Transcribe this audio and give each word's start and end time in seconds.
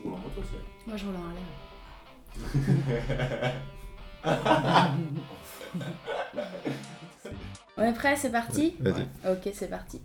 Tu 0.00 0.06
roules 0.06 0.14
en 0.14 0.18
moto, 0.18 0.42
c'est 0.42 0.86
Moi, 0.88 0.96
je 0.96 1.04
roule 1.06 1.16
en 1.16 1.24
Harley. 1.28 1.40
On 7.76 7.82
est 7.82 7.92
prêt, 7.92 8.16
c'est 8.16 8.30
parti 8.30 8.74
Vas-y. 8.80 9.02
Ok, 9.30 9.50
c'est 9.52 9.70
parti. 9.70 10.00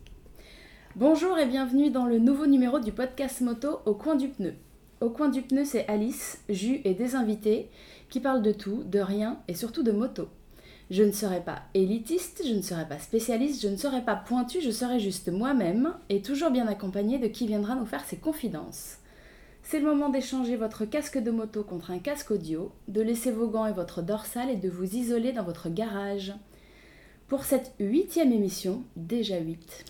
Bonjour 0.95 1.37
et 1.37 1.45
bienvenue 1.45 1.89
dans 1.89 2.05
le 2.05 2.19
nouveau 2.19 2.45
numéro 2.45 2.79
du 2.79 2.91
podcast 2.91 3.41
moto 3.41 3.79
Au 3.85 3.93
coin 3.93 4.15
du 4.15 4.29
pneu. 4.29 4.53
Au 5.01 5.09
coin 5.09 5.29
du 5.29 5.41
pneu, 5.41 5.65
c'est 5.65 5.87
Alice, 5.87 6.43
Jus 6.49 6.81
et 6.85 6.93
des 6.93 7.15
invités 7.15 7.69
qui 8.09 8.19
parlent 8.19 8.43
de 8.43 8.51
tout, 8.51 8.83
de 8.83 8.99
rien 8.99 9.39
et 9.47 9.55
surtout 9.55 9.83
de 9.83 9.91
moto. 9.91 10.29
Je 10.91 11.03
ne 11.03 11.11
serai 11.11 11.41
pas 11.41 11.63
élitiste, 11.73 12.43
je 12.47 12.53
ne 12.53 12.61
serai 12.61 12.87
pas 12.87 12.99
spécialiste, 12.99 13.61
je 13.61 13.67
ne 13.67 13.77
serai 13.77 14.01
pas 14.01 14.15
pointu, 14.15 14.61
je 14.61 14.69
serai 14.69 14.99
juste 14.99 15.31
moi-même 15.31 15.93
et 16.09 16.21
toujours 16.21 16.51
bien 16.51 16.67
accompagnée 16.67 17.19
de 17.19 17.27
qui 17.27 17.47
viendra 17.47 17.75
nous 17.75 17.85
faire 17.85 18.05
ses 18.05 18.17
confidences. 18.17 18.97
C'est 19.63 19.79
le 19.79 19.85
moment 19.85 20.09
d'échanger 20.09 20.57
votre 20.57 20.85
casque 20.85 21.17
de 21.17 21.31
moto 21.31 21.63
contre 21.63 21.91
un 21.91 21.99
casque 21.99 22.31
audio, 22.31 22.71
de 22.89 23.01
laisser 23.01 23.31
vos 23.31 23.47
gants 23.47 23.65
et 23.65 23.71
votre 23.71 24.01
dorsale 24.01 24.49
et 24.49 24.57
de 24.57 24.69
vous 24.69 24.95
isoler 24.95 25.31
dans 25.31 25.43
votre 25.43 25.69
garage. 25.69 26.33
Pour 27.27 27.45
cette 27.45 27.73
huitième 27.79 28.31
émission, 28.33 28.83
déjà 28.95 29.39
huit, 29.39 29.85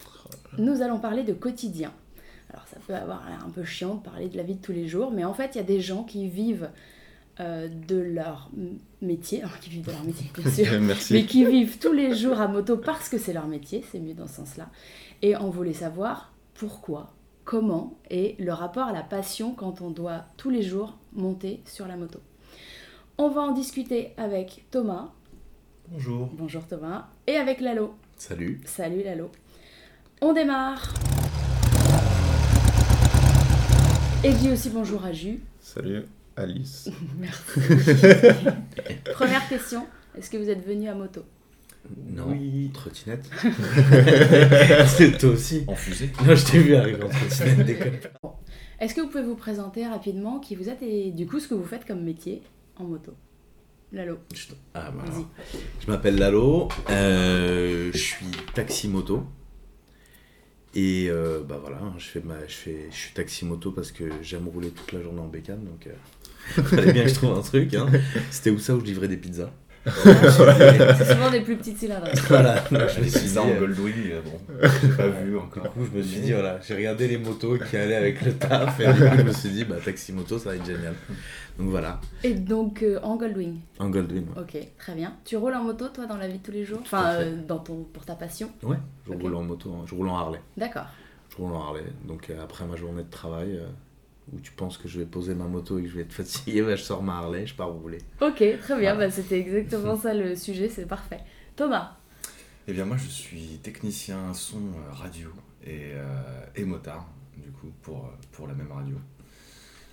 nous 0.57 0.81
allons 0.81 0.99
parler 0.99 1.23
de 1.23 1.33
quotidien. 1.33 1.91
Alors 2.51 2.67
ça 2.67 2.77
peut 2.85 2.93
avoir 2.93 3.27
l'air 3.27 3.43
un 3.43 3.49
peu 3.49 3.63
chiant 3.63 3.95
de 3.95 4.03
parler 4.03 4.29
de 4.29 4.37
la 4.37 4.43
vie 4.43 4.55
de 4.55 4.61
tous 4.61 4.71
les 4.71 4.87
jours, 4.87 5.11
mais 5.11 5.25
en 5.25 5.33
fait 5.33 5.55
il 5.55 5.57
y 5.57 5.61
a 5.61 5.65
des 5.65 5.81
gens 5.81 6.03
qui 6.03 6.29
vivent 6.29 6.69
euh, 7.39 7.67
de 7.67 7.97
leur 7.97 8.51
métier, 9.01 9.41
alors 9.41 9.59
qui 9.59 9.71
vivent 9.71 9.87
de 9.87 9.91
leur 9.91 10.03
métier 10.03 10.29
bien 10.37 10.51
sûr, 10.51 10.79
mais 11.11 11.25
qui 11.25 11.45
vivent 11.45 11.79
tous 11.79 11.93
les 11.93 12.15
jours 12.15 12.39
à 12.39 12.47
moto 12.47 12.77
parce 12.77 13.09
que 13.09 13.17
c'est 13.17 13.33
leur 13.33 13.47
métier, 13.47 13.83
c'est 13.91 13.99
mieux 13.99 14.13
dans 14.13 14.27
ce 14.27 14.35
sens-là. 14.35 14.69
Et 15.23 15.35
on 15.35 15.49
voulait 15.49 15.73
savoir 15.73 16.31
pourquoi, 16.53 17.11
comment 17.45 17.97
et 18.09 18.35
le 18.39 18.53
rapport 18.53 18.87
à 18.87 18.93
la 18.93 19.03
passion 19.03 19.53
quand 19.53 19.81
on 19.81 19.89
doit 19.89 20.25
tous 20.37 20.49
les 20.49 20.61
jours 20.61 20.97
monter 21.13 21.61
sur 21.65 21.87
la 21.87 21.95
moto. 21.95 22.19
On 23.17 23.29
va 23.29 23.41
en 23.41 23.51
discuter 23.51 24.13
avec 24.17 24.65
Thomas. 24.71 25.11
Bonjour. 25.89 26.29
Bonjour 26.33 26.65
Thomas. 26.65 27.07
Et 27.27 27.35
avec 27.35 27.61
Lalo. 27.61 27.93
Salut. 28.17 28.61
Salut 28.65 29.03
Lalo. 29.03 29.29
On 30.21 30.33
démarre. 30.33 30.93
Et 34.23 34.31
je 34.31 34.37
dis 34.37 34.49
aussi 34.49 34.69
bonjour 34.69 35.03
à 35.03 35.11
Jus. 35.11 35.41
Salut 35.59 36.03
Alice. 36.37 36.89
Merci. 37.19 37.59
Première 39.13 39.47
question. 39.49 39.85
Est-ce 40.17 40.29
que 40.29 40.37
vous 40.37 40.49
êtes 40.49 40.65
venu 40.65 40.87
à 40.87 40.95
moto? 40.95 41.23
Non, 42.07 42.27
Oui. 42.29 42.71
trottinette. 42.73 43.29
C'est 44.87 45.17
toi 45.17 45.29
aussi. 45.31 45.63
En 45.67 45.75
fusée 45.75 46.11
Non, 46.25 46.35
je 46.35 46.45
t'ai 46.45 46.59
vu 46.59 46.75
arriver 46.75 47.03
en 47.03 47.09
trottinette 47.09 47.59
déconne. 47.65 47.93
Est-ce 48.79 48.93
que 48.95 49.01
vous 49.01 49.07
pouvez 49.07 49.23
vous 49.23 49.35
présenter 49.35 49.85
rapidement 49.85 50.39
qui 50.39 50.55
vous 50.55 50.69
êtes 50.69 50.81
et 50.81 51.11
du 51.11 51.25
coup 51.25 51.39
ce 51.39 51.47
que 51.47 51.53
vous 51.53 51.65
faites 51.65 51.85
comme 51.85 52.03
métier 52.03 52.41
en 52.77 52.85
moto? 52.85 53.13
Lalo, 53.91 54.17
Je 54.33 54.47
Ah, 54.73 54.89
bah. 54.91 55.03
Je 55.79 55.91
m'appelle 55.91 56.15
Lalo, 56.17 56.67
euh, 56.89 57.91
je 57.93 57.97
suis 57.97 58.25
taxi 58.55 58.87
moto. 58.87 59.23
Et 60.75 61.07
euh, 61.09 61.43
bah 61.47 61.59
voilà, 61.61 61.79
je, 61.99 62.05
fais 62.05 62.21
ma, 62.21 62.39
je, 62.47 62.53
fais, 62.55 62.87
je 62.89 62.95
suis 62.95 63.13
taxi 63.13 63.45
moto 63.45 63.71
parce 63.71 63.91
que 63.91 64.05
j'aime 64.23 64.47
rouler 64.47 64.71
toute 64.71 64.91
la 64.91 65.01
journée 65.03 65.19
en 65.21 65.27
bécane, 65.27 65.63
donc 65.63 65.85
euh, 65.85 66.63
fallait 66.63 66.91
bien 66.93 67.03
que 67.03 67.09
je 67.09 67.13
trouve 67.13 67.37
un 67.37 67.41
truc. 67.41 67.75
Hein. 67.75 67.85
C'était 68.31 68.49
où 68.49 68.57
ça 68.57 68.73
où 68.75 68.79
je 68.79 68.85
livrais 68.85 69.07
des 69.07 69.17
pizzas? 69.17 69.51
C'est 69.85 71.13
souvent 71.13 71.29
des 71.31 71.41
plus 71.41 71.55
petites 71.57 71.77
cylindres. 71.77 72.07
Voilà, 72.29 72.63
je 72.69 72.75
me 72.75 72.79
Les 72.83 72.89
suis 72.89 73.01
dit, 73.03 73.19
pizzas 73.19 73.41
en 73.41 73.49
euh, 73.49 73.59
Goldwing, 73.59 73.93
euh, 74.11 74.21
bon, 74.21 74.39
j'ai 74.81 74.87
pas 74.89 75.07
vu 75.09 75.31
Du 75.31 75.37
encore. 75.37 75.63
coup, 75.73 75.85
je 75.91 75.97
me 75.97 76.03
suis 76.03 76.21
dit, 76.21 76.31
voilà, 76.31 76.59
j'ai 76.65 76.75
regardé 76.75 77.07
les 77.07 77.17
motos 77.17 77.57
qui 77.57 77.75
allaient 77.77 77.95
avec 77.95 78.21
le 78.21 78.33
taf, 78.33 78.79
et 78.79 78.85
du 78.93 78.99
coup, 78.99 79.17
je 79.17 79.23
me 79.23 79.31
suis 79.33 79.49
dit, 79.49 79.63
bah, 79.65 79.75
taxi 79.83 80.13
moto, 80.13 80.37
ça 80.39 80.49
va 80.49 80.55
être 80.55 80.65
génial. 80.65 80.93
Donc 81.59 81.69
voilà, 81.69 81.99
Et 82.23 82.33
donc 82.33 82.81
euh, 82.81 82.99
en 83.03 83.15
Goldwing. 83.17 83.57
en 83.79 83.89
Goldwing. 83.89 84.25
Ouais, 84.35 84.41
Ok, 84.41 84.57
très 84.79 84.95
bien. 84.95 85.13
Tu 85.25 85.37
roules 85.37 85.53
en 85.53 85.63
moto 85.63 85.87
toi 85.89 86.05
dans 86.07 86.17
la 86.17 86.27
vie 86.27 86.39
de 86.39 86.43
tous 86.43 86.51
les 86.51 86.63
jours? 86.65 86.79
Tout 86.79 86.85
Enfin, 86.95 87.15
euh, 87.15 87.35
dans 87.47 87.59
ton, 87.59 87.83
pour 87.93 88.05
ta 88.05 88.15
passion? 88.15 88.49
Ouais, 88.63 88.77
je 89.07 89.13
roule 89.13 89.35
en 89.35 89.43
moto, 89.43 89.71
je 89.85 89.93
roule 89.93 90.07
en 90.09 90.17
Harley. 90.17 90.39
D'accord. 90.57 90.87
Je 91.29 91.35
roule 91.37 91.53
en 91.53 91.61
Harley. 91.61 91.83
Donc 92.07 92.29
euh, 92.29 92.43
après 92.43 92.65
ma 92.65 92.75
journée 92.75 93.03
de 93.03 93.09
travail, 93.09 93.57
euh, 93.57 93.67
où 94.31 94.39
tu 94.39 94.51
penses 94.53 94.77
que 94.77 94.87
je 94.87 94.99
vais 94.99 95.05
poser 95.05 95.35
ma 95.35 95.45
moto 95.45 95.77
et 95.79 95.83
que 95.83 95.89
je 95.89 95.95
vais 95.95 96.01
être 96.03 96.13
fatigué, 96.13 96.61
bah, 96.61 96.75
je 96.75 96.83
sors 96.83 97.03
ma 97.03 97.17
Harley, 97.17 97.45
je 97.45 97.55
pars 97.55 97.69
rouler. 97.69 97.99
Ok, 98.21 98.35
très 98.37 98.79
bien. 98.79 98.93
Voilà. 98.93 98.95
Bah, 98.95 99.11
C'était 99.11 99.39
exactement 99.39 99.97
ça 99.97 100.13
le 100.13 100.35
sujet, 100.35 100.69
c'est 100.69 100.85
parfait. 100.85 101.19
Thomas, 101.55 101.97
Eh 102.67 102.73
bien, 102.73 102.85
moi, 102.85 102.97
je 102.97 103.07
suis 103.07 103.59
technicien 103.61 104.33
son 104.33 104.57
euh, 104.59 104.91
radio 104.91 105.29
et, 105.65 105.91
euh, 105.93 106.45
et 106.55 106.63
motard, 106.63 107.05
du 107.37 107.51
coup, 107.51 107.71
pour, 107.81 108.05
euh, 108.05 108.09
pour 108.31 108.47
la 108.47 108.53
même 108.53 108.71
radio. 108.71 108.95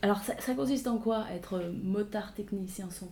alors 0.02 0.20
ça, 0.22 0.34
ça 0.40 0.54
consiste 0.54 0.86
en 0.86 0.98
quoi 0.98 1.26
être 1.32 1.62
motard 1.82 2.32
technicien 2.34 2.88
son? 2.90 3.08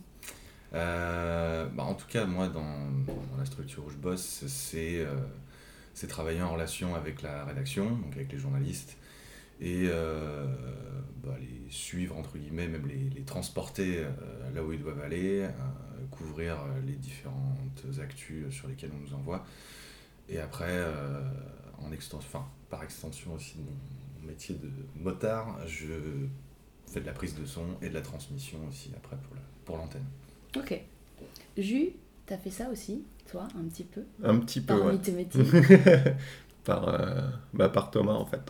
Euh, 0.73 1.65
bah, 1.73 1.83
en 1.83 1.95
tout 1.95 2.07
cas, 2.07 2.25
moi, 2.25 2.47
dans, 2.47 2.61
dans 2.61 3.37
la 3.37 3.45
structure 3.45 3.83
où 3.85 3.89
je 3.89 3.97
bosse, 3.97 4.43
c'est 4.47 4.99
euh, 4.99 5.15
c'est 5.93 6.07
travailler 6.07 6.41
en 6.41 6.51
relation 6.53 6.95
avec 6.95 7.21
la 7.23 7.43
rédaction, 7.45 7.85
donc 7.89 8.13
avec 8.15 8.31
les 8.31 8.37
journalistes, 8.37 8.95
et 9.59 9.85
euh, 9.87 10.45
bah, 11.23 11.35
les 11.39 11.69
suivre, 11.69 12.17
entre 12.17 12.37
guillemets, 12.37 12.67
même 12.67 12.87
les, 12.87 13.09
les 13.09 13.23
transporter 13.23 13.99
euh, 13.99 14.09
là 14.53 14.63
où 14.63 14.71
ils 14.73 14.79
doivent 14.81 15.01
aller, 15.01 15.41
euh, 15.43 15.49
couvrir 16.11 16.57
les 16.85 16.93
différentes 16.95 17.83
actus 18.01 18.49
sur 18.53 18.67
lesquelles 18.67 18.91
on 18.95 18.99
nous 18.99 19.13
envoie. 19.13 19.45
Et 20.29 20.39
après, 20.39 20.65
euh, 20.69 21.21
en 21.79 21.91
extension, 21.91 22.39
enfin, 22.39 22.45
par 22.69 22.83
extension 22.83 23.33
aussi 23.33 23.57
de 23.57 23.63
mon 23.63 24.27
métier 24.27 24.55
de 24.55 24.69
motard, 24.95 25.57
je 25.67 25.87
fais 26.87 27.01
de 27.01 27.05
la 27.05 27.13
prise 27.13 27.35
de 27.35 27.45
son 27.45 27.65
et 27.81 27.89
de 27.89 27.93
la 27.93 28.01
transmission 28.01 28.59
aussi 28.67 28.91
après 28.95 29.17
pour 29.17 29.35
la- 29.35 29.41
pour 29.65 29.77
l'antenne. 29.77 30.05
Ok. 30.55 30.81
Jus, 31.57 31.91
t'as 32.25 32.37
fait 32.37 32.49
ça 32.51 32.69
aussi, 32.69 33.03
toi, 33.29 33.47
un 33.57 33.63
petit 33.67 33.83
peu? 33.83 34.01
Un 34.23 34.37
petit 34.39 34.61
peu, 34.61 34.77
Parmi 34.79 34.97
ouais. 34.97 35.01
tes 35.03 35.11
métiers. 35.11 35.43
par, 36.63 36.87
euh, 36.89 37.21
bah, 37.53 37.69
par 37.69 37.91
Thomas, 37.91 38.13
en 38.13 38.25
fait, 38.25 38.41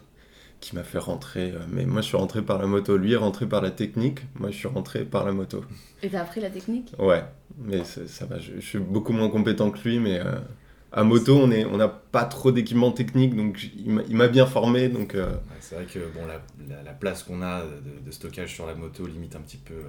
qui 0.59 0.75
m'a 0.75 0.83
fait 0.83 0.97
rentrer. 0.99 1.51
euh, 1.51 1.59
mais 1.69 1.85
moi, 1.85 2.01
je 2.01 2.07
suis 2.07 2.17
rentré 2.17 2.41
par 2.41 2.59
la 2.59 2.67
moto. 2.67 2.97
Lui 2.97 3.13
est 3.13 3.17
rentré 3.17 3.47
par 3.47 3.61
la 3.61 3.71
technique. 3.71 4.19
Moi, 4.39 4.51
je 4.51 4.55
suis 4.57 4.67
rentré 4.67 5.05
par 5.05 5.25
la 5.25 5.31
moto. 5.31 5.63
Et 6.03 6.09
t'as 6.09 6.21
appris 6.21 6.41
la 6.41 6.49
technique? 6.49 6.93
Ouais, 6.99 7.23
mais 7.57 7.83
ça 7.83 8.25
va. 8.25 8.39
Je, 8.39 8.55
je 8.55 8.65
suis 8.65 8.79
beaucoup 8.79 9.13
moins 9.13 9.29
compétent 9.29 9.71
que 9.71 9.79
lui, 9.87 9.99
mais 9.99 10.19
euh, 10.19 10.39
à 10.91 11.03
moto, 11.03 11.37
on 11.37 11.49
est, 11.51 11.65
on 11.65 11.77
n'a 11.77 11.87
pas 11.87 12.25
trop 12.25 12.51
d'équipement 12.51 12.91
technique, 12.91 13.35
donc 13.35 13.69
il 13.77 14.15
m'a- 14.15 14.27
bien 14.27 14.45
formé. 14.45 14.89
Donc, 14.89 15.15
euh, 15.15 15.31
Ouais, 15.31 15.37
c'est 15.61 15.75
vrai 15.75 15.85
que 15.85 15.99
bon, 16.13 16.25
la, 16.25 16.41
la- 16.75 16.83
la 16.83 16.93
place 16.93 17.23
qu'on 17.23 17.41
a 17.41 17.61
de, 17.63 18.05
de 18.05 18.11
stockage 18.11 18.53
sur 18.53 18.65
la 18.67 18.75
moto 18.75 19.05
limite 19.07 19.35
un 19.35 19.41
petit 19.41 19.57
peu 19.57 19.73
euh, 19.75 19.87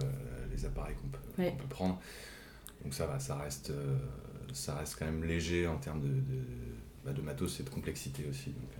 les 0.54 0.64
appareils 0.66 0.94
qu'on 0.96 1.08
peut, 1.08 1.42
Ouais. 1.42 1.50
qu'on 1.52 1.56
peut 1.56 1.68
prendre. 1.68 1.98
Donc 2.84 2.94
ça 2.94 3.06
va, 3.06 3.18
ça 3.18 3.34
reste, 3.36 3.70
euh, 3.70 3.96
ça 4.52 4.74
reste 4.74 4.96
quand 4.98 5.04
même 5.04 5.24
léger 5.24 5.66
en 5.66 5.76
termes 5.76 6.00
de, 6.00 6.06
de, 6.08 6.40
bah, 7.04 7.12
de 7.12 7.20
matos 7.22 7.60
et 7.60 7.62
de 7.62 7.68
complexité 7.70 8.24
aussi. 8.30 8.50
Donc, 8.50 8.70
euh, 8.76 8.79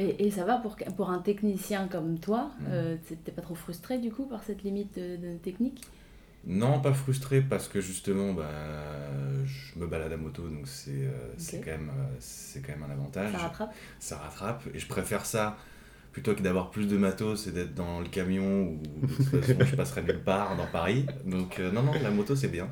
et, 0.00 0.26
et 0.26 0.30
ça 0.30 0.44
va 0.44 0.56
pour, 0.58 0.76
pour 0.96 1.10
un 1.10 1.18
technicien 1.20 1.88
comme 1.88 2.18
toi 2.18 2.50
euh, 2.68 2.96
t'es- 3.24 3.32
pas 3.32 3.42
trop 3.42 3.54
frustré 3.54 3.98
du 3.98 4.10
coup 4.12 4.26
par 4.26 4.42
cette 4.44 4.62
limite 4.62 4.94
de, 4.98 5.16
de 5.16 5.36
technique? 5.38 5.82
Non, 6.46 6.80
pas 6.80 6.94
frustré 6.94 7.42
parce 7.42 7.68
que 7.68 7.82
justement, 7.82 8.32
bah, 8.32 8.48
je 9.44 9.78
me 9.78 9.86
balade 9.86 10.12
à 10.12 10.16
moto, 10.16 10.48
donc 10.48 10.66
c'est 10.66 10.90
euh, 11.04 11.10
quand, 11.62 11.70
même, 11.70 11.90
euh, 11.90 12.60
quand 12.64 12.72
même 12.72 12.82
un 12.82 12.92
avantage. 12.92 13.32
Ça 13.32 13.38
rattrape? 13.38 13.74
Ça 13.98 14.16
rattrape 14.18 14.62
et 14.74 14.78
je 14.78 14.86
préfère 14.86 15.26
ça 15.26 15.58
plutôt 16.12 16.34
que 16.34 16.42
d'avoir 16.42 16.70
plus 16.70 16.86
de 16.88 16.96
matos 16.96 17.46
et 17.46 17.52
d'être 17.52 17.74
dans 17.74 18.00
le 18.00 18.08
camion 18.08 18.64
où 18.64 19.02
de 19.06 19.14
toute 19.14 19.24
façon 19.26 19.64
je 19.64 19.74
passerai 19.76 20.02
nulle 20.02 20.20
part 20.24 20.56
dans 20.56 20.66
Paris. 20.66 21.08
Donc 21.26 21.58
non, 21.58 21.82
non, 21.82 22.00
la 22.00 22.10
moto 22.10 22.34
c'est 22.36 22.48
bien. 22.48 22.68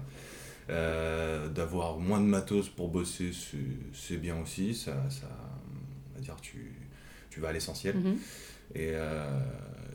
D'avoir 1.54 1.98
moins 1.98 2.20
de 2.20 2.26
matos 2.26 2.68
pour 2.68 2.88
bosser 2.88 3.32
c'est- 3.32 3.58
c'est 3.92 4.16
bien 4.18 4.40
aussi, 4.40 4.74
ça, 4.74 5.08
ça 5.10 5.26
on 6.12 6.14
va 6.14 6.20
dire 6.20 6.36
tu, 6.40 6.72
tu 7.30 7.40
vas 7.40 7.48
à 7.48 7.52
l'essentiel. 7.52 7.96
Mhm. 7.96 8.16
Et, 8.74 8.90
euh, 8.92 9.40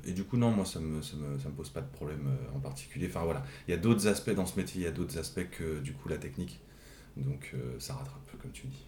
et 0.05 0.13
du 0.13 0.23
coup 0.23 0.37
non, 0.37 0.51
moi 0.51 0.65
ça 0.65 0.79
me, 0.79 1.01
ça 1.01 1.15
me, 1.15 1.37
ça 1.37 1.49
me 1.49 1.53
pose 1.53 1.69
pas 1.69 1.81
de 1.81 1.91
problème 1.91 2.27
euh, 2.27 2.57
en 2.57 2.59
particulier. 2.59 3.07
Enfin 3.07 3.23
voilà, 3.23 3.43
il 3.67 3.71
y 3.71 3.73
a 3.73 3.77
d'autres 3.77 4.07
aspects 4.07 4.31
dans 4.31 4.45
ce 4.45 4.57
métier, 4.57 4.81
il 4.81 4.85
y 4.85 4.87
a 4.87 4.91
d'autres 4.91 5.17
aspects 5.17 5.49
que 5.51 5.79
du 5.79 5.93
coup 5.93 6.09
la 6.09 6.17
technique. 6.17 6.59
Donc 7.17 7.51
euh, 7.53 7.79
ça 7.79 7.93
rattrape 7.93 8.41
comme 8.41 8.51
tu 8.51 8.67
dis. 8.67 8.85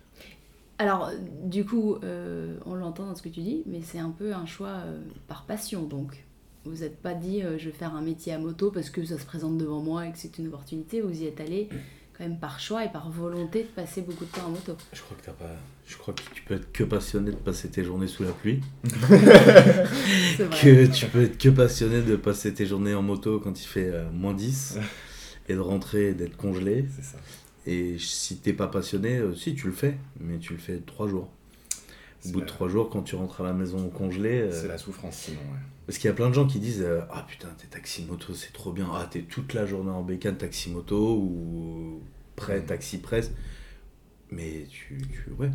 Alors, 0.77 1.09
du 1.43 1.65
coup, 1.65 1.95
euh, 2.03 2.57
on 2.65 2.75
l'entend 2.75 3.05
dans 3.05 3.15
ce 3.15 3.21
que 3.21 3.29
tu 3.29 3.41
dis, 3.41 3.63
mais 3.65 3.81
c'est 3.81 3.99
un 3.99 4.09
peu 4.09 4.33
un 4.33 4.45
choix 4.45 4.67
euh, 4.85 5.01
par 5.27 5.45
passion, 5.45 5.83
donc. 5.83 6.23
Vous 6.65 6.77
n'êtes 6.77 6.99
pas 6.99 7.13
dit, 7.13 7.43
euh, 7.43 7.57
je 7.59 7.65
vais 7.69 7.75
faire 7.75 7.93
un 7.93 8.01
métier 8.01 8.33
à 8.33 8.39
moto 8.39 8.71
parce 8.71 8.89
que 8.89 9.05
ça 9.05 9.19
se 9.19 9.25
présente 9.25 9.57
devant 9.57 9.81
moi 9.81 10.07
et 10.07 10.11
que 10.11 10.17
c'est 10.17 10.37
une 10.39 10.47
opportunité. 10.47 10.99
Vous 10.99 11.21
y 11.21 11.27
êtes 11.27 11.39
allé 11.39 11.69
quand 12.17 12.23
même 12.23 12.39
par 12.39 12.59
choix 12.59 12.83
et 12.83 12.91
par 12.91 13.09
volonté 13.11 13.61
de 13.63 13.67
passer 13.67 14.01
beaucoup 14.01 14.25
de 14.25 14.31
temps 14.31 14.47
en 14.47 14.49
moto. 14.49 14.75
Je 14.91 15.01
crois 15.01 15.15
que 15.15 15.25
t'as 15.25 15.33
pas. 15.33 15.55
Je 15.87 15.97
crois 15.97 16.13
que 16.15 16.21
tu 16.33 16.41
peux 16.41 16.55
être 16.55 16.71
que 16.71 16.83
passionné 16.83 17.29
de 17.31 17.35
passer 17.35 17.69
tes 17.69 17.83
journées 17.83 18.07
sous 18.07 18.23
la 18.23 18.31
pluie. 18.31 18.61
Que 20.61 20.85
tu 20.87 21.05
peux 21.07 21.23
être 21.23 21.37
que 21.37 21.49
passionné 21.49 22.01
de 22.01 22.15
passer 22.15 22.53
tes 22.53 22.65
journées 22.65 22.93
en 22.93 23.01
moto 23.01 23.39
quand 23.39 23.59
il 23.61 23.65
fait 23.67 23.89
euh, 23.89 24.09
moins 24.11 24.33
10 24.33 24.79
et 25.49 25.53
de 25.53 25.59
rentrer 25.59 26.09
et 26.09 26.13
d'être 26.13 26.35
congelé. 26.37 26.85
C'est 26.95 27.03
ça. 27.05 27.17
Et 27.67 27.97
si 27.99 28.37
t'es 28.37 28.53
pas 28.53 28.67
passionné, 28.67 29.17
euh, 29.17 29.35
si 29.35 29.55
tu 29.55 29.67
le 29.67 29.73
fais, 29.73 29.97
mais 30.19 30.37
tu 30.39 30.53
le 30.53 30.59
fais 30.59 30.77
trois 30.85 31.07
jours. 31.07 31.29
Au 32.25 32.29
bout 32.29 32.41
de 32.41 32.45
trois 32.45 32.67
jours, 32.67 32.89
quand 32.89 33.03
tu 33.03 33.15
rentres 33.15 33.41
à 33.41 33.43
la 33.43 33.53
maison 33.53 33.87
congelée. 33.89 34.41
euh, 34.41 34.51
C'est 34.51 34.67
la 34.67 34.77
souffrance, 34.79 35.15
sinon. 35.15 35.37
ouais. 35.37 35.59
Parce 35.85 35.99
qu'il 35.99 36.07
y 36.07 36.11
a 36.11 36.15
plein 36.15 36.29
de 36.29 36.33
gens 36.33 36.47
qui 36.47 36.59
disent 36.59 36.81
euh, 36.83 37.01
Ah 37.11 37.25
putain, 37.27 37.47
t'es 37.59 37.67
taxi-moto, 37.67 38.33
c'est 38.33 38.51
trop 38.53 38.71
bien. 38.71 38.87
Ah, 38.91 39.07
t'es 39.09 39.21
toute 39.21 39.53
la 39.53 39.65
journée 39.67 39.91
en 39.91 40.01
bécane 40.01 40.37
taxi-moto 40.37 41.15
ou 41.17 42.01
prêt, 42.35 42.59
Mhm. 42.59 42.65
taxi-presse. 42.65 43.31
Mais 44.35 44.67
tu, 44.69 44.97
tu- 44.97 45.31
Ouais. 45.39 45.49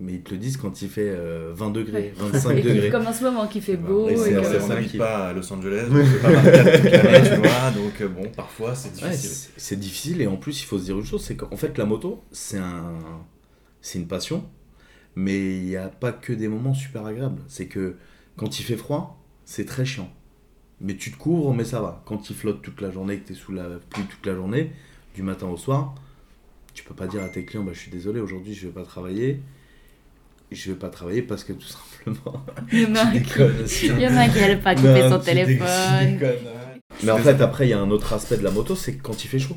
Mais 0.00 0.14
ils 0.14 0.22
te 0.22 0.32
le 0.32 0.38
disent 0.38 0.56
quand 0.56 0.82
il 0.82 0.88
fait 0.88 1.08
euh, 1.08 1.52
20 1.54 1.70
degrés, 1.70 2.12
25 2.16 2.50
Et 2.58 2.62
qui- 2.62 2.68
degrés. 2.68 2.90
comme 2.90 3.06
en 3.06 3.12
ce 3.12 3.22
moment 3.24 3.46
qui 3.46 3.60
fait 3.60 3.76
beau. 3.76 4.08
Et 4.08 4.14
et 4.14 4.36
on 4.60 4.66
n'habite 4.68 4.98
pas 4.98 5.28
à 5.28 5.32
Los 5.32 5.52
Angeles, 5.52 5.86
on 5.88 5.94
peut 5.94 6.18
pas 6.20 6.30
24 6.32 6.82
toute 6.82 6.90
l'année, 6.92 7.28
tu 7.30 7.36
vois, 7.36 7.70
donc 7.74 8.00
euh, 8.00 8.08
bon, 8.08 8.28
parfois 8.36 8.74
c'est 8.74 8.92
difficile. 8.92 9.30
c'est 9.30 9.50
c'est 9.56 9.76
difficile 9.76 10.20
et 10.20 10.26
en 10.26 10.36
plus 10.36 10.60
il 10.62 10.64
faut 10.64 10.78
se 10.78 10.84
dire 10.84 10.98
une 10.98 11.04
chose, 11.04 11.24
c'est 11.24 11.36
qu'en 11.36 11.56
fait 11.56 11.78
la 11.78 11.84
moto 11.84 12.22
c'est 12.32 12.58
un, 12.58 12.94
c'est 13.80 13.98
une 14.00 14.08
passion, 14.08 14.44
mais 15.14 15.58
il 15.58 15.64
n'y 15.64 15.76
a 15.76 15.88
pas 15.88 16.10
que 16.12 16.32
des 16.32 16.48
moments 16.48 16.74
super 16.74 17.06
agréables. 17.06 17.40
C'est 17.46 17.66
que 17.68 17.94
quand 18.36 18.58
il 18.58 18.64
fait 18.64 18.76
froid, 18.76 19.22
c'est 19.44 19.64
très 19.64 19.84
chiant. 19.84 20.10
Mais 20.80 20.96
tu 20.96 21.12
te 21.12 21.16
couvres, 21.16 21.54
mais 21.54 21.64
ça 21.64 21.80
va. 21.80 22.02
Quand 22.04 22.28
il 22.28 22.34
flotte 22.34 22.62
toute 22.62 22.80
la 22.80 22.90
journée, 22.90 23.18
que 23.18 23.28
tu 23.28 23.32
es 23.32 23.36
sous 23.36 23.52
la 23.52 23.64
pluie 23.90 24.04
toute 24.10 24.26
la 24.26 24.34
journée, 24.34 24.72
du 25.14 25.22
matin 25.22 25.46
au 25.46 25.56
soir, 25.56 25.94
tu 26.74 26.84
peux 26.84 26.94
pas 26.94 27.06
dire 27.06 27.22
à 27.22 27.28
tes 27.28 27.44
clients, 27.44 27.62
bah, 27.64 27.72
je 27.74 27.78
suis 27.78 27.90
désolé, 27.90 28.20
aujourd'hui 28.20 28.54
je 28.54 28.66
vais 28.66 28.72
pas 28.72 28.84
travailler. 28.84 29.40
Je 30.52 30.70
vais 30.70 30.76
pas 30.78 30.88
travailler 30.90 31.22
parce 31.22 31.42
que 31.42 31.52
tout 31.52 31.66
simplement. 31.66 32.44
Il 32.72 32.80
y 32.82 32.86
en 32.86 32.94
a 32.96 33.10
qui- 33.10 34.38
n'arrive 34.38 34.60
pas 34.60 34.74
couper 34.74 35.02
Non, 35.02 35.10
son 35.10 35.18
téléphone. 35.20 35.66
Mais 37.02 37.10
en 37.10 37.18
fait, 37.18 37.40
après, 37.40 37.66
il 37.66 37.70
y 37.70 37.72
a 37.72 37.80
un 37.80 37.90
autre 37.90 38.12
aspect 38.12 38.36
de 38.36 38.44
la 38.44 38.52
moto, 38.52 38.76
c'est 38.76 38.96
quand 38.98 39.24
il 39.24 39.28
fait 39.28 39.38
chaud. 39.40 39.56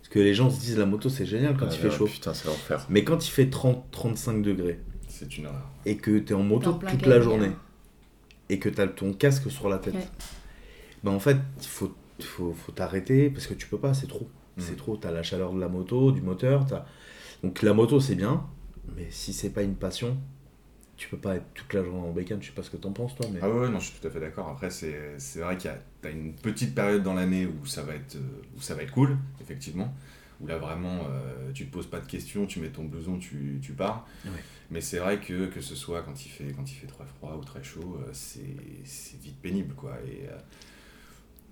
Parce 0.00 0.08
que 0.08 0.18
les 0.18 0.34
gens 0.34 0.50
se 0.50 0.58
disent 0.58 0.78
la 0.78 0.86
moto 0.86 1.08
c'est 1.08 1.26
génial 1.26 1.56
quand 1.56 1.66
Ah, 1.70 1.72
il 1.72 1.78
fait 1.78 1.90
chaud. 1.96 2.06
Putain, 2.06 2.34
c'est 2.34 2.46
l'enfer. 2.48 2.86
Mais 2.90 3.04
quand 3.04 3.24
il 3.24 3.30
fait 3.30 3.44
30-35 3.46 4.42
degrés 4.42 4.80
C'est 5.06 5.36
une 5.38 5.46
horreur. 5.46 5.70
et 5.86 5.96
que 5.96 6.18
tu 6.18 6.32
es 6.32 6.36
en 6.36 6.42
moto 6.42 6.72
toute 6.72 7.06
la 7.06 7.20
journée 7.20 7.52
et 8.48 8.58
que 8.58 8.68
tu 8.68 8.80
as 8.80 8.88
ton 8.88 9.12
casque 9.12 9.48
sur 9.50 9.68
la 9.68 9.78
tête, 9.78 9.94
Ouais. 9.94 10.08
ben 11.04 11.12
en 11.12 11.20
fait, 11.20 11.36
il 11.60 11.68
faut, 11.68 11.94
faut, 12.20 12.52
faut 12.52 12.72
t'arrêter 12.72 13.30
parce 13.30 13.46
que 13.46 13.54
tu 13.54 13.66
peux 13.68 13.78
pas, 13.78 13.94
c'est 13.94 14.08
trop. 14.08 14.28
C'est 14.58 14.76
trop. 14.76 14.96
Tu 14.96 15.06
as 15.06 15.10
la 15.12 15.22
chaleur 15.22 15.52
de 15.52 15.60
la 15.60 15.68
moto, 15.68 16.12
du 16.12 16.20
moteur. 16.20 16.66
t'as- 16.66 16.84
Donc 17.42 17.62
la 17.62 17.72
moto 17.74 18.00
c'est 18.00 18.14
bien, 18.14 18.46
mais 18.96 19.06
si 19.10 19.32
c'est 19.32 19.50
pas 19.50 19.62
une 19.62 19.74
passion, 19.74 20.16
tu 20.96 21.08
peux 21.08 21.16
pas 21.16 21.36
être 21.36 21.46
toute 21.54 21.72
la 21.74 21.82
journée 21.82 22.06
en 22.06 22.12
bécane. 22.12 22.40
Je 22.42 22.48
sais 22.48 22.52
pas 22.52 22.62
ce 22.62 22.70
que 22.70 22.76
t'en 22.76 22.92
penses 22.92 23.14
toi, 23.16 23.26
mais. 23.32 23.40
Ah 23.42 23.48
ouais, 23.50 23.68
non, 23.68 23.78
je 23.80 23.86
suis 23.90 23.98
tout 24.00 24.06
à 24.06 24.10
fait 24.10 24.20
d'accord. 24.20 24.48
Après, 24.48 24.70
c'est 24.70 25.16
vrai 25.40 25.56
qu'il 25.56 25.70
y 25.70 26.06
a 26.06 26.10
une 26.10 26.32
petite 26.34 26.74
période 26.74 27.02
dans 27.02 27.14
l'année 27.14 27.46
où 27.46 27.64
ça 27.66 27.82
va 27.82 27.94
être 27.94 28.16
euh, 28.16 28.42
où 28.56 28.60
ça 28.60 28.74
va 28.74 28.82
être 28.82 28.92
cool, 28.92 29.16
effectivement. 29.40 29.92
Où 30.40 30.46
là 30.46 30.58
vraiment, 30.58 31.06
euh, 31.10 31.50
tu 31.54 31.66
te 31.66 31.72
poses 31.72 31.86
pas 31.86 32.00
de 32.00 32.06
questions, 32.06 32.46
tu 32.46 32.60
mets 32.60 32.68
ton 32.70 32.84
blouson, 32.84 33.16
tu, 33.18 33.58
tu 33.62 33.72
pars. 33.72 34.06
Ouais. 34.24 34.30
Mais 34.70 34.80
c'est 34.80 34.98
vrai 34.98 35.18
que 35.20 35.46
que 35.46 35.60
ce 35.60 35.74
soit 35.74 36.02
quand 36.02 36.24
il 36.24 36.28
fait 36.28 36.52
quand 36.52 36.70
il 36.70 36.74
fait 36.74 36.86
très 36.86 37.04
froid 37.04 37.36
ou 37.40 37.44
très 37.44 37.62
chaud, 37.62 37.98
euh, 38.00 38.10
c'est 38.12 38.56
c'est 38.84 39.20
vite 39.20 39.40
pénible 39.40 39.74
quoi. 39.74 39.92
Et 40.06 40.28
euh, 40.28 40.36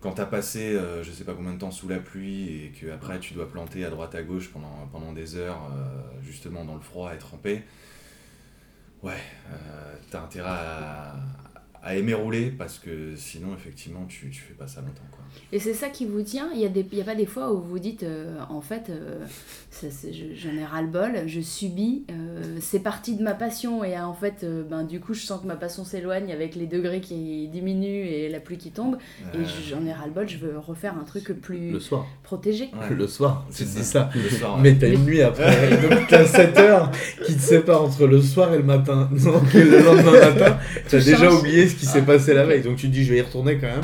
quand 0.01 0.13
t'as 0.13 0.27
passé 0.27 0.75
euh, 0.75 1.03
je 1.03 1.11
sais 1.13 1.25
pas 1.25 1.35
combien 1.35 1.53
de 1.53 1.59
temps 1.59 1.71
sous 1.71 1.89
la 1.89 1.99
pluie 1.99 2.65
et 2.65 2.71
que 2.71 2.91
après 2.91 3.21
tu 3.21 3.35
dois 3.35 3.49
planter 3.49 3.85
à 3.85 3.91
droite 3.91 4.15
à 4.15 4.23
gauche 4.23 4.51
pendant 4.51 5.13
des 5.13 5.37
heures 5.37 5.71
euh, 5.73 6.23
justement 6.23 6.65
dans 6.65 6.75
le 6.75 6.81
froid 6.81 7.15
et 7.15 7.19
tremper. 7.19 7.63
Ouais, 9.03 9.17
euh, 9.51 9.95
t'as 10.11 10.23
intérêt 10.23 10.51
à, 10.51 11.17
aimer 11.95 12.13
rouler 12.13 12.51
parce 12.51 12.79
que 12.79 13.17
sinon, 13.17 13.55
effectivement, 13.55 14.05
tu, 14.05 14.29
tu 14.29 14.43
fais 14.43 14.53
pas 14.53 14.69
ça 14.69 14.83
longtemps. 14.83 15.01
Et 15.53 15.59
c'est 15.59 15.75
ça 15.75 15.89
qui 15.89 16.07
vous 16.07 16.23
tient 16.23 16.49
Il 16.53 16.59
n'y 16.61 16.67
a, 16.67 16.69
des- 16.69 16.87
il 16.93 16.99
y 16.99 17.01
a 17.01 17.05
pas 17.05 17.15
des 17.15 17.27
fois 17.27 17.53
où 17.53 17.61
vous 17.61 17.79
dites, 17.79 18.03
euh, 18.05 18.37
en 18.49 18.61
fait, 18.61 18.85
euh, 18.91 19.19
ça, 19.71 19.87
j'en 20.35 20.57
ai 20.57 20.65
ras-le-bol, 20.65 21.23
je 21.27 21.41
subis, 21.41 22.05
euh, 22.11 22.43
c'est 22.61 22.79
parti 22.81 23.17
de 23.17 23.23
ma 23.23 23.35
passion, 23.35 23.83
et 23.85 23.97
euh, 23.97 24.05
en 24.05 24.15
fait, 24.15 24.43
euh, 24.45 24.63
ben, 24.69 24.85
du 24.85 25.01
coup, 25.01 25.13
je 25.15 25.21
sens 25.23 25.41
que 25.43 25.47
ma 25.47 25.57
passion 25.57 25.85
s'éloigne 25.85 26.31
avec 26.33 26.55
les 26.55 26.67
degrés 26.67 27.01
qui 27.01 27.49
diminuent 27.49 28.07
et 28.07 28.29
la 28.29 28.41
pluie 28.41 28.59
qui 28.59 28.71
tombe, 28.71 28.97
et 29.35 29.39
j'en 29.69 29.85
ai 29.87 29.93
ras-le-bol, 29.93 30.29
je 30.29 30.39
veux 30.39 30.59
refaire 30.59 30.95
un 31.01 31.05
truc 31.05 31.33
plus 31.41 31.73
Le 31.73 31.81
soir. 31.81 32.07
protégé. 32.23 32.71
ouais, 32.81 32.95
Le 32.97 33.07
soir, 33.07 33.47
c'est 33.51 33.67
c'est 33.67 33.83
ça. 33.83 34.11
Le 34.15 34.29
soir, 34.31 34.57
ouais. 34.57 34.63
Mais 34.63 34.75
t'as 34.79 34.89
une 34.89 35.05
nuit 35.05 35.23
après. 35.23 35.71
Donc 35.83 36.07
t'as 36.09 36.25
7 36.27 36.57
heures 36.59 36.91
qui 37.27 37.35
te 37.35 37.41
séparent 37.41 37.83
entre 37.83 38.07
le 38.07 38.21
soir 38.23 38.53
et 38.55 38.57
le 38.59 38.63
matin. 38.65 39.09
Donc 39.13 39.53
le 39.53 39.83
lendemain 39.83 40.13
matin, 40.13 40.59
t'as 40.89 40.99
déjà 40.99 41.33
oublié 41.33 41.69
ce 41.69 41.75
qui 41.77 41.87
s'est 41.87 42.01
Ah, 42.03 42.07
passé 42.07 42.35
la 42.35 42.45
veille. 42.47 42.63
Donc 42.63 42.77
tu 42.77 42.87
te 42.89 42.93
dis 42.93 43.05
je 43.05 43.13
vais 43.13 43.19
y 43.19 43.23
retourner 43.23 43.57
quand 43.59 43.67
même. 43.69 43.81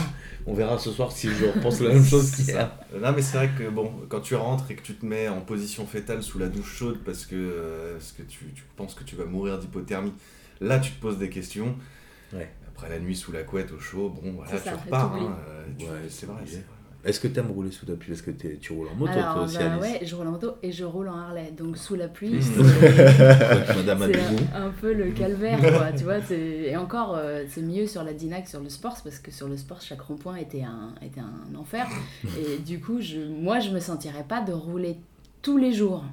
On 0.48 0.54
verra 0.54 0.78
ce 0.78 0.92
soir 0.92 1.10
si 1.10 1.28
je 1.28 1.46
repense 1.46 1.80
la 1.80 1.88
même 1.94 2.04
chose 2.04 2.30
qu'hier. 2.30 2.70
ça. 2.92 2.98
Non, 2.98 3.12
mais 3.12 3.20
c'est 3.22 3.36
vrai 3.36 3.50
que 3.58 3.68
bon, 3.68 3.92
quand 4.08 4.20
tu 4.20 4.34
rentres 4.36 4.70
et 4.70 4.76
que 4.76 4.82
tu 4.82 4.94
te 4.94 5.04
mets 5.04 5.28
en 5.28 5.40
position 5.40 5.86
fétale 5.86 6.22
sous 6.22 6.38
la 6.38 6.48
douche 6.48 6.72
chaude 6.76 6.98
parce 7.04 7.26
que, 7.26 7.34
euh, 7.34 7.94
parce 7.94 8.12
que 8.12 8.22
tu, 8.22 8.46
tu 8.54 8.62
penses 8.76 8.94
que 8.94 9.02
tu 9.04 9.16
vas 9.16 9.24
mourir 9.24 9.58
d'hypothermie, 9.58 10.12
là 10.60 10.78
tu 10.78 10.92
te 10.92 11.00
poses 11.00 11.18
des 11.18 11.30
questions. 11.30 11.74
Ouais. 12.32 12.48
Après 12.68 12.88
la 12.88 12.98
nuit 13.00 13.16
sous 13.16 13.32
la 13.32 13.42
couette 13.42 13.72
au 13.72 13.80
chaud, 13.80 14.10
bon, 14.10 14.34
voilà, 14.34 14.52
tu 14.52 14.64
ça, 14.68 14.76
repars. 14.76 15.14
hein, 15.14 15.36
euh, 15.48 15.64
tu- 15.78 15.84
Ouais, 15.86 15.90
c'est 16.08 16.26
vrai. 16.26 16.42
Est-ce 17.06 17.20
que 17.20 17.28
t'aimes 17.28 17.50
rouler 17.50 17.70
sous 17.70 17.86
la 17.86 17.94
pluie 17.94 18.12
Est-ce 18.12 18.22
que 18.22 18.30
t'es- 18.32 18.56
tu 18.60 18.72
roules 18.72 18.88
en 18.92 18.96
moto 18.96 19.12
toi 19.12 19.22
Alors, 19.22 19.44
aussi, 19.44 19.58
bah 19.58 19.72
Alice 19.74 19.82
ouais, 19.82 20.00
je 20.04 20.14
roule 20.16 20.26
en 20.26 20.32
moto 20.32 20.52
et 20.62 20.72
je 20.72 20.84
roule 20.84 21.08
en 21.08 21.16
Harley, 21.16 21.52
donc 21.56 21.76
sous 21.78 21.94
la 21.94 22.08
pluie, 22.08 22.34
Mmh. 22.34 22.42
c'est- 22.42 22.60
un, 24.54 24.70
peu 24.80 24.92
le 24.92 25.10
calvaire, 25.12 25.58
quoi, 25.60 25.92
tu 25.96 26.04
vois. 26.04 26.18
Et 26.30 26.76
encore, 26.76 27.14
euh, 27.16 27.44
c'est 27.48 27.62
mieux 27.62 27.86
sur 27.86 28.02
la 28.02 28.12
Dinac 28.12 28.44
que 28.44 28.50
sur 28.50 28.60
le 28.60 28.68
Sport, 28.68 28.96
parce 29.02 29.18
que 29.18 29.30
sur 29.30 29.48
le 29.48 29.56
Sport, 29.56 29.80
chaque 29.80 30.00
rond-point 30.00 30.36
était 30.36 30.62
un, 30.62 30.94
était 31.02 31.20
un 31.20 31.54
enfer. 31.56 31.86
Et 32.38 32.58
du 32.58 32.80
coup, 32.80 33.00
je, 33.00 33.18
moi, 33.20 33.60
je 33.60 33.70
me 33.70 33.80
sentirais 33.80 34.24
pas 34.28 34.40
de 34.42 34.52
rouler 34.52 34.96
tous 35.42 35.58
les 35.58 35.72
jours. 35.72 36.04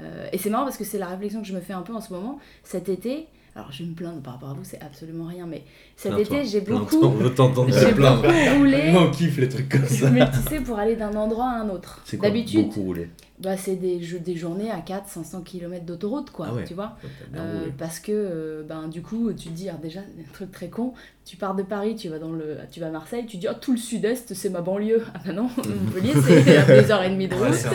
Euh, 0.00 0.26
et 0.32 0.38
c'est 0.38 0.50
marrant 0.50 0.64
parce 0.64 0.76
que 0.76 0.84
c'est 0.84 0.98
la 0.98 1.06
réflexion 1.06 1.40
que 1.40 1.46
je 1.46 1.54
me 1.54 1.60
fais 1.60 1.72
un 1.72 1.82
peu 1.82 1.94
en 1.94 2.00
ce 2.00 2.12
moment. 2.12 2.40
Cet 2.64 2.88
été, 2.88 3.26
alors 3.54 3.70
je 3.70 3.84
vais 3.84 3.88
me 3.90 3.94
plaindre 3.94 4.20
par 4.20 4.34
rapport 4.34 4.50
à 4.50 4.54
vous, 4.54 4.64
c'est 4.64 4.82
absolument 4.82 5.26
rien, 5.26 5.46
mais 5.46 5.62
cet 5.96 6.18
été, 6.18 6.44
j'ai 6.44 6.60
beaucoup, 6.60 7.00
On 7.04 7.28
t'entendre 7.30 7.66
beaucoup 7.66 8.58
roulé. 8.58 8.82
Moi, 8.92 9.02
on 9.06 9.10
kiffe 9.10 9.38
les 9.38 9.48
trucs 9.48 9.68
comme 9.68 9.86
ça. 9.86 10.10
Mais 10.10 10.28
tu 10.30 10.38
sais, 10.48 10.60
pour 10.60 10.78
aller 10.78 10.96
d'un 10.96 11.14
endroit 11.14 11.46
à 11.46 11.60
un 11.60 11.68
autre. 11.70 12.00
C'est 12.04 12.16
quoi 12.16 12.28
D'habitude, 12.28 12.66
Beaucoup 12.68 12.82
rouler. 12.82 13.08
bah, 13.38 13.56
c'est 13.56 13.76
des, 13.76 13.96
des 13.98 14.36
journées 14.36 14.70
à 14.70 14.80
400-500 14.80 15.42
km 15.44 15.84
d'autoroute, 15.84 16.30
quoi, 16.30 16.48
Ah 16.50 16.54
ouais. 16.54 16.64
tu 16.64 16.74
vois. 16.74 16.92
Euh, 17.36 17.60
roulé. 17.60 17.72
parce 17.78 18.00
que 18.00 18.12
euh, 18.12 18.62
ben, 18.68 18.88
du 18.88 19.02
coup, 19.02 19.32
tu 19.32 19.48
te 19.48 19.54
dis, 19.54 19.68
alors 19.68 19.80
déjà, 19.80 20.00
un 20.00 20.32
truc 20.32 20.50
très 20.52 20.68
con, 20.68 20.92
tu 21.24 21.36
pars 21.36 21.54
de 21.54 21.62
Paris, 21.62 21.96
tu 21.96 22.08
vas, 22.10 22.18
dans 22.18 22.32
le, 22.32 22.58
tu 22.70 22.80
vas 22.80 22.88
à 22.88 22.90
Marseille, 22.90 23.24
tu 23.26 23.38
dis, 23.38 23.46
oh, 23.50 23.54
tout 23.58 23.72
le 23.72 23.78
sud-est, 23.78 24.34
c'est 24.34 24.50
ma 24.50 24.60
banlieue. 24.60 25.02
Ah 25.14 25.20
bah 25.24 25.32
non, 25.32 25.44
Montpellier, 25.56 26.12
c'est 26.26 26.56
à 26.58 26.82
2h30 26.82 27.28
de 27.28 27.34
route. 27.34 27.66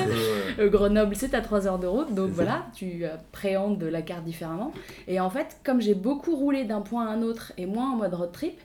euh, 0.60 0.69
Grenoble, 0.69 1.16
c'est 1.16 1.33
à 1.33 1.42
3 1.42 1.66
heures 1.68 1.80
de 1.80 1.88
route, 1.88 2.13
donc 2.13 2.30
voilà, 2.30 2.68
tu 2.75 3.06
appréhendes 3.06 3.81
la 3.83 4.01
carte 4.04 4.24
différemment. 4.24 4.71
Et 5.07 5.19
en 5.19 5.30
fait, 5.30 5.57
comme 5.63 5.81
j'ai 5.81 5.95
beaucoup 5.95 6.36
roulé 6.36 6.63
d'un 6.66 6.81
point 6.81 7.07
à 7.07 7.12
un 7.12 7.21
autre 7.24 7.54
et 7.57 7.66
moins 7.66 7.92
en 7.94 7.95
mode 7.95 8.08
road 8.15 8.31
trip, 8.31 8.59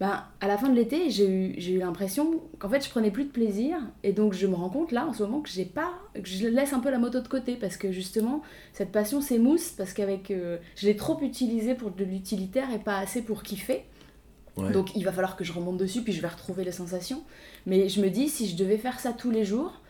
ben, 0.00 0.22
à 0.40 0.46
la 0.46 0.56
fin 0.56 0.68
de 0.68 0.76
l'été, 0.76 1.10
j'ai 1.10 1.28
eu, 1.28 1.54
j'ai 1.58 1.72
eu 1.72 1.78
l'impression 1.78 2.40
qu'en 2.60 2.68
fait, 2.68 2.84
je 2.84 2.88
prenais 2.88 3.10
plus 3.10 3.24
de 3.24 3.30
plaisir. 3.30 3.78
Et 4.04 4.12
donc, 4.12 4.32
je 4.32 4.46
me 4.46 4.54
rends 4.54 4.68
compte 4.68 4.92
là, 4.92 5.06
en 5.06 5.12
ce 5.12 5.24
moment, 5.24 5.40
que 5.40 5.48
j'ai 5.48 5.64
pas, 5.64 5.92
que 6.14 6.28
je 6.28 6.46
laisse 6.46 6.72
un 6.72 6.78
peu 6.78 6.90
la 6.90 6.98
moto 6.98 7.20
de 7.20 7.26
côté 7.26 7.56
parce 7.56 7.76
que 7.76 7.90
justement, 7.90 8.42
cette 8.72 8.92
passion 8.92 9.20
s'émousse 9.20 9.70
parce 9.70 9.92
qu'avec, 9.92 10.30
euh, 10.30 10.58
je 10.76 10.86
l'ai 10.86 10.94
trop 10.94 11.20
utilisée 11.20 11.74
pour 11.74 11.90
de 11.90 12.04
l'utilitaire 12.04 12.72
et 12.72 12.78
pas 12.78 12.98
assez 12.98 13.22
pour 13.22 13.42
kiffer. 13.42 13.84
Ouais. 14.56 14.70
Donc 14.72 14.94
il 14.94 15.04
va 15.04 15.12
falloir 15.12 15.36
que 15.36 15.44
je 15.44 15.52
remonte 15.52 15.76
dessus, 15.76 16.02
puis 16.02 16.12
je 16.12 16.22
vais 16.22 16.28
retrouver 16.28 16.64
les 16.64 16.72
sensations. 16.72 17.22
Mais 17.66 17.88
je 17.88 18.00
me 18.00 18.08
dis, 18.08 18.28
si 18.28 18.48
je 18.48 18.56
devais 18.56 18.78
faire 18.78 19.00
ça 19.00 19.12
tous 19.12 19.32
les 19.32 19.44
jours, 19.44 19.80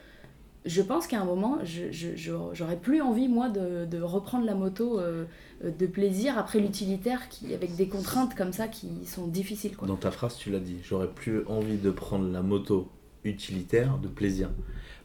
je 0.68 0.82
pense 0.82 1.06
qu'à 1.06 1.20
un 1.20 1.24
moment, 1.24 1.58
je, 1.64 1.90
je- 1.90 2.14
je- 2.16 2.32
j'aurais 2.52 2.76
plus 2.76 3.00
envie, 3.00 3.26
moi, 3.28 3.48
de, 3.48 3.84
de 3.86 4.00
reprendre 4.00 4.44
la 4.46 4.54
moto 4.54 5.00
euh, 5.00 5.24
euh, 5.64 5.70
de 5.70 5.86
plaisir 5.86 6.38
après 6.38 6.60
l'utilitaire, 6.60 7.28
qui, 7.28 7.52
avec 7.54 7.74
des 7.76 7.88
contraintes 7.88 8.34
comme 8.36 8.52
ça 8.52 8.68
qui 8.68 8.88
sont 9.06 9.26
difficiles. 9.26 9.76
Quoi. 9.76 9.88
Dans 9.88 9.96
ta 9.96 10.10
phrase, 10.10 10.36
tu 10.36 10.50
l'as 10.50 10.60
dit. 10.60 10.76
J'aurais 10.82 11.08
plus 11.08 11.44
envie 11.46 11.78
de 11.78 11.90
prendre 11.90 12.30
la 12.30 12.42
moto 12.42 12.88
utilitaire 13.24 13.98
de 13.98 14.08
plaisir. 14.08 14.50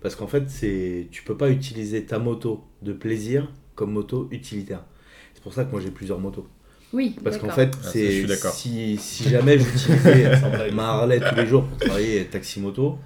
Parce 0.02 0.16
qu'en 0.16 0.28
fait, 0.28 0.50
c'est 0.50 1.08
tu 1.12 1.24
peux 1.24 1.38
pas 1.38 1.50
utiliser 1.50 2.06
ta 2.06 2.20
moto 2.20 2.64
de 2.82 2.94
plaisir 2.94 3.52
comme 3.76 3.92
moto 3.92 4.28
utilitaire. 4.32 4.84
C'est 5.34 5.42
pour 5.42 5.54
ça 5.54 5.66
que 5.66 5.72
moi 5.72 5.82
j'ai 5.82 5.92
plusieurs 5.92 6.20
motos. 6.20 6.48
Oui, 6.94 7.16
Parce 7.24 7.38
qu'en 7.40 7.50
fait, 7.50 7.72
Ah, 7.84 7.88
c'est 7.92 8.12
suis 8.12 8.26
d'accord. 8.28 8.52
si, 8.54 8.98
si 8.98 9.28
jamais 9.28 9.58
j'utilisais 9.58 10.30
ma 10.74 10.90
Harley 10.90 11.20
tous 11.20 11.36
les 11.36 11.48
jours 11.48 11.64
pour 11.66 11.78
travailler 11.80 12.24
taxi 12.26 12.60
moto, 12.60 13.00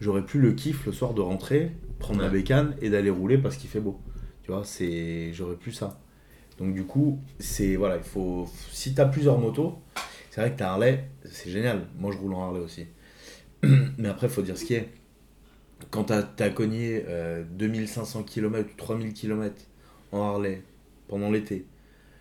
j'aurais 0.00 0.22
plus 0.24 0.38
le 0.40 0.52
kiff 0.52 0.86
le 0.86 0.92
soir 0.92 1.12
de 1.12 1.20
rentrer, 1.20 1.72
prendre 2.02 2.20
la 2.20 2.28
bécane 2.28 2.76
et 2.82 2.90
d'aller 2.90 3.10
rouler 3.10 3.38
parce 3.38 3.56
qu'il 3.56 3.70
fait 3.70 3.80
beau. 3.80 4.00
Tu 4.42 4.50
vois, 4.50 4.64
c'est 4.64 5.32
j'aurais 5.32 5.56
plus 5.56 5.72
ça. 5.72 6.00
Donc 6.58 6.74
du 6.74 6.84
coup, 6.84 7.20
c'est 7.38 7.76
voilà, 7.76 7.96
il 7.96 8.02
faut 8.02 8.46
si 8.70 8.94
tu 8.94 9.00
as 9.00 9.06
plusieurs 9.06 9.38
motos, 9.38 9.78
c'est 10.30 10.40
vrai 10.40 10.52
que 10.52 10.58
ta 10.58 10.72
Harley, 10.72 11.08
c'est 11.24 11.50
génial. 11.50 11.86
Moi 11.96 12.12
je 12.12 12.18
roule 12.18 12.34
en 12.34 12.42
Harley 12.42 12.60
aussi. 12.60 12.86
Mais 13.98 14.08
après, 14.08 14.26
il 14.26 14.32
faut 14.32 14.42
dire 14.42 14.58
ce 14.58 14.64
qui 14.64 14.74
est. 14.74 14.90
Quand 15.90 16.04
tu 16.04 16.12
as, 16.12 16.50
cogné 16.50 17.04
euh, 17.08 17.44
2500 17.50 18.22
km 18.24 18.68
ou 18.72 18.76
3000 18.76 19.12
km 19.14 19.62
en 20.12 20.22
Harley 20.22 20.62
pendant 21.08 21.30
l'été, 21.30 21.66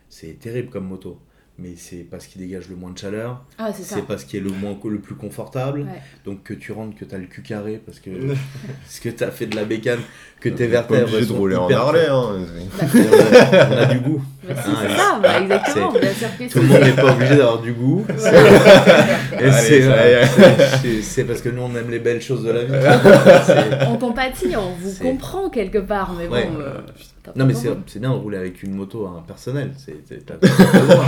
c'est 0.09 0.39
terrible 0.39 0.69
comme 0.69 0.87
moto. 0.87 1.19
Mais 1.61 1.73
c'est 1.77 2.05
parce 2.09 2.25
qu'il 2.27 2.41
dégage 2.41 2.67
le 2.69 2.75
moins 2.75 2.91
de 2.91 2.97
chaleur, 2.97 3.43
Ah, 3.57 3.71
c'est 3.73 3.83
c'est 3.83 4.01
parce 4.07 4.23
qu'il 4.23 4.39
est 4.39 4.43
le, 4.43 4.49
moins, 4.51 4.75
le 4.83 4.99
plus 4.99 5.15
confortable. 5.15 5.81
Ouais. 5.81 6.01
Donc 6.25 6.43
que 6.43 6.53
tu 6.53 6.71
rentres, 6.71 6.97
que 6.97 7.05
tu 7.05 7.13
as 7.13 7.17
le 7.17 7.25
cul 7.27 7.41
carré 7.43 7.81
parce 7.85 7.99
que, 7.99 8.09
parce 8.83 8.99
que 9.01 9.09
tu 9.09 9.23
as 9.23 9.31
fait 9.31 9.45
de 9.45 9.55
la 9.55 9.65
bécane, 9.65 9.99
que 10.39 10.49
tes 10.49 10.67
vertèbres 10.67 11.03
obligé 11.13 11.25
de 11.27 11.33
rouler 11.33 11.55
en 11.55 11.69
Harley. 11.69 12.07
Hein. 12.09 12.45
on 12.81 13.77
a 13.77 13.85
du 13.85 13.99
goût. 13.99 14.21
Bah, 14.47 14.55
si, 14.55 14.71
Ah, 14.73 14.75
c'est 14.81 14.87
ouais. 14.87 14.95
ça, 14.97 15.19
bah, 15.21 15.39
exactement, 15.39 15.91
bien 15.91 16.13
sûr 16.13 16.27
que 16.35 16.51
Tout 16.51 16.59
le 16.61 16.65
monde 16.65 16.81
n'est 16.81 16.93
pas 16.93 17.13
obligé 17.13 17.35
d'avoir 17.35 17.61
du 17.61 17.73
goût. 17.73 18.03
Et 18.09 19.37
Allez, 19.37 19.51
c'est, 19.51 19.81
c'est- 19.83 20.77
c'est- 20.81 21.01
c'est 21.03 21.23
parce 21.25 21.41
que 21.41 21.49
nous 21.49 21.61
on 21.61 21.75
aime 21.75 21.91
les 21.91 21.99
belles 21.99 22.23
choses 22.23 22.43
de 22.43 22.49
la 22.51 22.63
vie. 22.63 22.73
C'est- 23.45 23.85
On 23.87 23.97
compatit, 23.97 24.55
on 24.57 24.73
vous 24.79 24.89
C'est- 24.89 25.03
comprend 25.03 25.49
quelque 25.51 25.77
part, 25.77 26.13
mais 26.17 26.25
bon. 26.27 26.33
Ouais. 26.33 26.49
euh, 26.59 26.79
Non 27.35 27.45
mais 27.45 27.53
pas 27.53 27.59
c'est, 27.59 27.99
bien 27.99 28.11
de 28.11 28.15
rouler 28.15 28.37
avec 28.37 28.63
une 28.63 28.73
moto 28.73 29.05
hein, 29.05 29.23
personnelle. 29.27 29.73
C'est, 29.77 29.97
c'est- 30.07 30.25
t'as- 30.25 30.35
t'as 30.41 30.47
pas 30.71 30.79
besoin. 30.79 31.05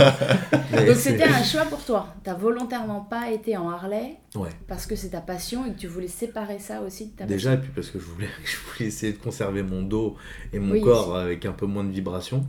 Mais 0.72 0.86
Donc 0.86 0.96
c'était 0.96 1.24
un 1.24 1.42
choix 1.42 1.64
pour 1.64 1.84
toi. 1.84 2.14
T'as 2.22 2.34
volontairement 2.34 3.00
pas 3.00 3.30
été 3.30 3.56
en 3.56 3.68
Harley 3.70 4.16
Ouais. 4.36 4.50
parce 4.68 4.86
que 4.86 4.96
c'est 4.96 5.10
ta 5.10 5.20
passion 5.20 5.64
et 5.66 5.72
que 5.72 5.78
tu 5.78 5.86
voulais 5.86 6.08
séparer 6.08 6.58
ça 6.58 6.80
aussi 6.82 7.06
de 7.06 7.16
ta 7.16 7.24
Déjà 7.26 7.54
et 7.54 7.58
puis 7.58 7.70
parce 7.74 7.90
que 7.90 7.98
je 7.98 8.04
voulais, 8.04 8.28
je 8.44 8.56
voulais 8.72 8.88
essayer 8.88 9.12
de 9.12 9.18
conserver 9.18 9.62
mon 9.62 9.82
dos 9.82 10.16
et 10.52 10.58
mon 10.58 10.72
Oui, 10.72 10.80
corps 10.80 11.16
avec 11.16 11.44
un 11.46 11.52
peu 11.52 11.66
moins 11.66 11.84
de 11.84 11.92
vibrations. 11.92 12.44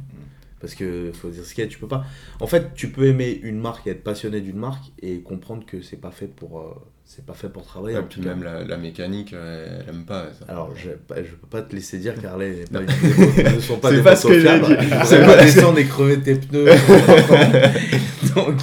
Parce 0.61 0.73
que 0.73 1.11
faut 1.13 1.29
dire 1.29 1.45
ce 1.45 1.53
qu'il 1.53 1.63
y 1.63 1.67
a, 1.67 1.69
tu 1.69 1.77
peux 1.77 1.87
pas. 1.87 2.05
En 2.39 2.47
fait, 2.47 2.73
tu 2.73 2.89
peux 2.89 3.05
aimer 3.05 3.39
une 3.43 3.59
marque 3.59 3.85
et 3.87 3.91
être 3.91 4.03
passionné 4.03 4.41
d'une 4.41 4.57
marque 4.57 4.85
et 5.01 5.21
comprendre 5.21 5.65
que 5.65 5.81
c'est 5.81 5.97
pas 5.97 6.11
fait 6.11 6.27
pour, 6.27 6.59
euh, 6.59 6.73
c'est 7.07 7.25
pas 7.25 7.33
fait 7.33 7.49
pour 7.49 7.65
travailler. 7.65 7.97
En 7.97 8.03
cas. 8.21 8.29
même 8.29 8.43
la, 8.43 8.63
la 8.63 8.77
mécanique, 8.77 9.31
euh, 9.33 9.79
elle 9.87 9.89
aime 9.95 10.05
pas 10.05 10.25
ça. 10.37 10.45
Alors, 10.51 10.71
je, 10.75 10.89
pas- 10.89 11.17
je 11.17 11.29
peux 11.29 11.47
pas 11.49 11.61
te 11.61 11.75
laisser 11.75 11.99
dire 11.99 12.19
qu'Harley 12.19 12.65
pas 12.71 12.79
une 12.81 13.55
ne 13.55 13.59
sont 13.61 13.77
pas 13.77 13.89
C'est 13.89 13.97
des 13.97 14.01
pas 14.01 14.15
ce 14.15 14.27
que 14.27 14.39
j'ai 14.39 14.59
dit. 14.59 14.75
C'est 15.05 15.25
pas- 15.25 15.37
descendre 15.43 15.77
et 15.79 15.85
crever 15.85 16.19
tes 16.19 16.35
pneus. 16.35 16.65
Donc, 18.35 18.57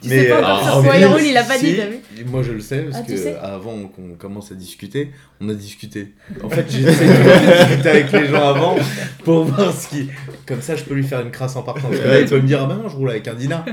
Tu 0.00 0.08
sais 0.08 0.28
pas 0.28 0.38
encore 0.38 0.58
euh, 0.68 0.72
sur 0.72 0.82
quoi 0.84 0.96
il 0.96 1.06
roule, 1.06 1.22
il 1.22 1.36
a 1.36 1.42
pas 1.42 1.58
dit, 1.58 1.70
si, 1.72 1.76
t'as 1.76 1.86
vu 1.86 1.98
Moi, 2.24 2.42
je 2.42 2.52
le 2.52 2.60
sais 2.60 2.82
parce 2.82 2.98
Ah, 2.98 3.02
que 3.06 3.16
sais 3.16 3.36
avant 3.36 3.86
qu'on 3.88 4.14
commence 4.18 4.50
à 4.52 4.54
discuter, 4.54 5.10
on 5.40 5.48
a 5.48 5.54
discuté. 5.54 6.14
En 6.42 6.48
fait, 6.50 6.66
j'essaie 6.70 7.06
de 7.06 7.66
discuter 7.68 7.88
avec 7.88 8.12
les 8.12 8.26
gens 8.26 8.48
avant 8.48 8.76
pour 9.24 9.44
voir 9.44 9.72
ce 9.72 9.88
qui. 9.88 10.08
Comme 10.46 10.60
ça, 10.62 10.76
je 10.76 10.84
peux 10.84 10.94
lui 10.94 11.04
faire 11.04 11.20
une 11.20 11.30
crasse 11.30 11.56
en 11.56 11.62
partant. 11.62 11.88
Parce 11.88 12.00
que 12.00 12.08
là, 12.08 12.20
il 12.20 12.26
peut 12.28 12.40
me 12.40 12.46
dire 12.46 12.60
Ah 12.62 12.66
ben 12.66 12.76
non, 12.76 12.88
je 12.88 12.96
roule 12.96 13.10
avec 13.10 13.26
un 13.28 13.34
Dina. 13.34 13.64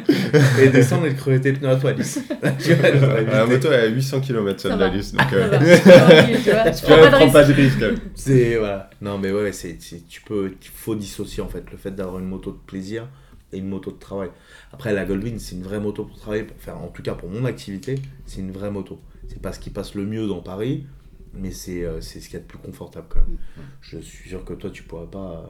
Et 0.61 0.69
descendre 0.69 1.05
et 1.07 1.13
te 1.13 1.17
crever 1.19 1.41
tes 1.41 1.53
pneus 1.53 1.69
à 1.69 1.75
toi, 1.75 1.91
Alice. 1.91 2.19
Tu 2.59 2.73
vois, 2.73 2.89
j'aurais 2.99 3.25
La 3.25 3.45
moto 3.45 3.67
elle 3.71 3.79
est 3.79 3.87
à 3.87 3.87
800 3.87 4.19
km 4.21 4.59
Ça 4.61 4.69
celle 4.69 4.77
d'Alice, 4.77 5.11
donc 5.13 5.21
Ça 5.29 5.35
euh, 5.35 5.59
tu 6.43 6.49
vois, 6.51 6.71
je 6.71 6.77
tu 6.77 6.83
prends 6.85 6.95
pas 6.97 7.05
de 7.05 7.09
prends 7.11 7.19
risque. 7.19 7.33
pas 7.33 7.43
de 7.43 7.53
risque. 7.53 7.77
elle. 7.81 7.95
C'est 8.15 8.57
voilà. 8.57 8.89
Non 9.01 9.17
mais 9.17 9.31
ouais, 9.31 9.51
c'est- 9.51 9.77
tu 9.77 10.21
peux 10.21 10.51
il 10.61 10.67
faut 10.73 10.95
dissocier 10.95 11.41
en 11.43 11.47
fait 11.47 11.63
le 11.71 11.77
fait 11.77 11.91
d'avoir 11.91 12.19
une 12.19 12.25
moto 12.27 12.51
de 12.51 12.57
plaisir 12.65 13.07
et 13.55 13.59
une 13.59 13.67
moto 13.67 13.91
de 13.91 13.97
travail. 13.97 14.29
Après 14.71 14.93
la 14.93 15.05
Goldwing, 15.05 15.39
c'est 15.39 15.55
une 15.55 15.63
vraie 15.63 15.79
moto 15.79 16.05
pour 16.05 16.17
travailler 16.17 16.43
pour 16.43 16.57
faire 16.57 16.77
en 16.77 16.87
tout 16.89 17.01
cas 17.01 17.15
pour 17.15 17.29
mon 17.29 17.45
activité, 17.45 17.95
c'est 18.25 18.41
une 18.41 18.51
vraie 18.51 18.71
moto. 18.71 18.99
C'est 19.27 19.41
pas 19.41 19.53
ce 19.53 19.59
qui 19.59 19.69
passe 19.69 19.95
le 19.95 20.05
mieux 20.05 20.27
dans 20.27 20.41
Paris, 20.41 20.85
mais 21.33 21.51
c'est 21.51 21.83
euh, 21.83 22.01
c'est 22.01 22.19
ce 22.19 22.25
qu'il 22.25 22.35
y 22.35 22.37
a 22.37 22.41
de 22.41 22.47
plus 22.47 22.59
confortable 22.59 23.07
quand 23.09 23.21
même. 23.21 23.37
Je 23.81 23.97
suis 23.97 24.29
sûr 24.29 24.43
que 24.45 24.53
toi 24.53 24.69
tu 24.69 24.83
pourrais 24.83 25.07
pas 25.07 25.31
euh, 25.31 25.47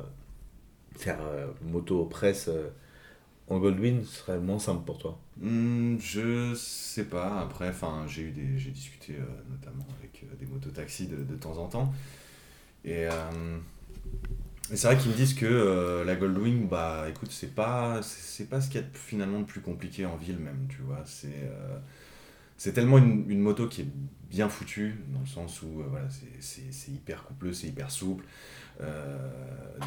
faire 0.98 1.20
euh, 1.22 1.48
moto 1.64 2.06
presse 2.06 2.48
euh, 2.48 2.70
en 3.48 3.60
Goldwing, 3.60 4.04
ce 4.04 4.20
serait 4.20 4.40
moins 4.40 4.60
simple 4.60 4.86
pour 4.86 4.98
toi. 4.98 5.20
Hmm, 5.40 5.98
je 6.00 6.54
sais 6.56 7.06
pas. 7.06 7.42
Après, 7.42 7.70
enfin, 7.70 8.06
j'ai 8.08 8.24
eu 8.24 8.32
des, 8.32 8.58
j'ai 8.58 8.72
discuté 8.72 9.14
euh, 9.14 9.26
notamment 9.52 9.86
avec 10.00 10.24
euh, 10.24 10.36
des 10.40 10.48
mototaxis 10.48 11.08
de, 11.08 11.18
de 11.18 11.36
temps 11.36 11.58
en 11.58 11.68
temps. 11.68 11.94
Et, 12.84 13.06
euh, 13.06 13.60
et 14.72 14.78
c'est 14.78 14.88
vrai 14.88 14.98
qu'ils 14.98 15.12
me 15.12 15.16
disent 15.16 15.36
que 15.36 15.46
euh, 15.46 16.04
la 16.06 16.16
Goldwing, 16.16 16.68
bah, 16.68 17.06
écoute, 17.10 17.32
c'est 17.32 17.54
pas, 17.54 18.02
c'est 18.02 18.50
pas 18.50 18.62
ce 18.62 18.68
qu'il 18.70 18.82
y 18.82 18.84
a 18.84 18.88
de- 18.88 18.98
finalement 18.98 19.40
de 19.40 19.46
plus 19.46 19.62
compliqué 19.62 20.06
en 20.06 20.16
ville 20.16 20.38
même, 20.40 20.68
tu 20.70 20.82
vois. 20.82 21.04
C'est, 21.06 21.28
euh, 21.28 21.78
c'est 22.58 22.74
tellement 22.74 22.98
une, 23.00 23.30
une 23.30 23.42
moto 23.42 23.68
qui 23.68 23.82
est 23.82 23.88
bien 24.30 24.50
foutue 24.50 24.96
dans 25.14 25.22
le 25.22 25.26
sens 25.28 25.62
où, 25.64 25.82
euh, 25.82 25.86
voilà, 25.90 26.08
c'est, 26.40 26.90
hyper 26.92 27.24
coupleux, 27.24 27.54
c'est 27.54 27.68
hyper 27.68 27.92
souple. 27.92 28.26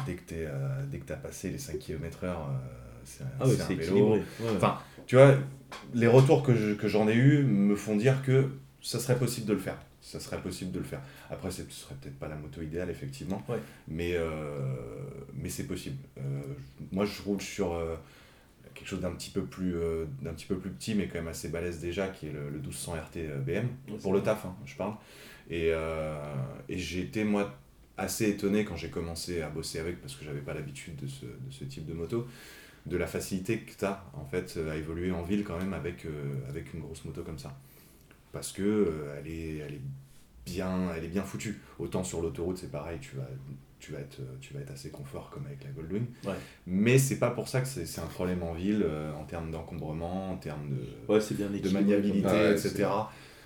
Dès 0.05 0.15
que 0.15 0.21
t'es, 0.21 0.47
dès 0.89 0.99
que 0.99 1.05
t'as 1.05 1.15
passé 1.15 1.49
les 1.49 1.57
5 1.57 1.79
km/h, 1.79 2.25
euh, 2.29 2.57
c'est, 3.03 3.23
Ah 3.39 3.47
ouais, 3.47 3.59
un 3.61 3.67
vélo. 3.67 4.15
équilibré. 4.15 4.19
Ouais. 4.39 4.49
Enfin, 4.57 4.79
tu 5.05 5.15
vois, 5.15 5.35
les 5.93 6.07
retours 6.07 6.43
que, 6.43 6.55
je- 6.55 6.73
que 6.73 6.87
j'en 6.87 7.07
ai 7.07 7.15
eu 7.15 7.43
me 7.43 7.75
font 7.75 7.95
dire 7.95 8.21
que 8.23 8.49
ça 8.81 8.99
serait 8.99 9.17
possible 9.17 9.47
de 9.47 9.53
le 9.53 9.59
faire. 9.59 9.77
Ça 10.01 10.19
serait 10.19 10.41
possible 10.41 10.71
de 10.71 10.79
le 10.79 10.85
faire. 10.85 11.01
Après, 11.29 11.51
ce 11.51 11.63
serait 11.69 11.95
peut-être 12.01 12.17
pas 12.17 12.27
la 12.29 12.35
moto 12.35 12.61
idéale, 12.61 12.89
effectivement, 12.89 13.43
Ouais. 13.49 13.59
mais, 13.87 14.13
euh, 14.15 14.73
mais 15.35 15.49
c'est 15.49 15.65
possible. 15.67 15.97
Euh, 16.17 16.21
moi, 16.91 17.05
je 17.05 17.21
roule 17.21 17.41
sur 17.41 17.73
euh, 17.73 17.95
quelque 18.73 18.87
chose 18.87 19.01
d'un 19.01 19.11
petit, 19.11 19.29
peu 19.29 19.43
plus, 19.43 19.75
d'un 20.21 20.33
petit 20.33 20.45
peu 20.45 20.57
plus 20.57 20.69
petit, 20.71 20.95
mais 20.95 21.07
quand 21.07 21.15
même 21.19 21.27
assez 21.27 21.49
balèze 21.49 21.79
déjà, 21.79 22.07
qui 22.07 22.27
est 22.27 22.31
le, 22.31 22.49
le 22.49 22.59
1200 22.59 22.93
RT 22.93 23.17
BM, 23.45 23.67
pour 24.01 24.13
le 24.13 24.21
taf, 24.23 24.45
hein, 24.45 24.55
je 24.65 24.75
parle. 24.75 24.93
Et, 25.49 25.71
et 26.69 26.77
j'ai 26.77 27.01
été, 27.01 27.23
moi, 27.25 27.53
assez 27.97 28.29
étonné 28.29 28.63
quand 28.63 28.77
j'ai 28.77 28.89
commencé 28.89 29.41
à 29.41 29.49
bosser 29.49 29.79
avec, 29.79 29.99
parce 29.99 30.15
que 30.15 30.23
j'avais 30.23 30.39
pas 30.41 30.53
l'habitude 30.53 30.95
de 30.95 31.07
ce, 31.07 31.25
de 31.25 31.51
ce 31.51 31.65
type 31.65 31.85
de 31.85 31.93
moto, 31.93 32.25
de 32.85 32.95
la 32.95 33.07
facilité 33.07 33.59
que 33.59 33.77
tu 33.77 33.83
as 33.83 34.01
en 34.13 34.23
fait 34.25 34.57
à 34.71 34.77
évoluer 34.77 35.11
en 35.11 35.23
ville 35.23 35.43
quand 35.43 35.57
même 35.57 35.73
avec, 35.73 36.05
avec 36.47 36.73
une 36.73 36.79
grosse 36.79 37.03
moto 37.03 37.21
comme 37.23 37.37
ça. 37.37 37.59
Parce 38.31 38.51
que 38.51 38.61
euh, 38.61 39.15
elle, 39.19 39.27
est, 39.27 39.57
elle, 39.57 39.73
est 39.75 39.81
bien, 40.45 40.91
elle 40.95 41.05
est 41.05 41.09
bien 41.09 41.23
foutue. 41.23 41.61
Autant 41.79 42.03
sur 42.03 42.21
l'autoroute, 42.21 42.57
c'est 42.57 42.71
pareil, 42.71 42.99
tu 43.01 43.15
vas, 43.15 43.27
tu, 43.79 43.91
vas 43.91 43.99
être, 43.99 44.19
tu 44.41 44.53
vas 44.53 44.59
être 44.61 44.71
assez 44.71 44.89
confort 44.89 45.29
comme 45.29 45.45
avec 45.47 45.63
la 45.63 45.71
Goldwing. 45.71 46.05
Ouais. 46.25 46.33
Mais 46.67 46.97
c'est 46.97 47.17
pas 47.17 47.31
pour 47.31 47.47
ça 47.47 47.61
que 47.61 47.67
c'est 47.67 47.85
c'est 47.85 48.01
un 48.01 48.07
problème 48.07 48.43
en 48.43 48.53
ville 48.53 48.83
euh, 48.83 49.13
en 49.13 49.23
termes 49.23 49.51
d'encombrement, 49.51 50.31
en 50.31 50.37
termes 50.37 50.69
de, 50.69 51.11
Ouais, 51.13 51.21
c'est 51.21 51.35
bien 51.35 51.47
de 51.47 51.69
maniabilité, 51.69 52.27
Ouais, 52.27 52.51
etc. 52.51 52.87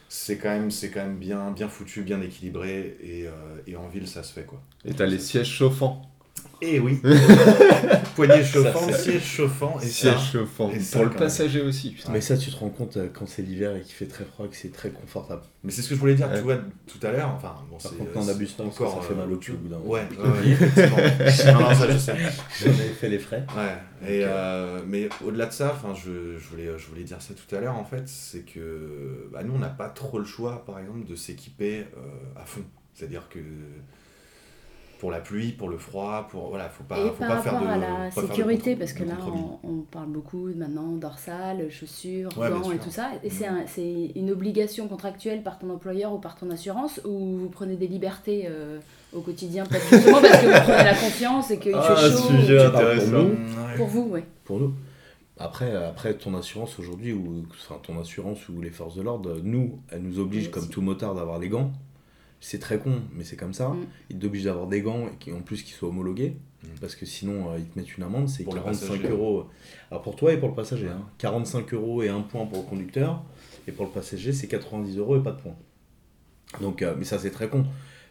C'est 0.09 0.37
quand 0.37 0.49
même, 0.49 0.69
c'est 0.69 0.91
quand 0.91 1.01
même 1.01 1.17
bien, 1.17 1.51
bien 1.51 1.67
foutu, 1.67 2.03
bien 2.03 2.21
équilibré 2.21 2.97
et, 3.01 3.27
euh, 3.27 3.31
et 3.65 3.75
en 3.75 3.87
ville 3.87 4.07
ça 4.07 4.21
se 4.21 4.31
fait 4.31 4.43
quoi. 4.43 4.61
Et 4.85 4.93
t'as 4.93 5.07
les 5.07 5.17
sièges 5.17 5.49
chauffants. 5.49 6.12
Et 6.61 6.79
oui, 6.79 7.01
poignée 8.15 8.43
chauffante, 8.43 8.93
siège 8.93 9.23
chauffant 9.23 9.77
et 9.81 9.85
ça, 9.85 9.91
Sièges 10.17 10.31
chauffants. 10.31 10.71
et 10.71 10.79
ça, 10.79 10.97
Pour 10.97 11.05
le 11.05 11.09
même. 11.09 11.19
passager 11.19 11.61
aussi, 11.61 11.91
putain. 11.91 12.11
Mais 12.13 12.21
ça, 12.21 12.37
tu 12.37 12.51
te 12.51 12.55
rends 12.55 12.69
compte 12.69 12.95
euh, 12.97 13.09
quand 13.13 13.27
c'est 13.27 13.41
l'hiver 13.41 13.75
et 13.75 13.81
qu'il 13.81 13.93
fait 13.93 14.05
très 14.05 14.23
froid 14.23 14.47
que 14.47 14.55
c'est 14.55 14.71
très 14.71 14.89
confortable. 14.91 15.41
Mais 15.63 15.71
c'est 15.71 15.81
ce 15.81 15.89
que 15.89 15.95
je 15.95 15.99
voulais 15.99 16.15
dire, 16.15 16.29
Ouais. 16.29 16.37
tu 16.37 16.43
vois, 16.43 16.57
tout 16.87 17.05
à 17.05 17.11
l'heure. 17.11 17.33
Enfin, 17.35 17.55
bon, 17.69 17.77
Par 17.77 17.91
c'est 17.91 17.97
contre, 17.97 18.13
quand 18.13 18.21
on 18.21 18.27
abuse 18.29 18.51
pas, 18.53 18.63
ça 18.71 19.01
fait 19.01 19.15
mal 19.15 19.31
au 19.31 19.37
cul 19.37 19.51
au 19.51 19.57
bout 19.57 19.67
d'un 19.67 19.77
moment. 19.79 19.89
Ouais, 19.91 20.07
ouais, 20.17 20.29
ouais, 20.29 20.47
effectivement. 20.51 20.97
non, 21.59 21.69
non, 21.69 21.75
ça 21.75 21.91
je 21.91 21.97
sais. 21.97 22.15
J'en 22.63 22.69
ai 22.71 22.73
fait 22.99 23.09
les 23.09 23.19
frais. 23.19 23.45
Ouais, 23.57 24.09
et, 24.09 24.21
euh, 24.23 24.79
mais 24.87 25.09
au-delà 25.25 25.47
de 25.47 25.51
ça, 25.53 25.73
enfin, 25.75 25.93
je, 25.95 26.37
je, 26.37 26.47
voulais, 26.49 26.69
je 26.77 26.87
voulais 26.87 27.03
dire 27.03 27.21
ça 27.21 27.33
tout 27.33 27.53
à 27.55 27.59
l'heure, 27.59 27.75
en 27.75 27.83
fait, 27.85 28.07
c'est 28.07 28.41
que 28.45 29.27
bah, 29.33 29.43
nous, 29.43 29.53
on 29.53 29.59
n'a 29.59 29.69
pas 29.69 29.89
trop 29.89 30.19
le 30.19 30.25
choix, 30.25 30.63
par 30.65 30.79
exemple, 30.79 31.05
de 31.05 31.15
s'équiper 31.15 31.79
euh, 31.97 32.41
à 32.41 32.45
fond. 32.45 32.63
C'est-à-dire 32.93 33.27
que 33.29 33.39
pour 35.03 35.11
la 35.11 35.19
pluie, 35.19 35.51
pour 35.51 35.67
le 35.67 35.77
froid, 35.77 36.29
pour 36.31 36.47
voilà, 36.47 36.69
faut 36.69 36.85
pas, 36.85 36.97
Et 36.97 37.09
faut 37.09 37.15
par 37.15 37.27
pas 37.27 37.41
faire 37.41 37.53
rapport 37.55 37.67
de 37.67 37.73
à 37.73 37.77
la 37.77 38.09
faire 38.09 38.23
sécurité, 38.23 38.69
contre- 38.71 38.79
parce 38.79 38.93
que 38.93 39.03
là, 39.03 39.15
on, 39.27 39.67
on 39.69 39.81
parle 39.81 40.07
beaucoup 40.07 40.47
maintenant 40.55 40.93
dorsale, 40.93 41.69
chaussures, 41.69 42.29
Ouais, 42.37 42.49
gants 42.49 42.71
et 42.71 42.77
tout 42.77 42.89
ça. 42.89 43.09
Et 43.21 43.29
c'est 43.29 43.45
un- 43.45 43.65
c'est 43.67 44.11
une 44.15 44.31
obligation 44.31 44.87
contractuelle 44.87 45.43
par 45.43 45.59
ton 45.59 45.69
employeur 45.71 46.13
ou 46.13 46.19
par 46.19 46.37
ton 46.37 46.49
assurance 46.51 47.01
ou 47.03 47.37
vous 47.37 47.49
prenez 47.49 47.75
des 47.75 47.87
libertés 47.87 48.45
euh, 48.47 48.79
au 49.13 49.19
quotidien, 49.19 49.65
peut-être 49.65 49.89
justement 49.89 50.21
parce 50.21 50.39
que 50.39 50.45
vous 50.45 50.61
prenez 50.71 50.83
la 50.85 50.93
confiance 50.95 51.51
et 51.51 51.59
qu'il 51.59 51.73
Ah, 51.75 51.81
fait 51.81 52.09
chaud 52.09 52.17
sujet 52.29 52.59
ou- 52.59 52.69
intéressant. 52.69 53.11
pour 53.11 53.19
nous, 53.23 53.29
Ouais. 53.31 53.75
Pour 53.75 53.87
vous, 53.87 54.07
oui. 54.09 54.19
pour 54.45 54.59
nous. 54.61 54.73
Après, 55.37 55.75
après 55.75 56.13
ton 56.13 56.33
assurance 56.33 56.79
aujourd'hui, 56.79 57.11
ou 57.11 57.43
enfin, 57.51 57.77
ton 57.83 57.99
assurance 57.99 58.47
ou 58.47 58.61
les 58.61 58.69
forces 58.69 58.95
de 58.95 59.01
l'ordre, 59.01 59.37
nous, 59.43 59.81
elles 59.91 60.01
nous 60.01 60.19
obligent, 60.19 60.45
Oui, 60.45 60.51
comme 60.51 60.69
tout 60.69 60.81
motard, 60.81 61.13
d'avoir 61.13 61.39
les 61.39 61.49
gants. 61.49 61.73
C'est 62.45 62.59
très 62.59 62.77
con, 62.77 63.01
mais 63.15 63.23
c'est 63.23 63.37
comme 63.37 63.53
ça. 63.53 63.69
Mm. 63.69 63.85
Ils 64.09 64.19
t'obligent 64.19 64.43
d'avoir 64.43 64.67
des 64.67 64.81
gants 64.81 65.07
et 65.07 65.15
qui, 65.17 65.31
en 65.31 65.39
plus 65.39 65.63
qu'ils 65.63 65.73
soient 65.75 65.89
homologués, 65.89 66.35
Mm. 66.63 66.79
parce 66.79 66.95
que 66.95 67.05
sinon 67.05 67.51
euh, 67.51 67.57
ils 67.57 67.65
te 67.65 67.77
mettent 67.79 67.97
une 67.97 68.03
amende, 68.03 68.29
c'est 68.29 68.43
Pour 68.43 68.53
le 68.55 68.61
45 68.61 68.87
passager. 68.87 69.09
euros. 69.09 69.47
Alors 69.91 70.01
pour 70.01 70.15
toi 70.15 70.31
et 70.33 70.37
pour 70.37 70.47
le 70.49 70.55
passager, 70.55 70.87
hein. 70.87 71.01
45 71.17 71.73
euros 71.73 72.03
et 72.03 72.09
un 72.09 72.21
point 72.21 72.45
pour 72.45 72.59
le 72.59 72.63
conducteur, 72.65 73.21
et 73.67 73.71
pour 73.73 73.85
le 73.85 73.91
passager 73.91 74.31
c'est 74.33 74.47
90 74.47 74.97
euros 74.97 75.17
et 75.17 75.23
pas 75.23 75.31
de 75.31 75.41
point. 75.41 75.55
Donc, 76.61 76.81
euh, 76.81 76.93
mais 76.97 77.03
ça 77.05 77.17
c'est 77.19 77.31
très 77.31 77.49
con, 77.49 77.65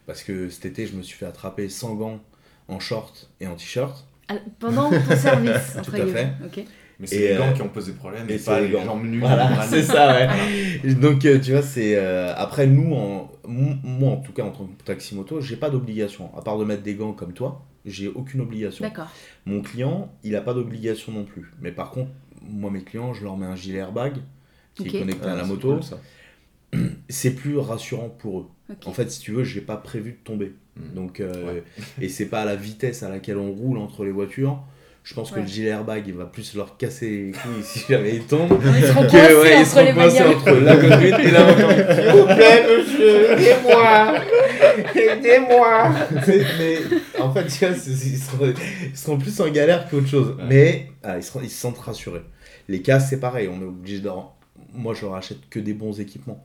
parce 0.05 0.23
que 0.23 0.49
cet 0.49 0.65
été 0.65 0.85
je 0.85 0.95
me 0.95 1.01
suis 1.01 1.17
fait 1.17 1.25
attraper 1.25 1.67
sans 1.69 1.95
gants, 1.95 2.19
en 2.67 2.79
short 2.79 3.29
et 3.39 3.47
en 3.47 3.55
t-shirt. 3.55 4.05
Ah, 4.29 4.35
Pendant 4.59 4.89
ton 4.89 5.15
service, 5.15 5.77
Tout 5.83 5.91
à. 5.95 6.45
Ok. 6.45 6.63
Mais 6.99 7.07
c'est 7.07 7.29
les 7.33 7.37
gants 7.37 7.49
euh, 7.49 7.53
qui 7.53 7.61
ont 7.63 7.69
posé 7.69 7.91
problème 7.93 8.29
et, 8.29 8.35
et 8.35 8.37
pas 8.39 8.61
les 8.61 8.67
les 8.67 8.73
gants. 8.73 8.85
jambes 8.85 9.03
nues. 9.05 9.19
Voilà, 9.19 9.63
c'est 9.69 9.81
ça, 9.83 10.13
ouais. 10.15 10.93
Donc, 10.93 11.25
euh, 11.25 11.39
tu 11.39 11.51
vois, 11.53 11.63
c'est. 11.63 11.95
euh, 11.97 12.33
après, 12.35 12.67
nous, 12.67 12.93
en, 12.93 13.31
moi, 13.47 14.11
en 14.11 14.17
tout 14.17 14.31
cas, 14.33 14.43
en 14.43 14.51
tant 14.51 14.65
que 14.67 14.83
taxi-moto, 14.83 15.41
j'ai 15.41 15.55
pas 15.57 15.69
d'obligation. 15.69 16.35
À 16.37 16.41
part 16.41 16.57
de 16.57 16.65
mettre 16.65 16.83
des 16.83 16.95
gants 16.95 17.13
comme 17.13 17.33
toi, 17.33 17.63
j'ai 17.85 18.07
aucune 18.07 18.41
obligation. 18.41 18.85
D'accord. 18.85 19.07
Mon 19.45 19.61
client, 19.61 20.13
il 20.23 20.35
a 20.35 20.41
pas 20.41 20.53
d'obligation 20.53 21.11
non 21.11 21.25
plus. 21.25 21.51
Mais 21.61 21.71
par 21.71 21.91
contre, 21.91 22.11
moi, 22.41 22.71
mes 22.71 22.81
clients, 22.83 23.13
je 23.13 23.23
leur 23.23 23.35
mets 23.37 23.45
un 23.45 23.55
gilet 23.55 23.79
airbag 23.79 24.17
qui 24.75 24.87
est 24.87 24.99
connecté 24.99 25.27
à 25.27 25.33
Ah, 25.33 25.35
la 25.35 25.43
c'est 25.43 25.49
moto. 25.49 25.73
cool, 25.73 25.83
ça. 25.83 25.99
C'est 27.09 27.35
plus 27.35 27.57
rassurant 27.59 28.09
pour 28.09 28.39
eux. 28.39 28.47
En 28.85 28.93
fait, 28.93 29.11
si 29.11 29.19
tu 29.19 29.31
veux, 29.31 29.43
j'ai 29.43 29.61
pas 29.61 29.77
prévu 29.77 30.13
de 30.13 30.17
tomber. 30.23 30.53
Mm. 30.75 30.93
Donc, 30.95 31.19
euh, 31.19 31.45
Ouais. 31.57 31.63
et 32.01 32.09
c'est 32.09 32.25
pas 32.27 32.41
à 32.41 32.45
la 32.45 32.55
vitesse 32.55 33.03
à 33.03 33.09
laquelle 33.09 33.37
on 33.37 33.51
roule 33.51 33.77
entre 33.77 34.03
les 34.05 34.11
voitures 34.11 34.59
Je 35.03 35.13
pense 35.13 35.31
que 35.31 35.39
le 35.41 35.45
gilet 35.45 35.69
airbag, 35.69 36.03
il 36.07 36.13
va 36.13 36.25
plus 36.25 36.55
leur 36.55 36.77
casser 36.77 37.09
les 37.09 37.31
couilles 37.33 37.61
si 37.63 37.79
jamais 37.89 38.15
ils 38.15 38.23
tombent. 38.23 38.57
Ils 38.77 38.83
seront 38.85 39.03
que, 39.03 39.41
ouais, 39.41 39.51
ils 39.51 39.61
entre 39.61 39.67
seront 39.67 39.93
coincés 39.93 40.23
entre 40.23 40.51
la 40.51 40.75
conduite 40.77 41.19
et 41.19 41.31
la. 41.31 41.95
S'il 41.95 42.11
vous 42.19 42.25
plaît, 42.25 42.65
monsieur, 42.77 43.31
aidez-moi 43.33 44.15
Aidez-moi 44.95 45.91
Mais 46.11 46.77
en 47.21 47.33
fait, 47.33 47.47
tu 47.47 47.65
vois, 47.65 47.75
c'est- 47.75 47.91
ils 47.91 48.17
seront, 48.17 48.53
ils 48.91 48.97
seront 48.97 49.17
plus 49.17 49.39
en 49.41 49.49
galère 49.49 49.89
qu'autre 49.89 50.07
chose. 50.07 50.35
Ouais. 50.37 50.43
Mais 50.47 50.91
ah, 51.03 51.17
ils, 51.17 51.23
seront, 51.23 51.41
ils 51.43 51.49
se 51.49 51.59
sentent 51.59 51.77
rassurés. 51.79 52.23
Les 52.69 52.81
casques, 52.81 53.07
c'est 53.09 53.19
pareil, 53.19 53.49
on 53.51 53.61
est 53.61 53.65
obligé 53.65 53.99
de. 53.99 54.09
Moi, 54.73 54.93
je 54.93 55.01
leur 55.01 55.15
achète 55.15 55.49
que 55.49 55.59
des 55.59 55.73
bons 55.73 55.99
équipements. 55.99 56.43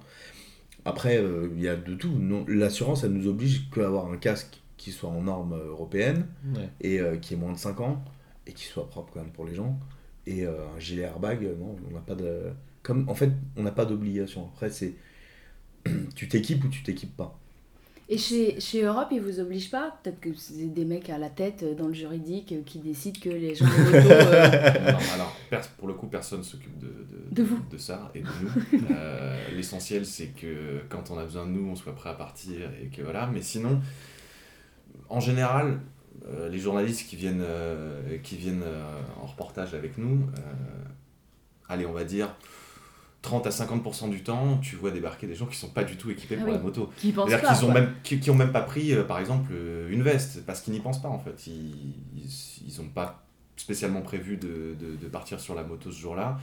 Après, 0.84 1.16
euh, 1.16 1.48
il 1.56 1.62
y 1.62 1.68
a 1.68 1.76
de 1.76 1.94
tout. 1.94 2.10
Non, 2.18 2.44
L'assurance, 2.48 3.04
elle 3.04 3.10
nous 3.12 3.28
oblige 3.28 3.70
qu'à 3.72 3.86
avoir 3.86 4.10
un 4.10 4.16
casque 4.16 4.60
qui 4.76 4.90
soit 4.90 5.10
en 5.10 5.22
norme 5.22 5.56
européenne 5.68 6.26
Ouais. 6.54 6.68
et 6.80 7.00
euh, 7.00 7.16
qui 7.16 7.34
ait 7.34 7.36
moins 7.36 7.52
de 7.52 7.58
5 7.58 7.80
ans 7.80 8.02
et 8.48 8.52
qui 8.52 8.64
soit 8.64 8.88
propre 8.88 9.12
quand 9.14 9.20
même 9.20 9.30
pour 9.32 9.44
les 9.44 9.54
gens. 9.54 9.78
Et 10.26 10.44
euh, 10.46 10.52
un 10.76 10.80
gilet 10.80 11.02
airbag, 11.02 11.44
euh, 11.44 11.54
non, 11.56 11.76
on 11.90 11.94
n'a 11.94 12.00
pas 12.00 12.14
de. 12.16 12.50
Comme, 12.82 13.08
en 13.08 13.14
fait, 13.14 13.30
on 13.56 13.62
n'a 13.62 13.70
pas 13.72 13.84
d'obligation. 13.84 14.48
Après, 14.52 14.70
c'est. 14.70 14.94
tu 16.16 16.28
t'équipes 16.28 16.64
ou 16.64 16.68
tu 16.68 16.82
t'équipes 16.82 17.16
pas. 17.16 17.38
Et 18.10 18.16
chez, 18.16 18.58
chez 18.58 18.82
Europe, 18.84 19.08
ils 19.12 19.20
vous 19.20 19.38
obligent 19.38 19.70
pas? 19.70 19.98
Peut-être 20.02 20.18
que 20.20 20.32
c'est 20.34 20.72
des 20.72 20.86
mecs 20.86 21.10
à 21.10 21.18
la 21.18 21.28
tête 21.28 21.62
euh, 21.62 21.74
dans 21.74 21.88
le 21.88 21.92
juridique 21.92 22.52
euh, 22.52 22.62
qui 22.64 22.78
décident 22.78 23.20
que 23.20 23.28
les 23.28 23.54
gens 23.54 23.66
moto. 23.66 23.76
euh, 23.92 24.92
Non, 24.92 24.98
alors, 25.12 25.36
pour 25.78 25.88
le 25.88 25.92
coup, 25.94 26.06
personne 26.06 26.42
s'occupe 26.42 26.78
de, 26.78 26.86
de, 26.86 27.34
De 27.34 27.42
vous. 27.42 27.60
de 27.70 27.76
ça 27.76 28.10
et 28.14 28.20
de 28.20 28.26
nous. 28.26 28.78
Euh, 28.90 29.36
L'essentiel, 29.54 30.06
c'est 30.06 30.28
que 30.28 30.80
quand 30.88 31.10
on 31.10 31.18
a 31.18 31.24
besoin 31.24 31.44
de 31.44 31.50
nous, 31.50 31.68
on 31.68 31.76
soit 31.76 31.94
prêt 31.94 32.08
à 32.10 32.14
partir 32.14 32.70
et 32.82 32.86
que 32.86 33.02
voilà. 33.02 33.26
Mais 33.26 33.42
sinon, 33.42 33.78
en 35.10 35.20
général, 35.20 35.80
euh, 36.28 36.48
les 36.48 36.58
journalistes 36.58 37.06
qui 37.08 37.16
viennent, 37.16 37.42
euh, 37.44 38.18
qui 38.22 38.36
viennent 38.36 38.62
euh, 38.64 39.00
en 39.22 39.26
reportage 39.26 39.74
avec 39.74 39.98
nous, 39.98 40.26
euh, 40.38 40.40
allez, 41.68 41.86
on 41.86 41.92
va 41.92 42.04
dire 42.04 42.34
30 43.22 43.46
à 43.46 43.50
50% 43.50 44.10
du 44.10 44.22
temps, 44.22 44.58
tu 44.62 44.76
vois 44.76 44.90
débarquer 44.90 45.26
des 45.26 45.34
gens 45.34 45.46
qui 45.46 45.56
sont 45.56 45.68
pas 45.70 45.84
du 45.84 45.96
tout 45.96 46.10
équipés 46.10 46.36
Ah 46.38 46.42
pour 46.42 46.48
oui. 46.52 46.56
la 46.56 46.62
moto. 46.62 46.90
qui 46.98 47.12
pensent 47.12 47.28
C'est-à-dire 47.28 47.48
pas. 47.48 47.54
qu'ils 47.54 47.64
ont 47.66 47.72
même, 47.72 47.92
qui, 48.02 48.20
qui 48.20 48.30
ont 48.30 48.34
même 48.36 48.52
pas 48.52 48.60
pris, 48.62 48.92
euh, 48.94 49.02
par 49.02 49.18
exemple, 49.18 49.52
une 49.90 50.02
veste, 50.02 50.44
parce 50.46 50.60
qu'ils 50.60 50.72
n'y 50.72 50.80
pensent 50.80 51.02
pas 51.02 51.08
en 51.08 51.18
fait. 51.18 51.46
Ils, 51.48 51.94
ils, 52.16 52.64
ils 52.66 52.80
ont 52.80 52.88
pas 52.88 53.24
spécialement 53.56 54.02
prévu 54.02 54.36
de, 54.36 54.76
de, 54.80 54.96
de 55.02 55.08
partir 55.08 55.40
sur 55.40 55.54
la 55.56 55.64
moto 55.64 55.90
ce 55.90 55.98
jour-là. 56.00 56.38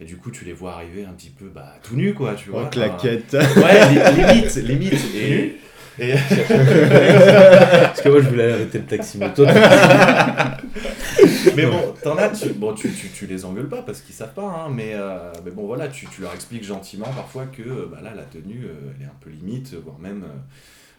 Et 0.00 0.04
du 0.04 0.16
coup, 0.18 0.30
tu 0.30 0.44
les 0.44 0.52
vois 0.52 0.74
arriver 0.74 1.04
un 1.04 1.12
petit 1.12 1.30
peu 1.30 1.48
bah, 1.48 1.74
tout 1.82 1.96
nus, 1.96 2.14
quoi, 2.14 2.34
tu 2.34 2.50
vois. 2.50 2.66
En 2.66 2.68
claquette. 2.68 3.32
Ouais, 3.32 3.88
li- 3.90 4.22
limite, 4.22 4.54
limite. 4.56 5.04
Et, 5.16 5.56
et- 5.98 6.12
Parce 7.82 8.00
que 8.02 8.08
moi, 8.08 8.20
je 8.20 8.28
voulais 8.28 8.52
arrêter 8.52 8.78
le 8.78 8.84
taxi 8.84 9.18
moto. 9.18 9.44
mais 11.56 11.66
bon, 11.66 11.94
t'en 12.02 12.16
as, 12.16 12.28
tu, 12.30 12.50
bon, 12.50 12.74
tu, 12.74 12.90
tu, 12.92 13.08
tu 13.08 13.26
les 13.26 13.44
engueules 13.44 13.68
pas 13.68 13.82
parce 13.82 14.00
qu'ils 14.00 14.14
savent 14.14 14.34
pas, 14.34 14.42
hein, 14.42 14.70
mais, 14.72 14.92
euh, 14.94 15.32
mais 15.44 15.50
bon, 15.50 15.66
voilà, 15.66 15.88
tu, 15.88 16.06
tu 16.06 16.22
leur 16.22 16.34
expliques 16.34 16.64
gentiment 16.64 17.06
parfois 17.14 17.46
que 17.46 17.62
euh, 17.62 17.88
bah, 17.90 17.98
là, 18.02 18.12
la 18.14 18.22
tenue, 18.24 18.64
euh, 18.64 18.92
elle 18.96 19.02
est 19.02 19.06
un 19.08 19.14
peu 19.20 19.30
limite, 19.30 19.74
voire 19.84 19.98
même, 19.98 20.24
euh, 20.24 20.36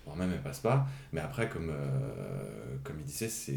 voire 0.06 0.18
même 0.18 0.32
elle 0.34 0.42
passe 0.42 0.60
pas. 0.60 0.86
Mais 1.14 1.22
après, 1.22 1.48
comme, 1.50 1.70
euh, 1.70 2.78
comme 2.84 2.96
il 3.00 3.06
disait, 3.06 3.30
c'est. 3.30 3.54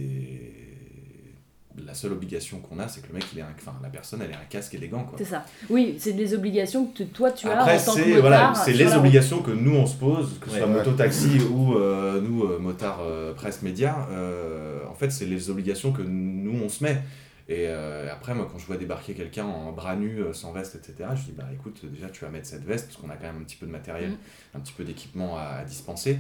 La 1.87 1.95
seule 1.95 2.13
obligation 2.13 2.59
qu'on 2.61 2.79
a, 2.79 2.87
c'est 2.87 3.01
que 3.01 3.09
le 3.09 3.15
mec, 3.15 3.25
il 3.33 3.39
ait 3.39 3.43
un, 3.43 3.47
enfin, 3.59 3.75
la 3.83 3.89
personne, 3.89 4.21
elle 4.23 4.31
ait 4.31 4.35
un 4.35 4.45
casque 4.49 4.75
et 4.75 4.79
des 4.79 4.89
gants. 4.89 5.11
C'est 5.17 5.25
ça. 5.25 5.45
Oui, 5.71 5.97
c'est 5.99 6.13
des 6.13 6.35
obligations 6.35 6.85
que 6.87 7.03
toi 7.05 7.31
tu 7.31 7.49
as 7.49 7.59
Après, 7.61 7.79
en 7.81 7.85
tant 7.85 7.95
que 7.95 8.01
c'est 8.01 8.07
motard. 8.09 8.21
voilà, 8.21 8.53
c'est 8.55 8.73
les 8.75 8.85
route. 8.87 8.97
obligations 8.99 9.41
que 9.43 9.51
nous 9.53 9.75
on 9.75 9.87
se 9.87 9.97
pose, 9.97 10.39
que 10.39 10.49
ce 10.49 10.53
Ouais, 10.55 10.59
soit 10.61 10.69
ouais. 10.69 10.75
moto-taxi 10.75 11.41
ou 11.51 11.75
euh, 11.77 12.21
nous, 12.21 12.45
euh, 12.45 12.59
motards 12.59 13.01
euh, 13.03 13.33
presse 13.33 13.63
média. 13.63 14.07
euh, 14.11 14.81
en 14.91 14.95
fait, 14.95 15.11
c'est 15.11 15.25
les 15.25 15.49
obligations 15.49 15.93
que 15.93 16.03
nous 16.03 16.61
on 16.63 16.69
se 16.69 16.85
met. 16.85 17.01
Et 17.49 17.67
euh, 17.69 18.13
après, 18.13 18.35
moi, 18.35 18.47
quand 18.51 18.59
je 18.59 18.67
vois 18.67 18.77
débarquer 18.77 19.15
quelqu'un 19.15 19.45
en 19.47 19.73
bras 19.73 19.97
nus, 19.97 20.21
sans 20.33 20.53
veste, 20.53 20.75
etc., 20.77 21.09
je 21.17 21.23
dis 21.23 21.33
bah 21.33 21.49
écoute, 21.55 21.81
déjà 21.85 22.09
tu 22.09 22.25
vas 22.25 22.31
mettre 22.31 22.47
cette 22.47 22.65
veste 22.65 22.87
parce 22.89 22.99
qu'on 22.99 23.11
a 23.11 23.17
quand 23.17 23.27
même 23.27 23.39
un 23.41 23.45
petit 23.45 23.57
peu 23.57 23.67
de 23.67 23.73
matériel, 23.73 24.11
Mhm. 24.11 24.17
un 24.57 24.61
petit 24.61 24.73
peu 24.75 24.85
d'équipement 24.85 25.37
à, 25.39 25.61
à 25.61 25.65
dispenser. 25.65 26.19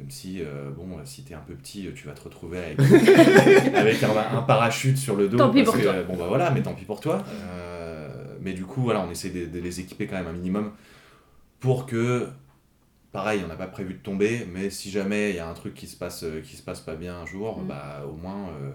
Même 0.00 0.10
si, 0.10 0.40
euh, 0.42 0.70
bon, 0.70 0.86
si 1.04 1.24
t'es 1.24 1.34
un 1.34 1.40
peu 1.40 1.54
petit, 1.54 1.88
tu 1.94 2.06
vas 2.06 2.12
te 2.14 2.20
retrouver 2.22 2.58
avec, 2.58 2.78
avec 3.74 4.02
un, 4.04 4.10
un 4.16 4.42
parachute 4.42 4.96
sur 4.96 5.16
le 5.16 5.28
dos. 5.28 5.36
Tant 5.36 5.50
pis 5.50 5.64
parce 5.64 5.70
pour 5.76 5.78
que, 5.78 5.82
toi. 5.82 6.02
Bon, 6.04 6.16
bah 6.16 6.26
voilà, 6.28 6.50
mais 6.52 6.62
tant 6.62 6.74
pis 6.74 6.84
pour 6.84 7.00
toi. 7.00 7.24
Euh, 7.50 8.36
mais 8.40 8.52
du 8.52 8.64
coup, 8.64 8.82
voilà, 8.82 9.04
on 9.04 9.10
essaie 9.10 9.30
de, 9.30 9.46
de 9.46 9.58
les 9.58 9.80
équiper 9.80 10.06
quand 10.06 10.16
même 10.16 10.28
un 10.28 10.32
minimum 10.32 10.70
pour 11.58 11.84
que, 11.86 12.28
pareil, 13.10 13.40
on 13.44 13.48
n'a 13.48 13.56
pas 13.56 13.66
prévu 13.66 13.94
de 13.94 13.98
tomber, 13.98 14.46
mais 14.52 14.70
si 14.70 14.90
jamais 14.90 15.30
il 15.30 15.36
y 15.36 15.40
a 15.40 15.48
un 15.48 15.54
truc 15.54 15.74
qui 15.74 15.88
se 15.88 15.96
passe, 15.96 16.22
euh, 16.22 16.40
qui 16.42 16.54
se 16.56 16.62
passe 16.62 16.80
pas 16.80 16.94
bien 16.94 17.16
un 17.16 17.26
jour, 17.26 17.58
Mm. 17.60 17.66
bah 17.66 18.04
au 18.08 18.14
moins 18.16 18.50
euh, 18.50 18.70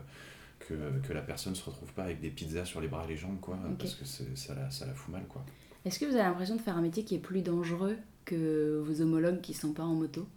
que, 0.60 0.74
que 1.08 1.14
la 1.14 1.22
personne 1.22 1.56
se 1.56 1.64
retrouve 1.64 1.94
pas 1.94 2.04
avec 2.04 2.20
des 2.20 2.32
pizzas 2.32 2.66
sur 2.66 2.82
les 2.82 2.90
bras 2.90 3.06
et 3.06 3.12
les 3.12 3.18
jambes, 3.18 3.40
quoi, 3.40 3.58
parce 3.80 3.96
que 3.96 4.04
ça 4.04 4.54
la, 4.56 4.70
ça 4.70 4.86
la 4.86 4.94
fout 4.94 5.14
mal, 5.14 5.24
quoi. 5.30 5.42
Est-ce 5.86 6.00
que 6.00 6.06
vous 6.06 6.16
avez 6.16 6.24
l'impression 6.24 6.58
de 6.58 6.62
faire 6.62 6.76
un 6.78 6.82
métier 6.82 7.06
qui 7.06 7.16
est 7.16 7.20
plus 7.20 7.42
dangereux 7.42 7.96
que 8.26 8.82
vos 8.86 9.02
homologues 9.02 9.40
qui 9.40 9.54
sont 9.54 9.72
pas 9.72 9.84
en 9.84 9.96
moto? 9.96 10.28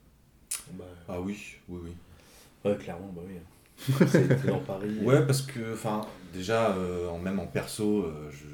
Ah 1.09 1.21
oui, 1.21 1.57
oui, 1.69 1.81
oui. 1.85 1.91
Ouais, 2.65 2.77
clairement, 2.77 3.11
bah 3.15 3.23
oui. 3.27 3.35
C'est 4.09 4.27
t'es 4.41 4.49
dans 4.49 4.59
Paris. 4.59 4.99
Ouais, 5.03 5.25
parce 5.27 5.43
que, 5.43 5.75
enfin, 5.75 6.01
déjà, 6.33 6.71
euh, 6.71 7.09
en, 7.09 7.19
même 7.19 7.39
en 7.39 7.47
perso, 7.47 8.05
euh, 8.05 8.31
je, 8.31 8.47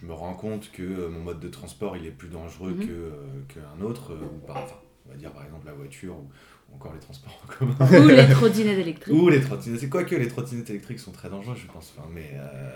je 0.00 0.06
me 0.06 0.12
rends 0.12 0.34
compte 0.34 0.70
que 0.72 0.82
euh, 0.82 1.08
mon 1.08 1.20
mode 1.20 1.40
de 1.40 1.48
transport, 1.48 1.96
il 1.96 2.04
est 2.06 2.10
plus 2.10 2.28
dangereux 2.28 2.74
que, 2.74 2.90
euh, 2.90 3.12
qu'un 3.48 3.82
autre, 3.84 4.12
euh, 4.12 4.20
ou 4.24 4.46
par, 4.46 4.58
enfin, 4.58 4.76
on 5.06 5.10
va 5.12 5.16
dire 5.16 5.32
par 5.32 5.44
exemple 5.44 5.66
la 5.66 5.72
voiture, 5.72 6.14
ou, 6.16 6.28
ou 6.70 6.74
encore 6.76 6.92
les 6.92 7.00
transports 7.00 7.40
en 7.44 7.52
commun. 7.58 8.04
Ou 8.04 8.08
les 8.08 8.28
trottinettes 8.28 8.78
électriques 8.78 9.14
Ou 9.14 9.28
les 9.30 9.40
trottinettes. 9.40 9.80
C'est 9.80 9.88
quoi 9.88 10.04
que 10.04 10.14
les 10.14 10.28
trottinettes 10.28 10.68
électriques 10.70 11.00
sont 11.00 11.12
très 11.12 11.30
dangereuses, 11.30 11.58
je 11.58 11.72
pense. 11.72 11.94
Enfin, 11.96 12.06
mais 12.12 12.32
euh, 12.34 12.70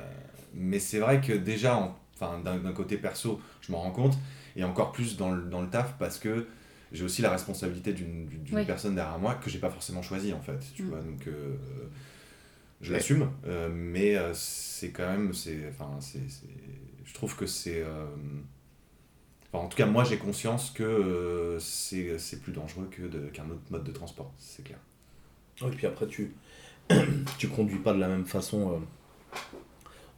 mais 0.54 0.78
c'est 0.78 0.98
vrai 0.98 1.20
que 1.20 1.34
déjà, 1.34 1.76
en- 1.76 1.96
enfin, 2.14 2.40
d'un 2.42 2.56
d'un 2.56 2.72
côté 2.72 2.96
perso, 2.96 3.38
je 3.60 3.70
m'en 3.70 3.82
rends 3.82 3.90
compte, 3.92 4.16
et 4.56 4.64
encore 4.64 4.92
plus 4.92 5.16
dans 5.18 5.30
le, 5.30 5.42
dans 5.42 5.60
le 5.60 5.68
taf, 5.68 5.94
parce 5.98 6.18
que 6.18 6.46
j'ai 6.92 7.04
aussi 7.04 7.22
la 7.22 7.30
responsabilité 7.30 7.92
d'une 7.92 8.28
Oui. 8.52 8.64
personne 8.64 8.94
derrière 8.94 9.18
moi 9.18 9.34
que 9.36 9.48
j'ai 9.50 9.58
pas 9.58 9.70
forcément 9.70 10.02
choisie, 10.02 10.32
en 10.32 10.40
fait. 10.40 10.58
Tu 10.74 10.82
Mm. 10.82 10.88
vois, 10.88 11.00
donc 11.00 11.26
euh, 11.26 11.56
je 12.80 12.92
l'assume, 12.92 13.30
euh, 13.46 13.68
mais 13.72 14.16
euh, 14.16 14.32
c'est 14.34 14.90
quand 14.90 15.06
même. 15.08 15.32
c'est 15.32 15.68
Enfin, 15.70 15.90
c'est. 16.00 16.28
c'est- 16.28 16.46
Je 17.04 17.14
trouve 17.14 17.34
que 17.36 17.46
c'est. 17.46 17.82
euh, 17.82 18.06
Enfin, 19.52 19.64
en 19.64 19.68
tout 19.68 19.76
cas, 19.76 19.84
moi, 19.86 20.02
j'ai 20.04 20.16
conscience 20.16 20.70
que 20.70 20.82
euh, 20.82 21.58
c'est 21.60 22.18
c'est 22.18 22.40
plus 22.40 22.52
dangereux 22.52 22.88
que 22.90 23.02
de- 23.02 23.28
qu'un 23.28 23.44
autre 23.50 23.60
mode 23.70 23.84
de 23.84 23.92
transport, 23.92 24.32
c'est 24.38 24.64
clair. 24.64 24.78
Et 25.62 25.70
puis 25.76 25.86
après, 25.86 26.06
tu 26.06 26.32
tu 27.38 27.48
conduis 27.48 27.78
pas 27.78 27.92
de 27.92 27.98
la 28.00 28.08
même 28.08 28.24
façon. 28.26 28.82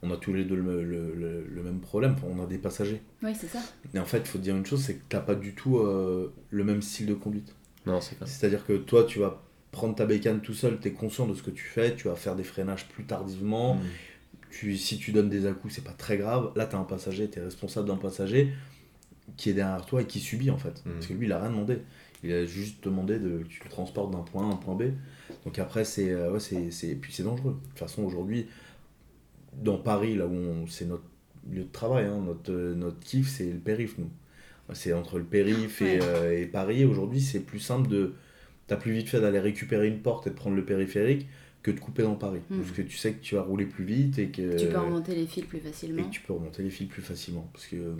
On 0.07 0.11
a 0.11 0.17
tous 0.17 0.33
les 0.33 0.43
deux 0.45 0.55
le, 0.55 0.83
le- 0.83 1.13
le- 1.15 1.45
le 1.49 1.63
même 1.63 1.79
problème, 1.79 2.13
Enfin, 2.17 2.27
on 2.29 2.43
a 2.43 2.45
des 2.45 2.57
passagers. 2.59 3.01
Oui, 3.23 3.31
c'est 3.33 3.47
ça. 3.47 3.59
Et 3.93 3.99
en 3.99 4.05
fait, 4.05 4.19
il 4.19 4.27
faut 4.27 4.37
te 4.37 4.43
dire 4.43 4.55
une 4.55 4.65
chose, 4.65 4.81
c'est 4.83 4.95
que 4.95 5.03
t'as 5.09 5.19
pas 5.19 5.35
du 5.35 5.53
tout 5.55 5.77
euh, 5.79 6.31
le 6.51 6.63
même 6.63 6.81
style 6.81 7.07
de 7.07 7.13
conduite. 7.15 7.55
Non, 7.85 8.01
c'est 8.01 8.17
pas. 8.19 8.25
C'est-à-dire 8.25 8.65
que 8.65 8.73
toi, 8.73 9.03
tu 9.05 9.19
vas 9.19 9.41
prendre 9.71 9.95
ta 9.95 10.05
bécane 10.05 10.41
tout 10.41 10.53
seul, 10.53 10.79
tu 10.79 10.87
es 10.87 10.91
conscient 10.91 11.27
de 11.27 11.33
ce 11.33 11.41
que 11.43 11.51
tu 11.51 11.63
fais, 11.65 11.95
tu 11.95 12.07
vas 12.07 12.15
faire 12.15 12.35
des 12.35 12.43
freinages 12.43 12.87
plus 12.87 13.05
tardivement. 13.05 13.79
Tu, 14.51 14.77
si 14.77 14.97
tu 14.97 15.11
donnes 15.11 15.29
des 15.29 15.45
à-coups, 15.47 15.73
c'est 15.75 15.83
pas 15.83 15.91
très 15.91 16.17
grave. 16.17 16.51
Là, 16.55 16.65
tu 16.65 16.75
as 16.75 16.79
un 16.79 16.83
passager, 16.83 17.29
tu 17.29 17.39
es 17.39 17.41
responsable 17.43 17.87
d'un 17.87 17.97
passager 17.97 18.53
qui 19.37 19.49
est 19.49 19.53
derrière 19.53 19.85
toi 19.85 20.01
et 20.01 20.05
qui 20.05 20.19
subit 20.19 20.49
en 20.51 20.57
fait. 20.57 20.81
Mm. 20.85 20.91
Parce 20.93 21.07
que 21.07 21.13
lui, 21.13 21.25
il 21.25 21.31
a 21.33 21.39
rien 21.41 21.49
demandé. 21.49 21.79
Il 22.23 22.31
a 22.31 22.45
juste 22.45 22.83
demandé 22.83 23.19
de, 23.19 23.39
que 23.39 23.47
tu 23.47 23.59
le 23.63 23.69
transportes 23.69 24.11
d'un 24.11 24.19
point 24.21 24.47
A 24.47 24.51
à 24.51 24.53
un 24.53 24.55
point 24.55 24.75
B. 24.75 24.83
Donc 25.43 25.59
après, 25.59 25.83
c'est 25.83 26.11
euh, 26.11 26.31
ouais, 26.31 26.39
c'est 26.39 26.95
puis 26.95 27.11
c'est 27.13 27.23
dangereux. 27.23 27.57
De 27.61 27.69
toute 27.69 27.79
façon, 27.79 28.03
aujourd'hui, 28.03 28.47
dans 29.61 29.77
Paris, 29.77 30.15
là 30.15 30.27
où 30.27 30.67
c'est 30.67 30.85
notre 30.85 31.03
lieu 31.49 31.63
de 31.63 31.71
travail, 31.71 32.05
hein, 32.05 32.21
notre, 32.25 32.51
euh, 32.51 32.73
notre 32.75 32.99
kiff, 32.99 33.29
c'est 33.29 33.51
le 33.51 33.59
périph', 33.59 33.97
nous. 33.97 34.09
C'est 34.73 34.93
entre 34.93 35.19
le 35.19 35.25
périph' 35.25 35.81
et, 35.83 35.99
euh, 36.01 36.41
et 36.41 36.45
Paris. 36.47 36.85
Aujourd'hui, 36.85 37.21
c'est 37.21 37.41
plus 37.41 37.59
simple 37.59 37.87
de. 37.87 38.13
T'as 38.67 38.77
plus 38.77 38.93
vite 38.93 39.07
fait 39.09 39.21
d'aller 39.21 39.39
récupérer 39.39 39.87
une 39.87 39.99
porte 39.99 40.25
et 40.25 40.31
de 40.31 40.35
prendre 40.35 40.55
le 40.55 40.65
périphérique 40.65 41.27
que 41.61 41.69
de 41.69 41.79
couper 41.79 42.01
dans 42.01 42.15
Paris. 42.15 42.39
Mm. 42.49 42.57
Parce 42.57 42.71
que 42.71 42.81
tu 42.81 42.97
sais 42.97 43.13
que 43.13 43.21
tu 43.21 43.35
vas 43.35 43.43
rouler 43.43 43.65
plus 43.65 43.85
vite 43.85 44.17
et 44.17 44.29
que. 44.29 44.57
Tu 44.57 44.67
peux 44.67 44.79
remonter 44.79 45.13
les 45.13 45.27
fils 45.27 45.45
plus 45.45 45.59
et 45.59 45.61
facilement. 45.61 46.03
que 46.03 46.09
tu 46.09 46.21
peux 46.21 46.33
remonter 46.33 46.63
les 46.63 46.71
fils 46.71 46.87
plus 46.87 47.03
facilement. 47.03 47.47
Parce 47.53 47.67
que. 47.67 47.75
euh, 47.75 47.93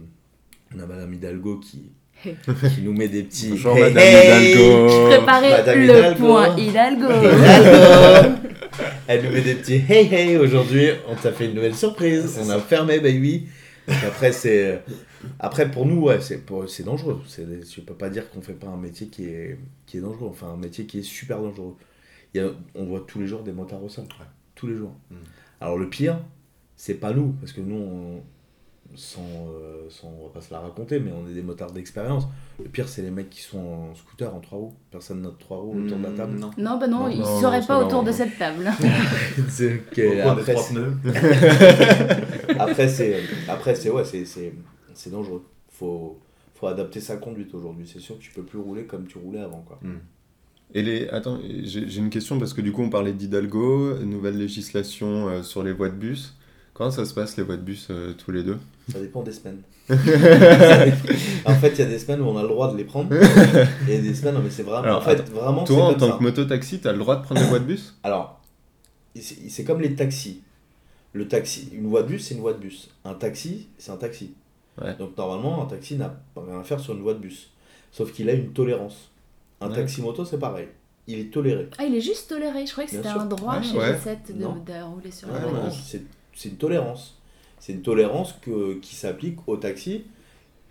On 0.76 0.80
a 0.80 0.88
Madame 0.88 1.14
Hidalgo 1.14 1.60
qui. 1.60 1.92
qui 2.24 2.82
nous 2.82 2.94
met 2.94 3.08
des 3.08 3.24
petits. 3.24 3.50
Bonjour, 3.52 3.78
Hey, 3.78 3.94
Madame 3.94 4.04
hey 4.04 4.52
Hidalgo. 4.54 5.08
Préparez 5.08 5.50
Madame 5.52 5.80
le 5.80 5.84
Hidalgo. 5.86 6.26
point 6.26 6.58
Hidalgo. 6.58 7.06
Hidalgo 7.08 8.38
Elle 9.08 9.24
nous 9.24 9.32
met 9.32 9.42
des 9.42 9.56
petits 9.56 9.82
hey 9.88 10.08
hey 10.14 10.38
aujourd'hui, 10.38 10.88
on 11.08 11.16
t'a 11.16 11.32
fait 11.32 11.46
une 11.46 11.54
nouvelle 11.54 11.76
surprise, 11.76 12.40
on 12.44 12.50
a 12.50 12.60
fermé 12.60 13.00
baby. 13.00 13.48
Donc 13.88 13.98
après 14.08 14.32
c'est 14.32 14.82
après 15.40 15.70
pour 15.70 15.86
nous 15.86 16.02
ouais, 16.02 16.20
c'est 16.20 16.40
pour- 16.44 16.68
c'est 16.68 16.84
dangereux, 16.84 17.22
c'est 17.28 17.46
je 17.72 17.82
peux 17.82 17.94
pas 17.94 18.10
dire 18.10 18.30
qu'on 18.32 18.42
fait 18.42 18.54
pas 18.54 18.68
un 18.68 18.78
métier 18.78 19.08
qui 19.08 19.26
est 19.26 19.60
qui 19.86 19.98
est 19.98 20.02
dangereux, 20.02 20.28
enfin 20.32 20.48
un 20.48 20.58
métier 20.58 20.86
qui 20.86 21.00
est 21.00 21.04
super 21.04 21.40
dangereux. 21.40 21.76
Il 22.34 22.42
y 22.42 22.44
a, 22.44 22.50
on 22.74 22.86
voit 22.86 23.06
tous 23.08 23.20
les 23.20 23.28
jours 23.28 23.44
des 23.44 23.52
motards 23.54 23.84
au 23.84 23.88
sol, 23.90 24.06
Ouais. 24.20 24.26
tous 24.56 24.68
les 24.68 24.76
jours. 24.76 24.94
Mm. 25.12 25.16
Alors 25.62 25.78
le 25.78 25.88
pire, 25.88 26.20
c'est 26.76 26.96
pas 26.96 27.14
nous 27.14 27.34
parce 27.40 27.54
que 27.54 27.62
nous 27.62 27.76
on, 27.78 28.24
sans, 28.96 29.22
euh, 29.22 29.88
sans, 29.90 30.08
on 30.20 30.24
va 30.28 30.34
pas 30.34 30.42
se 30.42 30.54
la 30.54 30.60
raconter, 30.60 31.00
mais 31.00 31.12
on 31.12 31.30
est 31.30 31.34
des 31.34 31.42
motards 31.42 31.72
d'expérience. 31.72 32.28
Le 32.64 32.70
pire, 32.70 32.88
c'est 32.88 33.02
les 33.02 33.12
mecs 33.12 33.30
qui 33.30 33.42
sont 33.42 33.60
en 33.60 33.96
scooter, 33.96 34.34
en 34.34 34.40
trois 34.40 34.58
roues. 34.60 34.74
Personne 34.92 35.22
n'a 35.22 35.30
de 35.30 35.36
trois 35.38 35.58
roues 35.58 35.80
autour 35.86 35.98
de 35.98 36.04
la 36.04 36.12
table. 36.12 36.34
Hmm, 36.34 36.40
Non. 36.40 36.52
Non, 36.58 36.78
bah 36.80 36.88
non, 36.88 37.00
Non, 37.00 37.10
ils 37.10 37.20
non, 37.20 37.42
seraient 37.42 37.66
pas 37.66 37.84
autour 37.84 38.04
de 38.04 38.12
cette 38.12 38.38
table. 38.38 38.72
C'est 39.50 39.76
ok, 39.76 40.00
Au 40.00 40.24
cours 40.24 40.36
des 40.36 40.52
après, 40.52 40.56
après, 42.60 42.88
c'est, 42.88 43.20
après, 43.48 43.76
c'est, 43.76 43.90
ouais, 43.90 44.06
c'est, 44.06 44.26
c'est, 44.26 44.54
c'est 44.94 45.12
dangereux. 45.12 45.44
Faut, 45.70 46.20
faut 46.56 46.68
adapter 46.68 47.00
sa 47.00 47.18
conduite 47.18 47.54
aujourd'hui. 47.54 47.88
C'est 47.92 48.00
sûr 48.00 48.18
que 48.18 48.24
tu 48.24 48.32
peux 48.32 48.44
plus 48.44 48.60
rouler 48.60 48.86
comme 48.86 49.08
tu 49.08 49.18
roulais 49.18 49.42
avant, 49.42 49.62
quoi. 49.62 49.80
Hmm. 49.82 49.98
Et 50.74 50.82
les... 50.82 51.08
Attends, 51.10 51.40
j'ai 51.64 51.88
j'ai 51.88 52.00
une 52.00 52.10
question 52.10 52.40
parce 52.40 52.54
que 52.54 52.62
du 52.62 52.72
coup 52.72 52.82
on 52.82 52.90
parlait 52.90 53.14
d'Hidalgo, 53.14 54.00
nouvelle 54.00 54.38
législation 54.38 55.28
euh, 55.28 55.44
sur 55.44 55.64
les 55.64 55.72
voies 55.72 55.90
de 55.90 55.96
bus. 55.96 56.36
Comment 56.76 56.92
ça 56.92 57.06
se 57.06 57.14
passe 57.14 57.36
les 57.38 57.44
voies 57.44 57.56
de 57.58 57.62
bus 57.64 57.88
euh, 57.90 58.14
tous 58.14 58.32
les 58.32 58.44
deux? 58.44 58.60
Ça 58.92 59.00
dépend 59.00 59.24
des 59.24 59.32
semaines. 59.32 59.62
en 59.90 59.96
fait, 61.56 61.70
il 61.70 61.80
y 61.80 61.82
a 61.82 61.86
des 61.86 61.98
semaines 62.00 62.22
où 62.22 62.26
on 62.26 62.38
a 62.38 62.42
le 62.44 62.48
droit 62.50 62.72
de 62.72 62.78
les 62.78 62.84
prendre. 62.84 63.12
Et 63.16 63.26
il 63.88 63.94
y 63.94 63.98
a 63.98 64.02
des 64.02 64.14
semaines, 64.14 64.36
non, 64.36 64.42
mais 64.44 64.50
c'est 64.50 64.64
vraiment. 64.64 64.84
Alors, 64.84 64.98
en 64.98 65.02
fait, 65.02 65.12
attends, 65.12 65.32
vraiment, 65.34 65.64
Toi 65.64 65.86
en 65.86 65.94
tant 65.94 66.12
ça. 66.12 66.18
que 66.18 66.24
mototaxi, 66.24 66.80
t'as 66.80 66.92
le 66.92 67.00
droit 67.00 67.16
de 67.16 67.24
prendre 67.24 67.42
les 67.42 67.48
voies 67.48 67.60
de 67.60 67.66
bus? 67.66 67.96
Alors, 68.04 68.42
c'est 69.20 69.64
comme 69.64 69.82
les 69.82 69.96
taxis. 69.96 70.44
Le 71.14 71.28
taxi, 71.30 71.70
une 71.74 71.88
voie 71.88 72.04
de 72.04 72.10
bus, 72.10 72.28
c'est 72.28 72.36
une 72.36 72.42
voie 72.42 72.52
de 72.54 72.60
bus. 72.60 72.90
Un 73.06 73.14
taxi, 73.14 73.70
c'est 73.78 73.92
un 73.92 73.96
taxi. 73.98 74.34
Ouais. 74.82 74.94
Donc 74.98 75.18
normalement, 75.18 75.64
un 75.64 75.68
taxi 75.68 75.96
n'a 75.96 76.14
rien 76.36 76.60
à 76.60 76.64
faire 76.66 76.82
sur 76.82 76.94
une 76.94 77.02
voie 77.02 77.14
de 77.14 77.20
bus. 77.20 77.52
Sauf 77.94 78.12
qu'il 78.12 78.30
a 78.30 78.34
une 78.34 78.52
tolérance. 78.52 79.10
Un 79.62 79.70
Ouais. 79.70 79.76
taxi 79.76 80.02
moto, 80.02 80.26
c'est 80.26 80.38
pareil. 80.40 80.68
Il 81.08 81.20
est 81.20 81.32
toléré. 81.34 81.70
Ah, 81.78 81.86
il 81.86 81.96
est 81.96 82.02
juste 82.02 82.28
toléré. 82.28 82.66
Je 82.66 82.72
croyais 82.74 82.90
que 82.90 82.96
c'était 82.98 83.08
un 83.08 83.26
droit 83.26 83.56
Ouais, 83.60 83.64
chez 83.64 83.78
ouais. 83.78 83.94
G7 83.94 84.36
de, 84.36 84.44
de 84.44 84.84
rouler 84.84 85.12
sur 85.12 85.30
Ouais, 85.30 85.36
la 85.36 85.40
voie 85.48 85.60
de 85.60 85.64
non, 85.64 85.70
bus. 85.70 85.96
C'est 86.36 86.50
une 86.50 86.58
tolérance. 86.58 87.20
C'est 87.60 87.74
une 87.74 87.82
tolérance 87.82 88.34
que, 88.42 88.76
qui 88.76 88.96
s'applique 88.96 89.40
au 89.48 89.58
taxi 89.58 90.04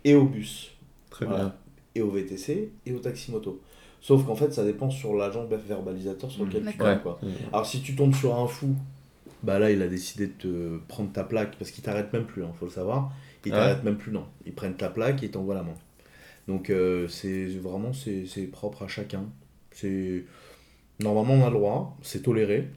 et 0.05 0.15
au 0.15 0.25
bus. 0.25 0.71
Très 1.09 1.25
Voilà. 1.25 1.43
bien. 1.45 1.55
Et 1.95 2.01
au 2.01 2.09
VTC 2.11 2.71
et 2.85 2.93
au 2.93 2.99
taxi 2.99 3.31
moto. 3.31 3.61
Sauf 4.01 4.25
qu'en 4.25 4.35
fait, 4.35 4.53
ça 4.53 4.63
dépend 4.63 4.89
sur 4.89 5.15
l'agent 5.15 5.45
verbalisateur 5.45 6.29
sur 6.31 6.45
lequel 6.45 6.63
tu 6.71 6.77
tombes. 6.77 7.01
Quoi. 7.01 7.19
Alors 7.51 7.65
si 7.65 7.81
tu 7.81 7.95
tombes 7.95 8.13
sur 8.13 8.35
un 8.35 8.47
fou, 8.47 8.75
bah 9.43 9.59
là 9.59 9.71
il 9.71 9.81
a 9.81 9.87
décidé 9.87 10.27
de 10.27 10.33
te 10.33 10.77
prendre 10.87 11.11
ta 11.11 11.23
plaque 11.23 11.57
parce 11.57 11.71
qu'il 11.71 11.83
t'arrête 11.83 12.13
même 12.13 12.25
plus, 12.25 12.43
hein, 12.43 12.51
faut 12.59 12.65
le 12.65 12.71
savoir. 12.71 13.11
Il 13.45 13.53
Ah 13.53 13.57
t'arrête 13.57 13.83
même 13.83 13.97
plus, 13.97 14.11
non. 14.11 14.25
Ils 14.45 14.53
prennent 14.53 14.75
ta 14.75 14.89
plaque 14.89 15.23
et 15.23 15.29
t'envoient 15.31 15.55
la 15.55 15.63
main. 15.63 15.75
Donc 16.47 16.69
euh, 16.69 17.07
c'est 17.07 17.47
vraiment 17.47 17.93
c'est 17.93 18.25
c'est 18.27 18.43
propre 18.43 18.83
à 18.83 18.87
chacun. 18.87 19.25
C'est 19.71 20.25
normalement 20.99 21.33
on 21.35 21.45
a 21.47 21.49
le 21.49 21.55
droit, 21.55 21.97
c'est 22.01 22.21
toléré, 22.21 22.67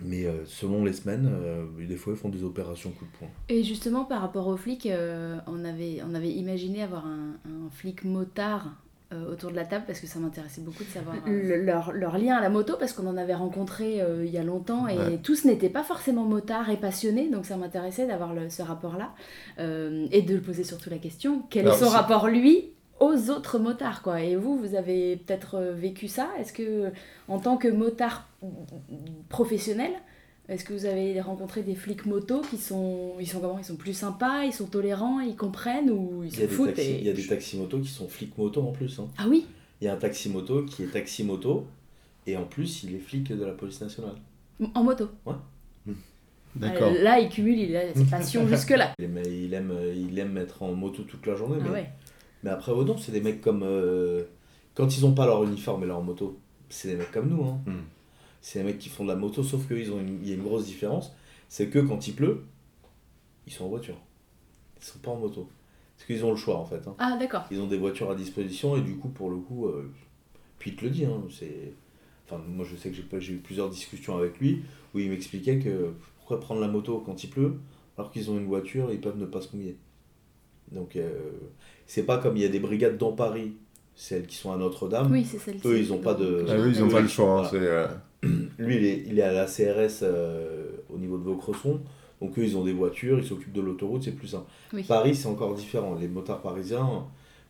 mais 0.00 0.24
euh, 0.26 0.44
selon 0.46 0.84
les 0.84 0.92
semaines, 0.92 1.28
euh, 1.32 1.64
des 1.86 1.96
fois 1.96 2.12
ils 2.14 2.18
font 2.18 2.28
des 2.28 2.42
opérations 2.44 2.90
coup 2.90 3.04
de 3.04 3.18
poing. 3.18 3.28
Et 3.48 3.62
justement, 3.62 4.04
par 4.04 4.20
rapport 4.20 4.46
aux 4.48 4.56
flics, 4.56 4.86
euh, 4.86 5.38
on, 5.46 5.64
avait, 5.64 5.98
on 6.08 6.14
avait 6.14 6.30
imaginé 6.32 6.82
avoir 6.82 7.06
un, 7.06 7.36
un 7.46 7.70
flic 7.70 8.04
motard 8.04 8.72
euh, 9.12 9.30
autour 9.32 9.50
de 9.50 9.56
la 9.56 9.64
table 9.66 9.84
parce 9.86 10.00
que 10.00 10.06
ça 10.06 10.18
m'intéressait 10.18 10.62
beaucoup 10.62 10.82
de 10.82 10.88
savoir 10.88 11.16
euh, 11.28 11.56
le- 11.58 11.62
leur, 11.64 11.92
leur 11.92 12.16
lien 12.18 12.36
à 12.36 12.40
la 12.40 12.48
moto 12.48 12.74
parce 12.78 12.92
qu'on 12.94 13.06
en 13.06 13.16
avait 13.18 13.34
rencontré 13.34 14.00
euh, 14.00 14.24
il 14.24 14.32
y 14.32 14.38
a 14.38 14.42
longtemps 14.42 14.88
et 14.88 14.96
Ouais. 14.96 15.18
tous 15.22 15.44
n'étaient 15.44 15.68
pas 15.68 15.82
forcément 15.84 16.24
motards 16.24 16.70
et 16.70 16.78
passionnés 16.78 17.30
donc 17.30 17.44
ça 17.44 17.56
m'intéressait 17.58 18.06
d'avoir 18.06 18.32
ce 18.48 18.62
rapport-là 18.62 19.12
euh, 19.58 20.06
et 20.10 20.22
de 20.22 20.34
le 20.34 20.40
poser 20.40 20.64
surtout 20.64 20.88
la 20.90 20.98
question 20.98 21.42
quel 21.50 21.66
Alors, 21.66 21.76
est 21.76 21.84
son 21.84 21.90
rapport 21.90 22.28
lui 22.28 22.70
aux 23.00 23.30
autres 23.30 23.58
motards 23.58 24.02
quoi 24.02 24.20
et 24.22 24.36
vous 24.36 24.56
vous 24.58 24.74
avez 24.74 25.16
peut-être 25.16 25.56
euh, 25.56 25.72
vécu 25.74 26.08
ça 26.08 26.28
est-ce 26.38 26.52
que 26.52 26.90
en 27.28 27.38
tant 27.38 27.56
que 27.56 27.68
motard 27.68 28.28
professionnel 29.28 29.90
est-ce 30.48 30.64
que 30.64 30.72
vous 30.74 30.84
avez 30.84 31.20
rencontré 31.20 31.62
des 31.62 31.74
flics 31.74 32.06
moto 32.06 32.40
qui 32.42 32.58
sont 32.58 33.14
ils 33.18 33.26
sont 33.26 33.40
comment 33.40 33.58
ils 33.58 33.64
sont 33.64 33.76
plus 33.76 33.94
sympas 33.94 34.44
ils 34.44 34.52
sont 34.52 34.66
tolérants 34.66 35.20
ils 35.20 35.36
comprennent 35.36 35.90
ou 35.90 36.22
ils 36.22 36.28
Il 36.28 36.32
y, 36.32 36.36
se 36.36 36.42
a 36.42 36.46
des 36.46 36.52
foutent 36.52 36.66
taxis, 36.74 36.90
et- 36.90 36.98
il 36.98 37.04
y 37.04 37.10
a 37.10 37.12
des 37.14 37.26
taxis 37.26 37.56
moto 37.56 37.78
qui 37.80 37.88
sont 37.88 38.08
flics 38.08 38.36
moto 38.38 38.62
en 38.62 38.72
plus. 38.72 38.98
hein. 39.00 39.08
ah 39.18 39.24
oui 39.28 39.46
Il 39.80 39.84
y 39.86 39.88
a 39.88 39.94
un 39.94 39.96
taxi 39.98 40.28
moto 40.28 40.62
qui 40.64 40.82
est 40.84 40.88
taxi 40.92 41.24
moto 41.24 41.66
et 42.26 42.36
en 42.36 42.44
plus 42.44 42.84
il 42.84 42.94
est 42.94 42.98
flic 43.00 43.28
de 43.32 43.44
la 43.44 43.52
police 43.52 43.80
nationale. 43.80 44.16
en 44.74 44.82
moto 44.84 45.08
D'accord. 46.56 46.92
Euh, 46.92 47.02
là 47.02 47.18
il 47.18 47.28
cumule 47.28 47.58
il 47.58 47.74
a 47.76 47.92
ses 47.92 48.04
passions 48.04 48.46
jusque 48.46 48.70
là 48.70 48.92
Il 49.00 49.06
aime, 49.06 49.20
il, 49.26 49.52
aime, 49.54 49.72
il 49.96 50.16
aime 50.20 50.38
être 50.38 50.62
en 50.62 50.72
moto 50.72 51.02
toute 51.02 51.26
la 51.26 51.34
journée. 51.34 51.56
ah 51.60 51.64
mais, 51.64 51.70
ouais 51.70 51.88
mais 52.44 52.50
après, 52.50 52.70
oh 52.70 52.84
non, 52.84 52.96
c'est 52.96 53.10
des 53.10 53.20
mecs 53.20 53.40
comme. 53.40 53.62
euh, 53.64 54.22
quand 54.74 54.96
ils 54.96 55.04
ont 55.04 55.14
pas 55.14 55.26
leur 55.26 55.42
uniforme 55.42 55.82
et 55.82 55.86
leur 55.86 56.02
moto, 56.02 56.38
c'est 56.68 56.88
des 56.88 56.96
mecs 56.96 57.10
comme 57.10 57.28
nous. 57.28 57.42
Hein. 57.44 57.60
Hmm. 57.66 57.82
C'est 58.40 58.60
des 58.60 58.64
mecs 58.66 58.78
qui 58.78 58.88
font 58.90 59.02
de 59.04 59.08
la 59.08 59.16
moto, 59.16 59.42
sauf 59.42 59.66
qu'il 59.66 59.78
y 59.78 60.30
a 60.30 60.34
une 60.34 60.42
grosse 60.42 60.66
différence. 60.66 61.12
C'est 61.48 61.68
que 61.68 61.78
quand 61.80 62.06
il 62.06 62.14
pleut, 62.14 62.44
ils 63.46 63.52
sont 63.52 63.64
en 63.64 63.68
voiture. 63.68 63.96
Ils 64.80 64.84
sont 64.84 64.98
pas 64.98 65.10
en 65.10 65.16
moto. 65.18 65.48
Parce 65.96 66.06
qu'ils 66.06 66.24
ont 66.24 66.30
le 66.30 66.36
choix 66.36 66.56
en 66.58 66.64
fait. 66.66 66.86
hein. 66.88 66.94
ah 66.98 67.16
d'accord 67.18 67.44
Ils 67.50 67.60
ont 67.60 67.66
des 67.68 67.78
voitures 67.78 68.10
à 68.10 68.14
disposition 68.14 68.76
et 68.76 68.80
du 68.82 68.96
coup, 68.96 69.08
pour 69.08 69.30
le 69.30 69.36
coup, 69.36 69.66
euh, 69.66 69.90
puis 70.58 70.72
il 70.72 70.76
te 70.76 70.84
le 70.84 70.90
dit. 70.90 71.04
Hein, 71.04 71.22
c'est... 71.30 71.72
Enfin, 72.26 72.42
moi 72.48 72.66
je 72.68 72.74
sais 72.76 72.90
que 72.90 72.96
j'ai, 72.96 73.02
pas- 73.02 73.20
j'ai 73.20 73.34
eu 73.34 73.38
plusieurs 73.38 73.70
discussions 73.70 74.16
avec 74.16 74.38
lui 74.40 74.62
où 74.94 74.98
il 74.98 75.08
m'expliquait 75.10 75.58
que 75.58 75.92
pourquoi 76.18 76.40
prendre 76.40 76.60
la 76.60 76.68
moto 76.68 77.02
quand 77.06 77.22
il 77.22 77.30
pleut 77.30 77.54
alors 77.96 78.10
qu'ils 78.10 78.30
ont 78.30 78.38
une 78.38 78.46
voiture 78.46 78.90
et 78.90 78.94
ils 78.94 79.00
peuvent 79.00 79.18
ne 79.18 79.26
pas 79.26 79.40
se 79.40 79.54
mouiller. 79.54 79.76
Donc 80.72 80.96
euh, 80.96 81.30
c'est 81.86 82.04
pas 82.04 82.18
comme 82.18 82.36
il 82.36 82.42
y 82.42 82.46
a 82.46 82.48
des 82.48 82.60
brigades 82.60 82.96
dans 82.98 83.12
Paris, 83.12 83.52
celles 83.94 84.26
qui 84.26 84.36
sont 84.36 84.52
à 84.52 84.56
Notre-Dame. 84.56 85.10
oui 85.12 85.24
c'est 85.24 85.38
celle-ci 85.38 85.66
Eux, 85.66 85.78
ils 85.78 85.92
ont 85.92 85.98
pas 85.98 86.14
de- 86.14 86.44
Ah 86.48 86.54
oui, 86.58 86.70
ils 86.74 86.82
ont 86.82 86.88
pas 86.88 87.00
le 87.00 87.08
choix. 87.08 87.40
hein, 87.46 87.48
Voilà. 87.50 87.66
euh, 87.66 87.88
Lui, 88.58 88.76
il 88.76 88.84
est, 88.86 89.04
il 89.06 89.18
est 89.18 89.22
à 89.22 89.32
la 89.32 89.46
CRS 89.46 90.00
euh, 90.02 90.66
au 90.92 90.96
niveau 90.98 91.18
de 91.18 91.24
Vaucresson. 91.24 91.80
Donc 92.22 92.38
eux, 92.38 92.44
ils 92.44 92.56
ont 92.56 92.64
des 92.64 92.72
voitures, 92.72 93.18
ils 93.18 93.24
s'occupent 93.26 93.52
de 93.52 93.60
l'autoroute, 93.60 94.02
c'est 94.04 94.12
plus 94.12 94.28
simple. 94.28 94.46
oui. 94.72 94.82
Paris, 94.84 95.14
c'est 95.14 95.26
encore 95.28 95.54
différent. 95.54 95.94
Les 96.00 96.08
motards 96.08 96.40
parisiens, 96.40 97.04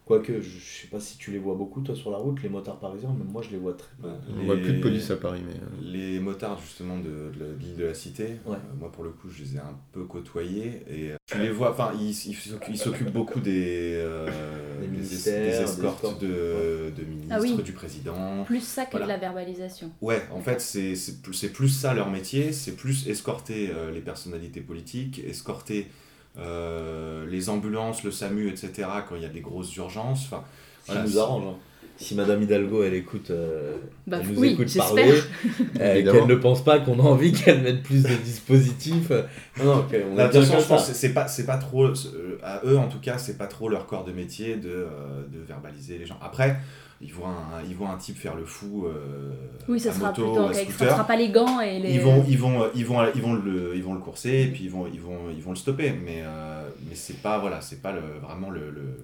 quoique 0.04 0.40
je, 0.40 0.48
je 0.50 0.82
sais 0.82 0.88
pas 0.88 1.00
si 1.00 1.16
tu 1.18 1.30
les 1.30 1.38
vois 1.38 1.54
beaucoup 1.54 1.80
toi 1.80 1.94
sur 1.94 2.10
la 2.10 2.18
route, 2.18 2.42
les 2.42 2.48
motards 2.48 2.78
parisiens, 2.78 3.10
même 3.10 3.26
moi 3.32 3.42
je 3.42 3.50
les 3.50 3.56
vois 3.58 3.72
très 3.74 3.88
peu. 4.00 4.08
Bah, 4.08 4.18
On 4.34 4.38
les- 4.40 4.44
voit 4.46 4.56
plus 4.56 4.72
de 4.74 4.80
police 4.82 5.10
à 5.10 5.16
Paris, 5.16 5.40
mais. 5.46 5.54
euh, 5.54 5.90
Les 5.92 6.20
motards 6.20 6.60
justement 6.60 6.98
de, 6.98 7.04
de 7.38 7.56
l'île 7.58 7.76
de 7.76 7.84
la 7.84 7.94
Cité, 7.94 8.24
Ouais. 8.46 8.56
euh, 8.56 8.74
moi 8.78 8.92
pour 8.92 9.04
le 9.04 9.10
coup 9.10 9.28
je 9.30 9.42
les 9.42 9.56
ai 9.56 9.58
un 9.60 9.76
peu 9.92 10.04
côtoyés 10.04 10.82
et 10.88 11.12
euh, 11.12 11.16
tu 11.26 11.38
les 11.38 11.50
vois, 11.50 11.70
enfin 11.72 11.92
ils 11.98 12.10
ils 12.10 12.14
s'occupent- 12.34 12.68
ils 12.68 12.78
s'occupent 12.78 13.12
beaucoup 13.12 13.40
des, 13.40 13.94
euh, 13.94 14.28
Des 14.84 14.88
des 14.88 15.00
des 15.00 15.62
escortes 15.62 16.20
de, 16.20 16.90
de 16.96 17.04
ministres, 17.04 17.34
Ah 17.36 17.40
oui. 17.40 17.56
du 17.62 17.72
président. 17.72 18.44
plus 18.44 18.60
ça 18.62 18.84
que 18.84 18.92
Voilà. 18.92 19.06
de 19.06 19.10
la 19.12 19.16
verbalisation 19.18 19.90
Ouais, 20.02 20.22
en 20.30 20.40
fait 20.40 20.60
c'est 20.60 20.94
c'est 20.96 21.22
plus, 21.22 21.32
c'est 21.34 21.48
plus 21.52 21.68
ça 21.70 21.94
leur 21.94 22.10
métier, 22.10 22.52
c'est 22.52 22.72
plus 22.76 23.08
escorter 23.08 23.70
euh, 23.74 23.90
les 23.90 24.00
personnalités 24.00 24.60
politiques, 24.60 25.20
escorter 25.26 25.86
euh, 25.86 26.03
les 26.36 27.48
ambulances, 27.48 28.04
le 28.04 28.10
SAMU, 28.10 28.48
etc. 28.48 28.88
quand 29.08 29.16
il 29.16 29.22
y 29.22 29.26
a 29.26 29.28
des 29.28 29.40
grosses 29.40 29.74
urgences. 29.76 30.24
Enfin, 30.26 30.44
Ça 30.86 30.92
voilà, 30.94 31.02
nous 31.08 31.18
arrange. 31.18 31.44
hein. 31.46 31.54
Si 31.96 32.16
Madame 32.16 32.42
Hidalgo, 32.42 32.82
elle 32.82 32.94
écoute, 32.94 33.30
euh, 33.30 33.76
Bah, 34.08 34.16
elle 34.20 34.26
nous 34.32 34.40
oui, 34.40 34.48
écoute 34.54 34.76
parler, 34.76 35.12
euh, 35.80 36.02
qu'elle 36.12 36.26
ne 36.26 36.34
pense 36.34 36.64
pas 36.64 36.80
qu'on 36.80 36.98
a 36.98 37.02
envie 37.04 37.30
qu'elle 37.30 37.62
mette 37.62 37.84
plus 37.84 38.02
de 38.02 38.14
dispositifs. 38.16 39.12
euh, 39.12 39.22
Non, 39.58 39.64
non, 39.76 39.86
Bah, 40.16 40.24
a 40.24 40.26
de 40.26 40.32
bien 40.32 40.40
toute 40.40 40.50
façon, 40.50 40.60
je 40.60 40.66
pense 40.66 40.88
que 40.88 40.92
c'est 40.94 41.14
pas, 41.14 41.28
c'est 41.28 41.46
pas 41.46 41.56
trop, 41.56 41.84
euh, 41.86 42.38
à 42.42 42.62
eux 42.64 42.76
en 42.78 42.88
tout 42.88 42.98
cas, 42.98 43.16
c'est 43.18 43.38
pas 43.38 43.46
trop 43.46 43.68
leur 43.68 43.86
corps 43.86 44.04
de 44.04 44.10
métier 44.10 44.56
de, 44.56 44.70
euh, 44.70 45.22
de 45.32 45.38
verbaliser 45.46 45.98
les 45.98 46.04
gens. 46.06 46.18
Après, 46.20 46.56
ils 47.00 47.12
voient 47.12 47.28
un, 47.28 47.62
ils 47.68 47.74
voient 47.74 47.90
un 47.90 47.98
type 47.98 48.16
faire 48.16 48.34
le 48.36 48.44
fou 48.44 48.86
euh, 48.86 49.30
oui 49.68 49.78
ça 49.80 49.90
à 49.90 49.92
sera 49.92 50.08
moto, 50.10 50.22
plutôt 50.24 50.40
à 50.40 50.46
ok, 50.46 50.54
ça 50.54 50.62
scooter. 50.64 50.90
sera 50.90 51.06
pas 51.06 51.16
les 51.16 51.28
gants 51.30 51.60
et 51.60 51.78
les 51.80 51.94
Ils 51.94 52.00
vont, 52.00 52.24
ils 52.28 52.38
vont, 52.38 52.70
ils 52.74 52.86
vont, 52.86 53.06
ils 53.14 53.20
vont 53.22 53.32
le, 53.34 53.76
ils 53.76 53.82
vont 53.82 53.94
le 53.94 54.00
courser 54.00 54.42
et 54.42 54.46
puis 54.48 54.64
ils 54.64 54.70
vont, 54.70 54.86
ils 54.86 55.00
vont, 55.00 55.30
ils 55.30 55.42
vont 55.42 55.50
le 55.50 55.56
stopper. 55.56 55.92
Mais, 55.92 56.22
euh, 56.24 56.68
mais 56.88 56.94
c'est 56.94 57.20
pas, 57.22 57.38
voilà, 57.38 57.60
c'est 57.60 57.82
pas 57.82 57.92
le, 57.92 58.00
vraiment 58.22 58.50
le, 58.50 58.70
le- 58.70 58.96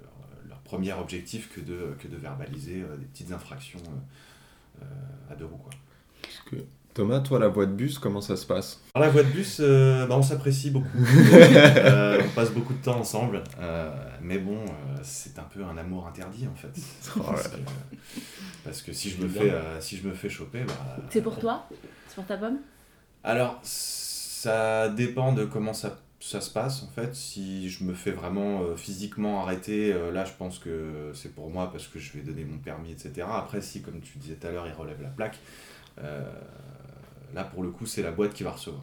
leur, 0.00 0.12
leur 0.48 0.58
premier 0.60 0.92
objectif 0.92 1.50
que 1.54 1.60
de, 1.60 1.94
que 1.98 2.08
de 2.08 2.16
verbaliser 2.16 2.82
euh, 2.82 2.96
des 2.96 3.06
petites 3.06 3.32
infractions 3.32 3.80
euh, 3.88 4.84
euh, 4.84 5.32
à 5.32 5.34
deux 5.36 5.44
roues, 5.46 5.58
quoi. 5.62 5.72
Thomas, 6.94 7.20
toi, 7.20 7.38
la 7.38 7.48
voie 7.48 7.64
de 7.64 7.72
bus, 7.72 7.98
comment 7.98 8.20
ça 8.20 8.36
se 8.36 8.44
passe? 8.44 8.80
Alors 8.94 9.06
la 9.06 9.12
voie 9.12 9.22
de 9.22 9.28
bus, 9.30 9.58
euh, 9.60 10.06
bah, 10.06 10.16
on 10.18 10.22
s'apprécie 10.22 10.70
beaucoup. 10.70 10.88
Euh, 11.32 12.20
on 12.24 12.28
passe 12.30 12.50
beaucoup 12.50 12.74
de 12.74 12.82
temps 12.82 12.98
ensemble. 12.98 13.42
Euh, 13.60 13.90
mais 14.20 14.38
bon, 14.38 14.58
euh, 14.58 14.98
c'est 15.02 15.38
un 15.38 15.44
peu 15.44 15.64
un 15.64 15.76
amour 15.76 16.06
interdit 16.06 16.46
en 16.46 16.54
fait. 16.54 16.68
parce, 17.26 17.48
que, 17.48 17.56
parce 18.64 18.82
que 18.82 18.92
si 18.92 19.10
je 19.10 19.22
me 19.22 19.28
fais, 19.28 19.50
euh, 19.50 19.80
si 19.80 19.96
je 19.96 20.06
me 20.06 20.14
fais 20.14 20.28
choper, 20.28 20.64
bah, 20.64 20.96
c'est 21.10 21.22
pour 21.22 21.38
toi? 21.38 21.66
C'est 22.08 22.16
pour 22.16 22.26
ta 22.26 22.36
pomme? 22.36 22.58
Alors, 23.24 23.58
ça 23.62 24.88
dépend 24.90 25.32
de 25.32 25.44
comment 25.44 25.72
ça, 25.72 25.98
ça 26.20 26.40
se 26.40 26.50
passe 26.50 26.82
en 26.82 26.88
fait. 26.88 27.14
Si 27.14 27.68
je 27.70 27.84
me 27.84 27.94
fais 27.94 28.10
vraiment 28.12 28.62
euh, 28.62 28.76
physiquement 28.76 29.42
arrêter, 29.42 29.92
euh, 29.92 30.10
là 30.12 30.24
je 30.24 30.32
pense 30.32 30.58
que 30.58 31.12
c'est 31.14 31.34
pour 31.34 31.48
moi 31.50 31.70
parce 31.70 31.86
que 31.86 31.98
je 31.98 32.12
vais 32.12 32.20
donner 32.20 32.44
mon 32.44 32.58
permis, 32.58 32.92
etc. 32.92 33.26
Après, 33.30 33.60
si 33.60 33.82
comme 33.82 34.00
tu 34.00 34.18
disais 34.18 34.34
tout 34.34 34.46
à 34.46 34.50
l'heure, 34.50 34.66
il 34.66 34.74
relève 34.74 35.00
la 35.00 35.08
plaque, 35.10 35.38
euh, 35.98 36.22
là 37.34 37.44
pour 37.44 37.62
le 37.62 37.70
coup, 37.70 37.86
c'est 37.86 38.02
la 38.02 38.10
boîte 38.12 38.34
qui 38.34 38.42
va 38.42 38.52
recevoir. 38.52 38.82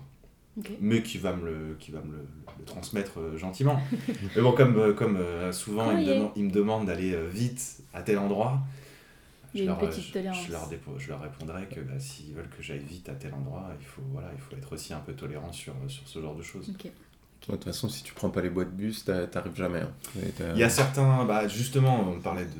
Mais 0.81 1.01
qui 1.03 1.17
va 1.17 1.33
me 1.33 1.45
le, 1.45 1.75
qui 1.79 1.91
va 1.91 2.01
me 2.01 2.11
le, 2.11 2.25
le 2.59 2.65
transmettre 2.65 3.19
euh, 3.19 3.37
gentiment. 3.37 3.79
Mais 4.35 4.41
bon, 4.41 4.51
comme, 4.51 4.77
euh, 4.77 4.93
comme 4.93 5.15
euh, 5.15 5.53
souvent, 5.53 5.91
il 5.91 5.97
me, 5.97 6.01
Courrier. 6.03 6.15
demande- 6.17 6.31
il 6.35 6.43
me 6.45 6.51
demande 6.51 6.85
d'aller 6.87 7.13
euh, 7.13 7.27
vite 7.29 7.77
à 7.93 8.01
tel 8.01 8.17
endroit. 8.17 8.59
Je 9.55 9.61
une 9.61 9.67
leur, 9.67 9.77
petite 9.79 10.03
je- 10.07 10.13
tolérance. 10.13 10.45
Je, 10.45 10.51
leur 10.51 10.69
dépo- 10.69 10.97
je 10.99 11.07
leur 11.09 11.21
répondrai 11.21 11.65
que 11.67 11.79
bah, 11.79 11.97
s'ils 11.99 12.33
veulent 12.33 12.49
que 12.49 12.61
j'aille 12.61 12.79
vite 12.83 13.07
à 13.09 13.13
tel 13.15 13.33
endroit, 13.33 13.69
il 13.79 13.85
faut, 13.85 14.01
voilà, 14.11 14.29
il 14.35 14.39
faut 14.41 14.55
être 14.57 14.73
aussi 14.73 14.93
un 14.93 14.99
peu 14.99 15.13
tolérant 15.13 15.51
sur, 15.53 15.73
sur 15.87 16.05
ce 16.07 16.21
genre 16.21 16.35
de 16.35 16.43
choses. 16.43 16.67
De 16.73 17.53
toute 17.55 17.63
façon, 17.63 17.87
si 17.89 18.03
tu 18.03 18.13
prends 18.13 18.29
pas 18.29 18.41
les 18.41 18.49
boîtes 18.49 18.75
bus, 18.75 19.05
t'a- 19.05 19.27
t'arrives 19.27 19.55
jamais. 19.55 19.79
hein. 19.81 19.91
Il 20.53 20.59
y 20.59 20.63
a 20.63 20.69
certains, 20.69 21.23
bah 21.25 21.47
justement, 21.47 22.09
on 22.09 22.19
parlait 22.19 22.45
de 22.45 22.51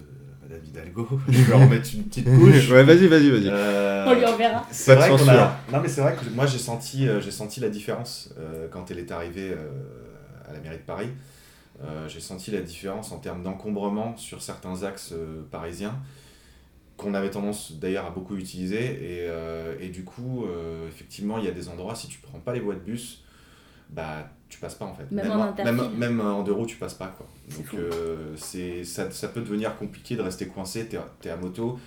Madame 0.50 0.66
Hidalgo, 0.66 1.08
je 1.30 1.42
vais 1.44 1.54
remettre 1.54 1.90
une 1.94 2.04
petite 2.06 2.26
couche. 2.26 2.70
ouais, 2.72 2.84
vas-y, 2.84 3.08
vas-y, 3.08 3.30
vas-y. 3.30 3.48
Euh, 3.50 4.06
On 4.08 4.16
lui 4.16 4.26
enverra. 4.26 4.66
C'est 4.72 4.96
Pas 4.96 4.96
de 4.96 5.00
vrai 5.02 5.10
qu'on 5.12 5.18
censure. 5.20 5.34
a... 5.42 5.60
Non 5.72 5.80
mais 5.82 5.88
c'est 5.88 6.02
vrai 6.02 6.16
que 6.16 6.28
moi 6.34 6.46
j'ai 6.48 6.58
senti, 6.58 7.08
euh, 7.08 7.22
j'ai 7.22 7.32
senti 7.32 7.60
la 7.60 7.70
différence 7.70 8.34
euh, 8.40 8.68
quand 8.72 8.90
elle 8.90 8.98
est 9.00 9.12
arrivée 9.12 9.52
euh, 9.52 9.70
à 10.50 10.54
la 10.54 10.60
mairie 10.60 10.78
de 10.78 10.82
Paris. 10.84 11.10
Euh, 11.84 12.10
j'ai 12.10 12.20
senti 12.20 12.52
la 12.52 12.62
différence 12.62 13.12
en 13.12 13.20
termes 13.20 13.44
d'encombrement 13.44 14.18
sur 14.18 14.42
certains 14.42 14.84
axes 14.84 15.12
euh, 15.14 15.44
parisiens 15.52 15.96
qu'on 16.98 17.14
avait 17.14 17.30
tendance 17.30 17.74
d'ailleurs 17.80 18.06
à 18.08 18.10
beaucoup 18.10 18.36
utiliser 18.36 18.84
et, 18.84 19.28
euh, 19.30 19.76
et 19.80 19.88
du 19.88 20.04
coup 20.04 20.44
euh, 20.46 20.86
effectivement 20.90 21.38
il 21.38 21.46
y 21.46 21.48
a 21.48 21.52
des 21.52 21.70
endroits 21.70 21.96
si 21.96 22.08
tu 22.10 22.20
prends 22.20 22.40
pas 22.40 22.52
les 22.54 22.60
voies 22.60 22.74
de 22.74 22.82
bus 22.82 23.24
bah 23.90 24.28
tu 24.50 24.60
passes 24.60 24.76
pas 24.76 24.86
en 24.86 24.96
fait. 24.96 25.10
Même 25.12 25.32
en 25.32 25.44
interfile. 25.44 25.76
même, 25.76 25.96
même 25.96 26.22
en 26.22 26.44
deux 26.44 26.52
roues 26.52 26.66
tu 26.66 26.76
passes 26.78 26.96
pas 26.96 27.08
quoi. 27.08 27.28
Donc 27.56 27.74
euh, 27.76 28.34
c'est 28.36 28.84
ça, 28.84 29.10
ça 29.12 29.28
peut 29.28 29.42
devenir 29.42 29.78
compliqué 29.78 30.16
de 30.16 30.22
rester 30.22 30.48
coincé. 30.48 30.88
T'es 30.88 30.98
es 31.26 31.30
à 31.30 31.38
moto 31.38 31.80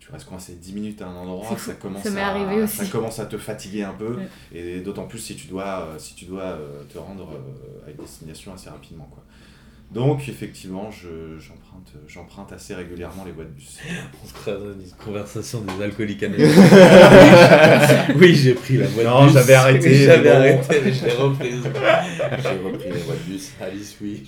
tu 0.00 0.10
restes 0.10 0.26
coincé 0.26 0.54
10 0.54 0.72
minutes 0.72 1.02
à 1.02 1.08
un 1.08 1.14
endroit 1.14 1.56
ça 1.58 1.74
commence 1.74 2.02
Ça 2.02 2.26
à, 2.26 2.66
ça 2.66 2.86
commence 2.86 3.18
à 3.18 3.26
te 3.26 3.36
fatiguer 3.36 3.82
un 3.82 3.92
peu. 3.92 4.16
Ouais. 4.16 4.28
et 4.50 4.80
d'autant 4.80 5.06
plus 5.06 5.18
si 5.18 5.36
tu 5.36 5.46
dois 5.46 5.80
euh, 5.82 5.98
si 5.98 6.14
tu 6.14 6.24
dois 6.24 6.42
euh, 6.42 6.82
te 6.90 6.96
rendre 6.96 7.28
à 7.86 7.90
une 7.90 7.96
destination 7.98 8.54
assez 8.54 8.70
rapidement 8.70 9.08
quoi 9.10 9.22
donc 9.92 10.28
effectivement 10.28 10.90
je- 10.90 11.38
j'emprunte 11.38 11.92
j'emprunte 12.06 12.52
assez 12.52 12.74
régulièrement 12.74 13.24
les 13.24 13.32
voies 13.32 13.44
de 13.44 13.50
bus 13.50 13.78
On 14.22 14.28
se 14.28 14.32
crée 14.34 14.52
une 14.52 15.04
conversation 15.04 15.62
des 15.62 15.82
alcooliques 15.82 16.22
anonymes. 16.22 16.46
oui, 18.16 18.34
j'ai 18.34 18.54
pris 18.54 18.76
la 18.76 18.86
voie 18.86 19.02
de 19.02 19.08
Non, 19.08 19.24
bus. 19.24 19.32
j'avais 19.34 19.54
arrêté, 19.54 19.94
J'avais 20.04 20.30
bon. 20.30 20.36
arrêté, 20.36 20.80
mais 20.84 20.92
je 20.92 21.04
l'ai 21.06 21.12
reprise. 21.12 21.62
J'ai 21.64 22.58
repris 22.68 22.88
la 22.90 22.98
voie 23.04 23.14
de 23.14 23.30
bus. 23.32 23.50
Alice, 23.60 23.96
oui. 24.00 24.22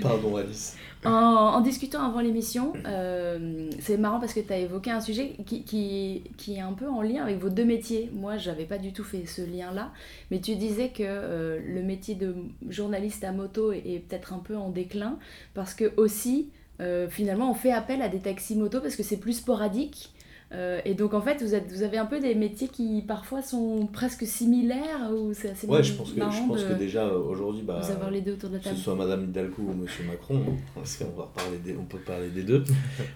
Pardon, 0.00 0.36
Alice. 0.36 0.76
En, 1.04 1.10
en 1.10 1.60
discutant 1.62 2.04
avant 2.04 2.20
l'émission, 2.20 2.74
euh, 2.86 3.68
c'est 3.80 3.96
marrant 3.96 4.20
parce 4.20 4.34
que 4.34 4.40
tu 4.40 4.52
as 4.52 4.58
évoqué 4.58 4.92
un 4.92 5.00
sujet 5.00 5.34
qui, 5.46 5.64
qui, 5.64 6.22
qui 6.36 6.54
est 6.54 6.60
un 6.60 6.74
peu 6.74 6.88
en 6.88 7.02
lien 7.02 7.24
avec 7.24 7.38
vos 7.38 7.48
deux 7.48 7.64
métiers. 7.64 8.08
Moi, 8.14 8.36
j'avais 8.36 8.66
pas 8.66 8.78
du 8.78 8.92
tout 8.92 9.02
fait 9.02 9.26
ce 9.26 9.42
lien-là, 9.42 9.90
mais 10.30 10.40
tu 10.40 10.54
disais 10.54 10.90
que 10.90 11.02
euh, 11.02 11.58
le 11.66 11.82
métier 11.82 12.14
de 12.14 12.36
journaliste 12.68 13.24
à 13.24 13.32
moto 13.32 13.72
est, 13.72 14.04
peut-être 14.08 14.32
un 14.32 14.38
peu 14.38 14.56
en 14.56 14.70
déclin 14.70 15.18
parce 15.54 15.74
que 15.74 15.92
aussi, 15.96 16.50
euh, 16.80 17.08
finalement, 17.08 17.50
on 17.50 17.54
fait 17.54 17.72
appel 17.72 18.00
à 18.00 18.08
des 18.08 18.20
taxis 18.20 18.54
moto 18.54 18.80
parce 18.80 18.94
que 18.94 19.02
c'est 19.02 19.16
plus 19.16 19.34
sporadique. 19.34 20.11
Euh, 20.54 20.80
et 20.84 20.94
donc 20.94 21.14
en 21.14 21.22
fait, 21.22 21.42
vous, 21.42 21.54
êtes, 21.54 21.72
vous 21.72 21.82
avez 21.82 21.96
un 21.96 22.04
peu 22.04 22.20
des 22.20 22.34
métiers 22.34 22.68
qui 22.68 23.02
parfois 23.06 23.40
sont 23.40 23.86
presque 23.86 24.26
similaires 24.26 25.10
ou 25.10 25.32
c'est 25.32 25.50
assez 25.50 25.66
Ouais, 25.66 25.82
je 25.82 25.94
pense 25.94 26.12
que, 26.12 26.18
marrant 26.18 26.32
je 26.32 26.48
pense 26.48 26.62
de, 26.62 26.68
que 26.68 26.78
déjà 26.78 27.06
euh, 27.06 27.18
aujourd'hui, 27.18 27.62
bah, 27.62 27.80
vous 27.82 27.90
avoir 27.90 28.10
les 28.10 28.20
deux 28.20 28.34
autour 28.34 28.50
de 28.50 28.56
la 28.56 28.60
que 28.60 28.64
ce 28.66 28.70
table. 28.70 28.82
soit 28.82 28.94
Madame 28.94 29.24
Hidalgo 29.24 29.62
ou 29.62 29.72
Monsieur 29.72 30.04
Macron, 30.04 30.42
hein, 30.46 30.56
parce 30.74 30.96
qu'on 30.96 31.10
va 31.16 31.22
reparler 31.22 31.58
des, 31.58 31.74
on 31.76 31.84
peut 31.84 31.98
parler 31.98 32.28
des 32.28 32.42
deux. 32.42 32.64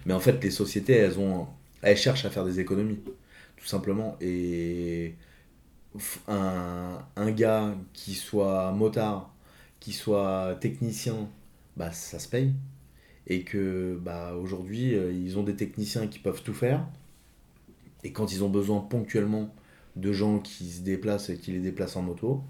Mais 0.06 0.14
en 0.14 0.20
fait, 0.20 0.42
les 0.42 0.50
sociétés, 0.50 0.94
elles 0.94 1.18
ont, 1.18 1.46
elles 1.82 1.96
cherchent 1.96 2.24
à 2.24 2.30
faire 2.30 2.44
des 2.44 2.58
économies, 2.58 3.00
tout 3.56 3.66
simplement. 3.66 4.16
Et 4.22 5.14
un, 6.28 6.98
un 7.16 7.30
gars 7.32 7.74
qui 7.92 8.14
soit 8.14 8.72
motard, 8.72 9.30
qui 9.78 9.92
soit 9.92 10.56
technicien, 10.60 11.28
bah 11.76 11.92
ça 11.92 12.18
se 12.18 12.28
paye. 12.28 12.54
Et 13.26 13.42
que 13.42 13.98
bah 14.00 14.34
aujourd'hui, 14.40 14.94
euh, 14.94 15.12
ils 15.12 15.38
ont 15.38 15.42
des 15.42 15.56
techniciens 15.56 16.06
qui 16.06 16.18
peuvent 16.18 16.42
tout 16.42 16.54
faire. 16.54 16.86
Et 18.06 18.12
quand 18.12 18.32
ils 18.32 18.44
ont 18.44 18.48
besoin 18.48 18.78
ponctuellement 18.78 19.52
de 19.96 20.12
gens 20.12 20.38
qui 20.38 20.70
se 20.70 20.82
déplacent 20.82 21.28
et 21.28 21.38
qui 21.38 21.50
les 21.50 21.58
déplacent 21.58 21.96
en 21.96 22.02
moto, 22.02 22.44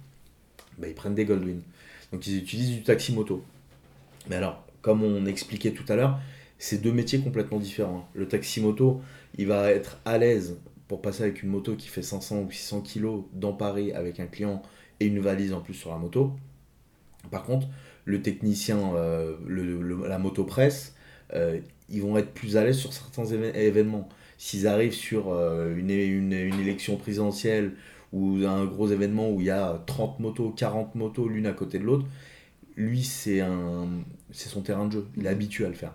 bah, 0.76 0.86
ils 0.86 0.94
prennent 0.94 1.14
des 1.14 1.24
Goldwyn. 1.24 1.60
Donc 2.12 2.26
ils 2.26 2.36
utilisent 2.36 2.72
du 2.72 2.82
taxi 2.82 3.14
moto. 3.14 3.42
Mais 4.28 4.36
alors, 4.36 4.66
comme 4.82 5.02
on 5.02 5.24
expliquait 5.24 5.70
tout 5.70 5.90
à 5.90 5.96
l'heure, 5.96 6.20
c'est 6.58 6.82
deux 6.82 6.92
métiers 6.92 7.20
complètement 7.20 7.58
différents. 7.58 8.06
Le 8.12 8.28
taxi 8.28 8.60
moto, 8.60 9.00
il 9.38 9.46
va 9.46 9.70
être 9.70 9.98
à 10.04 10.18
l'aise 10.18 10.58
pour 10.88 11.00
passer 11.00 11.22
avec 11.22 11.42
une 11.42 11.48
moto 11.48 11.74
qui 11.74 11.88
fait 11.88 12.02
500 12.02 12.42
ou 12.42 12.50
600 12.50 12.82
kg 12.82 13.22
dans 13.32 13.54
Paris 13.54 13.92
avec 13.92 14.20
un 14.20 14.26
client 14.26 14.60
et 15.00 15.06
une 15.06 15.20
valise 15.20 15.54
en 15.54 15.62
plus 15.62 15.72
sur 15.72 15.88
la 15.88 15.96
moto. 15.96 16.32
Par 17.30 17.44
contre, 17.44 17.66
le 18.04 18.20
technicien, 18.20 18.94
euh, 18.94 19.38
le, 19.46 20.06
la 20.06 20.18
moto 20.18 20.44
presse, 20.44 20.94
euh, 21.32 21.60
ils 21.88 22.02
vont 22.02 22.18
être 22.18 22.34
plus 22.34 22.58
à 22.58 22.64
l'aise 22.64 22.76
sur 22.76 22.92
certains 22.92 23.24
événements. 23.24 24.06
S'ils 24.38 24.66
arrivent 24.66 24.92
sur 24.94 25.32
euh, 25.32 25.74
une, 25.76 25.90
une, 25.90 26.32
une 26.32 26.60
élection 26.60 26.96
présidentielle 26.96 27.72
ou 28.12 28.38
un 28.46 28.64
gros 28.66 28.88
événement 28.88 29.30
où 29.30 29.40
il 29.40 29.46
y 29.46 29.50
a 29.50 29.82
30 29.86 30.20
motos, 30.20 30.50
40 30.50 30.94
motos 30.94 31.28
l'une 31.28 31.46
à 31.46 31.52
côté 31.52 31.78
de 31.78 31.84
l'autre, 31.84 32.06
lui 32.76 33.02
c'est 33.04 33.40
un 33.40 33.88
c'est 34.32 34.48
son 34.48 34.62
terrain 34.62 34.86
de 34.86 34.92
jeu, 34.92 35.06
il 35.16 35.26
est 35.26 35.28
habitué 35.28 35.64
à 35.64 35.68
le 35.68 35.74
faire. 35.74 35.94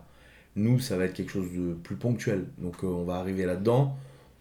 Nous 0.56 0.80
ça 0.80 0.98
va 0.98 1.06
être 1.06 1.14
quelque 1.14 1.32
chose 1.32 1.52
de 1.54 1.74
plus 1.74 1.96
ponctuel. 1.96 2.46
Donc 2.58 2.84
euh, 2.84 2.88
on 2.88 3.04
va 3.04 3.16
arriver 3.16 3.46
là-dedans, 3.46 3.98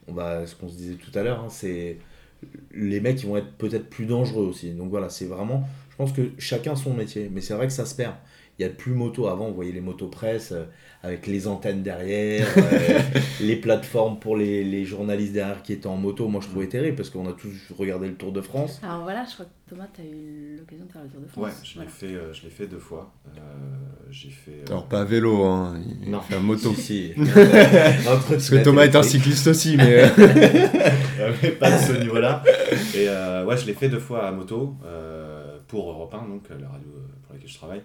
on 0.08 0.12
va 0.14 0.46
ce 0.46 0.56
qu'on 0.56 0.68
se 0.68 0.76
disait 0.76 0.94
tout 0.96 1.16
à 1.18 1.22
l'heure, 1.22 1.40
hein, 1.40 1.48
c'est 1.50 1.98
les 2.72 3.00
mecs 3.00 3.22
ils 3.22 3.26
vont 3.28 3.36
être 3.36 3.52
peut-être 3.58 3.88
plus 3.90 4.06
dangereux 4.06 4.44
aussi. 4.46 4.72
Donc 4.72 4.90
voilà, 4.90 5.08
c'est 5.10 5.26
vraiment 5.26 5.68
je 5.90 5.96
pense 5.96 6.12
que 6.12 6.30
chacun 6.38 6.76
son 6.76 6.94
métier, 6.94 7.30
mais 7.32 7.40
c'est 7.42 7.54
vrai 7.54 7.66
que 7.66 7.72
ça 7.72 7.84
se 7.86 7.94
perd. 7.94 8.14
Il 8.60 8.64
y 8.64 8.66
a 8.66 8.68
plus 8.68 8.92
motos 8.92 9.26
avant, 9.26 9.48
vous 9.48 9.54
voyez 9.54 9.72
les 9.72 9.80
motos 9.80 10.08
presse 10.08 10.52
euh, 10.52 10.64
avec 11.02 11.26
les 11.26 11.46
antennes 11.48 11.82
derrière, 11.82 12.46
euh, 12.58 12.98
les 13.40 13.56
plateformes 13.56 14.18
pour 14.20 14.36
les, 14.36 14.64
les 14.64 14.84
journalistes 14.84 15.32
derrière 15.32 15.62
qui 15.62 15.72
étaient 15.72 15.86
en 15.86 15.96
moto. 15.96 16.28
Moi 16.28 16.42
je 16.42 16.48
trouvais 16.48 16.66
terrible 16.66 16.94
parce 16.94 17.08
qu'on 17.08 17.26
a 17.26 17.32
tous 17.32 17.54
regardé 17.78 18.06
le 18.08 18.16
Tour 18.16 18.32
de 18.32 18.42
France. 18.42 18.78
Alors 18.82 19.00
voilà, 19.04 19.24
je 19.26 19.32
crois 19.32 19.46
que 19.46 19.70
Thomas, 19.74 19.86
tu 19.94 20.02
as 20.02 20.04
eu 20.04 20.56
l'occasion 20.58 20.84
de 20.84 20.92
faire 20.92 21.00
le 21.02 21.08
Tour 21.08 21.20
de 21.22 21.26
France. 21.28 21.42
ouais 21.42 21.50
je 21.64 21.68
l'ai 21.70 21.74
Voilà. 21.86 21.90
fait 21.90 22.06
euh, 22.08 22.32
je 22.34 22.42
l'ai 22.42 22.50
fait 22.50 22.66
deux 22.66 22.78
fois 22.78 23.10
Euh, 23.34 23.40
j'ai 24.10 24.28
fait 24.28 24.50
euh, 24.50 24.72
Alors, 24.72 24.84
pas 24.88 25.00
à 25.00 25.04
vélo, 25.04 25.42
hein. 25.44 25.80
il 26.02 26.10
Non. 26.10 26.20
fait 26.20 26.34
à 26.34 26.40
moto. 26.40 26.74
Si, 26.74 26.82
si. 26.82 27.12
Parce 28.28 28.50
que 28.50 28.62
Thomas 28.62 28.84
est 28.84 28.94
un 28.94 29.02
cycliste 29.02 29.46
aussi, 29.46 29.78
mais. 29.78 30.04
mais 31.42 31.50
pas 31.52 31.70
de 31.70 31.78
ce 31.82 31.92
niveau-là. 31.98 32.42
Et 32.94 33.08
euh, 33.08 33.46
ouais, 33.46 33.56
je 33.56 33.64
l'ai 33.64 33.72
fait 33.72 33.88
deux 33.88 33.98
fois 34.00 34.26
à 34.26 34.32
moto 34.32 34.74
euh, 34.84 35.56
pour 35.68 35.90
Europe 35.90 36.12
1, 36.14 36.28
donc 36.28 36.42
la 36.50 36.68
radio 36.68 36.88
pour 37.24 37.32
laquelle 37.34 37.48
je 37.48 37.56
travaille. 37.56 37.80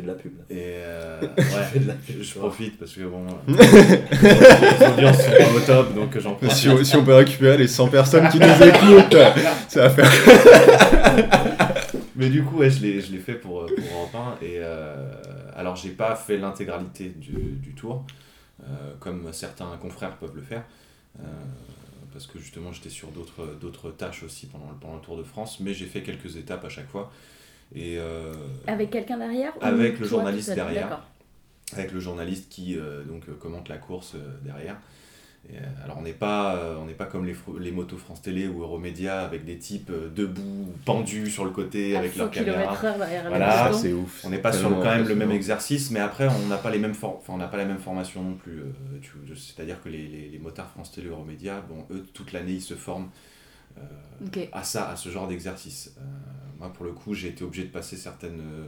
Fais 0.00 0.02
de 0.02 0.06
la 0.06 0.14
pub 0.14 0.32
là. 0.38 0.44
Et 0.50 0.76
euh, 0.78 1.20
fais 1.72 1.78
de 1.80 1.88
la 1.88 1.94
ouais, 1.94 1.98
pub, 2.06 2.22
je, 2.22 2.34
profite 2.38 2.78
parce 2.78 2.92
que 2.94 3.02
bon, 3.02 3.26
euh, 3.26 3.30
les 4.80 4.86
audiences 4.86 5.18
sont 5.18 5.30
pas 5.30 5.52
au 5.54 5.60
top, 5.60 5.94
donc 5.94 6.18
j'en 6.18 6.34
profite. 6.34 6.56
si, 6.56 6.68
on, 6.68 6.82
si 6.82 6.96
on 6.96 7.04
peut 7.04 7.14
récupérer 7.14 7.58
les 7.58 7.68
100 7.68 7.88
personnes 7.88 8.28
qui 8.28 8.38
nous 8.38 8.46
écoutent, 8.46 9.16
ça 9.68 9.88
va 9.88 9.90
faire. 9.90 10.10
Mais 12.16 12.28
du 12.28 12.42
coup, 12.42 12.58
ouais, 12.58 12.70
je 12.70 12.82
l'ai 12.82 13.00
je 13.00 13.12
l'ai 13.12 13.18
fait 13.18 13.34
pour, 13.34 13.62
euh, 13.62 13.66
pour 13.66 13.84
Europe 13.98 14.36
1. 14.42 14.44
Et 14.44 14.56
euh, 14.58 15.12
alors, 15.56 15.76
j'ai 15.76 15.90
pas 15.90 16.14
fait 16.16 16.36
l'intégralité 16.36 17.08
du, 17.16 17.32
du 17.32 17.74
tour, 17.74 18.04
euh, 18.62 18.66
comme 18.98 19.32
certains 19.32 19.76
confrères 19.80 20.16
peuvent 20.16 20.34
le 20.34 20.42
faire. 20.42 20.64
euh, 21.20 21.22
parce 22.12 22.26
que 22.26 22.38
justement, 22.38 22.72
j'étais 22.72 22.90
sur 22.90 23.08
d'autres 23.08 23.56
d'autres 23.60 23.90
tâches 23.92 24.24
aussi 24.24 24.46
pendant, 24.46 24.68
le- 24.70 24.76
pendant 24.80 24.96
le 24.96 25.00
Tour 25.00 25.16
de 25.16 25.22
France. 25.22 25.60
Mais 25.60 25.72
j'ai 25.72 25.86
fait 25.86 26.02
quelques 26.02 26.36
étapes 26.36 26.64
à 26.64 26.68
chaque 26.68 26.88
fois. 26.88 27.10
Et 27.74 27.96
euh, 27.98 28.32
Avec 28.66 28.90
quelqu'un 28.90 29.18
derrière 29.18 29.52
Avec 29.60 29.98
le 29.98 30.06
journaliste 30.06 30.52
derrière. 30.54 31.02
Avec 31.72 31.92
le 31.92 32.00
journaliste 32.00 32.48
qui 32.50 32.76
euh, 32.76 33.04
donc 33.04 33.28
euh, 33.28 33.34
commente 33.34 33.68
la 33.68 33.76
course 33.78 34.14
euh, 34.16 34.18
derrière. 34.44 34.76
Et, 35.48 35.56
euh, 35.56 35.60
alors 35.84 35.96
on 35.98 36.02
n'est 36.02 36.12
pas 36.12 36.56
euh, 36.56 36.76
on 36.82 36.84
n'est 36.84 36.92
pas 36.94 37.06
comme 37.06 37.24
les, 37.24 37.34
les 37.60 37.70
motos 37.70 37.96
France 37.96 38.20
Télé 38.20 38.46
ou 38.48 38.60
Euromédia 38.62 39.20
avec 39.20 39.44
des 39.46 39.56
types 39.56 39.88
euh, 39.90 40.10
debout 40.14 40.42
ou 40.68 40.74
pendus 40.84 41.30
sur 41.30 41.44
le 41.44 41.50
côté 41.50 41.94
À 41.96 42.00
avec 42.00 42.12
100 42.12 42.18
leur 42.18 42.30
caméra. 42.30 42.74
Voilà. 43.28 43.70
c'est 43.72 43.92
ouf. 43.94 44.20
On 44.24 44.30
n'est 44.30 44.38
pas 44.38 44.52
sur 44.52 44.68
quand 44.68 44.84
même 44.96 45.06
le 45.08 45.14
même 45.14 45.30
exercice, 45.30 45.90
mais 45.92 46.00
après 46.00 46.26
on 46.28 46.48
n'a 46.48 46.58
pas 46.58 46.70
les 46.70 46.78
mêmes 46.78 46.92
for- 46.92 47.16
enfin, 47.18 47.32
on 47.34 47.38
n'a 47.38 47.46
pas 47.48 47.56
la 47.56 47.64
même 47.64 47.78
formation 47.78 48.22
non 48.22 48.34
plus. 48.34 48.58
euh, 48.60 49.34
C'est-à-dire 49.36 49.80
que 49.82 49.88
les, 49.88 50.06
les, 50.08 50.28
les 50.28 50.38
motards 50.38 50.68
France 50.70 50.90
Télé 50.92 51.06
Euromédia, 51.08 51.64
bon 51.68 51.86
eux 51.94 52.04
toute 52.12 52.32
l'année 52.32 52.52
ils 52.54 52.60
se 52.60 52.74
forment 52.74 53.08
euh, 53.78 54.46
à 54.52 54.62
ça, 54.62 54.90
à 54.90 54.96
ce 54.96 55.08
genre 55.08 55.28
d'exercice. 55.28 55.94
Euh, 55.98 56.02
moi, 56.58 56.72
pour 56.72 56.84
le 56.84 56.92
coup, 56.92 57.14
j'ai 57.14 57.28
été 57.28 57.44
obligé 57.44 57.64
de 57.64 57.70
passer 57.70 57.96
certaines, 57.96 58.40
euh, 58.40 58.66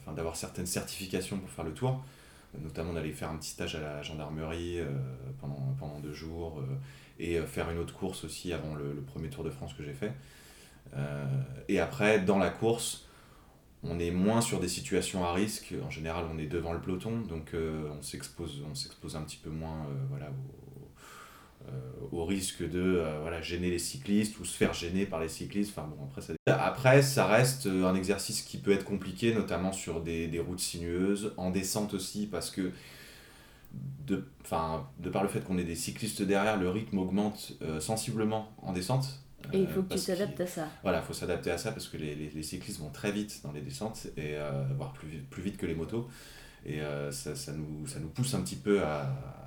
enfin, 0.00 0.12
d'avoir 0.12 0.36
certaines 0.36 0.66
certifications 0.66 1.38
pour 1.38 1.50
faire 1.50 1.64
le 1.64 1.72
tour, 1.72 2.04
notamment 2.62 2.92
d'aller 2.92 3.12
faire 3.12 3.30
un 3.30 3.36
petit 3.36 3.50
stage 3.50 3.74
à 3.74 3.80
la 3.80 4.02
gendarmerie 4.02 4.78
pendant, 5.40 5.74
pendant 5.78 5.98
deux 5.98 6.12
jours 6.12 6.62
et 7.18 7.40
faire 7.40 7.70
une 7.70 7.78
autre 7.78 7.94
course 7.94 8.24
aussi 8.24 8.52
avant 8.52 8.74
le, 8.74 8.92
le 8.92 9.00
premier 9.00 9.28
Tour 9.28 9.42
de 9.42 9.50
France 9.50 9.74
que 9.74 9.82
j'ai 9.82 9.94
fait. 9.94 10.12
Euh, 10.96 11.26
et 11.68 11.80
après, 11.80 12.20
dans 12.20 12.38
la 12.38 12.50
course, 12.50 13.06
on 13.82 13.98
est 13.98 14.10
moins 14.10 14.40
sur 14.40 14.60
des 14.60 14.68
situations 14.68 15.24
à 15.24 15.32
risque. 15.32 15.74
En 15.84 15.90
général, 15.90 16.24
on 16.32 16.38
est 16.38 16.46
devant 16.46 16.72
le 16.72 16.80
peloton, 16.80 17.20
donc 17.20 17.54
euh, 17.54 17.88
on 17.96 18.02
s'expose, 18.02 18.62
on 18.70 18.74
s'expose 18.74 19.16
un 19.16 19.22
petit 19.22 19.36
peu 19.36 19.50
moins, 19.50 19.86
euh, 19.86 20.04
voilà, 20.08 20.30
au, 20.30 20.63
au 22.12 22.24
risque 22.24 22.62
de 22.62 22.80
euh, 22.80 23.18
voilà, 23.22 23.40
gêner 23.42 23.70
les 23.70 23.78
cyclistes 23.78 24.38
ou 24.38 24.44
se 24.44 24.56
faire 24.56 24.72
gêner 24.72 25.06
par 25.06 25.20
les 25.20 25.28
cyclistes. 25.28 25.72
Enfin, 25.76 25.88
bon, 25.88 26.04
après, 26.04 26.20
ça... 26.22 26.34
après, 26.64 27.02
ça 27.02 27.26
reste 27.26 27.66
euh, 27.66 27.86
un 27.86 27.94
exercice 27.94 28.42
qui 28.42 28.58
peut 28.58 28.72
être 28.72 28.84
compliqué, 28.84 29.34
notamment 29.34 29.72
sur 29.72 30.00
des, 30.00 30.28
des 30.28 30.38
routes 30.40 30.60
sinueuses, 30.60 31.32
en 31.36 31.50
descente 31.50 31.94
aussi, 31.94 32.26
parce 32.26 32.50
que 32.50 32.70
de, 34.06 34.24
de 35.00 35.10
par 35.10 35.22
le 35.22 35.28
fait 35.28 35.40
qu'on 35.40 35.58
ait 35.58 35.64
des 35.64 35.74
cyclistes 35.74 36.22
derrière, 36.22 36.56
le 36.56 36.68
rythme 36.70 36.98
augmente 36.98 37.54
euh, 37.62 37.80
sensiblement 37.80 38.52
en 38.62 38.72
descente. 38.72 39.20
Et 39.52 39.58
il 39.58 39.66
faut 39.66 39.82
que 39.82 39.94
tu 39.94 40.00
t'adaptes 40.00 40.40
à 40.40 40.46
ça. 40.46 40.68
Voilà, 40.82 41.00
il 41.00 41.04
faut 41.04 41.12
s'adapter 41.12 41.50
à 41.50 41.58
ça 41.58 41.72
parce 41.72 41.88
que 41.88 41.98
les, 41.98 42.14
les- 42.14 42.30
les 42.30 42.42
cyclistes 42.42 42.80
vont 42.80 42.90
très 42.90 43.12
vite 43.12 43.40
dans 43.42 43.52
les 43.52 43.60
descentes, 43.60 44.06
et, 44.16 44.36
euh, 44.36 44.64
voire 44.76 44.92
plus, 44.92 45.08
vite- 45.08 45.28
plus 45.28 45.42
vite 45.42 45.56
que 45.56 45.66
les 45.66 45.74
motos. 45.74 46.08
Et 46.64 46.80
euh, 46.80 47.10
ça, 47.12 47.34
ça 47.36 47.52
nous, 47.52 47.86
ça 47.86 47.98
nous 48.00 48.08
pousse 48.08 48.34
un 48.34 48.40
petit 48.40 48.56
peu 48.56 48.82
à 48.82 49.43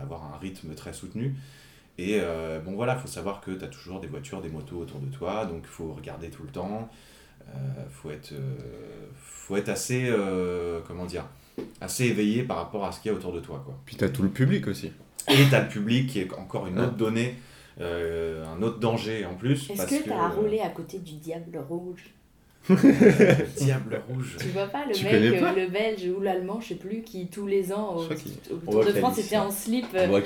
avoir 0.00 0.34
un 0.34 0.38
rythme 0.38 0.74
très 0.74 0.92
soutenu. 0.92 1.34
Et 1.98 2.18
euh, 2.20 2.60
bon 2.60 2.72
voilà, 2.72 2.94
il 2.94 3.00
faut 3.00 3.08
savoir 3.08 3.40
que 3.40 3.50
tu 3.50 3.64
as 3.64 3.68
toujours 3.68 4.00
des 4.00 4.06
voitures, 4.06 4.40
des 4.40 4.50
motos 4.50 4.78
autour 4.78 5.00
de 5.00 5.10
toi, 5.10 5.46
donc 5.46 5.60
il 5.62 5.68
faut 5.68 5.92
regarder 5.92 6.30
tout 6.30 6.42
le 6.44 6.50
temps. 6.50 6.88
Il 7.54 7.90
faut, 7.90 8.10
être, 8.10 8.32
euh, 8.32 9.06
faut 9.16 9.56
être 9.56 9.70
assez, 9.70 10.06
euh, 10.06 10.80
comment 10.86 11.06
dire, 11.06 11.24
assez 11.80 12.04
éveillé 12.04 12.42
par 12.42 12.58
rapport 12.58 12.84
à 12.84 12.92
ce 12.92 13.00
qu'il 13.00 13.10
y 13.10 13.14
a 13.14 13.16
autour 13.16 13.32
de 13.32 13.40
toi. 13.40 13.62
Quoi. 13.64 13.74
Puis 13.86 13.96
t'as 13.96 14.08
tout 14.08 14.22
le 14.22 14.28
public 14.28 14.66
aussi. 14.68 14.92
Et 15.28 15.48
tu 15.48 15.54
as 15.54 15.62
le 15.62 15.68
public 15.68 16.08
qui 16.08 16.20
est 16.20 16.32
encore 16.34 16.66
une 16.66 16.78
autre 16.78 16.94
donnée, 16.94 17.36
euh, 17.80 18.44
un 18.46 18.62
autre 18.62 18.78
danger 18.78 19.24
en 19.24 19.34
plus. 19.34 19.70
Est-ce 19.70 19.86
que 19.86 20.04
tu 20.04 20.12
as 20.12 20.24
euh, 20.24 20.28
roulé 20.28 20.60
à 20.60 20.70
côté 20.70 20.98
du 20.98 21.14
diable 21.14 21.58
rouge? 21.68 22.10
Diable 23.58 24.02
rouge. 24.08 24.36
Tu 24.40 24.48
vois 24.48 24.66
pas 24.66 24.84
le 24.86 24.92
Tu 24.92 25.04
mec, 25.04 25.40
pas 25.40 25.52
euh, 25.52 25.64
le 25.64 25.70
belge 25.70 26.04
ou 26.16 26.20
l'allemand, 26.20 26.60
je 26.60 26.68
sais 26.68 26.74
plus, 26.74 27.02
qui 27.02 27.26
tous 27.28 27.46
les 27.46 27.72
ans 27.72 27.96
au, 27.96 28.04
Tour 28.70 28.84
de 28.84 28.92
France 28.92 29.18
était 29.18 29.38
en 29.38 29.50
slip 29.50 29.86
euh, 29.94 30.04
avec 30.04 30.24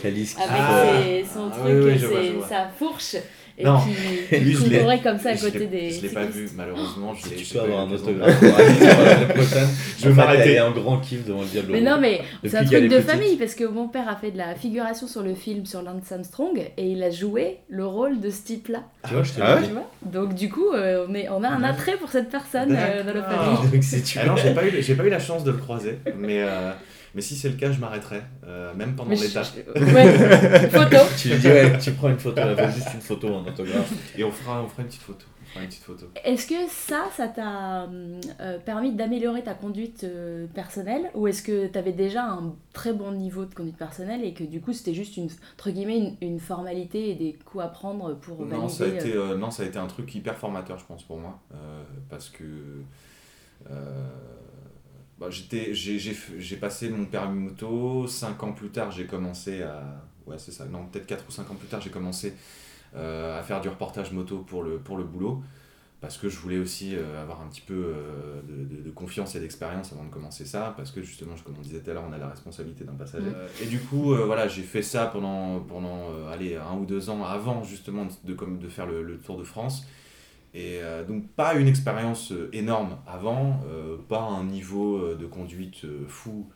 Ah. 0.48 0.84
ses- 1.02 1.24
son 1.32 1.50
Ah, 1.52 1.56
truc, 1.58 1.72
oui, 1.84 1.92
oui, 1.92 1.98
ses- 1.98 2.30
vois. 2.32 2.48
sa 2.48 2.68
fourche, 2.68 3.16
et 3.58 3.64
Non. 3.64 3.78
qui, 3.80 4.36
qui 4.38 4.52
je 4.54 4.66
l'ai- 4.66 4.78
courait 4.80 5.00
comme 5.00 5.18
ça 5.18 5.30
à 5.30 5.36
côté 5.36 5.66
des. 5.66 5.90
Je 5.90 6.02
l'ai 6.02 6.08
pas 6.08 6.24
vu, 6.24 6.48
malheureusement. 6.56 7.14
Je 7.14 7.34
tu 7.34 7.52
peux 7.54 7.60
avoir 7.60 7.80
un 7.80 7.90
autographe. 7.90 8.42
Je 9.98 10.08
vais 10.08 10.14
m'arrêter. 10.14 10.60
En 10.60 10.70
grand 10.70 10.98
kiff 10.98 11.24
devant 11.26 11.40
le 11.42 11.46
diable. 11.46 11.72
Mais 11.72 11.80
non, 11.80 11.98
mais 12.00 12.20
c'est 12.44 12.56
un 12.56 12.64
truc 12.64 12.84
de 12.84 12.88
petite. 12.88 13.10
famille 13.10 13.36
parce 13.36 13.54
que 13.54 13.64
mon 13.64 13.88
père 13.88 14.08
a 14.08 14.16
fait 14.16 14.30
de 14.30 14.38
la 14.38 14.54
figuration 14.54 15.06
sur 15.06 15.22
le 15.22 15.34
film 15.34 15.66
sur 15.66 15.82
Lance 15.82 16.10
Armstrong 16.10 16.58
et 16.76 16.86
il 16.86 17.02
a 17.02 17.10
joué 17.10 17.58
le 17.68 17.86
rôle 17.86 18.20
de 18.20 18.30
ce 18.30 18.42
type-là. 18.42 18.82
Tu 19.06 19.14
vois, 19.14 19.22
je 19.22 19.32
te 19.32 19.40
Ah 19.42 19.58
Tu 19.64 19.72
vois? 19.72 19.90
Donc, 20.04 20.34
du 20.34 20.48
coup, 20.48 20.68
euh, 20.72 21.06
on, 21.08 21.14
est, 21.14 21.28
on 21.28 21.42
a 21.42 21.48
un 21.48 21.62
attrait 21.62 21.96
pour 21.96 22.10
cette 22.10 22.30
personne 22.30 22.76
euh, 22.78 23.02
dans 23.02 23.14
la 23.14 23.22
famille. 23.22 23.80
Ah 24.16 24.34
j'ai 24.42 24.54
pas, 24.54 24.64
eu, 24.66 24.82
j'ai 24.82 24.94
pas 24.94 25.04
eu 25.04 25.10
la 25.10 25.18
chance 25.18 25.44
de 25.44 25.50
le 25.50 25.56
croiser, 25.58 25.98
mais, 26.16 26.42
euh, 26.42 26.72
mais 27.14 27.20
si 27.20 27.37
c'est 27.37 27.48
le 27.48 27.57
cas, 27.57 27.70
je 27.72 27.81
m'arrêterai, 27.81 28.22
euh, 28.44 28.72
même 28.75 28.94
pendant 28.96 29.11
l'étape. 29.11 29.46
je- 29.77 29.94
Ouais, 29.94 30.68
photo. 30.70 30.96
Tu 31.18 31.29
lui 31.29 31.38
dis, 31.38 31.46
ouais, 31.48 31.79
tu 31.79 31.92
prends 31.92 32.09
une 32.09 32.18
photo, 32.18 32.40
elle 32.40 32.72
juste 32.72 32.94
une 32.94 33.01
photo 33.01 33.29
en 33.35 33.46
autographe. 33.46 33.92
Et 34.16 34.25
on 34.25 34.31
fera, 34.31 34.62
on 34.62 34.68
fera 34.68 34.83
une 34.83 34.88
petite 34.88 35.03
photo. 35.03 35.27
Une. 35.55 35.68
Est-ce 36.25 36.46
que 36.46 36.55
ça, 36.70 37.05
ça 37.14 37.29
t'a 37.29 37.85
hum, 37.85 38.18
euh, 38.40 38.59
permis 38.59 38.94
d'améliorer 38.94 39.42
ta 39.42 39.53
conduite 39.53 40.03
euh, 40.05 40.46
personnelle? 40.46 41.11
Ou 41.14 41.27
est-ce 41.29 41.42
que 41.42 41.66
tu 41.66 41.79
avais 41.79 41.92
déjà 41.92 42.25
un 42.25 42.55
très 42.72 42.94
bon 42.94 43.12
niveau 43.12 43.44
de 43.44 43.55
conduite 43.55 43.77
personnelle 43.77 44.25
et 44.25 44.33
que 44.33 44.44
du 44.44 44.62
coup 44.62 44.72
c'était 44.72 44.94
juste 44.94 45.18
une, 45.18 45.29
entre 45.59 45.68
guillemets, 45.70 45.98
une, 45.98 46.16
une 46.27 46.40
formalité 46.40 47.11
et 47.11 47.14
des 47.16 47.35
coups 47.44 47.64
à 47.64 47.68
prendre 47.68 48.14
pour 48.14 48.40
Non 48.46 48.66
valider 48.66 48.72
ça, 48.72 48.85
a 48.85 48.87
été, 48.88 49.12
euh, 49.14 49.33
euh, 49.33 49.37
non, 49.37 49.51
ça 49.51 49.64
a 49.64 49.66
été 49.66 49.79
un 49.79 49.87
truc 49.88 50.14
hyper 50.14 50.38
formateur, 50.38 50.79
je 50.79 50.87
pense, 50.87 51.03
pour 51.03 51.18
moi. 51.18 51.38
euh, 51.55 51.83
parce 52.09 52.31
que 52.31 52.44
bah, 55.22 55.30
j'étais, 55.30 55.74
j'ai, 55.74 55.98
j'ai, 55.98 56.12
f- 56.12 56.38
j'ai 56.38 56.56
passé 56.56 56.88
mon 56.90 57.04
permis 57.06 57.40
moto. 57.40 58.06
5 58.06 58.42
ans 58.42 58.52
plus 58.52 58.70
tard, 58.70 58.90
j'ai 58.90 59.06
commencé 59.06 59.62
à. 59.62 59.82
Ouais, 60.26 60.37
c'est 60.38 60.52
ça. 60.52 60.64
Non, 60.66 60.85
peut-être 60.87 61.06
4 61.06 61.24
ou 61.28 61.32
5 61.32 61.50
ans 61.50 61.54
plus 61.54 61.68
tard, 61.68 61.80
j'ai 61.80 61.90
commencé 61.90 62.35
euh, 62.94 63.38
à 63.38 63.42
faire 63.42 63.61
du 63.61 63.68
reportage 63.68 64.12
moto 64.12 64.38
pour 64.38 64.62
le, 64.62 64.78
pour 64.78 64.96
le 64.96 65.04
boulot. 65.04 65.42
Parce 66.00 66.18
que 66.18 66.28
je 66.28 66.37
voulais 66.37 66.58
aussi 66.58 66.96
euh, 66.96 67.22
avoir 67.22 67.40
un 67.42 67.46
petit 67.46 67.61
peu 67.61 67.74
euh, 67.74 68.40
de, 68.42 68.76
de- 68.76 68.82
de 68.82 68.90
confiance 68.90 69.37
et 69.37 69.40
d'expérience 69.40 69.92
avant 69.92 70.04
de 70.04 70.11
commencer 70.11 70.44
ça. 70.44 70.74
Parce 70.76 70.90
que 70.90 71.00
justement, 71.02 71.35
comme 71.44 71.54
on 71.58 71.62
disait 71.62 71.78
tout 71.80 71.90
à 71.90 71.94
l'heure, 71.94 72.04
on 72.08 72.12
a 72.12 72.18
la 72.18 72.28
responsabilité 72.28 72.82
d'un 72.85 72.94
passager. 72.94 73.26
Euh, 73.32 73.46
Et 73.62 73.66
du 73.66 73.78
coup, 73.78 74.12
voilà, 74.14 74.48
j'ai 74.48 74.62
fait 74.62 74.82
ça 74.82 75.06
pendant, 75.06 75.61
pendant 75.61 76.08
allez, 76.32 76.56
un 76.56 76.74
ou 76.76 76.87
deux 76.87 77.08
ans 77.08 77.24
avant 77.24 77.62
justement 77.62 78.08
de, 78.24 78.35
comme 78.35 78.58
de 78.58 78.68
faire 78.68 78.87
le, 78.87 79.02
le 79.04 79.16
Tour 79.18 79.38
de 79.38 79.44
France. 79.44 79.87
Et 80.54 80.80
euh, 80.82 81.04
donc 81.04 81.28
pas 81.28 81.54
une 81.54 81.66
expérience 81.66 82.30
euh, 82.32 82.50
énorme 82.52 82.98
avant, 83.06 83.60
euh, 83.66 83.96
pas 84.08 84.20
un 84.20 84.44
niveau 84.44 85.14
de 85.14 85.26
conduite 85.26 85.86
fou 86.08 86.48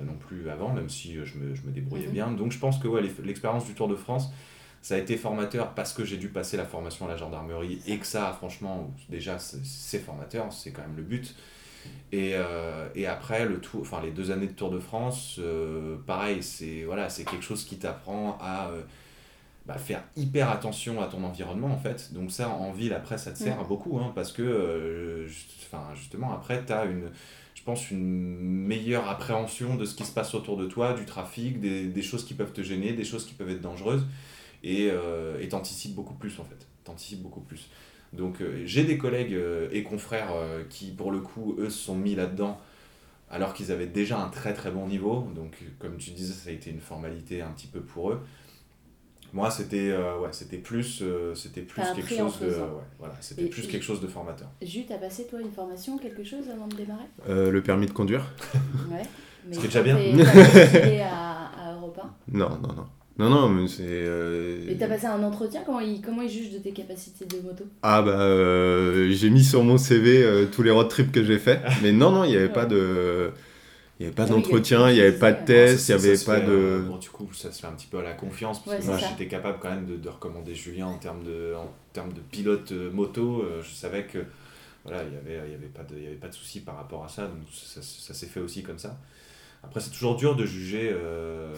non 0.00 0.14
plus 0.14 0.50
avant, 0.50 0.72
même 0.72 0.88
si 0.88 1.14
je 1.24 1.38
me, 1.38 1.54
je 1.54 1.62
me 1.62 1.70
débrouillais 1.70 2.06
Mhm. 2.06 2.12
bien. 2.12 2.30
Donc 2.32 2.50
je 2.50 2.58
pense 2.58 2.78
que 2.78 2.88
ouais, 2.88 3.00
l'expérience 3.22 3.64
du 3.64 3.74
Tour 3.74 3.86
de 3.86 3.94
France, 3.94 4.32
ça 4.82 4.96
a 4.96 4.98
été 4.98 5.16
formateur 5.16 5.72
parce 5.74 5.92
que 5.92 6.04
j'ai 6.04 6.16
dû 6.16 6.28
passer 6.28 6.56
la 6.56 6.64
formation 6.64 7.06
à 7.06 7.08
la 7.08 7.16
gendarmerie 7.16 7.80
et 7.86 7.98
que 7.98 8.06
ça, 8.06 8.32
franchement, 8.36 8.92
déjà 9.08 9.38
c'est 9.38 10.00
formateur, 10.00 10.52
c'est 10.52 10.72
quand 10.72 10.82
même 10.82 10.96
le 10.96 11.02
but. 11.02 11.36
Et, 12.12 12.32
euh, 12.34 12.88
et 12.94 13.06
après, 13.06 13.46
le 13.46 13.60
tour, 13.60 13.80
enfin, 13.82 14.00
les 14.02 14.10
deux 14.10 14.30
années 14.30 14.46
de 14.46 14.52
Tour 14.52 14.70
de 14.70 14.78
France, 14.78 15.36
euh, 15.40 15.96
pareil, 16.06 16.42
c'est 16.42 16.84
voilà, 16.84 17.08
quelque 17.08 17.42
chose 17.42 17.64
qui 17.64 17.76
t'apprend 17.76 18.38
à 18.40 18.68
euh, 18.68 18.82
bah, 19.66 19.78
faire 19.78 20.04
hyper 20.16 20.50
attention 20.50 21.00
à 21.02 21.06
ton 21.06 21.24
environnement 21.24 21.68
en 21.72 21.78
fait. 21.78 22.12
Donc 22.12 22.30
ça, 22.30 22.48
en 22.50 22.72
ville, 22.72 22.92
après, 22.92 23.16
ça 23.18 23.32
te 23.32 23.38
sert 23.38 23.64
beaucoup 23.64 23.98
hein, 23.98 24.12
parce 24.14 24.32
que 24.32 24.42
euh, 24.42 25.26
juste- 25.26 25.52
justement, 25.96 26.32
après, 26.32 26.64
tu 26.66 26.72
as 26.72 26.84
une, 26.84 27.10
je 27.54 27.62
pense, 27.62 27.90
une 27.90 28.04
meilleure 28.04 29.08
appréhension 29.08 29.76
de 29.76 29.84
ce 29.84 29.94
qui 29.94 30.04
se 30.04 30.12
passe 30.12 30.34
autour 30.34 30.56
de 30.56 30.66
toi, 30.66 30.92
du 30.94 31.04
trafic, 31.06 31.60
des, 31.60 31.86
des 31.86 32.02
choses 32.02 32.24
qui 32.24 32.34
peuvent 32.34 32.52
te 32.52 32.62
gêner, 32.62 32.92
des 32.92 33.04
choses 33.04 33.24
qui 33.26 33.34
peuvent 33.34 33.50
être 33.50 33.62
dangereuses 33.62 34.04
et 34.62 34.88
euh, 34.90 35.44
t'anticipes 35.48 35.94
beaucoup 35.94 36.14
plus 36.14 36.38
en 36.40 36.44
fait. 36.44 36.66
T'anticipes 36.84 37.22
beaucoup 37.22 37.40
plus. 37.40 37.68
Donc 38.12 38.40
euh, 38.40 38.62
j'ai 38.66 38.84
des 38.84 38.98
collègues 38.98 39.34
euh, 39.34 39.68
et 39.72 39.82
confrères 39.82 40.32
euh, 40.34 40.62
qui, 40.68 40.90
pour 40.90 41.10
le 41.10 41.20
coup, 41.20 41.56
eux, 41.58 41.70
se 41.70 41.78
sont 41.84 41.96
mis 41.96 42.14
là-dedans 42.14 42.60
alors 43.30 43.54
qu'ils 43.54 43.72
avaient 43.72 43.86
déjà 43.86 44.20
un 44.20 44.28
très 44.28 44.52
très 44.54 44.70
bon 44.70 44.86
niveau. 44.86 45.26
Donc, 45.34 45.56
comme 45.78 45.96
tu 45.96 46.10
disais, 46.10 46.34
ça 46.34 46.50
a 46.50 46.52
été 46.52 46.70
une 46.70 46.80
formalité 46.80 47.42
un 47.42 47.48
petit 47.50 47.66
peu 47.66 47.80
pour 47.80 48.10
eux. 48.12 48.20
Moi, 49.34 49.50
c'était 49.50 49.90
euh, 49.90 50.16
ouais, 50.20 50.28
c'était 50.30 50.58
plus, 50.58 51.00
euh, 51.02 51.34
c'était 51.34 51.62
plus 51.62 51.82
quelque 51.94 52.08
chose 52.14 52.38
de, 52.40 52.46
ouais, 52.46 52.54
voilà, 53.00 53.14
c'était 53.20 53.46
plus 53.46 53.66
quelque 53.66 53.82
chose 53.82 54.00
de 54.00 54.06
formateur. 54.06 54.48
Jus, 54.62 54.84
t'as 54.86 54.96
passé 54.96 55.26
toi 55.28 55.40
une 55.40 55.50
formation, 55.50 55.98
quelque 55.98 56.22
chose 56.24 56.44
avant 56.54 56.68
de 56.68 56.76
démarrer? 56.76 57.02
Euh, 57.28 57.50
le 57.50 57.60
permis 57.60 57.86
de 57.86 57.90
conduire 57.92 58.24
Ouais. 58.90 59.02
Mais 59.46 59.54
Ce 59.56 59.58
qui 59.60 59.66
est 59.66 59.68
déjà 59.68 59.82
bien. 59.82 59.96
à, 61.02 61.68
à 61.68 61.74
Europe 61.74 61.98
1 62.32 62.38
Non, 62.38 62.48
non, 62.62 62.68
non. 62.74 62.86
Non, 63.16 63.28
non, 63.30 63.48
mais 63.48 63.68
c'est. 63.68 63.82
euh, 63.86 64.68
Et 64.68 64.76
t'as 64.76 64.88
passé 64.88 65.06
un 65.06 65.22
entretien? 65.22 65.62
Comment 65.66 65.80
il, 65.80 66.00
comment 66.00 66.22
il 66.22 66.28
juge 66.30 66.50
de 66.52 66.58
tes 66.58 66.72
capacités 66.72 67.24
de 67.26 67.40
moto? 67.42 67.64
Ah 67.82 68.02
bah 68.02 68.20
euh, 68.20 69.08
j'ai 69.12 69.30
mis 69.30 69.44
sur 69.44 69.62
mon 69.62 69.78
CV 69.78 70.22
euh, 70.24 70.46
tous 70.46 70.62
les 70.62 70.70
road 70.72 70.88
trips 70.88 71.12
que 71.12 71.22
j'ai 71.22 71.38
fait, 71.38 71.60
mais 71.82 71.92
non 71.92 72.10
non 72.10 72.24
il 72.24 72.30
n'y 72.30 72.36
avait 72.36 72.48
pas 72.48 72.66
de 72.66 73.30
il 74.04 74.08
y 74.08 74.08
avait 74.08 74.14
pas 74.14 74.26
Ah 74.26 74.26
d'entretien, 74.26 74.90
il 74.90 74.94
n'y 74.94 75.00
avait 75.00 75.18
pas 75.18 75.32
de 75.32 75.44
test, 75.44 75.88
il 75.88 75.96
n'y 75.96 76.00
avait 76.04 76.18
pas 76.18 76.40
de 76.40 76.52
euh, 76.52 76.82
bon, 76.82 76.96
du 76.98 77.08
coup, 77.10 77.32
ça 77.32 77.50
se 77.52 77.60
fait 77.60 77.66
un 77.66 77.72
petit 77.72 77.86
peu 77.86 77.98
à 77.98 78.02
la 78.02 78.12
confiance, 78.14 78.62
parce 78.62 78.76
Ouais, 78.76 78.80
que 78.80 78.86
moi, 78.86 78.98
j'étais 78.98 79.28
capable 79.28 79.58
quand 79.60 79.70
même 79.70 79.86
de, 79.86 79.96
de 79.96 80.08
recommander 80.08 80.54
Julien 80.54 80.86
en 80.86 80.98
termes 80.98 81.22
de, 81.24 81.54
en 81.56 81.72
termes 81.92 82.12
de 82.12 82.20
pilote 82.20 82.72
euh, 82.72 82.90
moto. 82.90 83.42
euh, 83.42 83.62
je 83.62 83.70
savais 83.74 84.04
que 84.06 84.18
voilà, 84.84 85.02
il 85.04 85.10
n'y 85.10 85.16
avait, 85.16 85.48
il 85.48 85.52
y 85.52 85.54
avait 85.54 85.66
pas 85.68 85.82
de, 85.84 85.96
il 85.96 86.04
y 86.04 86.06
avait 86.06 86.16
pas 86.16 86.28
de 86.28 86.34
souci 86.34 86.60
par 86.60 86.76
rapport 86.76 87.04
à 87.04 87.08
ça, 87.08 87.26
donc 87.26 87.38
ça, 87.52 87.80
ça 87.82 88.14
s'est 88.14 88.26
fait 88.26 88.40
aussi 88.40 88.62
comme 88.62 88.78
ça. 88.78 88.98
Après, 89.66 89.80
c'est 89.80 89.90
toujours 89.90 90.16
dur 90.16 90.36
de 90.36 90.44
juger 90.44 90.90
euh, 90.92 91.52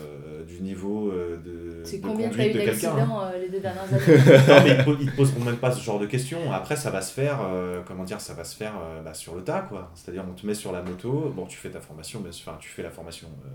du 0.46 0.60
niveau 0.62 1.10
euh, 1.10 1.36
de, 1.44 1.84
C'est 1.84 1.98
de 1.98 2.06
conduite 2.06 2.32
eu 2.32 2.52
de 2.52 2.58
quelqu'un. 2.60 2.90
hein. 2.92 2.96
d'accidents 2.96 3.20
euh, 3.24 3.38
les 3.38 3.48
deux 3.48 3.60
dernières 3.60 3.84
années 3.84 3.98
Non, 4.86 4.86
mais 4.86 4.96
ils, 5.04 5.10
te 5.10 5.16
poseront 5.16 5.40
même 5.44 5.56
pas 5.56 5.70
ce 5.72 5.82
genre 5.82 5.98
de 5.98 6.06
questions. 6.06 6.52
Après, 6.52 6.76
ça 6.76 6.90
va 6.90 7.02
se 7.02 7.12
faire, 7.12 7.40
euh, 7.42 7.82
comment 7.86 8.04
dire, 8.04 8.20
ça 8.20 8.34
va 8.34 8.44
se 8.44 8.56
faire 8.56 8.74
euh, 8.80 9.02
bah, 9.02 9.14
sur 9.14 9.34
le 9.34 9.42
tas, 9.42 9.60
quoi. 9.62 9.90
C'est-à-dire, 9.94 10.24
on 10.28 10.32
te 10.34 10.46
met 10.46 10.54
sur 10.54 10.72
la 10.72 10.82
moto, 10.82 11.32
bon, 11.34 11.46
tu 11.46 11.56
fais 11.58 11.70
ta 11.70 11.80
formation, 11.80 12.20
sûr, 12.30 12.50
enfin, 12.50 12.58
tu 12.60 12.68
fais 12.70 12.82
la 12.82 12.90
formation, 12.90 13.28
euh, 13.44 13.48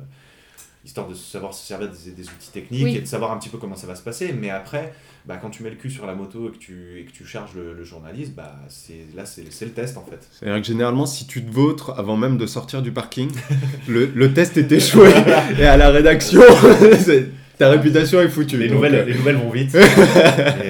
histoire 0.84 1.08
de 1.08 1.14
savoir 1.14 1.54
se 1.54 1.66
servir 1.66 1.90
des, 1.90 2.12
des 2.12 2.24
outils 2.24 2.52
techniques 2.52 2.84
Oui. 2.84 2.96
et 2.98 3.02
de 3.02 3.06
savoir 3.06 3.32
un 3.32 3.38
petit 3.38 3.50
peu 3.50 3.58
comment 3.58 3.76
ça 3.76 3.86
va 3.88 3.96
se 3.96 4.02
passer. 4.02 4.34
Mais 4.34 4.50
après, 4.50 4.94
bah, 5.26 5.38
quand 5.38 5.52
tu 5.52 5.62
mets 5.62 5.70
le 5.70 5.76
cul 5.76 5.92
sur 5.92 6.08
la 6.08 6.16
moto 6.16 6.50
et 6.50 6.52
que 6.52 6.58
tu, 6.58 7.00
et 7.00 7.06
que 7.06 7.12
tu 7.12 7.26
charges 7.26 7.54
le, 7.56 7.74
le 7.74 7.84
journaliste, 7.84 8.34
bah, 8.34 8.56
c'est, 8.68 9.06
là, 9.16 9.26
c'est, 9.26 9.52
c'est 9.52 9.66
le 9.66 9.72
test, 9.72 9.98
en 9.98 10.04
fait. 10.06 10.28
C'est-à-dire 10.32 10.60
que 10.60 10.68
généralement 10.68 11.06
si 11.06 11.28
tu 11.28 11.44
te 11.44 11.52
vautres 11.52 11.94
avant 12.00 12.18
même 12.18 12.38
de 12.38 12.48
sortir 12.48 12.82
du 12.82 12.92
parking, 12.92 13.30
le, 13.88 14.08
le 14.08 14.34
test 14.34 14.58
est 14.58 14.72
échoué 14.72 15.12
et 15.60 15.66
à 15.66 15.78
la 15.78 15.90
rédaction 15.92 16.42
ta 17.62 17.70
réputation 17.70 18.20
est 18.22 18.28
foutue. 18.28 18.58
Les 18.58 18.68
Donc, 18.68 18.76
nouvelles, 18.78 18.96
euh, 18.96 19.06
les 19.06 19.14
nouvelles 19.14 19.36
vont 19.36 19.50
vite. 19.52 19.76
et 19.76 19.80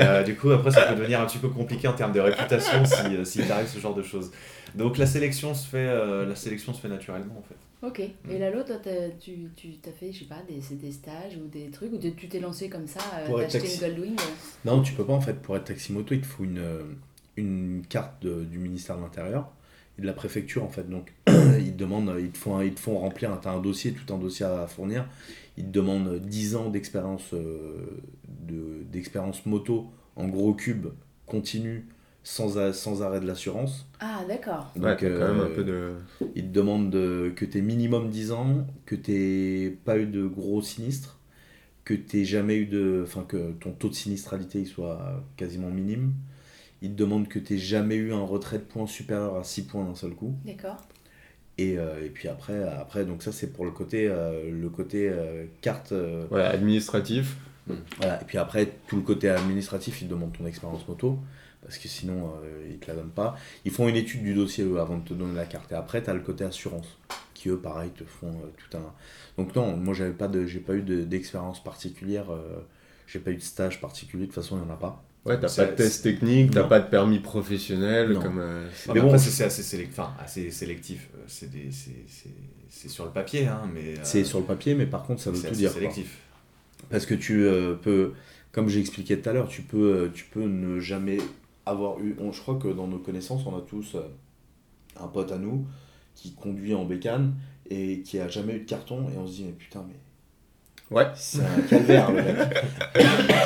euh, 0.02 0.24
du 0.24 0.36
coup, 0.36 0.50
après, 0.52 0.72
ça 0.72 0.82
peut 0.84 0.96
devenir 0.96 1.22
un 1.22 1.26
petit 1.26 1.38
peu 1.38 1.48
compliqué 1.50 1.88
en 1.88 1.94
termes 1.94 2.12
de 2.12 2.20
réputation 2.20 2.84
si, 2.86 3.16
euh, 3.16 3.24
s'il 3.26 3.48
t'arrive 3.48 3.68
ce 3.68 3.80
genre 3.80 3.96
de 3.96 4.04
choses. 4.04 4.32
Donc 4.76 4.98
la 4.98 5.06
sélection 5.06 5.54
se 5.54 5.68
fait, 5.68 5.78
euh, 5.78 6.26
la 6.26 6.36
sélection 6.36 6.74
se 6.74 6.82
fait 6.82 6.88
naturellement 6.90 7.38
en 7.38 7.44
fait. 7.44 7.56
Ok. 7.88 8.00
Et 8.30 8.38
Lalo, 8.40 8.64
toi, 8.64 8.76
t'as- 8.82 9.10
tu 9.20 9.32
tu 9.56 9.70
t'as 9.82 9.92
fait, 9.92 10.12
je 10.14 10.20
sais 10.20 10.26
pas, 10.26 10.42
des, 10.48 10.76
des 10.76 10.92
stages 10.92 11.36
ou 11.44 11.48
des 11.48 11.70
trucs, 11.72 11.92
ou 11.94 11.98
tu 11.98 12.14
tu 12.14 12.28
t'es 12.28 12.40
lancé 12.40 12.70
comme 12.70 12.88
ça, 12.88 13.00
euh, 13.28 13.38
acheté 13.38 13.60
taxi- 13.60 13.76
une 13.84 13.90
Goldwing 13.90 14.14
euh, 14.20 14.24
Non, 14.66 14.82
tu 14.82 14.94
peux 14.94 15.04
pas 15.06 15.14
en 15.14 15.22
fait. 15.22 15.34
Pour 15.42 15.56
être 15.58 15.64
taxi-moto, 15.66 16.14
il 16.14 16.22
te 16.22 16.28
faut 16.28 16.44
une, 16.44 16.62
une 17.38 17.82
carte 17.90 18.22
de- 18.22 18.44
du 18.44 18.60
ministère 18.60 18.98
de 18.98 19.02
l'Intérieur 19.02 19.50
et 19.98 20.02
de 20.02 20.08
la 20.08 20.14
préfecture 20.14 20.64
en 20.64 20.70
fait. 20.70 20.90
Donc 20.90 21.12
ils 21.60 21.74
te 21.74 21.78
demandent, 21.78 22.14
ils 22.20 22.32
te 22.32 22.38
font, 22.38 22.62
ils 22.62 22.74
te 22.74 22.80
font 22.80 22.98
remplir, 23.00 23.40
tu 23.42 23.48
as 23.48 23.52
un 23.52 23.62
dossier, 23.62 23.94
tout 23.94 24.14
un 24.14 24.18
dossier 24.18 24.46
à 24.46 24.68
fournir. 24.68 25.08
Ils 25.58 25.66
te 25.66 25.70
demandent 25.72 26.20
10 26.20 26.56
ans 26.56 26.70
d'expérience 26.70 27.34
euh, 27.34 28.02
de- 28.28 28.84
d'expérience 28.92 29.46
moto 29.46 29.88
en 30.16 30.28
gros 30.28 30.54
cube 30.54 30.88
continu 31.26 31.86
sans, 32.24 32.58
a- 32.58 32.74
sans 32.74 33.02
arrêt 33.02 33.20
de 33.20 33.26
l'assurance. 33.28 33.88
Ah, 34.00 34.22
d'accord. 34.28 34.72
ouais, 34.76 34.82
Donc, 34.92 35.00
t'as 35.00 35.10
quand 35.10 35.28
même 35.34 35.40
euh, 35.40 35.46
un 35.52 35.56
peu 35.56 35.64
de. 35.64 35.94
Ils 36.36 36.44
te 36.44 36.54
demandent 36.54 36.90
de- 36.90 37.32
que 37.36 37.46
tu 37.46 37.58
aies 37.58 37.62
minimum 37.62 38.10
10 38.10 38.32
ans, 38.32 38.66
que 38.86 38.96
tu 38.96 39.80
pas 39.86 39.98
eu 39.98 40.06
de 40.06 40.26
gros 40.26 40.62
sinistres, 40.62 41.20
que 41.84 41.94
t'aies 41.96 42.26
jamais 42.26 42.56
eu 42.58 42.66
de. 42.68 43.02
Enfin, 43.04 43.24
que 43.28 43.52
ton 43.54 43.72
taux 43.72 43.90
de 43.90 43.96
sinistralité 43.96 44.60
il 44.60 44.68
soit 44.68 45.24
quasiment 45.36 45.70
minime. 45.70 46.14
Il 46.84 46.92
te 46.92 46.96
demande 46.96 47.28
que 47.28 47.40
tu 47.40 47.58
jamais 47.58 47.96
eu 47.96 48.14
un 48.14 48.24
retrait 48.24 48.58
de 48.58 48.64
points 48.64 48.88
supérieur 48.88 49.36
à 49.36 49.44
6 49.44 49.64
points 49.64 49.86
d'un 49.86 49.96
seul 49.96 50.12
coup. 50.12 50.34
D'accord. 50.46 50.78
Et, 51.58 51.78
euh, 51.78 52.06
et, 52.06 52.10
puis 52.10 52.28
après, 52.28 52.64
après, 52.64 53.06
donc 53.06 53.24
ça 53.24 53.32
c'est 53.32 53.54
pour 53.54 53.66
le 53.66 53.72
côté, 53.72 54.08
euh, 54.10 54.50
le 54.52 54.70
côté 54.70 55.10
euh, 55.10 55.46
carte. 55.62 55.94
Ouais, 56.32 56.42
administratif. 56.42 57.36
Voilà. 57.98 58.22
Et 58.22 58.26
puis 58.26 58.38
après, 58.38 58.74
tout 58.88 58.98
le 58.98 59.02
côté 59.02 59.30
administratif, 59.30 60.02
il 60.02 60.08
demande 60.08 60.36
ton 60.38 60.46
expérience 60.46 60.88
moto. 60.88 61.20
Parce 61.62 61.78
que 61.78 61.88
sinon, 61.88 62.34
ils 62.68 62.80
te 62.80 62.88
la 62.88 62.96
donnent 62.96 63.12
pas. 63.12 63.38
Ils 63.66 63.72
font 63.72 63.88
une 63.88 63.96
étude 63.96 64.24
du 64.24 64.34
dossier 64.34 64.64
eux, 64.64 64.80
avant 64.80 64.98
de 64.98 65.08
te 65.08 65.14
donner 65.14 65.36
la 65.36 65.46
carte. 65.46 65.72
Et 65.72 65.76
après, 65.76 66.02
tu 66.02 66.10
as 66.10 66.14
le 66.16 66.22
côté 66.22 66.44
assurance. 66.44 66.98
Qui 67.36 67.50
eux, 67.50 67.58
pareil, 67.58 67.92
te 67.92 68.04
font 68.04 68.34
tout 68.58 68.78
un. 68.78 68.94
Donc 69.38 69.56
non, 69.56 69.78
moi 69.78 69.94
j'avais 69.94 70.12
pas 70.12 70.28
de, 70.28 70.48
j'ai 70.48 70.60
pas 70.60 70.74
eu 70.74 70.82
d'expérience 70.82 71.64
particulière. 71.64 72.26
j'ai 73.06 73.20
pas 73.20 73.30
eu 73.30 73.36
de 73.36 73.42
stage 73.42 73.80
particulier. 73.80 74.24
De 74.24 74.32
toute 74.32 74.36
façon, 74.36 74.58
il 74.58 74.66
n'y 74.66 74.72
en 74.72 74.74
a 74.74 74.78
pas. 74.78 75.04
Ouais, 75.26 75.40
t'as 75.40 75.54
pas 75.54 75.66
de 75.66 75.76
test 75.76 76.02
technique, 76.04 76.52
t'as 76.52 76.64
pas 76.64 76.80
de 76.80 76.90
permis 76.90 77.20
professionnel. 77.20 78.18
Comme, 78.20 78.40
euh, 78.40 78.68
mais 78.94 79.02
bon, 79.02 79.16
c'est 79.18 79.44
assez. 79.44 79.88
Enfin, 79.88 80.14
assez 80.20 80.50
sélectif. 80.50 81.10
C'est 81.28 82.90
sur 82.90 83.06
le 83.06 83.12
papier, 83.12 83.48
hein, 83.48 83.70
mais. 83.72 83.98
Euh, 83.98 84.02
c'est 84.04 84.24
sur 84.24 84.40
le 84.40 84.46
papier, 84.46 84.74
mais 84.74 84.88
par 84.88 85.04
contre, 85.04 85.22
ça 85.22 85.30
veut 85.30 85.40
tout 85.40 85.54
dire. 85.54 85.72
sélectif. 85.72 86.18
Parce 86.90 87.06
que 87.06 87.14
tu 87.14 87.44
euh, 87.44 87.76
peux, 87.76 88.14
comme 88.52 88.68
j'ai 88.68 88.80
expliqué 88.80 89.20
tout 89.20 89.30
à 89.30 89.34
l'heure, 89.34 89.48
tu 89.48 89.62
peux, 89.62 90.10
tu 90.14 90.26
peux 90.26 90.44
ne 90.44 90.80
jamais 90.80 91.20
avoir 91.68 92.00
eu. 92.00 92.16
On, 92.20 92.32
je 92.32 92.42
crois 92.42 92.56
que 92.56 92.68
dans 92.68 92.88
nos 92.88 92.98
connaissances, 92.98 93.46
on 93.46 93.56
a 93.56 93.62
tous 93.62 93.96
un 95.00 95.08
pote 95.08 95.32
à 95.32 95.38
nous 95.38 95.68
qui 96.16 96.34
conduit 96.34 96.74
en 96.74 96.86
bécane 96.86 97.36
et 97.70 98.02
qui 98.02 98.20
a 98.20 98.28
jamais 98.28 98.56
eu 98.56 98.60
de 98.60 98.66
carton, 98.66 99.08
et 99.14 99.18
on 99.18 99.26
se 99.26 99.34
dit, 99.34 99.44
mais 99.46 99.54
putain, 99.54 99.86
mais 99.88 99.96
Ouais. 100.92 101.06
C'est 101.16 101.40
un 101.40 101.62
calvaire, 101.70 102.12
le 102.12 102.22
mec. 102.22 102.36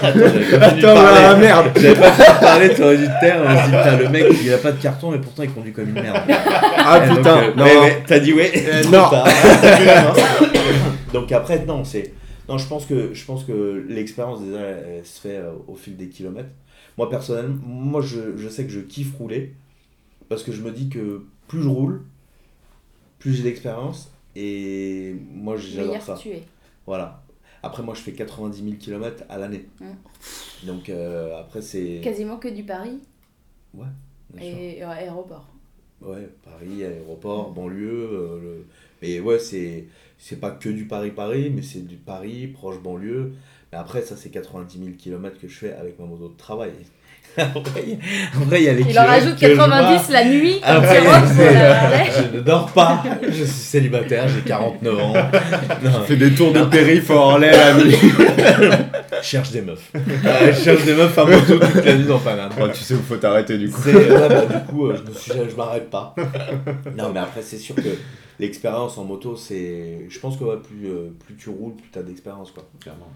Attends, 0.02 0.96
ah, 0.98 1.36
merde 1.36 1.72
J'avais 1.76 2.00
pas 2.00 2.10
pu 2.10 2.40
parler, 2.42 2.74
t'aurais 2.74 2.98
dû 2.98 3.06
te 3.06 3.20
taire. 3.20 3.40
On 3.46 3.56
se 3.56 3.66
dit, 3.66 3.78
putain, 3.78 3.98
le 3.98 4.10
mec, 4.10 4.26
il 4.44 4.52
a 4.52 4.58
pas 4.58 4.72
de 4.72 4.82
carton 4.82 5.14
et 5.14 5.20
pourtant 5.20 5.44
il 5.44 5.52
conduit 5.52 5.72
comme 5.72 5.90
une 5.90 6.02
merde. 6.02 6.24
Ah 6.28 7.02
putain, 7.02 7.44
euh, 7.44 7.54
non. 7.56 7.66
T'as 8.08 8.20
dit 8.20 8.34
ouais 8.34 8.52
euh, 8.56 8.84
Non 8.92 9.10
Donc 11.14 11.32
après, 11.32 11.64
non, 11.66 11.84
c'est. 11.84 12.14
Non, 12.50 12.58
je 12.58 12.68
pense 12.68 12.88
que, 12.88 13.14
je 13.14 13.26
pense 13.26 13.44
que 13.44 13.86
l'expérience 13.90 14.42
déjà, 14.42 14.60
elle, 14.62 15.06
se 15.06 15.22
fait 15.22 15.38
euh, 15.38 15.52
au 15.68 15.76
fil 15.76 15.96
des 15.98 16.10
kilomètres. 16.10 16.50
Moi, 16.98 17.12
personnellement, 17.12 17.60
moi, 17.64 18.02
je, 18.02 18.38
je 18.38 18.50
sais 18.50 18.64
que 18.64 18.72
je 18.72 18.80
kiffe 18.80 19.16
rouler 19.20 19.54
parce 20.30 20.42
que 20.42 20.52
je 20.52 20.64
me 20.64 20.72
dis 20.72 20.90
que 20.90 21.26
plus 21.48 21.62
je 21.62 21.70
roule, 21.70 22.02
plus 23.20 23.36
j'ai 23.36 23.44
d'expérience 23.44 24.12
et 24.36 25.16
moi, 25.32 25.58
j'adore 25.58 26.02
ça. 26.02 26.16
Tu 26.20 26.30
es. 26.30 26.44
Voilà. 26.88 27.22
Après, 27.66 27.82
moi, 27.82 27.96
je 27.96 28.02
fais 28.02 28.14
90 28.14 28.64
000 28.64 28.76
km 28.76 29.24
à 29.28 29.40
l'année. 29.40 29.66
Mmh. 29.82 30.68
Donc, 30.68 30.88
euh, 30.90 31.40
après, 31.40 31.64
c'est. 31.64 32.00
Quasiment 32.04 32.38
que 32.38 32.48
du 32.48 32.64
Paris 32.64 33.00
Ouais. 33.74 33.88
Et 34.40 34.84
aéroport. 34.84 35.48
Ouais, 36.00 36.30
Paris, 36.44 36.84
aéroport, 36.84 37.52
banlieue. 37.52 38.10
Euh, 38.12 38.62
mais 39.02 39.20
ouais, 39.20 39.40
c'est, 39.40 39.86
c'est 40.20 40.40
pas 40.40 40.52
que 40.52 40.70
du 40.70 40.86
Paris-Paris, 40.86 41.50
mais 41.50 41.64
c'est 41.64 41.88
du 41.88 41.96
Paris, 41.96 42.46
proche 42.46 42.80
banlieue. 42.80 43.34
Mais 43.72 43.80
après, 43.80 44.04
ça, 44.04 44.16
c'est 44.16 44.30
90 44.30 44.78
000 44.78 44.92
km 44.96 45.40
que 45.40 45.48
je 45.48 45.58
fais 45.58 45.74
avec 45.74 45.98
ma 45.98 46.06
moto 46.06 46.30
de 46.30 46.38
travail. 46.38 46.74
Après, 47.38 47.84
il 47.86 48.64
y 48.64 48.70
a 48.70 48.74
les 48.74 48.86
Il 48.90 48.98
en 48.98 49.06
rajoute 49.06 49.36
90 49.36 50.10
la 50.10 50.26
nuit. 50.26 50.60
Après, 50.64 51.02
je 52.32 52.38
ne 52.38 52.42
dors 52.42 52.72
pas. 52.72 53.04
Je 53.28 53.44
suis 53.44 53.48
célibataire, 53.48 54.28
j'ai 54.30 54.42
49 54.42 55.00
ans. 55.00 55.14
Je 55.84 55.90
fais 56.08 56.16
des 56.16 56.34
tours 56.34 56.54
de 56.54 56.64
périph' 56.64 57.10
en 57.10 57.38
l'air 57.38 57.76
la 57.76 57.84
nuit. 57.84 57.96
Je 59.22 59.26
cherche 59.28 59.52
des 59.52 59.62
meufs. 59.62 59.92
je 59.94 60.64
cherche 60.64 60.86
des 60.86 60.94
meufs 60.94 61.18
à 61.18 61.26
moto 61.26 61.60
toute 61.60 61.86
la 61.86 61.96
nuit 61.96 62.06
dans 62.06 62.20
Paname. 62.20 62.52
tu 62.74 62.84
sais 62.84 62.94
où 62.94 63.02
faut 63.02 63.18
t'arrêter 63.18 63.58
du 63.58 63.70
coup. 63.70 63.82
bah, 63.84 64.46
du 64.46 64.66
coup, 64.72 64.88
euh, 64.88 64.98
je 65.28 65.34
me 65.34 65.50
je 65.50 65.56
m'arrête 65.56 65.90
pas. 65.90 66.16
Non, 66.98 67.12
mais 67.14 67.20
après, 67.20 67.42
c'est 67.42 67.58
sûr 67.58 67.76
que 67.76 67.98
l'expérience 68.40 68.98
en 68.98 69.04
moto, 69.04 69.36
c'est. 69.36 70.06
Je 70.10 70.20
pense 70.20 70.38
que 70.38 70.44
plus, 70.58 70.88
euh, 70.88 71.10
plus 71.26 71.36
tu 71.36 71.50
roules, 71.50 71.76
plus 71.76 71.90
tu 71.92 72.00
as 72.00 72.04
d'expérience. 72.04 72.52
quoi. 72.52 72.64
Clairement. 72.80 73.10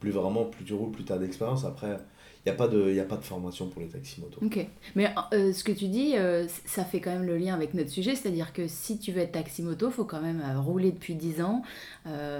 Plus 0.00 0.10
vraiment, 0.12 0.44
plus 0.44 0.64
tu 0.64 0.72
roules, 0.72 0.92
plus 0.92 1.04
tu 1.04 1.12
as 1.12 1.18
d'expérience. 1.18 1.64
Après 1.64 1.98
il 2.46 2.48
n'y 2.48 2.54
a, 2.54 2.56
pas 2.56 2.68
de, 2.68 2.98
a 2.98 3.04
pas 3.04 3.16
de 3.16 3.22
formation 3.22 3.68
pour 3.68 3.82
les 3.82 3.88
taxis 3.88 4.18
moto. 4.18 4.40
Ok. 4.42 4.66
Mais 4.94 5.12
euh, 5.34 5.52
ce 5.52 5.62
que 5.62 5.72
tu 5.72 5.88
dis, 5.88 6.16
euh, 6.16 6.46
ça 6.64 6.84
fait 6.84 6.98
quand 6.98 7.10
même 7.10 7.26
le 7.26 7.36
lien 7.36 7.52
avec 7.54 7.74
notre 7.74 7.90
sujet, 7.90 8.14
c'est-à-dire 8.14 8.54
que 8.54 8.66
si 8.66 8.98
tu 8.98 9.12
veux 9.12 9.20
être 9.20 9.32
taxi 9.32 9.62
moto, 9.62 9.88
il 9.88 9.92
faut 9.92 10.06
quand 10.06 10.22
même 10.22 10.40
euh, 10.40 10.58
rouler 10.58 10.90
depuis 10.90 11.14
10 11.14 11.42
ans, 11.42 11.62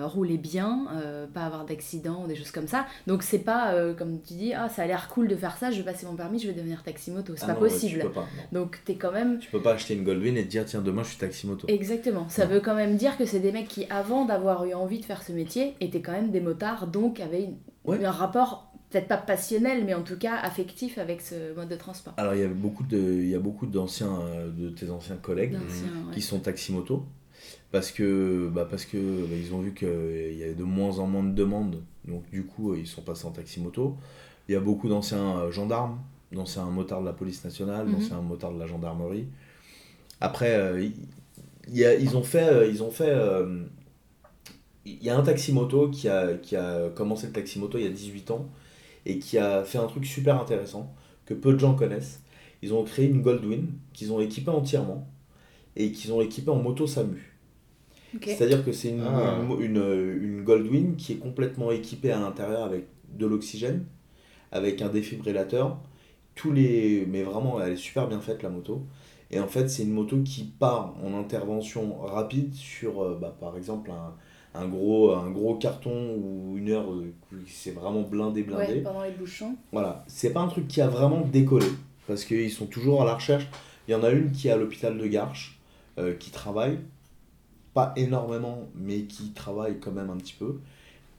rouler 0.01 0.39
bien, 0.39 0.87
pas 1.35 1.43
avoir 1.43 1.67
d'accident, 1.67 2.27
des 2.27 2.35
choses 2.35 2.51
comme 2.51 2.67
ça. 2.67 2.87
Donc 3.07 3.23
c'est 3.23 3.41
pas, 3.41 3.75
comme 3.95 4.21
tu 4.23 4.35
dis, 4.35 4.55
ah 4.55 4.69
ça 4.69 4.83
a 4.83 4.87
l'air 4.87 5.09
cool 5.09 5.29
de 5.29 5.37
faire 5.37 5.57
ça, 5.57 5.71
je 5.71 5.79
vais 5.79 5.85
passer 5.85 6.07
mon 6.07 6.17
permis, 6.17 6.39
je 6.39 6.49
vais 6.49 6.55
devenir 6.55 6.83
taxi 6.83 7.11
moto. 7.11 7.35
C'est 7.37 7.45
ah 7.45 7.49
pas 7.49 7.55
possible. 7.55 8.05
Donc 8.53 8.79
tu 8.87 8.93
es 8.93 8.95
quand 8.97 9.13
même... 9.13 9.39
Tu 9.39 9.51
peux 9.51 9.61
pas 9.61 9.75
acheter 9.75 9.95
une 9.95 10.05
Goldwyn 10.05 10.37
et 10.37 10.45
te 10.45 10.49
dire, 10.49 10.65
tiens, 10.65 10.81
demain 10.81 11.03
je 11.03 11.11
suis 11.11 11.19
taxi 11.19 11.47
moto. 11.47 11.67
Exactement. 11.69 12.29
Ça 12.29 12.47
veut 12.47 12.61
quand 12.61 12.75
même 12.75 12.97
dire 12.97 13.19
que 13.19 13.27
c'est 13.27 13.41
des 13.41 13.53
mecs 13.53 13.69
qui, 13.69 13.87
avant 13.91 14.25
d'avoir 14.25 14.65
eu 14.65 14.73
envie 14.73 14.99
de 14.99 15.05
faire 15.05 15.23
ce 15.23 15.33
métier, 15.33 15.75
étaient 15.81 16.01
quand 16.01 16.13
même 16.13 16.31
des 16.31 16.41
motards, 16.41 16.87
donc 16.87 17.21
avaient 17.21 17.51
un 17.89 18.11
rapport 18.11 18.70
peut-être 18.91 19.09
pas 19.09 19.17
passionnel, 19.17 19.85
mais 19.85 19.95
en 19.95 20.03
tout 20.03 20.19
cas 20.19 20.37
affectif 20.37 20.99
avec 20.99 21.21
ce 21.21 21.55
mode 21.55 21.69
de 21.69 21.77
transport. 21.77 22.15
Alors 22.17 22.35
il 22.35 22.41
y 22.41 22.45
a 22.45 22.49
beaucoup 22.49 22.83
de, 22.83 22.99
il 22.99 23.29
y 23.29 23.35
a 23.35 23.39
beaucoup 23.39 23.67
d'anciens, 23.67 24.21
euh, 24.21 24.51
de 24.51 24.69
tes 24.71 24.91
anciens 24.91 25.17
collègues 25.17 25.57
qui 26.13 26.21
sont 26.21 26.41
taximoto 26.41 27.05
parce 27.71 27.93
que, 27.93 28.51
bah 28.53 28.67
parce 28.69 28.85
que 28.85 28.99
bah, 28.99 29.37
ils 29.37 29.55
ont 29.55 29.61
vu 29.61 29.75
qu'il 29.75 30.37
y 30.37 30.43
avait 30.43 30.55
de 30.55 30.65
moins 30.65 30.99
en 30.99 31.07
moins 31.07 31.23
de 31.23 31.33
demandes, 31.33 31.83
donc 32.05 32.29
du 32.31 32.45
coup 32.45 32.75
ils 32.75 32.87
sont 32.87 33.03
passés 33.03 33.27
en 33.27 33.31
taximoto. 33.31 33.97
Il 34.49 34.53
y 34.53 34.57
a 34.57 34.61
beaucoup 34.61 34.89
d'anciens 34.89 35.39
euh, 35.39 35.51
gendarmes, 35.53 36.01
d'anciens 36.33 36.65
motards 36.65 37.03
de 37.03 37.07
la 37.07 37.13
police 37.13 37.45
nationale, 37.45 37.87
mhm. 37.87 37.93
d'anciens 37.95 38.21
motards 38.21 38.53
de 38.53 38.59
la 38.59 38.67
gendarmerie. 38.67 39.27
Après, 40.21 40.55
euh, 40.55 40.83
il 41.69 41.77
y 41.77 41.85
a, 41.85 41.95
ils 41.95 42.17
ont 42.17 42.25
fait, 42.25 42.69
ils 42.69 42.83
ont 42.83 42.91
fait 42.91 43.15
il 44.85 45.05
y 45.05 45.11
a 45.11 45.17
un 45.17 45.23
taximoto 45.23 45.89
qui 45.89 46.09
a, 46.09 46.35
qui 46.35 46.57
a 46.57 46.89
commencé 46.89 47.29
le 47.29 47.33
taximoto 47.33 47.79
il 47.79 47.85
y 47.85 47.87
a 47.87 47.91
18 47.91 48.33
ans 48.33 48.49
et 49.07 49.19
qui 49.19 49.39
a 49.39 49.65
fait 49.65 49.79
un 49.79 49.87
truc 49.87 50.07
super 50.07 50.41
intéressant 50.41 50.95
que 51.27 51.35
peu 51.35 51.53
de 51.53 51.59
gens 51.59 51.75
connaissent. 51.75 52.23
Ils 52.63 52.75
ont 52.75 52.85
créé 52.85 53.07
une 53.07 53.23
Goldwyn 53.23 53.67
qu'ils 53.93 54.13
ont 54.13 54.21
équipée 54.21 54.51
entièrement 54.51 55.09
et 55.77 55.93
qu'ils 55.93 56.13
ont 56.13 56.21
équipée 56.21 56.51
en 56.51 56.57
moto 56.57 56.87
SAMU. 56.87 57.31
C'est-à-dire 58.23 58.65
que 58.65 58.73
c'est 58.73 58.89
une, 58.89 59.03
ah. 59.07 59.39
une, 59.61 59.77
une, 60.21 60.43
Goldwyn 60.43 60.95
qui 60.97 61.13
est 61.13 61.17
complètement 61.17 61.71
équipée 61.71 62.11
à 62.11 62.19
l'intérieur 62.19 62.65
avec 62.65 62.87
de 63.17 63.25
l'oxygène, 63.25 63.85
avec 64.51 64.83
un 64.83 64.89
défibrillateur. 64.89 65.79
Tous 66.35 66.53
les... 66.53 67.07
Mais 67.09 67.23
vraiment, 67.23 67.61
elle 67.61 67.75
est 67.75 67.77
super 67.77 68.09
bien 68.09 68.21
faite 68.21 68.43
la 68.43 68.49
moto. 68.49 68.85
Et 69.31 69.39
en 69.39 69.47
fait, 69.47 69.69
c'est 69.69 69.85
une 69.85 69.93
moto 69.93 70.19
qui 70.23 70.43
part 70.43 70.97
en 71.05 71.17
intervention 71.17 72.01
rapide 72.01 72.53
sur, 72.53 73.01
euh, 73.01 73.19
bah, 73.21 73.37
par 73.39 73.57
exemple, 73.57 73.93
un, 73.93 74.15
un 74.55 74.67
gros, 74.67 75.13
un 75.13 75.31
gros 75.31 75.55
carton 75.57 76.17
ou 76.17 76.57
une 76.59 76.71
heure 76.71 76.93
euh, 76.93 77.13
c'est 77.47 77.71
vraiment 77.71 78.03
blindé, 78.03 78.43
blindé. 78.43 78.75
Ouais, 78.75 78.81
pendant 78.81 79.05
les 79.05 79.13
bouchons. 79.13 79.57
Voilà. 79.73 80.05
C'est 80.09 80.33
pas 80.33 80.41
un 80.41 80.49
truc 80.49 80.67
qui 80.67 80.81
a 80.81 80.89
vraiment 80.89 81.21
décollé 81.21 81.67
parce 82.07 82.25
qu'ils 82.25 82.51
sont 82.51 82.67
toujours 82.67 83.03
à 83.03 83.05
la 83.05 83.15
recherche. 83.15 83.47
Il 83.87 83.93
y 83.93 83.95
en 83.95 84.03
a 84.03 84.11
une 84.11 84.33
qui 84.33 84.49
est 84.49 84.51
à 84.51 84.57
l'hôpital 84.57 84.99
de 84.99 85.07
Garches 85.07 85.59
euh, 85.99 86.15
qui 86.15 86.31
travaille, 86.31 86.79
pas 87.75 87.93
énormément, 87.97 88.69
mais 88.75 89.03
qui 89.03 89.31
travaille 89.33 89.79
quand 89.79 89.93
même 89.93 90.11
un 90.11 90.17
petit 90.17 90.35
peu. 90.39 90.59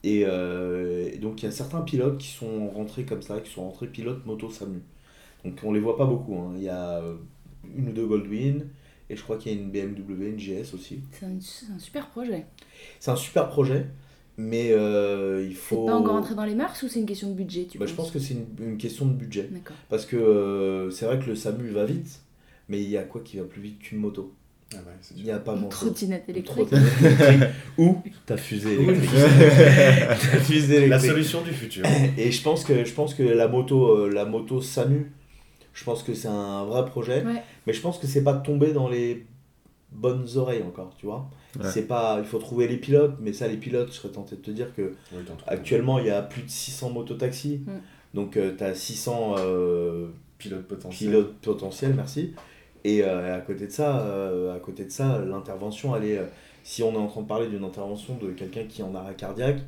Euh, 0.04 1.10
et, 1.12 1.18
donc 1.18 1.42
il 1.42 1.46
y 1.46 1.48
a 1.48 1.52
certains 1.52 1.80
pilotes 1.80 2.18
qui 2.18 2.28
sont 2.28 2.68
rentrés 2.68 3.04
comme 3.04 3.22
ça, 3.22 3.40
qui 3.40 3.50
sont 3.50 3.62
rentrés 3.62 3.86
pilotes 3.86 4.26
moto 4.26 4.50
SAMU. 4.50 4.82
Donc 5.44 5.58
on 5.62 5.72
les 5.72 5.80
voit 5.80 5.96
pas 5.96 6.06
beaucoup. 6.06 6.36
Hein. 6.36 6.52
Il 6.56 6.62
y 6.62 6.68
a 6.68 7.00
une 7.76 7.88
ou 7.88 7.92
deux 7.92 8.06
Goldwyn, 8.06 8.64
et 9.10 9.16
je 9.16 9.22
crois 9.22 9.36
qu'il 9.36 9.52
y 9.52 9.54
a 9.54 9.58
une 9.58 9.70
BMW, 9.70 10.28
une 10.28 10.38
GS 10.38 10.74
aussi. 10.74 11.00
C'est 11.12 11.26
un, 11.26 11.78
super 11.78 12.08
projet. 12.08 12.46
C'est 13.00 13.10
un 13.10 13.16
super 13.16 13.48
projet, 13.48 13.86
mais 14.36 14.70
euh, 14.72 15.46
il 15.46 15.54
faut. 15.54 15.84
C'est 15.86 15.92
pas 15.92 15.98
encore 15.98 16.16
entré 16.16 16.34
dans 16.34 16.44
les 16.44 16.54
mars 16.54 16.82
ou 16.82 16.88
c'est 16.88 17.00
une 17.00 17.06
question 17.06 17.28
de 17.30 17.34
budget 17.34 17.66
tu 17.70 17.78
bah, 17.78 17.86
Je 17.86 17.94
pense 17.94 18.10
que 18.10 18.18
c'est 18.18 18.34
une, 18.58 18.78
question 18.78 19.06
de 19.06 19.12
budget. 19.12 19.50
Parce 19.88 20.06
que 20.06 20.16
euh, 20.16 20.90
c'est 20.90 21.04
vrai 21.04 21.18
que 21.18 21.26
le 21.26 21.36
SAMU 21.36 21.70
va 21.70 21.84
vite, 21.84 22.20
mais 22.68 22.82
il 22.82 22.88
y 22.88 22.96
a 22.96 23.02
quoi 23.02 23.20
qui 23.22 23.36
va 23.36 23.44
plus 23.44 23.60
vite 23.60 23.78
qu'une 23.80 23.98
moto? 23.98 24.34
Ah 24.74 24.78
ouais, 24.78 25.14
il 25.14 25.24
n'y 25.24 25.30
a 25.30 25.38
pas 25.38 25.54
une 25.54 25.68
trottinette 25.68 26.24
électrique. 26.28 26.68
ou 27.76 27.98
ta 28.24 28.38
fusée 28.38 28.80
électrique. 28.80 29.10
ta 29.10 30.16
fusée 30.16 30.76
électrique. 30.76 30.90
La 30.90 30.98
solution 30.98 31.42
du 31.42 31.50
futur. 31.50 31.84
Et 32.16 32.32
je 32.32 32.42
pense 32.42 32.64
que, 32.64 32.84
je 32.84 32.94
pense 32.94 33.12
que 33.12 33.22
la, 33.22 33.48
moto, 33.48 34.06
euh, 34.06 34.10
la 34.10 34.24
moto 34.24 34.62
SAMU, 34.62 35.12
je 35.72 35.84
pense 35.84 36.02
que 36.02 36.14
c'est 36.14 36.28
un 36.28 36.64
vrai 36.64 36.84
projet. 36.84 37.24
Mais 37.66 37.72
je 37.72 37.80
pense 37.80 37.98
que 37.98 38.06
c'est 38.06 38.24
pas 38.24 38.34
tombé 38.34 38.72
dans 38.72 38.88
les 38.88 39.26
bonnes 39.90 40.26
oreilles 40.36 40.62
encore, 40.62 40.94
tu 40.98 41.06
vois. 41.06 41.28
C'est 41.64 41.86
pas, 41.86 42.16
il 42.18 42.24
faut 42.24 42.38
trouver 42.38 42.66
les 42.66 42.78
pilotes, 42.78 43.16
mais 43.20 43.32
ça, 43.32 43.46
les 43.46 43.58
pilotes, 43.58 43.88
je 43.88 43.94
serais 43.94 44.08
tenté 44.08 44.36
de 44.36 44.40
te 44.40 44.50
dire 44.50 44.74
que 44.74 44.94
actuellement, 45.46 45.98
il 45.98 46.06
y 46.06 46.10
a 46.10 46.22
plus 46.22 46.42
de 46.42 46.48
600 46.48 46.90
mototaxis. 46.90 47.62
Mm. 47.66 47.70
Donc, 48.14 48.36
euh, 48.36 48.54
tu 48.56 48.64
as 48.64 48.74
600 48.74 49.34
euh, 49.38 50.08
pilotes 50.38 50.66
potentiels. 50.66 51.10
Pilotes 51.10 51.34
potentiels, 51.36 51.94
merci. 51.94 52.34
Et 52.84 53.04
euh, 53.04 53.36
à 53.36 53.40
côté 53.40 53.66
de 53.66 53.72
ça, 53.72 53.96
à 54.54 54.58
côté 54.60 54.84
de 54.84 54.90
ça, 54.90 55.22
l'intervention, 55.24 55.94
elle 55.94 56.04
est, 56.04 56.20
si 56.64 56.82
on 56.82 56.92
est 56.94 56.96
en 56.96 57.06
train 57.06 57.22
de 57.22 57.26
parler 57.26 57.48
d'une 57.48 57.64
intervention 57.64 58.16
de 58.16 58.30
quelqu'un 58.30 58.64
qui 58.64 58.80
est 58.80 58.84
en 58.84 58.94
arrêt 58.94 59.14
cardiaque, 59.14 59.60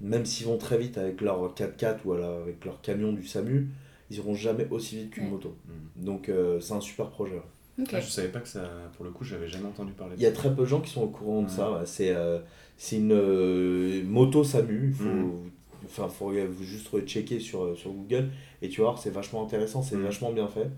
même 0.00 0.24
s'ils 0.24 0.46
vont 0.46 0.58
très 0.58 0.78
vite 0.78 0.96
avec 0.96 1.20
leur 1.20 1.54
4x4 1.54 1.98
ou 2.04 2.12
alors 2.12 2.40
avec 2.40 2.64
leur 2.64 2.80
camion 2.80 3.12
du 3.12 3.26
SAMU, 3.26 3.68
ils 4.10 4.16
iront 4.18 4.34
jamais 4.34 4.66
aussi 4.70 4.96
vite 4.96 5.10
qu'une 5.10 5.24
Ouais. 5.24 5.30
moto. 5.30 5.56
Mm. 5.66 6.04
Donc 6.04 6.28
euh, 6.28 6.60
c'est 6.60 6.74
un 6.74 6.80
super 6.80 7.08
projet. 7.10 7.40
Ok. 7.80 7.88
Ah, 7.92 8.00
je 8.00 8.08
savais 8.08 8.28
pas 8.28 8.38
que 8.40 8.48
ça. 8.48 8.70
Pour 8.96 9.04
le 9.04 9.10
coup, 9.10 9.24
j'avais 9.24 9.48
jamais 9.48 9.66
entendu 9.66 9.92
parler 9.92 10.14
de 10.14 10.20
Il 10.20 10.22
y 10.22 10.26
a 10.26 10.32
très 10.32 10.54
peu 10.54 10.62
de 10.62 10.66
gens 10.66 10.80
qui 10.80 10.90
sont 10.90 11.02
au 11.02 11.08
courant 11.08 11.42
de 11.42 11.50
ça. 11.50 11.72
ouais. 11.72 11.78
C'est 11.86 12.14
euh, 12.14 12.38
c'est 12.76 12.96
une 12.98 13.12
euh, 13.12 14.02
moto 14.04 14.44
SAMU. 14.44 14.88
Il 14.88 14.94
faut, 14.94 15.04
Mm. 15.04 15.50
enfin, 15.86 16.08
faut 16.08 16.32
juste 16.62 16.88
rechecker 16.88 17.40
sur, 17.40 17.64
euh, 17.64 17.74
sur 17.74 17.90
Google 17.92 18.28
et 18.62 18.68
tu 18.68 18.80
vas 18.80 18.88
voir, 18.88 18.98
c'est 18.98 19.10
vachement 19.10 19.44
intéressant, 19.44 19.82
c'est 19.82 19.96
Mm. 19.96 20.02
vachement 20.02 20.32
bien 20.32 20.46
fait. 20.48 20.70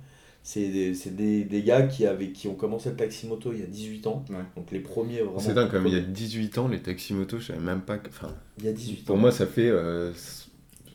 C'est 0.42 0.68
des, 0.68 0.94
c'est 0.94 1.14
des, 1.16 1.42
des 1.44 1.62
gars 1.64 1.82
qui, 1.82 2.06
avaient, 2.06 2.30
qui 2.30 2.46
ont 2.46 2.54
commencé 2.54 2.88
le 2.90 2.94
taxi 2.96 3.26
moto 3.26 3.52
il 3.52 3.58
y 3.58 3.62
a 3.64 3.66
18 3.66 4.06
ans. 4.06 4.24
Ouais. 4.30 4.36
Donc 4.56 4.70
les 4.70 4.78
premiers 4.80 5.20
vraiment. 5.20 5.40
C'est 5.40 5.54
dingue, 5.54 5.70
comme 5.70 5.86
il 5.88 5.92
y 5.92 5.96
a 5.96 6.00
18 6.00 6.56
ans, 6.58 6.68
les 6.68 6.80
taxis-motos, 6.80 7.40
je 7.40 7.46
savais 7.48 7.58
même 7.58 7.80
pas 7.82 7.98
que. 7.98 8.08
Enfin, 8.08 8.28
Il 8.58 8.64
y 8.64 8.68
a 8.68 8.72
18 8.72 9.04
pour 9.04 9.16
ans. 9.16 9.18
moi, 9.18 9.32
ça 9.32 9.44
fait 9.46 9.68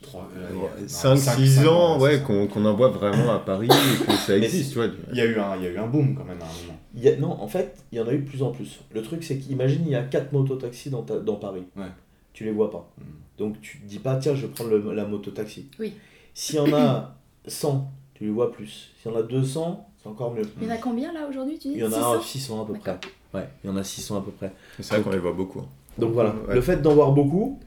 Trois- 0.02 0.28
euh, 0.36 0.48
non, 0.54 0.68
5-6 0.86 1.46
cinq 1.46 1.66
ans 1.68 1.98
ouais, 2.00 2.20
qu'on 2.22 2.46
qu'on 2.46 2.64
en 2.64 2.74
voit 2.74 2.88
vraiment 2.88 3.32
à 3.32 3.38
Paris 3.38 3.68
et 3.68 4.04
que 4.04 4.12
ça 4.12 4.36
existe, 4.36 4.72
tu 4.72 4.78
vois. 4.78 4.88
Il 5.12 5.16
y, 5.16 5.20
a 5.20 5.24
eu 5.24 5.38
un, 5.38 5.56
il 5.56 5.62
y 5.62 5.66
a 5.66 5.70
eu 5.70 5.78
un 5.78 5.86
boom 5.86 6.14
quand 6.14 6.24
même 6.24 6.40
à 6.40 6.44
un 6.44 6.62
moment. 6.66 6.78
Il 6.94 7.02
y 7.02 7.08
a- 7.08 7.16
non, 7.16 7.30
en 7.30 7.48
fait, 7.48 7.76
il 7.92 7.98
y 7.98 8.00
en 8.00 8.06
a 8.08 8.12
eu 8.12 8.18
de 8.18 8.28
plus 8.28 8.42
en 8.42 8.50
plus. 8.50 8.80
Le 8.92 9.00
truc, 9.02 9.24
c'est 9.24 9.38
qu'imagine, 9.38 9.82
il 9.86 9.92
y 9.92 9.96
a 9.96 10.02
4 10.02 10.32
mototaxis 10.32 10.90
dans, 10.90 11.02
ta- 11.02 11.20
dans 11.20 11.36
Paris. 11.36 11.64
Ouais. 11.76 11.86
Tu 12.32 12.44
les 12.44 12.50
vois 12.52 12.70
pas. 12.70 12.90
Mm. 12.98 13.02
Donc 13.38 13.60
tu 13.60 13.78
te 13.80 13.86
dis 13.86 13.98
pas, 13.98 14.16
tiens, 14.16 14.34
je 14.34 14.42
vais 14.46 14.52
prendre 14.52 14.70
le- 14.70 14.92
la 14.92 15.04
mototaxi. 15.06 15.66
Oui. 15.78 15.94
S'il 16.34 16.56
y 16.56 16.58
en 16.60 16.72
a 16.74 17.14
100, 17.46 17.90
tu 18.14 18.24
les 18.24 18.30
vois 18.30 18.52
plus. 18.52 18.90
S'il 19.00 19.10
y 19.10 19.14
en 19.14 19.18
a 19.18 19.22
200, 19.22 19.88
c'est 20.02 20.08
encore 20.08 20.32
mieux. 20.34 20.42
Il 20.60 20.66
y 20.66 20.70
en 20.70 20.74
a 20.74 20.78
combien 20.78 21.12
là 21.12 21.26
aujourd'hui, 21.28 21.58
tu 21.58 21.68
dis? 21.68 21.74
Il 21.74 21.80
y 21.80 21.84
en 21.84 21.88
600? 21.90 22.12
a 22.12 22.20
600 22.22 22.62
à 22.62 22.66
peu 22.66 22.72
près. 22.74 22.98
Ouais, 23.34 23.48
il 23.64 23.70
y 23.70 23.72
en 23.72 23.76
a 23.76 23.84
600 23.84 24.18
à 24.18 24.20
peu 24.22 24.30
près. 24.32 24.52
C'est 24.80 24.94
vrai 24.94 25.02
qu'on 25.02 25.10
les 25.10 25.18
voit 25.18 25.32
beaucoup. 25.32 25.62
Donc 25.98 26.12
voilà, 26.12 26.30
Ouais. 26.48 26.54
le 26.54 26.60
fait 26.60 26.80
d'en 26.82 26.94
voir 26.94 27.12
beaucoup, 27.12 27.58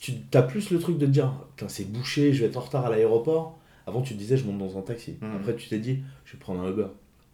tu 0.00 0.12
as 0.32 0.42
plus 0.42 0.70
le 0.70 0.78
truc 0.78 0.98
de 0.98 1.06
te 1.06 1.10
dire, 1.10 1.32
putain, 1.56 1.68
c'est 1.68 1.84
bouché, 1.84 2.32
je 2.32 2.40
vais 2.42 2.46
être 2.48 2.56
en 2.56 2.60
retard 2.60 2.86
à 2.86 2.90
l'aéroport. 2.90 3.58
Avant, 3.86 4.00
tu 4.00 4.14
te 4.14 4.18
disais, 4.18 4.36
je 4.36 4.44
monte 4.44 4.58
dans 4.58 4.78
un 4.78 4.82
taxi. 4.82 5.16
Mm. 5.20 5.36
Après, 5.36 5.54
tu 5.56 5.68
t'es 5.68 5.78
dit, 5.78 6.00
je 6.24 6.32
vais 6.32 6.38
prendre 6.38 6.62
un 6.62 6.70
Uber. 6.70 6.86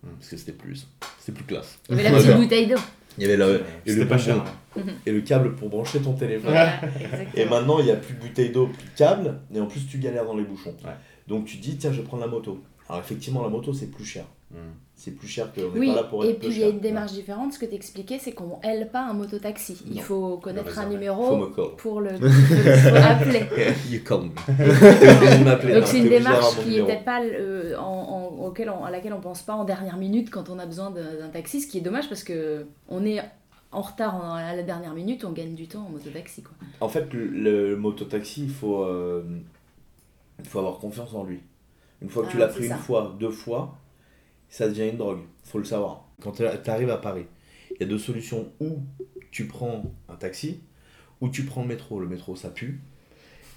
Mm. 0.03 0.09
Parce 0.19 0.29
que 0.31 0.37
c'était 0.37 0.53
plus, 0.53 0.89
c'était 1.19 1.33
plus 1.33 1.45
classe. 1.45 1.79
Il 1.89 1.97
y 1.97 2.01
avait 2.01 2.11
la 2.11 2.17
petite 2.19 2.37
bouteille 2.37 2.67
d'eau. 2.67 2.79
Il 3.19 3.25
y 3.25 3.27
avait 3.27 3.37
la, 3.37 3.49
et, 3.87 3.93
le 3.93 4.07
pas 4.07 4.19
cher. 4.19 4.37
hein. 4.77 4.83
et 5.05 5.11
le 5.11 5.21
câble 5.21 5.55
pour 5.57 5.69
brancher 5.69 6.01
ton 6.01 6.13
téléphone. 6.15 6.55
Et 7.35 7.45
maintenant, 7.45 7.81
il 7.81 7.87
n'y 7.87 7.91
a 7.91 7.97
plus 7.97 8.15
de 8.15 8.21
bouteille 8.21 8.51
d'eau, 8.51 8.69
plus 8.69 8.85
de 8.85 8.97
câble, 8.97 9.41
et 9.53 9.61
en 9.61 9.67
plus, 9.67 9.87
tu 9.87 9.99
galères 9.99 10.25
dans 10.25 10.37
les 10.37 10.45
bouchons. 10.45 10.75
Ouais. 10.85 10.93
Donc, 11.27 11.45
tu 11.47 11.59
te 11.59 11.63
dis, 11.63 11.77
tiens, 11.77 11.93
je 11.93 11.99
vais 12.01 12.07
prendre 12.07 12.23
la 12.23 12.29
moto. 12.29 12.63
Alors, 12.89 13.01
effectivement, 13.01 13.43
la 13.43 13.49
moto, 13.49 13.73
c'est 13.73 13.91
plus 13.91 14.05
cher. 14.05 14.25
Mm. 14.51 14.57
C'est 14.97 15.13
plus 15.13 15.29
cher 15.29 15.51
qu'on 15.55 15.61
n'est 15.73 15.79
Oui, 15.79 15.89
pas 15.89 15.95
là 15.97 16.03
pour 16.05 16.25
être 16.25 16.31
et 16.31 16.35
peu 16.35 16.41
puis 16.49 16.57
il 16.57 16.61
y 16.61 16.65
a 16.65 16.69
une 16.69 16.81
démarche 16.81 17.13
différente. 17.13 17.53
Ce 17.55 17.59
que 17.59 17.65
tu 17.67 17.75
expliquais, 17.75 18.19
c'est 18.19 18.33
qu'on 18.33 18.61
aile 18.63 18.91
pas 18.93 19.01
un 19.07 19.13
mototaxi. 19.15 19.81
Il 19.89 19.97
Non. 19.97 20.03
faut 20.03 20.37
connaître 20.39 20.79
un 20.79 20.89
numéro 20.89 21.47
pour 21.79 22.01
le 22.03 22.11
faut 22.19 22.97
appeler. 22.97 23.45
you 23.89 24.01
Donc 24.09 25.87
c'est 25.87 25.99
une 25.99 26.09
démarche 26.09 26.55
qui 26.57 26.61
est 26.61 26.65
numéro. 26.71 26.87
peut-être 26.87 27.05
pas 27.05 27.23
euh, 27.23 27.77
en, 27.79 27.83
en- 27.83 28.45
auquel 28.47 28.69
on- 28.71 28.85
à 28.85 28.91
laquelle 28.91 29.13
on 29.13 29.21
pense 29.21 29.43
pas 29.43 29.55
en 29.55 29.65
dernière 29.65 29.97
minute 29.97 30.31
quand 30.31 30.51
on 30.51 30.59
a 30.59 30.67
besoin 30.67 30.91
d'un 30.91 31.29
taxi, 31.29 31.61
ce 31.61 31.67
qui 31.69 31.79
est 31.79 31.83
dommage 31.83 32.09
parce 32.09 32.23
que 32.25 32.67
on 32.89 33.05
est 33.07 33.21
en 33.73 33.83
retard 33.83 34.35
à 34.35 34.55
la 34.57 34.63
dernière 34.65 34.95
minute, 34.95 35.25
on 35.25 35.31
gagne 35.33 35.55
du 35.55 35.67
temps 35.69 35.87
en 35.87 35.91
mototaxi 35.91 36.43
quoi. 36.43 36.53
En 36.81 36.89
fait, 36.89 37.13
le, 37.15 37.27
le 37.27 37.77
mototaxi, 37.77 38.43
il 38.45 38.51
faut, 38.51 38.83
euh, 38.83 39.23
faut 40.45 40.59
avoir 40.59 40.79
confiance 40.79 41.15
en 41.15 41.25
lui. 41.25 41.41
Une 42.03 42.09
fois 42.09 42.25
que 42.25 42.31
tu 42.31 42.37
Ah, 42.39 42.41
l'as 42.41 42.49
pris 42.49 42.67
ça. 42.67 42.75
une 42.75 42.81
fois, 42.81 43.15
deux 43.21 43.31
fois, 43.31 43.77
ça 44.51 44.69
devient 44.69 44.89
une 44.89 44.99
drogue. 44.99 45.21
faut 45.45 45.59
le 45.59 45.65
savoir. 45.65 46.05
Quand 46.21 46.33
tu 46.33 46.45
arrives 46.45 46.91
à 46.91 46.99
Paris, 46.99 47.27
il 47.71 47.77
y 47.81 47.85
a 47.85 47.87
deux 47.87 47.99
solutions. 47.99 48.53
Ou 48.61 48.81
tu 49.31 49.47
prends 49.47 49.85
un 50.09 50.17
taxi, 50.17 50.61
ou 51.21 51.29
tu 51.29 51.45
prends 51.45 51.63
le 51.63 51.69
métro. 51.69 52.01
Le 52.01 52.09
métro, 52.09 52.37
ça 52.37 52.51
pue. 52.51 52.81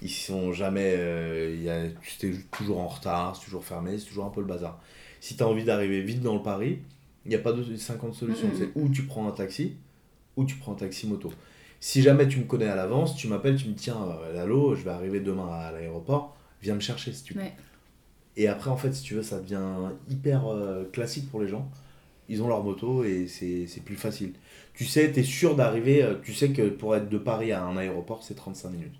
Ils 0.02 0.10
sont 0.10 0.52
jamais. 0.52 0.94
euh, 0.96 1.90
tu 2.18 2.30
es 2.30 2.34
toujours 2.50 2.78
en 2.78 2.88
retard, 2.88 3.36
c'est 3.36 3.44
toujours 3.44 3.64
fermé, 3.64 3.98
c'est 3.98 4.06
toujours 4.06 4.24
un 4.24 4.30
peu 4.30 4.40
le 4.40 4.46
bazar. 4.46 4.80
Si 5.20 5.36
tu 5.36 5.42
as 5.42 5.48
envie 5.48 5.64
d'arriver 5.64 6.02
vite 6.02 6.20
dans 6.20 6.34
le 6.34 6.42
Paris, 6.42 6.78
il 7.24 7.30
n'y 7.30 7.34
a 7.34 7.38
pas 7.38 7.52
de 7.52 7.76
50 7.76 8.14
solutions. 8.14 8.48
C'est 8.56 8.70
ou 8.74 8.88
tu 8.88 9.04
prends 9.04 9.26
un 9.26 9.32
taxi, 9.32 9.76
ou 10.36 10.44
tu 10.44 10.56
prends 10.56 10.72
un 10.72 10.76
taxi 10.76 11.06
moto. 11.06 11.32
Si 11.80 12.02
jamais 12.02 12.28
tu 12.28 12.38
me 12.38 12.44
connais 12.44 12.66
à 12.68 12.76
l'avance, 12.76 13.16
tu 13.16 13.28
m'appelles, 13.28 13.56
tu 13.56 13.66
me 13.68 13.72
dis 13.72 13.82
tiens, 13.82 13.98
euh, 14.22 14.32
Lalo, 14.34 14.74
je 14.74 14.82
vais 14.84 14.90
arriver 14.90 15.20
demain 15.20 15.48
à 15.48 15.72
l'aéroport, 15.72 16.36
viens 16.62 16.74
me 16.74 16.80
chercher 16.80 17.12
si 17.12 17.24
tu 17.24 17.34
veux. 17.34 17.40
Ouais. 17.40 17.52
Et 18.36 18.48
après, 18.48 18.70
en 18.70 18.76
fait, 18.76 18.92
si 18.92 19.02
tu 19.02 19.14
veux, 19.14 19.22
ça 19.22 19.40
devient 19.40 19.62
hyper 20.10 20.46
euh, 20.48 20.84
classique 20.92 21.30
pour 21.30 21.40
les 21.40 21.48
gens. 21.48 21.70
Ils 22.28 22.42
ont 22.42 22.48
leur 22.48 22.64
moto 22.64 23.04
et 23.04 23.26
c'est 23.28 23.66
c'est 23.66 23.82
plus 23.82 23.96
facile. 23.96 24.32
Tu 24.74 24.84
sais, 24.86 25.12
tu 25.12 25.20
es 25.20 25.22
sûr 25.22 25.56
d'arriver, 25.56 26.02
euh, 26.02 26.14
tu 26.22 26.32
sais 26.34 26.50
que 26.50 26.68
pour 26.70 26.96
être 26.96 27.08
de 27.10 27.18
Paris 27.18 27.52
à 27.52 27.62
un 27.64 27.76
aéroport, 27.76 28.22
c'est 28.24 28.34
35 28.34 28.70
minutes. 28.70 28.94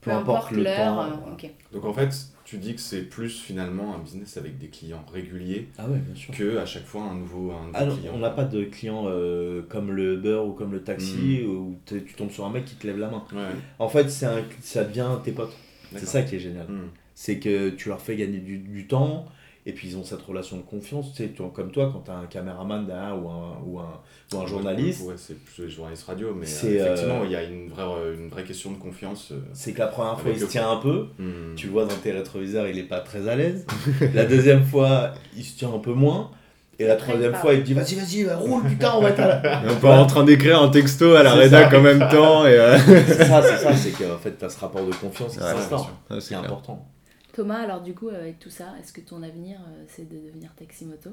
Peu, 0.00 0.10
importe, 0.10 0.50
le 0.50 0.64
l'heure. 0.64 0.76
temps. 0.76 1.02
euh, 1.04 1.10
voilà. 1.22 1.36
Donc 1.72 1.84
en 1.86 1.94
fait, 1.94 2.10
tu 2.44 2.58
dis 2.58 2.74
que 2.74 2.80
c'est 2.80 3.02
plus 3.02 3.40
finalement 3.40 3.94
un 3.94 4.00
business 4.00 4.36
avec 4.36 4.58
des 4.58 4.66
clients 4.68 5.02
réguliers 5.12 5.68
Ah 5.78 5.88
ouais, 5.88 5.96
bien 5.98 6.14
sûr. 6.14 6.34
que 6.34 6.58
à 6.58 6.66
chaque 6.66 6.84
fois 6.84 7.04
un 7.04 7.14
nouveau, 7.14 7.52
un 7.52 7.60
nouveau 7.68 7.70
Ah 7.72 7.86
non, 7.86 7.96
client. 7.96 8.12
on 8.14 8.18
n'a 8.18 8.30
pas 8.30 8.44
de 8.44 8.64
clients 8.64 9.04
euh, 9.06 9.62
comme 9.68 9.90
le 9.92 10.14
Uber 10.14 10.42
ou 10.46 10.52
comme 10.52 10.72
le 10.72 10.82
taxi 10.82 11.42
où 11.46 11.76
t'es- 11.86 12.02
tu 12.02 12.12
tombes 12.14 12.30
sur 12.30 12.44
un 12.44 12.50
mec 12.50 12.66
qui 12.66 12.74
te 12.74 12.86
lève 12.86 12.98
la 12.98 13.08
main. 13.08 13.24
Ouais, 13.32 13.54
En 13.78 13.88
fait, 13.88 14.10
c'est 14.10 14.26
un, 14.26 14.42
ça 14.60 14.84
devient 14.84 15.08
tes 15.24 15.32
potes. 15.32 15.56
C'est 15.96 16.04
ça 16.06 16.22
qui 16.22 16.36
est 16.36 16.40
génial. 16.40 16.66
Mm. 16.68 16.90
C'est 17.14 17.38
que 17.38 17.70
tu 17.70 17.88
leur 17.88 18.00
fais 18.00 18.16
gagner 18.16 18.38
du, 18.38 18.58
du 18.58 18.86
temps 18.86 19.26
et 19.66 19.72
puis 19.72 19.88
ils 19.88 19.96
ont 19.96 20.04
cette 20.04 20.20
relation 20.20 20.58
de 20.58 20.62
confiance 20.62 21.12
tu 21.14 21.22
sais 21.24 21.30
comme 21.54 21.70
toi 21.70 21.88
quand 21.90 22.00
tu 22.04 22.10
as 22.10 22.16
un 22.18 22.26
caméraman 22.26 22.84
derrière 22.86 23.16
ou 23.16 23.28
un, 23.30 23.56
ou 23.64 23.78
un, 23.78 24.00
ou 24.34 24.40
un 24.42 24.46
journaliste 24.46 25.06
Ouais, 25.06 25.14
c'est 25.16 25.42
plus 25.42 25.64
les 25.64 25.70
journalistes 25.70 26.04
radio, 26.06 26.34
mais 26.38 26.44
C'est, 26.44 26.80
euh, 26.80 26.84
effectivement, 26.92 27.20
euh, 27.22 27.24
il 27.26 27.30
y 27.32 27.36
a 27.36 27.42
une 27.44 27.70
vraie, 27.70 27.84
une 28.18 28.28
vraie 28.28 28.44
question 28.44 28.72
de 28.72 28.76
confiance. 28.76 29.30
euh. 29.32 29.36
c'est 29.54 29.72
que 29.72 29.78
la 29.78 29.86
première 29.86 30.20
fois 30.20 30.32
il 30.32 30.38
se 30.40 30.44
tient 30.46 30.70
un 30.70 30.76
peu 30.76 31.06
Mm. 31.18 31.54
tu 31.56 31.68
vois 31.68 31.86
dans 31.86 31.94
tes 31.94 32.12
rétroviseurs 32.12 32.66
il 32.68 32.78
est 32.78 32.82
pas 32.82 33.00
très 33.00 33.26
à 33.28 33.36
l'aise 33.36 33.64
la 34.12 34.24
deuxième 34.26 34.64
fois 34.64 35.12
il 35.36 35.44
se 35.44 35.56
tient 35.56 35.72
un 35.72 35.78
peu 35.78 35.92
moins 35.94 36.30
et 36.78 36.86
la 36.86 36.96
troisième 36.96 37.34
fois 37.34 37.54
il 37.54 37.60
te 37.60 37.66
dit 37.66 37.72
vas-y 37.74 37.94
vas-y 37.94 38.28
roule 38.34 38.64
putain 38.64 38.92
on 38.96 39.00
va 39.00 39.10
être 39.10 39.20
à. 39.20 39.62
On 39.64 39.70
est 39.70 39.80
pas 39.80 39.96
en 39.96 40.06
train 40.06 40.24
d'écrire 40.24 40.60
un 40.60 40.68
texto 40.68 41.14
à 41.14 41.22
la 41.22 41.32
rédac 41.34 41.72
en 41.72 41.80
même 41.80 42.00
temps 42.10 42.44
et. 42.46 42.50
euh, 42.58 42.76
c'est 43.06 43.24
ça 43.24 43.40
c'est 43.42 43.56
ça 43.56 43.74
c'est 43.74 43.90
qu'en 44.04 44.18
fait 44.18 44.36
tu 44.36 44.44
as 44.44 44.48
ce 44.50 44.58
rapport 44.60 44.84
de 44.84 44.92
confiance 44.92 45.32
qui 45.34 45.38
s'instaure 45.40 45.90
c'est 46.20 46.34
important 46.34 46.86
Thomas, 47.34 47.60
alors 47.62 47.82
du 47.82 47.94
coup 47.94 48.08
avec 48.08 48.38
tout 48.38 48.50
ça, 48.50 48.74
est-ce 48.80 48.92
que 48.94 49.02
ton 49.02 49.22
avenir 49.22 49.60
euh, 49.68 49.84
c'est 49.88 50.08
de 50.08 50.18
devenir 50.26 50.54
taxi 50.54 50.86
moto 50.86 51.10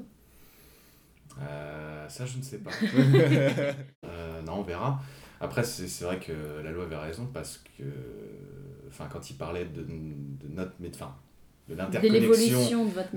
Euh, 1.40 2.08
ça, 2.08 2.26
je 2.26 2.38
ne 2.38 2.42
sais 2.42 2.58
pas. 2.58 2.70
Euh, 4.04 4.42
non, 4.42 4.56
on 4.58 4.62
verra. 4.62 5.00
Après, 5.40 5.64
c'est 5.64 6.04
vrai 6.04 6.18
que 6.20 6.32
Lalo 6.62 6.82
avait 6.82 6.96
raison 6.96 7.26
parce 7.32 7.62
que, 7.78 7.84
enfin, 8.88 9.08
quand 9.10 9.30
il 9.30 9.34
parlait 9.36 9.64
de, 9.64 9.82
de 9.82 10.48
notre, 10.48 10.72
mé- 10.82 10.90
enfin, 10.94 11.14
de 11.68 11.74
l'interconnexion 11.74 12.60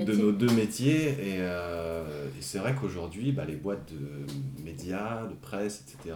de 0.06 0.14
nos 0.14 0.32
deux 0.32 0.50
métiers, 0.52 1.10
et, 1.10 1.38
euh, 1.40 2.28
et 2.40 2.42
c'est 2.42 2.60
vrai 2.60 2.74
qu'aujourd'hui, 2.76 3.32
bah, 3.32 3.46
les 3.46 3.56
boîtes 3.58 3.92
de 3.94 4.64
médias, 4.64 5.26
de 5.28 5.34
presse, 5.36 5.84
etc., 5.88 6.16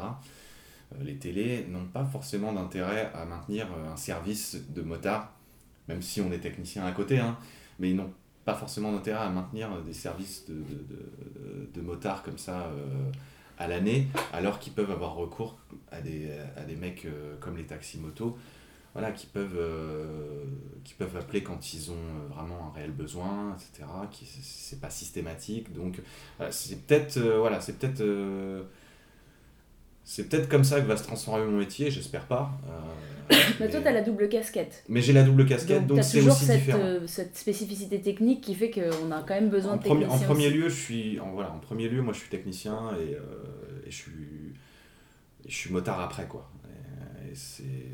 les 1.02 1.18
télés 1.18 1.66
n'ont 1.70 1.86
pas 1.86 2.06
forcément 2.06 2.54
d'intérêt 2.54 3.12
à 3.14 3.26
maintenir 3.26 3.68
un 3.92 3.98
service 3.98 4.58
de 4.70 4.82
motard, 4.82 5.34
même 5.90 6.02
si 6.02 6.22
on 6.22 6.32
est 6.32 6.38
technicien 6.40 6.86
à 6.86 6.92
côté, 6.94 7.20
hein, 7.20 7.38
mais 7.80 7.90
ils 7.90 7.96
n'ont 7.96 8.14
pas 8.46 8.54
forcément 8.54 8.94
d'intérêt 8.94 9.26
à 9.26 9.30
maintenir 9.30 9.70
des 9.82 9.94
services 9.94 10.46
de, 10.48 11.82
motards 11.82 12.24
comme 12.24 12.38
ça 12.38 12.68
euh, 12.68 13.12
à 13.58 13.68
l'année, 13.68 14.08
alors 14.32 14.60
qu'ils 14.60 14.74
peuvent 14.74 14.92
avoir 14.92 15.16
recours 15.16 15.58
à 15.92 16.00
des, 16.02 16.30
à 16.56 16.64
mecs 16.76 17.06
euh, 17.06 17.36
comme 17.40 17.58
les 17.58 17.66
qui, 19.12 19.28
peuvent, 19.28 19.58
euh, 19.58 20.44
qui 20.84 20.94
peuvent 20.94 21.16
appeler 21.18 21.44
quand 21.44 21.74
ils 21.74 21.92
ont 21.92 22.34
vraiment 22.34 22.68
un 22.68 22.76
réel 22.76 22.92
besoin, 22.92 23.56
etc. 23.56 23.88
Qui, 24.12 24.26
c'est- 24.26 24.80
pas 24.80 24.90
systématique, 24.90 25.74
donc 25.74 26.00
c'est 26.52 26.86
peut-être 26.86 27.20
voilà, 27.20 27.60
c'est 27.60 27.78
peut-être 27.78 28.02
c'est 30.04 30.28
peut-être 30.30 30.50
comme 30.50 30.64
ça 30.64 30.82
que 30.82 30.86
va 30.88 30.98
se 30.98 31.04
transformer 31.04 31.46
mon 31.46 31.58
métier, 31.60 31.92
j'espère 31.92 32.26
pas. 32.26 32.52
euh, 32.68 33.36
Mais 33.60 33.70
toi 33.70 33.80
mais- 33.80 33.84
t'as 33.86 33.92
la 33.92 34.02
double 34.02 34.28
casquette. 34.28 34.84
mais 34.90 35.02
j'ai 35.02 35.14
la 35.14 35.22
double 35.24 35.46
casquette, 35.46 35.86
donc 35.86 36.04
c'est 36.04 36.18
toujours 36.20 36.34
aussi 36.34 36.46
cette, 36.46 36.60
différent. 36.60 36.80
euh, 36.82 37.06
cette 37.06 37.38
spécificité 37.38 38.02
technique 38.02 38.42
qui 38.42 38.56
fait 38.56 38.72
qu'on 38.72 39.12
a 39.12 39.22
quand 39.22 39.36
même 39.36 39.50
besoin 39.50 39.74
En 39.74 39.76
de 39.78 39.82
en 40.06 40.18
premier 40.20 40.48
aussi. 40.48 40.56
lieu, 40.58 40.70
je 40.70 40.76
suis 40.76 41.20
en, 41.20 41.30
voilà, 41.32 41.52
en 41.52 41.60
premier 41.60 41.90
lieu, 41.90 42.02
moi 42.02 42.14
je 42.14 42.20
suis 42.20 42.30
technicien 42.30 42.90
et, 43.00 43.14
euh, 43.16 43.22
et 43.86 43.92
je 43.92 43.96
suis 43.96 44.54
et 45.46 45.50
je 45.50 45.56
suis 45.56 45.72
motard 45.72 46.00
après 46.02 46.26
quoi. 46.28 46.50
Et, 47.32 47.36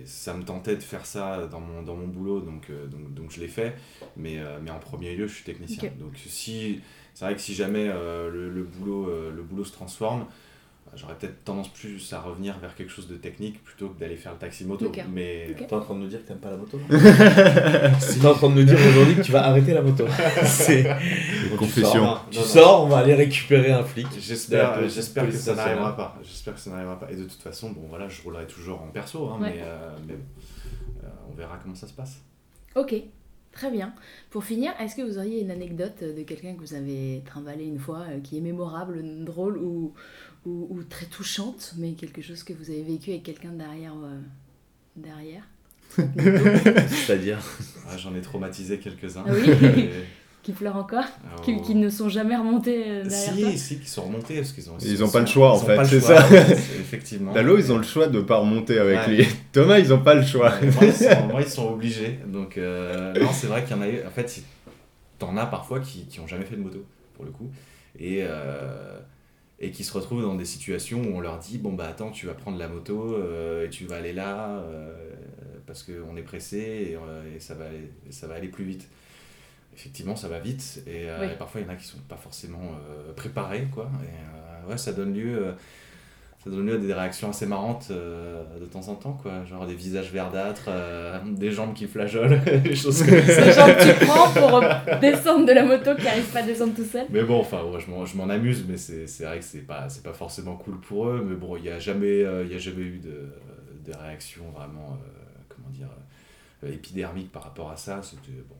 ça 0.06 0.34
me 0.34 0.43
tentait 0.43 0.78
de 0.78 0.84
faire 0.84 1.06
ça 1.06 1.47
dans 1.47 1.60
mon 1.60 1.82
dans 1.84 1.95
mon 1.97 2.08
boulot 2.08 2.39
donc 2.39 2.72
donc, 2.89 3.14
donc 3.14 3.32
je 3.32 3.41
l'ai 3.41 3.49
fait 3.49 3.74
mais 4.16 4.38
mais 4.64 4.72
en 4.72 4.80
premier 4.80 5.16
lieu, 5.18 5.28
je 5.28 5.34
suis 5.34 5.43
technicien. 5.43 5.91
Donc 5.99 6.14
si 6.16 6.80
c'est 7.14 7.26
vrai 7.26 7.36
que 7.36 7.41
si 7.41 7.53
jamais 7.53 7.88
le, 7.88 8.49
le 8.49 8.64
boulot 8.64 9.10
le 9.32 9.43
boulot 9.43 9.66
se 9.66 9.74
transforme 9.74 10.26
J'aurais 10.95 11.15
peut-être 11.15 11.43
tendance 11.43 11.67
plus 11.69 12.11
à 12.13 12.21
revenir 12.21 12.57
vers 12.59 12.73
quelque 12.75 12.91
chose 12.91 13.07
de 13.07 13.15
technique 13.15 13.63
plutôt 13.63 13.89
que 13.89 13.99
d'aller 13.99 14.15
faire 14.15 14.31
le 14.33 14.37
taxi 14.37 14.65
moto. 14.65 14.91
Mais. 15.13 15.55
T'es 15.57 15.73
en 15.73 15.81
train 15.81 15.95
de 15.95 15.99
nous 15.99 16.07
dire 16.07 16.21
que 16.23 16.27
t'aimes 16.27 16.37
pas 16.37 16.51
la 16.51 16.57
moto 16.57 16.79
T'es 16.89 18.25
en 18.27 18.33
train 18.33 18.49
de 18.49 18.55
nous 18.55 18.63
dire 18.63 18.77
aujourd'hui 18.89 19.15
que 19.15 19.21
tu 19.21 19.31
vas 19.31 19.45
arrêter 19.45 19.73
la 19.73 19.81
moto. 19.81 20.05
C'est 20.45 20.83
tu 21.49 21.55
confession. 21.57 21.91
sors, 22.05 22.25
Tu 22.29 22.37
Non, 22.37 22.43
non. 22.43 22.47
sors, 22.49 22.83
on 22.83 22.87
va 22.87 22.97
aller 22.99 23.15
récupérer 23.15 23.71
un 23.71 23.83
flic. 23.83 24.07
J'espère, 24.17 24.79
que 24.79 24.87
ça 25.31 25.55
n'arrivera 25.55 25.95
pas. 25.95 26.17
J'espère 26.23 26.53
que 26.55 26.59
ça 26.59 26.69
n'arrivera 26.71 26.99
pas. 26.99 27.11
Et 27.11 27.15
de 27.15 27.23
toute 27.23 27.41
façon, 27.41 27.71
bon 27.71 27.85
voilà, 27.89 28.07
je 28.07 28.21
roulerai 28.21 28.45
toujours 28.47 28.81
en 28.81 28.87
perso, 28.87 29.29
hein, 29.29 29.37
Ouais. 29.41 29.51
mais, 29.55 29.61
euh, 29.63 29.89
mais 30.07 30.13
euh, 30.13 31.07
on 31.31 31.35
verra 31.35 31.57
comment 31.61 31.75
ça 31.75 31.87
se 31.87 31.93
passe. 31.93 32.21
Ok, 32.75 32.93
très 33.51 33.71
bien. 33.71 33.93
Pour 34.29 34.43
finir, 34.43 34.73
est-ce 34.79 34.95
que 34.95 35.01
vous 35.01 35.17
auriez 35.17 35.41
une 35.41 35.51
anecdote 35.51 36.03
de 36.03 36.23
quelqu'un 36.23 36.53
que 36.55 36.59
vous 36.61 36.73
avez 36.73 37.21
trimballé 37.25 37.65
une 37.65 37.79
fois, 37.79 38.03
euh, 38.09 38.19
qui 38.21 38.37
est 38.37 38.41
mémorable, 38.41 39.01
drôle 39.23 39.57
ou, 39.57 39.93
ou, 40.45 40.67
ou 40.69 40.83
très 40.83 41.05
touchante, 41.07 41.73
mais 41.77 41.93
quelque 41.93 42.21
chose 42.21 42.43
que 42.43 42.53
vous 42.53 42.69
avez 42.69 42.83
vécu 42.83 43.09
avec 43.11 43.23
quelqu'un 43.23 43.51
derrière 43.51 43.93
euh, 43.93 44.19
derrière 44.95 45.43
C'est-à-dire 45.97 47.39
Ah, 47.89 47.97
J'en 47.97 48.15
ai 48.15 48.21
traumatisé 48.21 48.79
quelques-uns. 48.79 49.23
Ah 49.27 49.31
oui 49.33 49.49
Et- 49.79 49.89
Qui 50.43 50.51
pleurent 50.51 50.75
encore 50.75 51.05
qui, 51.41 51.55
oh. 51.57 51.61
qui 51.63 51.73
ne 51.73 51.89
sont 51.89 52.07
jamais 52.07 52.35
remontés 52.35 52.83
euh, 52.87 53.03
derrière 53.03 53.35
toi 53.35 53.49
Si, 53.53 53.57
si, 53.57 53.79
qui 53.79 53.89
sont 53.89 54.03
remontés 54.03 54.35
parce 54.35 54.51
qu'ils 54.51 54.69
ont. 54.69 54.77
Ils 54.79 55.03
ont 55.03 55.09
pas 55.09 55.21
le 55.21 55.25
choix, 55.25 55.51
en 55.53 55.57
fait, 55.57 55.83
c'est 55.85 55.99
ça. 55.99 56.23
Effectivement. 56.29 57.33
Lalo, 57.33 57.57
ils 57.57 57.71
ont 57.71 57.77
le 57.77 57.83
choix 57.83 58.05
de 58.05 58.21
pas 58.21 58.37
remonter 58.37 58.77
avec 58.77 59.07
Ouais. 59.07 59.15
lui. 59.15 59.27
Thomas, 59.51 59.79
ils 59.79 59.91
ont 59.91 60.03
pas 60.03 60.13
le 60.13 60.21
choix. 60.23 60.51
Moi, 60.61 60.83
ils 60.85 60.93
sont, 60.93 61.27
moi, 61.31 61.41
ils 61.41 61.49
sont 61.49 61.67
obligés. 61.73 62.19
Donc, 62.27 62.59
euh, 62.59 63.11
non, 63.19 63.31
c'est 63.33 63.47
vrai 63.47 63.63
qu'il 63.63 63.75
y 63.75 63.79
en 63.79 63.81
a 63.81 63.87
eu. 63.89 64.05
En 64.05 64.11
fait, 64.11 64.43
t'en 65.17 65.35
as 65.35 65.47
parfois 65.47 65.79
qui, 65.79 66.05
qui 66.05 66.19
ont 66.19 66.27
jamais 66.27 66.45
fait 66.45 66.57
de 66.57 66.61
moto, 66.61 66.85
pour 67.15 67.25
le 67.25 67.31
coup. 67.31 67.49
Et, 67.97 68.19
euh, 68.21 68.99
et 69.60 69.72
qui 69.72 69.84
se 69.84 69.93
retrouvent 69.93 70.22
dans 70.22 70.36
des 70.36 70.45
situations 70.45 71.01
où 71.01 71.16
on 71.16 71.20
leur 71.22 71.39
dit 71.39 71.58
Bon, 71.58 71.74
bah 71.74 71.88
attends, 71.88 72.12
tu 72.12 72.26
vas 72.28 72.34
prendre 72.34 72.58
la 72.58 72.68
moto 72.68 73.14
euh, 73.16 73.66
et 73.66 73.70
tu 73.70 73.86
vas 73.86 73.97
aller 73.97 74.14
là 74.14 74.60
euh, 74.60 74.93
parce 75.66 75.84
qu'on 75.84 76.16
est 76.18 76.22
pressé 76.24 76.58
et, 76.91 76.95
euh, 76.95 77.36
et 77.36 77.39
ça, 77.39 77.53
va 77.56 77.66
aller, 77.66 77.89
ça 78.10 78.28
va 78.28 78.36
aller 78.36 78.49
plus 78.49 78.66
vite. 78.66 78.88
Effectivement, 79.76 80.16
ça 80.16 80.28
va 80.28 80.39
vite. 80.39 80.84
Et, 80.88 81.10
euh, 81.10 81.20
Oui. 81.22 81.34
et 81.34 81.36
parfois, 81.38 81.62
il 81.62 81.68
y 81.68 81.70
en 81.70 81.74
a 81.74 81.76
qui 81.76 81.86
sont 81.86 81.97
pas 82.08 82.18
forcément 82.18 82.78
préparés, 83.16 83.68
quoi. 83.74 83.89
Et 84.03 84.70
ouais, 84.70 84.78
ça 84.78 84.93
donne 84.93 85.14
lieu. 85.14 85.53
Ça 86.45 86.51
donne 86.51 86.67
lieu 86.67 86.75
à 86.75 86.77
des 86.77 86.93
réactions 86.93 87.31
assez 87.31 87.47
marrantes 87.47 87.87
euh, 87.89 88.43
de 88.59 88.65
temps 88.65 88.87
en 88.87 88.93
temps, 88.93 89.13
quoi. 89.13 89.43
Genre 89.45 89.65
des 89.65 89.73
visages 89.73 90.11
verdâtres, 90.11 90.65
euh, 90.67 91.17
des 91.25 91.49
jambes 91.51 91.73
qui 91.73 91.87
flageolent, 91.87 92.39
des 92.63 92.75
choses 92.75 93.03
comme 93.03 93.19
ça. 93.23 93.49
gens 93.49 93.65
que 93.65 93.99
tu 93.99 94.05
prends 94.05 94.29
pour 94.29 94.61
euh, 94.61 94.99
descendre 95.01 95.47
de 95.47 95.53
la 95.53 95.63
moto 95.63 95.95
qui 95.95 96.03
n'arrivent 96.03 96.31
pas 96.31 96.41
à 96.41 96.43
descendre 96.43 96.75
tout 96.75 96.85
seul 96.85 97.07
Mais 97.09 97.23
bon, 97.23 97.39
enfin, 97.39 97.63
ouais, 97.63 97.79
je 97.79 98.15
m'en- 98.17 98.29
amuse, 98.29 98.63
mais 98.69 98.77
c'est 98.77 99.23
vrai 99.23 99.39
que 99.39 99.45
c'est 99.45 99.65
pas, 99.65 99.87
pas 100.03 100.13
forcément 100.13 100.55
cool 100.55 100.79
pour 100.81 101.07
eux. 101.07 101.25
Mais 101.27 101.35
bon, 101.35 101.57
il 101.57 101.63
n'y 101.63 101.69
a, 101.69 101.79
jamais, 101.79 102.23
euh, 102.23 102.45
y 102.45 102.53
a 102.53 102.59
jamais 102.59 102.83
eu 102.83 102.99
de, 102.99 103.27
de 103.83 103.97
réaction 103.97 104.43
vraiment, 104.55 104.99
comment 105.49 105.69
dire, 105.69 105.89
épidermique 106.63 107.31
par 107.31 107.41
rapport 107.41 107.71
à 107.71 107.75
ça. 107.77 108.01
C'était 108.03 108.37
bon. 108.47 108.55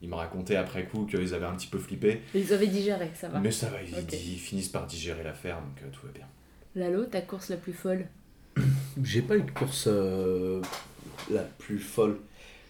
Ils 0.00 0.08
me 0.08 0.14
racontaient 0.14 0.54
après 0.56 0.84
coup 0.84 1.06
qu'ils 1.06 1.34
avaient 1.34 1.46
un 1.46 1.56
petit 1.56 1.66
peu 1.66 1.78
flippé. 1.78 2.22
Ils 2.36 2.52
avaient 2.52 2.68
digéré, 2.68 3.10
ça 3.14 3.28
va. 3.28 3.40
Mais 3.40 3.50
ça 3.50 3.68
va, 3.68 3.78
ils, 3.82 4.38
finissent 4.38 4.68
par 4.68 4.86
digérer 4.86 5.24
l'affaire, 5.24 5.56
donc 5.56 5.90
tout 5.90 6.06
va 6.06 6.12
bien. 6.12 6.26
Lalo, 6.76 7.06
ta 7.06 7.22
course 7.22 7.48
la 7.48 7.56
plus 7.56 7.72
folle 7.72 8.06
J'ai 9.02 9.22
pas 9.22 9.36
eu 9.36 9.42
de 9.42 9.50
course 9.50 9.86
euh, 9.88 10.60
la 11.30 11.42
plus 11.42 11.78
folle, 11.78 12.20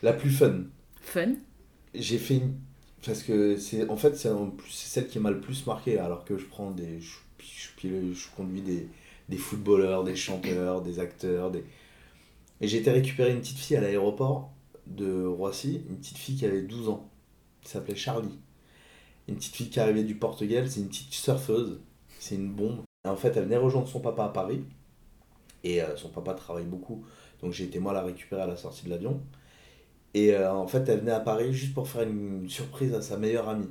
la 0.03 0.13
plus 0.13 0.31
fun. 0.31 0.63
Fun 1.03 1.35
J'ai 1.93 2.19
fait 2.19 2.37
une. 2.37 2.55
Parce 3.05 3.23
que 3.23 3.57
c'est 3.57 3.89
en 3.89 3.97
fait 3.97 4.17
c'est 4.17 4.31
celle 4.69 5.09
qui 5.09 5.19
m'a 5.19 5.31
le 5.31 5.41
plus 5.41 5.67
marqué 5.67 5.99
alors 5.99 6.25
que 6.25 6.39
je 6.39 6.45
prends 6.47 6.71
des 6.71 7.01
je, 7.01 7.17
je, 7.83 8.27
conduis 8.37 8.63
des, 8.63 8.89
des 9.29 9.37
footballeurs, 9.37 10.03
des 10.03 10.17
chanteurs, 10.17 10.83
des 10.83 10.99
acteurs, 10.99 11.51
des 11.51 11.65
et 12.61 12.69
j'ai 12.69 12.79
été 12.79 12.91
récupérer 12.91 13.33
une 13.33 13.41
petite 13.41 13.59
fille 13.59 13.77
à 13.77 13.81
l'aéroport 13.81 14.51
de 14.87 15.25
Roissy, 15.25 15.83
une 15.91 15.99
petite 15.99 16.17
fille 16.17 16.37
qui 16.37 16.47
avait 16.47 16.63
12 16.63 16.89
ans, 16.89 17.11
qui 17.63 17.71
s'appelait 17.71 17.97
Charlie. 17.97 18.39
Une 19.29 19.37
petite 19.37 19.55
fille 19.55 19.69
qui 19.69 19.81
arrivait 19.81 20.05
du 20.05 20.15
Portugal, 20.15 20.71
c'est 20.71 20.81
une 20.81 20.89
petite 20.89 21.13
surfeuse, 21.13 21.81
c'est 22.19 22.37
une 22.37 22.53
bombe. 22.53 22.86
Et 23.07 23.09
en 23.09 23.17
fait, 23.17 23.37
elle 23.37 23.45
venait 23.45 23.57
rejoindre 23.57 23.89
son 23.89 24.01
papa 24.01 24.25
à 24.25 24.29
Paris 24.29 24.65
et 25.65 25.81
euh, 25.83 25.97
son 25.97 26.09
papa 26.09 26.35
travaille 26.35 26.65
beaucoup, 26.65 27.05
donc 27.41 27.53
j'ai 27.53 27.65
été 27.65 27.79
moi 27.79 27.93
la 27.93 28.03
récupérer 28.03 28.43
à 28.43 28.47
la 28.47 28.57
sortie 28.57 28.85
de 28.85 28.91
l'avion. 28.91 29.21
Et 30.15 30.35
euh, 30.35 30.53
en 30.53 30.67
fait, 30.67 30.89
elle 30.89 31.01
venait 31.01 31.13
à 31.13 31.21
Paris 31.21 31.53
juste 31.53 31.75
pour 31.75 31.89
faire 31.89 32.03
une 32.03 32.49
surprise 32.49 32.95
à 32.95 33.03
sa 33.03 33.17
meilleure 33.17 33.49
amie. 33.49 33.69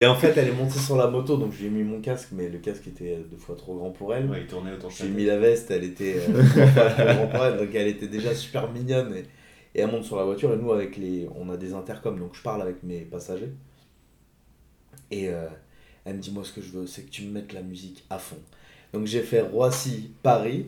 Et 0.00 0.06
en 0.06 0.16
fait, 0.16 0.36
elle 0.36 0.48
est 0.48 0.52
montée 0.52 0.80
sur 0.80 0.96
la 0.96 1.06
moto, 1.06 1.36
donc 1.36 1.52
je 1.52 1.60
lui 1.60 1.66
ai 1.66 1.70
mis 1.70 1.84
mon 1.84 2.00
casque, 2.00 2.30
mais 2.32 2.48
le 2.48 2.58
casque 2.58 2.88
était 2.88 3.18
deux 3.30 3.36
fois 3.36 3.54
trop 3.54 3.76
grand 3.76 3.90
pour 3.90 4.12
elle. 4.12 4.28
il 4.36 4.46
tournait 4.48 4.72
autour 4.72 4.90
J'ai 4.90 5.08
mis 5.08 5.26
la 5.26 5.38
veste, 5.38 5.70
elle 5.70 5.84
était 5.84 6.16
euh, 6.16 6.42
trois 6.50 6.66
fois 6.66 6.90
trop 6.90 7.04
grand 7.04 7.26
pour 7.28 7.44
elle, 7.44 7.56
donc 7.58 7.72
elle 7.72 7.86
était 7.86 8.08
déjà 8.08 8.34
super 8.34 8.68
mignonne. 8.72 9.14
Et, 9.14 9.20
et 9.74 9.82
elle 9.82 9.92
monte 9.92 10.04
sur 10.04 10.16
la 10.16 10.24
voiture, 10.24 10.52
et 10.52 10.56
nous, 10.56 10.72
avec 10.72 10.96
les, 10.96 11.28
on 11.36 11.48
a 11.50 11.56
des 11.56 11.72
intercoms, 11.72 12.18
donc 12.18 12.34
je 12.34 12.42
parle 12.42 12.62
avec 12.62 12.82
mes 12.82 13.02
passagers. 13.02 13.52
Et 15.12 15.28
euh, 15.28 15.46
elle 16.04 16.16
me 16.16 16.20
dit, 16.20 16.32
moi, 16.32 16.42
ce 16.42 16.52
que 16.52 16.62
je 16.62 16.72
veux, 16.72 16.86
c'est 16.88 17.02
que 17.02 17.10
tu 17.10 17.22
me 17.22 17.30
mettes 17.30 17.52
la 17.52 17.62
musique 17.62 18.04
à 18.10 18.18
fond. 18.18 18.40
Donc 18.92 19.06
j'ai 19.06 19.22
fait 19.22 19.40
Roissy-Paris, 19.40 20.66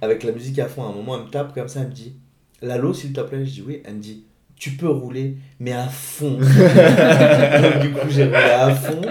avec 0.00 0.22
la 0.22 0.32
musique 0.32 0.58
à 0.58 0.68
fond. 0.68 0.84
À 0.84 0.88
un 0.88 0.92
moment, 0.92 1.18
elle 1.18 1.26
me 1.26 1.30
tape 1.30 1.54
comme 1.54 1.68
ça, 1.68 1.80
elle 1.80 1.88
me 1.88 1.92
dit, 1.92 2.14
Lalo, 2.62 2.92
s'il 2.92 3.12
te 3.12 3.20
plaît, 3.20 3.44
je 3.44 3.50
dis 3.50 3.64
oui. 3.66 3.82
Elle 3.84 3.94
me 3.94 4.00
dit, 4.00 4.24
tu 4.56 4.72
peux 4.72 4.88
rouler, 4.88 5.36
mais 5.58 5.72
à 5.72 5.88
fond. 5.88 6.38
donc 6.38 7.82
du 7.82 7.92
coup, 7.92 8.08
j'ai 8.08 8.24
roulé 8.24 8.36
à 8.36 8.74
fond, 8.74 9.02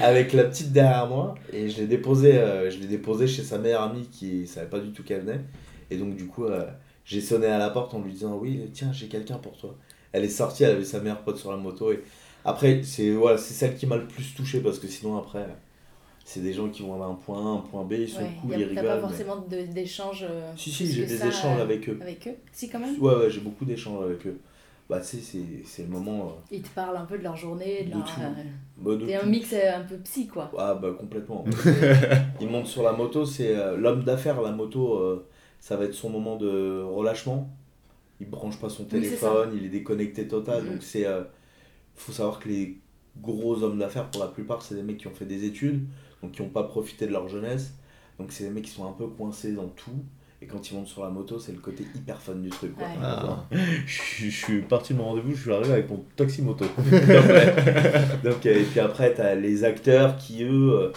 avec 0.00 0.32
la 0.32 0.44
petite 0.44 0.72
derrière 0.72 1.06
moi, 1.06 1.34
et 1.52 1.68
je 1.68 1.78
l'ai 1.78 1.86
déposé, 1.86 2.38
euh, 2.38 2.70
je 2.70 2.78
l'ai 2.78 2.86
déposé 2.86 3.26
chez 3.26 3.42
sa 3.42 3.58
meilleure 3.58 3.82
amie 3.82 4.08
qui 4.10 4.46
savait 4.46 4.68
pas 4.68 4.80
du 4.80 4.90
tout 4.92 5.02
qu'elle 5.02 5.20
venait. 5.20 5.40
Et 5.90 5.96
donc 5.96 6.16
du 6.16 6.26
coup, 6.26 6.44
euh, 6.44 6.66
j'ai 7.04 7.20
sonné 7.20 7.46
à 7.46 7.58
la 7.58 7.70
porte 7.70 7.94
en 7.94 8.00
lui 8.00 8.12
disant, 8.12 8.38
oui, 8.40 8.60
tiens, 8.72 8.92
j'ai 8.92 9.06
quelqu'un 9.06 9.36
pour 9.36 9.56
toi. 9.56 9.76
Elle 10.12 10.24
est 10.24 10.28
sortie, 10.28 10.64
elle 10.64 10.72
avait 10.72 10.84
sa 10.84 11.00
meilleure 11.00 11.22
pote 11.22 11.36
sur 11.36 11.50
la 11.50 11.58
moto. 11.58 11.92
Et 11.92 12.02
après, 12.44 12.80
c'est 12.82 13.10
voilà, 13.10 13.38
c'est 13.38 13.54
celle 13.54 13.76
qui 13.76 13.86
m'a 13.86 13.96
le 13.96 14.06
plus 14.06 14.34
touché, 14.34 14.60
parce 14.60 14.78
que 14.78 14.88
sinon, 14.88 15.18
après... 15.18 15.46
C'est 16.28 16.40
des 16.40 16.52
gens 16.52 16.68
qui 16.70 16.82
vont 16.82 16.98
d'un 16.98 17.14
point 17.14 17.38
A 17.38 17.48
à 17.50 17.52
un 17.52 17.58
point 17.58 17.84
B, 17.84 17.92
ils 18.00 18.08
sont 18.08 18.18
Ouais, 18.20 18.32
cool, 18.40 18.54
a- 18.54 18.58
ils 18.58 18.62
T'as 18.64 18.68
rigolent. 18.70 18.84
pas 18.86 18.94
mais- 18.96 19.00
forcément 19.00 19.36
de- 19.48 19.72
d'échanges 19.72 20.26
euh, 20.28 20.52
Si, 20.56 20.72
si, 20.72 20.90
j'ai 20.92 21.06
des 21.06 21.18
ça, 21.18 21.28
échanges 21.28 21.60
euh, 21.60 21.62
avec 21.62 21.88
eux. 21.88 21.96
Avec 22.02 22.26
eux 22.26 22.34
Si, 22.50 22.68
quand 22.68 22.80
même 22.80 23.00
Ouais, 23.00 23.14
ouais, 23.14 23.30
j'ai 23.30 23.38
beaucoup 23.38 23.64
d'échanges 23.64 24.04
avec 24.04 24.26
eux. 24.26 24.40
Bah, 24.90 24.98
tu 24.98 25.06
sais, 25.06 25.16
c'est- 25.18 25.62
c'est 25.64 25.82
le 25.82 25.88
moment. 25.88 26.26
euh, 26.26 26.32
Ils 26.50 26.62
te 26.62 26.68
parlent 26.70 26.96
un 26.96 27.04
peu 27.04 27.16
de 27.16 27.22
leur 27.22 27.36
journée, 27.36 27.84
de 27.84 27.90
De 27.90 27.94
leur... 27.98 28.08
euh, 28.20 28.42
bah, 28.76 29.06
T'es 29.06 29.14
un 29.14 29.26
mix 29.26 29.52
un 29.52 29.82
peu 29.82 29.96
psy, 29.98 30.26
quoi. 30.26 30.50
Ah, 30.58 30.74
bah, 30.74 30.96
complètement. 30.98 31.44
il 32.40 32.48
monte 32.48 32.66
sur 32.66 32.82
la 32.82 32.92
moto, 32.92 33.24
c'est 33.24 33.54
l'homme 33.76 34.02
d'affaires, 34.02 34.42
la 34.42 34.50
moto, 34.50 35.24
ça 35.60 35.76
va 35.76 35.84
être 35.84 35.94
son 35.94 36.10
moment 36.10 36.34
de 36.34 36.82
relâchement. 36.82 37.48
Il 38.20 38.28
branche 38.28 38.58
pas 38.58 38.68
son 38.68 38.82
Oui, 38.82 38.88
c'est 38.90 38.96
téléphone, 39.00 39.50
il 39.56 39.64
est 39.64 39.68
déconnecté 39.68 40.26
total. 40.26 40.64
Mhm. 40.64 40.70
Donc, 40.72 40.82
c'est. 40.82 41.06
faut 41.94 42.10
savoir 42.12 42.40
que 42.40 42.48
les 42.48 42.78
gros 43.22 43.62
hommes 43.62 43.78
d'affaires, 43.78 44.10
pour 44.10 44.20
la 44.22 44.28
plupart, 44.28 44.62
c'est 44.62 44.74
des 44.74 44.82
mecs 44.82 44.98
qui 44.98 45.06
ont 45.06 45.14
fait 45.14 45.24
des 45.24 45.44
études, 45.44 45.86
donc 46.26 46.34
qui 46.34 46.42
n'ont 46.42 46.48
pas 46.48 46.64
profité 46.64 47.06
de 47.06 47.12
leur 47.12 47.28
jeunesse. 47.28 47.72
Donc, 48.18 48.32
c'est 48.32 48.44
des 48.44 48.50
mecs 48.50 48.64
qui 48.64 48.70
sont 48.70 48.86
un 48.86 48.92
peu 48.92 49.06
coincés 49.06 49.52
dans 49.52 49.68
tout. 49.68 50.04
Et 50.42 50.46
quand 50.46 50.70
ils 50.70 50.74
montent 50.74 50.88
sur 50.88 51.02
la 51.02 51.10
moto, 51.10 51.38
c'est 51.38 51.52
le 51.52 51.58
côté 51.58 51.84
hyper 51.94 52.20
fun 52.20 52.34
du 52.34 52.50
truc. 52.50 52.74
Quoi. 52.74 52.86
Ouais. 52.86 52.94
Ah. 53.02 53.46
Je, 53.86 54.26
je 54.26 54.30
suis 54.30 54.62
parti 54.62 54.92
de 54.92 54.98
mon 54.98 55.04
rendez-vous, 55.04 55.34
je 55.34 55.42
suis 55.42 55.52
arrivé 55.52 55.72
avec 55.72 55.88
mon 55.88 56.04
taxi 56.14 56.42
moto. 56.42 56.64
Donc, 58.24 58.44
euh, 58.44 58.60
et 58.60 58.64
puis 58.64 58.80
après, 58.80 59.14
tu 59.14 59.20
as 59.20 59.34
les 59.34 59.64
acteurs 59.64 60.16
qui, 60.16 60.42
eux, 60.42 60.72
euh, 60.74 60.92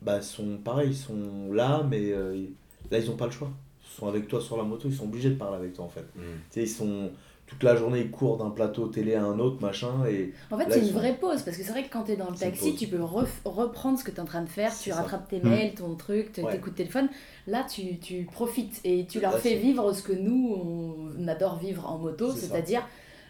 bah, 0.00 0.22
sont 0.22 0.58
pareils, 0.58 0.90
ils 0.90 0.96
sont 0.96 1.52
là, 1.52 1.84
mais 1.88 2.12
euh, 2.12 2.46
là, 2.90 2.98
ils 2.98 3.06
n'ont 3.10 3.16
pas 3.16 3.26
le 3.26 3.32
choix. 3.32 3.50
Ils 3.82 3.98
sont 3.98 4.08
avec 4.08 4.28
toi 4.28 4.40
sur 4.40 4.56
la 4.56 4.62
moto, 4.62 4.88
ils 4.88 4.94
sont 4.94 5.04
obligés 5.04 5.30
de 5.30 5.36
parler 5.36 5.56
avec 5.56 5.72
toi 5.72 5.86
en 5.86 5.88
fait. 5.88 6.04
Tu 6.14 6.20
sais, 6.50 6.62
ils 6.62 6.68
sont 6.68 7.10
toute 7.46 7.62
la 7.62 7.76
journée, 7.76 8.00
ils 8.00 8.10
courent 8.10 8.38
d'un 8.38 8.50
plateau 8.50 8.88
télé 8.88 9.14
à 9.14 9.24
un 9.24 9.38
autre, 9.38 9.60
machin, 9.62 10.04
et 10.08 10.32
En 10.50 10.58
fait, 10.58 10.66
c'est 10.68 10.80
une 10.80 10.86
sont- 10.88 10.94
vraie 10.94 11.14
pause, 11.14 11.42
parce 11.42 11.56
que 11.56 11.62
c'est 11.62 11.70
vrai 11.70 11.84
que 11.84 11.92
quand 11.92 12.02
t'es 12.02 12.16
dans 12.16 12.28
le 12.30 12.36
taxi, 12.36 12.74
tu 12.74 12.88
peux 12.88 13.00
reprendre 13.44 13.98
ce 13.98 14.04
que 14.04 14.10
t'es 14.10 14.20
en 14.20 14.24
train 14.24 14.42
de 14.42 14.48
faire, 14.48 14.76
tu 14.76 14.90
ça. 14.90 14.96
rattrapes 14.96 15.28
tes 15.28 15.38
Mm. 15.40 15.48
mails, 15.48 15.74
ton 15.74 15.94
truc, 15.94 16.32
t- 16.32 16.42
Ouais. 16.42 16.52
t'écoutes 16.52 16.72
le 16.72 16.76
téléphone. 16.78 17.08
Là, 17.46 17.64
tu, 17.72 17.98
tu 17.98 18.24
profites 18.30 18.80
et 18.84 19.06
tu 19.06 19.20
leur 19.20 19.32
Là, 19.34 19.38
fais 19.38 19.54
vivre 19.54 19.92
ce 19.92 20.02
que 20.02 20.12
nous, 20.12 21.12
on 21.18 21.28
adore 21.28 21.58
vivre 21.58 21.88
en 21.90 21.98
moto, 21.98 22.32
c'est-à-dire 22.32 22.82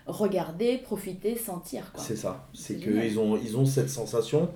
regarder, 0.06 0.78
profiter, 0.78 1.36
sentir. 1.36 1.90
Quoi. 1.92 2.02
c'est 2.02 2.16
ça. 2.16 2.46
C'est 2.54 2.76
qu'ils 2.76 3.18
ont, 3.18 3.36
ils 3.36 3.56
ont 3.56 3.66
cette 3.66 3.90
sensation. 3.90 4.48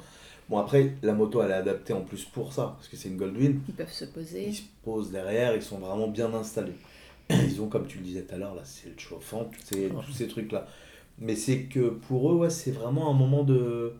Bon, 0.48 0.58
après, 0.58 0.94
la 1.02 1.12
moto, 1.12 1.42
elle 1.42 1.50
est 1.50 1.54
adaptée 1.54 1.92
en 1.92 2.00
plus 2.00 2.24
pour 2.24 2.52
ça, 2.52 2.74
parce 2.76 2.88
que 2.88 2.96
c'est 2.96 3.08
une 3.08 3.16
Goldwyn. 3.16 3.54
Ils 3.68 3.74
peuvent 3.74 3.92
se 3.92 4.04
poser. 4.04 4.48
Ils 4.48 4.54
se 4.54 4.62
posent 4.82 5.10
derrière, 5.10 5.54
ils 5.54 5.62
sont 5.62 5.78
vraiment 5.78 6.08
bien 6.08 6.32
installés. 6.34 6.72
Ils 7.30 7.60
ont, 7.60 7.68
comme 7.68 7.86
tu 7.86 7.98
le 7.98 8.04
disais 8.04 8.22
tout 8.22 8.34
à 8.34 8.38
l'heure, 8.38 8.54
là, 8.54 8.62
c'est 8.64 8.88
le 8.90 8.98
chauffant, 8.98 9.44
tous 9.44 9.60
ces, 9.74 9.88
tous 10.06 10.12
ces 10.12 10.28
trucs-là. 10.28 10.66
Mais 11.18 11.36
c'est 11.36 11.64
que 11.64 11.90
pour 11.90 12.32
eux, 12.32 12.36
ouais, 12.36 12.50
c'est 12.50 12.70
vraiment 12.72 13.10
un 13.10 13.14
moment 13.14 13.44
de, 13.44 13.92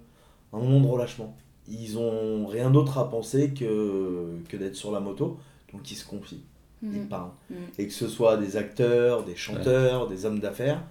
un 0.52 0.58
moment 0.58 0.80
de 0.80 0.86
relâchement. 0.86 1.36
Ils 1.68 1.98
ont 1.98 2.46
rien 2.46 2.70
d'autre 2.70 2.98
à 2.98 3.08
penser 3.10 3.50
que, 3.50 4.36
que 4.48 4.56
d'être 4.56 4.74
sur 4.76 4.90
la 4.92 5.00
moto, 5.00 5.38
donc 5.72 5.90
ils 5.90 5.96
se 5.96 6.04
confient, 6.06 6.42
ils 6.82 6.88
Mhm. 7.00 7.08
parlent. 7.08 7.30
Mhm. 7.50 7.56
Et 7.78 7.86
que 7.86 7.92
ce 7.92 8.08
soit 8.08 8.36
des 8.38 8.56
acteurs, 8.56 9.24
des 9.24 9.36
chanteurs, 9.36 10.08
des 10.08 10.24
hommes 10.24 10.40
d'affaires, 10.40 10.82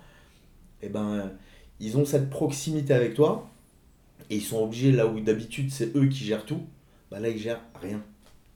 et 0.82 0.90
ben, 0.90 1.32
ils 1.80 1.98
ont 1.98 2.06
cette 2.06 2.30
proximité 2.30 2.94
avec 2.94 3.14
toi, 3.16 3.50
et 4.30 4.36
ils 4.38 4.42
sont 4.44 4.64
obligés, 4.64 4.92
là 4.92 5.08
où 5.08 5.20
d'habitude 5.20 5.72
c'est 5.72 5.96
eux 5.98 6.08
qui 6.08 6.24
gèrent 6.24 6.46
tout, 6.46 6.62
bah 7.12 7.20
là 7.20 7.30
ils 7.30 7.40
gèrent 7.40 7.62
rien. 7.82 8.02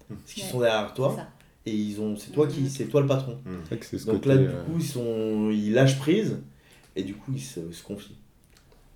Parce 0.07 0.33
qu'ils 0.33 0.43
Ouais, 0.43 0.49
sont 0.51 0.59
derrière 0.59 0.93
toi. 0.93 1.17
Et 1.65 1.71
ils 1.71 1.99
ont, 2.01 2.15
c'est 2.17 2.31
toi 2.31 2.47
qui, 2.47 2.61
Mhm. 2.61 2.69
c'est 2.69 2.85
toi 2.85 3.01
le 3.01 3.07
patron. 3.07 3.37
Ce 3.81 3.95
Donc 4.05 4.15
côté, 4.15 4.29
là, 4.29 4.37
du 4.37 4.45
euh, 4.47 4.63
coup, 4.63 4.73
ils 4.77 4.83
sont, 4.85 5.49
ils 5.51 5.73
lâchent 5.73 5.99
prise 5.99 6.37
et 6.95 7.03
du 7.03 7.15
coup, 7.15 7.31
ils 7.33 7.41
se, 7.41 7.71
se 7.71 7.83
confient. 7.83 8.17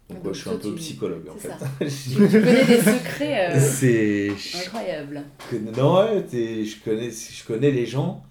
Donc, 0.10 0.18
Donc, 0.20 0.24
moi, 0.26 0.34
je 0.34 0.40
suis 0.40 0.50
un 0.50 0.54
peu 0.58 0.70
tu- 0.70 0.76
psychologue 0.76 1.28
en 1.30 1.36
fait. 1.38 1.50
ça. 1.50 1.58
Tu, 1.80 2.16
connais 2.16 2.66
des 2.66 2.78
secrets 2.82 3.56
euh, 3.56 3.60
C'est, 3.60 4.32
incroyables. 4.66 5.24
je- 5.52 5.58
non 5.80 5.98
ouais, 5.98 6.26
je 6.32 6.84
connais, 6.84 7.10
je 7.12 7.46
connais 7.46 7.72
les 7.72 7.86
gens, 7.86 8.24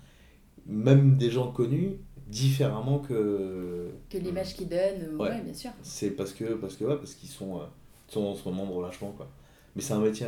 même 0.67 1.17
des 1.17 1.31
gens 1.31 1.51
connus, 1.53 1.93
différemment 2.29 2.99
que. 3.01 3.89
Que 4.11 4.19
l'image 4.19 4.55
qu'ils 4.55 4.69
donnent, 4.69 5.17
ouais. 5.19 5.29
Ouais. 5.29 5.41
bien 5.43 5.55
sûr. 5.55 5.71
C'est 5.83 6.11
parce 6.11 6.33
que, 6.33 6.45
parce 6.55 6.77
que 6.77 6.85
ouais, 6.85 6.97
parce 6.97 7.15
qu'ils 7.15 7.29
sont, 7.29 7.57
euh, 7.59 7.65
sont 8.09 8.23
en 8.23 8.35
ce 8.35 8.49
moment 8.49 8.67
de 8.67 8.73
relâchement 8.73 9.13
quoi. 9.17 9.29
Mais 9.77 9.83
c'est 9.83 9.93
un 9.93 10.01
métier, 10.01 10.27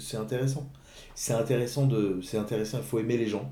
c'est 0.00 0.16
intéressant. 0.18 0.70
C'est 1.14 1.32
intéressant 1.34 1.86
de, 1.86 2.20
c'est 2.22 2.36
intéressant. 2.38 2.78
Il 2.78 2.84
faut 2.84 2.98
aimer 2.98 3.16
les 3.16 3.26
gens 3.26 3.50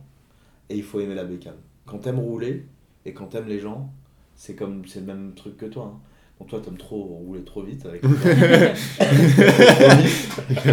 et 0.69 0.77
il 0.77 0.83
faut 0.83 1.01
aimer 1.01 1.15
la 1.15 1.25
bécane. 1.25 1.57
Quand 1.87 1.99
t'aimes 1.99 2.19
rouler 2.21 2.67
et 3.07 3.13
quand 3.15 3.25
t'aimes 3.27 3.49
les 3.49 3.59
gens, 3.59 3.91
c'est 4.37 4.55
comme, 4.55 4.83
c'est 4.87 5.01
le 5.01 5.07
même 5.07 5.33
truc 5.35 5.57
que 5.57 5.67
toi. 5.67 5.93
hein. 5.95 6.01
Bon, 6.39 6.47
toi, 6.47 6.61
t'aimes 6.65 6.79
trop 6.79 7.03
rouler 7.03 7.43
trop 7.43 7.63
vite 7.63 7.85
avec. 7.85 8.03
les 8.03 8.09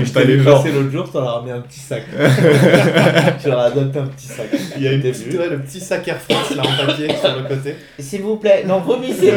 Je 0.06 0.14
pas 0.14 0.24
l'effort. 0.24 0.64
passer 0.64 0.74
l'autre 0.74 0.92
jour, 0.92 1.12
t'en 1.12 1.24
as 1.24 1.32
ramené 1.32 1.52
un 1.52 1.62
petit 1.62 1.80
sac. 1.80 2.04
tu 3.42 3.48
leur 3.50 3.60
as 3.60 3.66
adopté 3.66 4.00
un 4.00 4.08
petit 4.08 4.28
sac. 4.28 4.48
Il 4.78 4.84
y 4.84 4.88
a 4.88 4.94
une 4.94 5.02
petite, 5.02 5.34
ouais, 5.34 5.50
le 5.50 5.62
petit 5.62 5.82
sac 5.82 6.08
Air 6.08 6.22
France 6.22 6.56
là 6.56 6.64
en 6.64 6.86
papier 6.88 7.10
sur 7.16 7.36
le 7.38 7.48
côté. 7.50 7.76
S'il 8.00 8.22
vous 8.22 8.38
plaît, 8.38 8.64
non, 8.66 8.80
vomissez. 8.80 9.32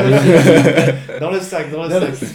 Dans 1.20 1.30
le 1.32 1.40
sac, 1.40 1.70
dans 1.72 1.82
le 1.84 1.88
Non, 1.88 2.00
sac. 2.14 2.28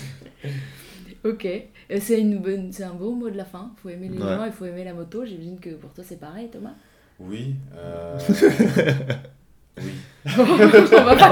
Ok. 1.24 1.48
Euh, 1.92 1.98
C'est 2.02 2.20
une 2.20 2.40
bonne, 2.40 2.72
c'est 2.72 2.84
un 2.84 2.94
beau 2.94 3.12
mot 3.14 3.30
de 3.30 3.38
la 3.38 3.46
fin. 3.46 3.72
Il 3.78 3.82
faut 3.82 3.90
aimer 3.90 4.10
les 4.10 4.18
Ouais. 4.18 4.36
gens, 4.36 4.46
il 4.46 4.52
faut 4.52 4.66
aimer 4.66 4.84
la 4.84 4.94
moto. 4.94 5.26
J'imagine 5.26 5.60
que 5.60 5.70
pour 5.72 5.92
toi 5.94 6.04
c'est 6.08 6.20
pareil, 6.20 6.50
Thomas. 6.52 6.74
Oui. 7.20 7.56
euh, 7.76 8.18
oui. 9.78 9.92
On 10.38 11.04
va 11.04 11.16
pas 11.16 11.30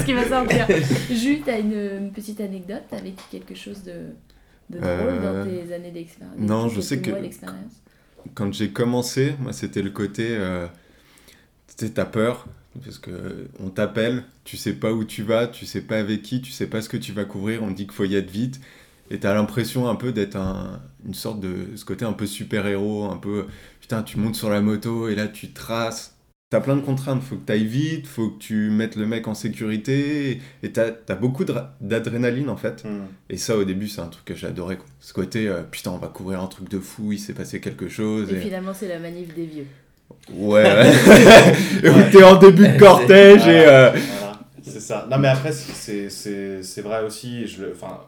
ce 0.00 0.04
qui 0.04 0.12
va 0.12 0.28
sortir. 0.28 0.66
Jus, 1.10 1.40
t'as 1.44 1.58
une, 1.58 1.72
une 1.72 2.12
petite 2.12 2.40
anecdote 2.40 2.82
vécu 3.02 3.22
quelque 3.30 3.54
chose 3.54 3.82
de, 3.82 3.92
de 4.70 4.78
drôle 4.78 4.90
Euh, 4.90 5.44
dans 5.44 5.50
tes 5.50 5.72
années 5.72 5.90
d'expérience 5.90 6.36
non, 6.38 6.68
je 6.68 6.80
sais 6.80 7.00
que- 7.00 7.10
quand 8.34 8.52
j'ai 8.52 8.70
commencé, 8.70 9.34
moi, 9.40 9.52
c'était 9.52 9.82
le 9.82 9.90
côté. 9.90 10.28
Euh, 10.30 10.66
tu 11.76 11.90
t'as 11.90 12.04
peur, 12.04 12.46
parce 12.84 12.98
que 12.98 13.48
on 13.60 13.68
t'appelle, 13.70 14.24
tu 14.44 14.56
sais 14.56 14.74
pas 14.74 14.92
où 14.92 15.04
tu 15.04 15.22
vas, 15.22 15.46
tu 15.48 15.66
sais 15.66 15.80
pas 15.80 15.98
avec 15.98 16.22
qui, 16.22 16.40
tu 16.40 16.52
sais 16.52 16.66
pas 16.66 16.80
ce 16.82 16.88
que 16.88 16.96
tu 16.96 17.12
vas 17.12 17.24
couvrir, 17.24 17.62
on 17.62 17.68
te 17.68 17.74
dit 17.76 17.84
qu'il 17.84 17.94
faut 17.94 18.04
y 18.04 18.14
être 18.14 18.30
vite, 18.30 18.60
et 19.10 19.18
t'as 19.18 19.34
l'impression 19.34 19.88
un 19.88 19.94
peu 19.96 20.12
d'être 20.12 20.36
un, 20.36 20.80
une 21.06 21.14
sorte 21.14 21.40
de. 21.40 21.76
ce 21.76 21.84
côté 21.84 22.04
un 22.04 22.12
peu 22.12 22.26
super-héros, 22.26 23.04
un 23.04 23.16
peu. 23.16 23.46
Putain, 23.80 24.02
tu 24.02 24.18
montes 24.18 24.36
sur 24.36 24.50
la 24.50 24.60
moto 24.60 25.08
et 25.08 25.14
là 25.14 25.26
tu 25.28 25.50
traces. 25.52 26.10
T'as 26.50 26.60
plein 26.60 26.76
de 26.76 26.82
contraintes, 26.82 27.20
faut 27.22 27.34
que 27.34 27.44
t'ailles 27.44 27.64
vite, 27.66 28.06
faut 28.06 28.28
que 28.28 28.38
tu 28.38 28.70
mettes 28.70 28.94
le 28.94 29.06
mec 29.06 29.26
en 29.26 29.34
sécurité, 29.34 30.40
et 30.62 30.70
t'as 30.72 30.90
as 31.08 31.14
beaucoup 31.16 31.44
d'adrénaline 31.80 32.48
en 32.48 32.56
fait. 32.56 32.84
Hmm. 32.84 33.06
Et 33.28 33.36
ça, 33.38 33.56
au 33.56 33.64
début, 33.64 33.88
c'est 33.88 34.02
un 34.02 34.06
truc 34.06 34.24
que 34.24 34.34
j'adorais. 34.36 34.76
quoi. 34.76 34.86
Ce 35.00 35.12
côté, 35.12 35.48
euh, 35.48 35.62
putain, 35.68 35.90
on 35.90 35.96
va 35.98 36.06
couvrir 36.08 36.40
un 36.40 36.46
truc 36.46 36.68
de 36.70 36.78
fou, 36.78 37.10
il 37.12 37.18
s'est 37.18 37.32
passé 37.32 37.60
quelque 37.60 37.88
chose. 37.88 38.30
Et 38.32 38.36
Et... 38.36 38.40
finalement, 38.40 38.72
c'est 38.72 38.86
la 38.88 39.00
manif 39.00 39.34
des 39.34 39.46
vieux. 39.46 39.66
Ouais, 40.32 40.62
ouais. 40.62 40.92
et 41.82 41.88
où 41.90 42.10
t'es 42.12 42.22
en 42.22 42.36
début 42.36 42.68
de 42.68 42.78
cortège 42.78 43.46
et. 43.48 43.66
euh, 43.66 43.90
Voilà, 43.90 44.38
c'est 44.62 44.80
ça. 44.80 45.08
Non, 45.10 45.18
mais 45.18 45.28
après, 45.28 45.50
c'est- 45.50 46.08
c'est 46.08 46.62
c'est 46.62 46.82
vrai 46.82 47.02
aussi. 47.04 47.46
Je 47.48 47.62
le, 47.62 47.72
enfin, 47.74 48.00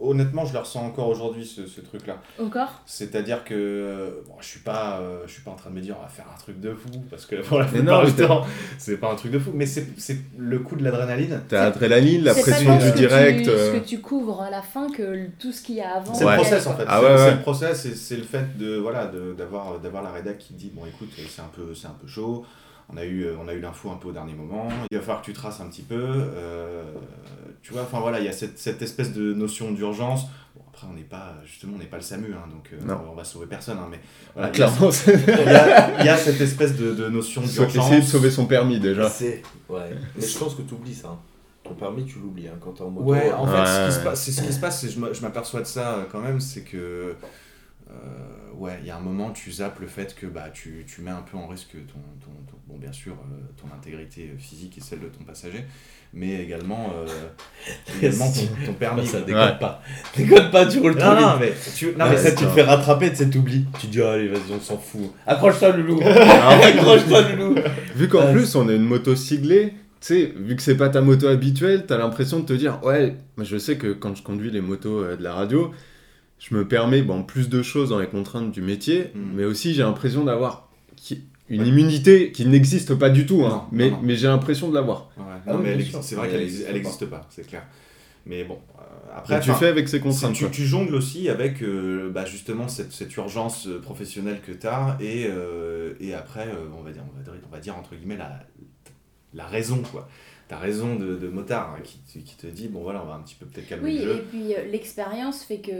honnêtement, 0.00 0.44
je 0.44 0.52
le 0.52 0.58
ressens 0.58 0.84
encore 0.84 1.08
aujourd'hui, 1.08 1.44
ce, 1.46 1.66
ce 1.66 1.80
truc-là. 1.80 2.18
Encore? 2.38 2.82
C'est-à-dire 2.86 3.44
que 3.44 3.54
euh, 3.54 4.10
bon, 4.26 4.34
je 4.40 4.46
suis 4.46 4.60
pas, 4.60 4.98
euh, 5.00 5.22
je 5.26 5.32
suis 5.32 5.42
pas 5.42 5.50
en 5.50 5.54
train 5.56 5.70
de 5.70 5.74
me 5.74 5.80
dire 5.80 5.96
on 5.98 6.02
va 6.02 6.08
faire 6.08 6.26
un 6.34 6.38
truc 6.38 6.60
de 6.60 6.74
fou 6.74 6.88
parce 7.10 7.26
que 7.26 7.36
pour 7.42 7.58
la 7.58 7.64
plupart 7.64 8.02
non, 8.02 8.08
du 8.08 8.12
temps, 8.14 8.44
c'est 8.78 8.96
pas 8.98 9.10
un 9.10 9.14
truc 9.14 9.32
de 9.32 9.38
fou. 9.38 9.50
Mais 9.54 9.66
c'est 9.66 9.86
c'est 9.98 10.18
le 10.38 10.58
coup 10.58 10.76
de 10.76 10.84
l'adrénaline. 10.84 11.40
T'as 11.48 11.64
l'adrénaline, 11.64 12.24
la 12.24 12.34
C'est 12.34 12.42
pression 12.42 12.76
du 12.78 12.90
direct. 12.92 13.48
Euh, 13.48 13.72
ce 13.74 13.78
que 13.80 13.84
tu 13.84 14.00
couvres 14.00 14.42
à 14.42 14.50
la 14.50 14.62
fin 14.62 14.90
que 14.90 15.28
tout 15.38 15.52
ce 15.52 15.62
qu'il 15.62 15.76
y 15.76 15.80
a 15.80 15.96
avant. 15.96 16.14
C'est 16.14 16.24
Ouais. 16.24 16.36
le 16.36 16.42
process 16.42 16.66
en 16.66 16.76
fait. 16.76 16.84
Ah 16.86 16.98
c'est 17.00 17.06
ouais, 17.06 17.16
c'est 17.18 17.24
ouais. 17.24 17.34
le 17.36 17.40
process 17.42 17.84
et 17.86 17.94
c'est 17.94 18.16
le 18.16 18.22
fait 18.24 18.56
de 18.58 18.76
voilà 18.76 19.06
de- 19.06 19.32
d'avoir 19.32 19.78
d'avoir 19.80 20.02
la 20.02 20.10
rédac 20.10 20.38
qui 20.38 20.54
dit 20.54 20.70
bon 20.74 20.84
écoute 20.86 21.10
c'est 21.28 21.42
un 21.42 21.50
peu 21.54 21.74
c'est 21.74 21.86
un 21.86 21.96
peu 22.00 22.06
chaud. 22.06 22.44
On 22.92 22.96
a 22.96 23.04
eu 23.04 23.24
euh, 23.24 23.34
on 23.42 23.48
a 23.48 23.52
eu 23.54 23.60
l'info 23.60 23.90
un 23.90 23.96
peu 23.96 24.08
au 24.08 24.12
dernier 24.12 24.34
moment. 24.34 24.68
Il 24.90 24.96
va 24.96 25.02
falloir 25.02 25.20
que 25.20 25.26
tu 25.26 25.32
traces 25.32 25.60
un 25.60 25.66
petit 25.66 25.82
peu. 25.82 25.96
euh, 25.98 26.84
tu 27.62 27.72
vois 27.72 27.82
enfin 27.82 27.98
voilà 28.00 28.20
il 28.20 28.24
y 28.24 28.28
a 28.28 28.32
cette, 28.32 28.58
cette 28.58 28.80
espèce 28.82 29.12
de 29.12 29.32
notion 29.34 29.72
d'urgence. 29.72 30.26
Bon 30.54 30.62
après 30.68 30.86
on 30.88 30.94
n'est 30.94 31.02
pas 31.02 31.34
justement 31.44 31.72
on 31.76 31.78
n'est 31.80 31.86
pas 31.86 31.96
le 31.96 32.02
SAMU 32.02 32.32
hein, 32.34 32.46
donc 32.48 32.70
euh, 32.72 32.84
Non. 32.86 33.00
on 33.10 33.14
va 33.16 33.24
sauver 33.24 33.46
personne 33.46 33.78
hein, 33.78 33.88
mais 33.90 33.98
voilà, 34.34 34.50
Clairement, 34.50 34.90
c'est. 34.92 35.14
il 35.14 35.28
y, 35.28 35.48
a, 35.56 36.00
il 36.00 36.06
y 36.06 36.08
a 36.08 36.16
cette 36.16 36.40
espèce 36.40 36.76
de, 36.76 36.92
de 36.94 37.08
notion 37.08 37.42
Faut 37.42 37.48
d'urgence. 37.64 37.86
essayer 37.86 38.00
de 38.02 38.06
sauver 38.06 38.30
son 38.30 38.46
permis 38.46 38.78
déjà. 38.78 39.10
C'est, 39.10 39.42
ouais. 39.68 39.90
Mais 40.16 40.24
je 40.26 40.38
pense 40.38 40.54
que 40.54 40.62
tu 40.62 40.74
oublies 40.74 40.94
ça. 40.94 41.08
hein. 41.08 41.18
Ton 41.64 41.74
permis, 41.74 42.04
tu 42.04 42.20
l'oublies 42.20 42.46
hein, 42.46 42.56
quand 42.60 42.70
t'es 42.74 42.82
en 42.82 42.90
moto. 42.90 43.06
Ouais, 43.10 43.32
en 43.32 43.44
fait, 43.48 43.66
ce 43.66 43.86
qui 43.88 43.92
se 43.92 43.98
Ouais. 43.98 44.04
passe, 44.04 44.24
ce 44.30 44.40
qui 44.42 44.52
se 44.52 44.60
passe, 44.60 44.80
c'est 44.82 44.88
je 44.88 45.00
m'a- 45.00 45.12
je 45.12 45.20
m'aperçois 45.22 45.60
de 45.62 45.66
ça 45.66 45.94
euh, 45.94 46.04
quand 46.12 46.20
même, 46.20 46.38
c'est 46.40 46.62
que 46.62 47.16
euh, 47.90 47.94
ouais, 48.54 48.78
il 48.82 48.86
y 48.86 48.90
a 48.90 48.96
un 48.96 49.00
moment, 49.00 49.30
tu 49.32 49.50
zappes 49.50 49.80
le 49.80 49.86
fait 49.88 50.14
que 50.14 50.26
bah 50.26 50.50
tu, 50.52 50.84
tu 50.86 51.00
mets 51.02 51.10
un 51.10 51.22
peu 51.22 51.36
en 51.36 51.46
risque 51.48 51.72
ton, 51.72 51.98
ton, 52.20 52.30
ton- 52.50 52.55
bon 52.66 52.76
bien 52.78 52.92
sûr 52.92 53.12
euh, 53.12 53.36
ton 53.60 53.72
intégrité 53.74 54.30
physique 54.38 54.76
et 54.78 54.80
celle 54.80 55.00
de 55.00 55.06
ton 55.06 55.24
passager, 55.24 55.64
mais 56.12 56.42
également 56.42 56.92
euh, 56.96 57.06
également 58.00 58.30
ton, 58.32 58.66
ton 58.66 58.72
permis. 58.74 59.06
ça 59.06 59.20
déconne 59.20 59.42
Ouais. 59.42 59.58
pas. 59.60 59.82
Déconne 60.16 60.50
pas, 60.50 60.66
tu 60.66 60.78
roules 60.80 60.96
trop 60.96 61.10
Non, 61.10 61.16
vite. 61.16 61.26
non, 61.26 61.36
mais 61.40 61.52
tu, 61.76 61.86
non, 61.96 62.04
mais 62.10 62.16
ça, 62.16 62.30
tu 62.32 62.44
te 62.44 62.50
fais 62.50 62.62
rattraper, 62.62 63.10
tu 63.10 63.16
sais, 63.16 63.30
t'oublies. 63.30 63.66
Tu 63.80 63.86
dis, 63.88 64.02
allez, 64.02 64.28
vas-y, 64.28 64.52
on 64.52 64.60
s'en 64.60 64.78
fout. 64.78 65.12
Accroche-toi, 65.26 65.76
loulou. 65.76 66.00
Alors, 66.02 66.64
Accroche-toi, 66.64 67.22
loulou. 67.32 67.54
vu 67.94 68.08
qu'en 68.08 68.26
Ouais. 68.26 68.32
plus, 68.32 68.54
on 68.56 68.68
a 68.68 68.72
une 68.72 68.82
moto 68.84 69.14
siglée, 69.14 69.70
tu 70.00 70.06
sais, 70.14 70.34
vu 70.36 70.56
que 70.56 70.62
c'est 70.62 70.76
pas 70.76 70.88
ta 70.88 71.00
moto 71.02 71.26
habituelle, 71.28 71.84
t'as 71.86 71.98
l'impression 71.98 72.40
de 72.40 72.46
te 72.46 72.52
dire, 72.52 72.80
ouais, 72.84 73.16
moi 73.36 73.44
je 73.44 73.56
sais 73.58 73.76
que 73.76 73.92
quand 73.92 74.14
je 74.16 74.22
conduis 74.22 74.50
les 74.50 74.60
motos 74.60 75.02
euh, 75.02 75.16
de 75.16 75.22
la 75.22 75.32
radio, 75.34 75.70
je 76.38 76.54
me 76.54 76.66
permets 76.68 77.02
bon, 77.02 77.22
plus 77.22 77.48
de 77.48 77.62
choses 77.62 77.88
dans 77.90 77.98
les 77.98 78.06
contraintes 78.06 78.50
du 78.52 78.60
métier, 78.62 79.10
Mm. 79.14 79.20
mais 79.34 79.44
aussi 79.44 79.72
j'ai 79.74 79.82
l'impression 79.82 80.24
d'avoir 80.24 80.65
une 81.48 81.66
immunité 81.66 82.32
qui 82.32 82.46
n'existe 82.46 82.94
pas 82.94 83.10
du 83.10 83.26
tout, 83.26 83.44
hein, 83.44 83.48
Non, 83.50 83.64
mais, 83.72 83.90
non, 83.90 83.96
non. 83.96 84.02
mais 84.02 84.16
j'ai 84.16 84.26
l'impression 84.26 84.68
de 84.68 84.74
l'avoir. 84.74 85.10
Ouais, 85.16 85.24
Ah 85.46 85.52
non, 85.52 85.58
mais 85.60 85.78
c'est 86.02 86.14
vrai 86.16 86.28
qu'elle 86.28 86.46
pas. 86.48 86.72
n'existe 86.72 87.06
pas, 87.06 87.26
c'est 87.30 87.46
clair. 87.46 87.62
Mais 88.26 88.42
bon, 88.42 88.58
euh, 88.78 88.82
Après, 89.16 89.38
tu 89.40 89.52
fais 89.52 89.68
avec 89.68 89.88
ces 89.88 90.00
contraintes. 90.00 90.34
tu, 90.50 90.66
jongles 90.66 90.96
aussi 90.96 91.28
avec 91.28 91.62
euh, 91.62 92.10
bah, 92.10 92.24
justement 92.24 92.66
cette, 92.66 92.92
cette 92.92 93.14
urgence 93.16 93.68
euh, 93.68 93.80
professionnelle 93.80 94.40
que 94.44 94.50
tu 94.50 94.66
as 94.66 94.96
et, 95.00 95.26
euh, 95.28 95.94
et 96.00 96.12
après, 96.12 96.48
euh, 96.48 96.66
on, 96.76 96.82
va 96.82 96.90
dire, 96.90 97.02
on, 97.14 97.16
va 97.16 97.22
dire, 97.22 97.32
on 97.48 97.52
va 97.54 97.60
dire 97.60 97.76
entre 97.76 97.94
guillemets 97.94 98.16
la, 98.16 98.40
la 99.32 99.46
raison. 99.46 99.80
quoi. 99.92 100.08
Ta 100.48 100.58
raison 100.58 100.94
de, 100.96 101.16
de 101.16 101.28
motard 101.28 101.74
hein, 101.76 101.80
qui, 101.82 101.98
te- 101.98 102.18
qui 102.24 102.36
te 102.36 102.46
dit 102.46 102.68
bon 102.68 102.82
voilà, 102.82 103.02
on 103.02 103.06
va 103.06 103.14
un 103.14 103.20
petit 103.22 103.34
peu 103.34 103.46
peut-être 103.46 103.68
calmer 103.68 103.84
Oui, 103.84 103.98
le 103.98 104.02
et 104.02 104.04
jeu. 104.16 104.26
puis 104.30 104.54
euh, 104.54 104.64
l'expérience 104.70 105.42
fait 105.42 105.58
que 105.58 105.72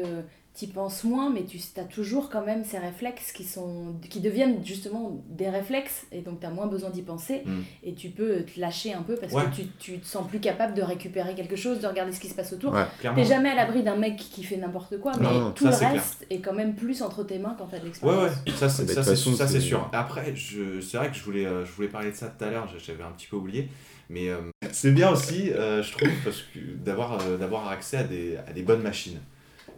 tu 0.59 0.67
penses 0.69 1.05
moins, 1.05 1.29
mais 1.29 1.45
tu 1.45 1.59
as 1.79 1.85
toujours 1.85 2.31
quand 2.31 2.43
même 2.43 2.65
ces 2.65 2.79
réflexes 2.79 3.31
qui, 3.31 3.45
sont, 3.45 3.95
qui 4.09 4.21
deviennent 4.21 4.65
justement 4.65 5.23
des 5.29 5.51
réflexes, 5.51 6.07
et 6.13 6.23
donc 6.23 6.41
tu 6.41 6.47
as 6.47 6.51
moins 6.51 6.67
besoin 6.67 6.89
d'y 6.89 7.03
penser, 7.03 7.43
Mm. 7.45 7.61
et 7.85 7.93
tu 7.95 8.09
peux 8.09 8.43
te 8.43 8.59
lâcher 8.59 8.95
un 8.95 9.03
peu 9.03 9.17
parce 9.17 9.35
Ouais. 9.35 9.45
que 9.51 9.55
tu, 9.55 9.67
tu 9.79 9.99
te 9.99 10.07
sens 10.07 10.27
plus 10.27 10.41
capable 10.41 10.73
de 10.73 10.81
récupérer 10.81 11.35
quelque 11.35 11.57
chose, 11.57 11.81
de 11.81 11.87
regarder 11.87 12.11
ce 12.13 12.21
qui 12.21 12.29
se 12.29 12.35
passe 12.35 12.55
autour. 12.55 12.73
Ouais. 12.73 12.87
T'es 13.15 13.25
jamais 13.25 13.51
à 13.51 13.55
l'abri 13.55 13.83
d'un 13.83 13.97
mec 13.97 14.17
qui 14.17 14.43
fait 14.45 14.57
n'importe 14.57 14.99
quoi, 14.99 15.13
mais 15.21 15.25
Non, 15.27 15.51
tout 15.53 15.65
ça, 15.65 15.71
le 15.73 15.77
clair. 15.77 15.93
reste 15.93 16.27
est 16.31 16.41
quand 16.41 16.55
même 16.55 16.75
plus 16.75 17.03
entre 17.03 17.23
tes 17.23 17.39
mains 17.39 17.55
quand 17.59 17.67
t'as 17.67 17.77
de 17.77 17.83
Ouais, 17.83 17.89
l'expérience. 17.89 18.31
ouais, 18.47 18.53
ça 18.57 18.69
c'est 18.71 18.83
Ah, 18.85 18.87
bah, 18.87 18.95
ça, 18.95 19.15
c'est- 19.15 19.35
ça, 19.37 19.61
sûr. 19.61 19.91
Après, 19.93 20.35
je- 20.35 20.81
c'est 20.81 20.97
vrai 20.97 21.11
que 21.11 21.17
je 21.17 21.23
voulais, 21.23 21.45
euh, 21.45 21.67
je 21.67 21.73
voulais 21.73 21.89
parler 21.89 22.11
de 22.13 22.17
ça 22.17 22.29
tout 22.29 22.43
à 22.43 22.51
l'heure, 22.51 22.67
j'avais 22.79 23.03
un 23.05 23.11
petit 23.13 23.27
peu 23.27 23.37
oublié. 23.37 23.69
Mais 24.09 24.29
euh, 24.29 24.39
c'est 24.71 24.93
bien 24.93 25.11
aussi, 25.11 25.51
euh, 25.51 25.83
je 25.83 25.93
trouve, 25.93 26.11
parce 26.25 26.43
que 26.43 26.59
d'avoir 26.59 27.21
euh, 27.21 27.37
d'avoir 27.37 27.69
accès 27.69 27.97
à 27.97 28.05
des, 28.05 28.37
à 28.37 28.53
des 28.53 28.63
bonnes 28.63 28.83
machines. 28.83 29.21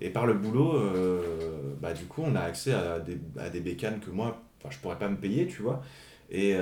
Et 0.00 0.10
par 0.10 0.26
le 0.26 0.34
boulot, 0.34 0.80
bah, 1.80 1.92
du 1.92 2.04
coup, 2.04 2.22
on 2.24 2.36
a 2.36 2.40
accès 2.42 2.72
à 2.72 3.00
des, 3.00 3.18
à 3.36 3.50
des 3.50 3.58
bécanes 3.58 3.98
que 3.98 4.10
moi, 4.10 4.40
je 4.70 4.78
pourrais 4.78 4.98
pas 4.98 5.08
me 5.08 5.16
payer, 5.16 5.48
tu 5.48 5.62
vois. 5.62 5.82
Et, 6.30 6.54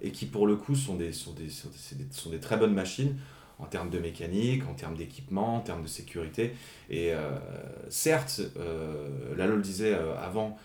et 0.00 0.10
qui, 0.12 0.24
pour 0.24 0.46
le 0.46 0.56
coup, 0.56 0.74
sont 0.74 0.94
des, 0.94 1.12
sont, 1.12 1.34
des, 1.34 1.50
sont, 1.50 1.68
des, 1.68 2.06
sont 2.10 2.30
des 2.30 2.38
très 2.38 2.56
bonnes 2.56 2.72
machines 2.72 3.18
en 3.58 3.66
termes 3.66 3.90
de 3.90 3.98
mécanique, 3.98 4.62
en 4.66 4.72
termes 4.72 4.96
d'équipement, 4.96 5.56
en 5.56 5.60
termes 5.60 5.82
de 5.82 5.88
sécurité. 5.88 6.54
Et 6.88 7.12
certes, 7.90 8.40
Lalo 9.36 9.56
le 9.56 9.62
disait 9.62 9.94
avant, 10.18 10.58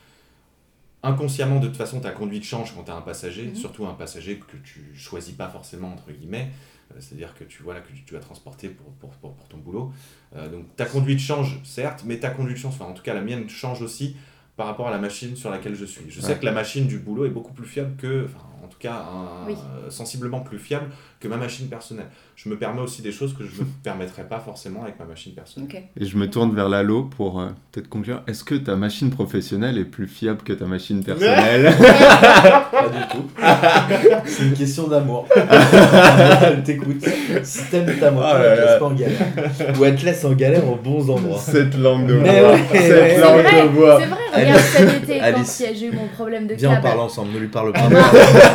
inconsciemment, 1.04 1.60
de 1.60 1.68
toute 1.68 1.78
façon, 1.78 2.00
ta 2.00 2.12
conduite 2.12 2.44
change 2.44 2.74
quand 2.76 2.84
tu 2.84 2.92
as 2.92 2.96
un 2.96 3.02
passager, 3.02 3.46
Mhm. 3.48 3.56
surtout 3.56 3.86
un 3.86 3.94
passager 3.94 4.38
que 4.40 4.58
tu 4.58 4.94
choisis 4.96 5.34
pas 5.34 5.48
forcément, 5.50 5.90
entre 5.94 6.12
guillemets. 6.12 6.50
Euh, 6.92 6.96
C'est-à-dire 7.00 7.34
que 7.36 7.44
tu, 7.44 7.64
voilà, 7.64 7.82
que 7.82 7.88
tu 8.06 8.14
vas 8.14 8.20
transporter 8.20 8.70
pour, 8.70 8.88
pour, 8.94 9.10
pour, 9.12 9.34
pour 9.36 9.48
ton 9.50 9.58
boulot. 9.58 9.92
Euh, 10.36 10.48
donc 10.50 10.76
ta 10.76 10.86
conduite 10.86 11.20
change, 11.20 11.60
certes, 11.64 12.04
mais 12.06 12.18
ta 12.18 12.30
conduite 12.30 12.58
change, 12.58 12.74
enfin 12.76 12.86
en 12.86 12.94
tout 12.94 13.04
cas 13.04 13.14
la 13.14 13.22
mienne 13.22 13.50
change 13.50 13.82
aussi 13.82 14.16
par 14.56 14.66
rapport 14.68 14.88
à 14.88 14.92
la 14.92 14.98
machine 14.98 15.36
sur 15.36 15.50
laquelle 15.52 15.76
je 15.76 15.86
suis. 15.86 16.10
Je 16.10 16.20
sais 16.22 16.38
que 16.40 16.46
la 16.46 16.52
machine 16.54 16.88
du 16.88 16.98
boulot 16.98 17.26
est 17.26 17.30
beaucoup 17.30 17.54
plus 17.54 17.68
fiable 17.68 17.96
que, 17.98 18.26
enfin 18.26 18.40
en 18.64 18.68
tout 18.68 18.78
cas 18.80 18.94
un- 18.94 19.48
Oui. 19.48 19.54
euh, 19.56 19.90
sensiblement 19.90 20.40
plus 20.42 20.60
fiable 20.60 20.86
que 21.20 21.28
ma 21.28 21.38
machine 21.38 21.68
personnelle. 21.68 22.08
Je 22.36 22.50
me 22.50 22.56
permets 22.58 22.82
aussi 22.82 23.02
des 23.02 23.12
choses 23.12 23.34
que 23.36 23.44
je 23.44 23.56
ne 23.56 23.62
me 23.66 23.66
permettrais 23.84 24.24
pas 24.28 24.40
forcément 24.40 24.84
avec 24.84 25.00
ma 25.00 25.06
machine 25.06 25.34
personnelle. 25.34 25.84
Et 26.00 26.06
je 26.06 26.18
me 26.18 26.30
tourne 26.30 26.54
vers 26.54 26.70
Lalo 26.70 27.04
pour 27.04 27.40
euh, 27.42 27.48
peut-être 27.72 27.90
conclure. 27.90 28.22
Est-ce 28.28 28.44
que 28.44 28.54
ta 28.56 28.76
machine 28.76 29.10
professionnelle 29.10 29.78
est 29.80 29.86
plus 29.86 30.08
fiable 30.08 30.42
que 30.44 30.54
ta 30.54 30.66
machine 30.66 31.04
personnelle? 31.04 31.74
Pas 31.78 32.90
du 32.90 33.18
tout. 33.18 33.26
C'est 34.26 34.44
une 34.44 34.54
question 34.54 34.88
d'amour. 34.88 35.28
Elle 36.42 36.64
t'écoute. 36.64 37.04
Si 37.44 37.64
t'aimes 37.72 37.98
ta 38.00 38.12
moto, 38.12 38.26
Ah 38.30 38.38
là 38.40 38.46
elle 38.46 38.58
te 38.58 38.62
laisse 38.66 38.80
pas 38.80 38.86
en 38.86 38.94
galère. 38.94 39.80
Ou 39.80 39.86
elle 39.86 39.96
te 39.96 40.06
laisse 40.06 40.26
en 40.26 40.34
galère 40.34 40.70
aux 40.70 40.76
bons 40.76 41.10
endroits. 41.10 41.40
Cette 41.40 41.76
langue 41.78 42.08
de 42.08 42.16
bois. 42.18 42.24
ouais, 42.32 42.60
Cette 42.74 43.20
langue 43.20 43.42
vrai, 43.42 43.64
de 43.64 43.68
bois. 43.70 44.00
c'est 44.02 44.08
vrai, 44.08 44.20
regarde 44.44 44.62
cet 44.62 45.04
été 45.04 45.20
quand 45.20 45.74
j'ai 45.74 45.86
eu 45.88 45.92
mon 45.92 46.08
problème 46.08 46.48
de 46.48 46.54
Viens, 46.56 46.78
on 46.78 46.82
parle 46.82 47.00
ensemble, 47.00 47.32
ne 47.34 47.40
lui 47.40 47.48
parle 47.48 47.72
Eh 47.76 47.80
pas. 47.80 47.90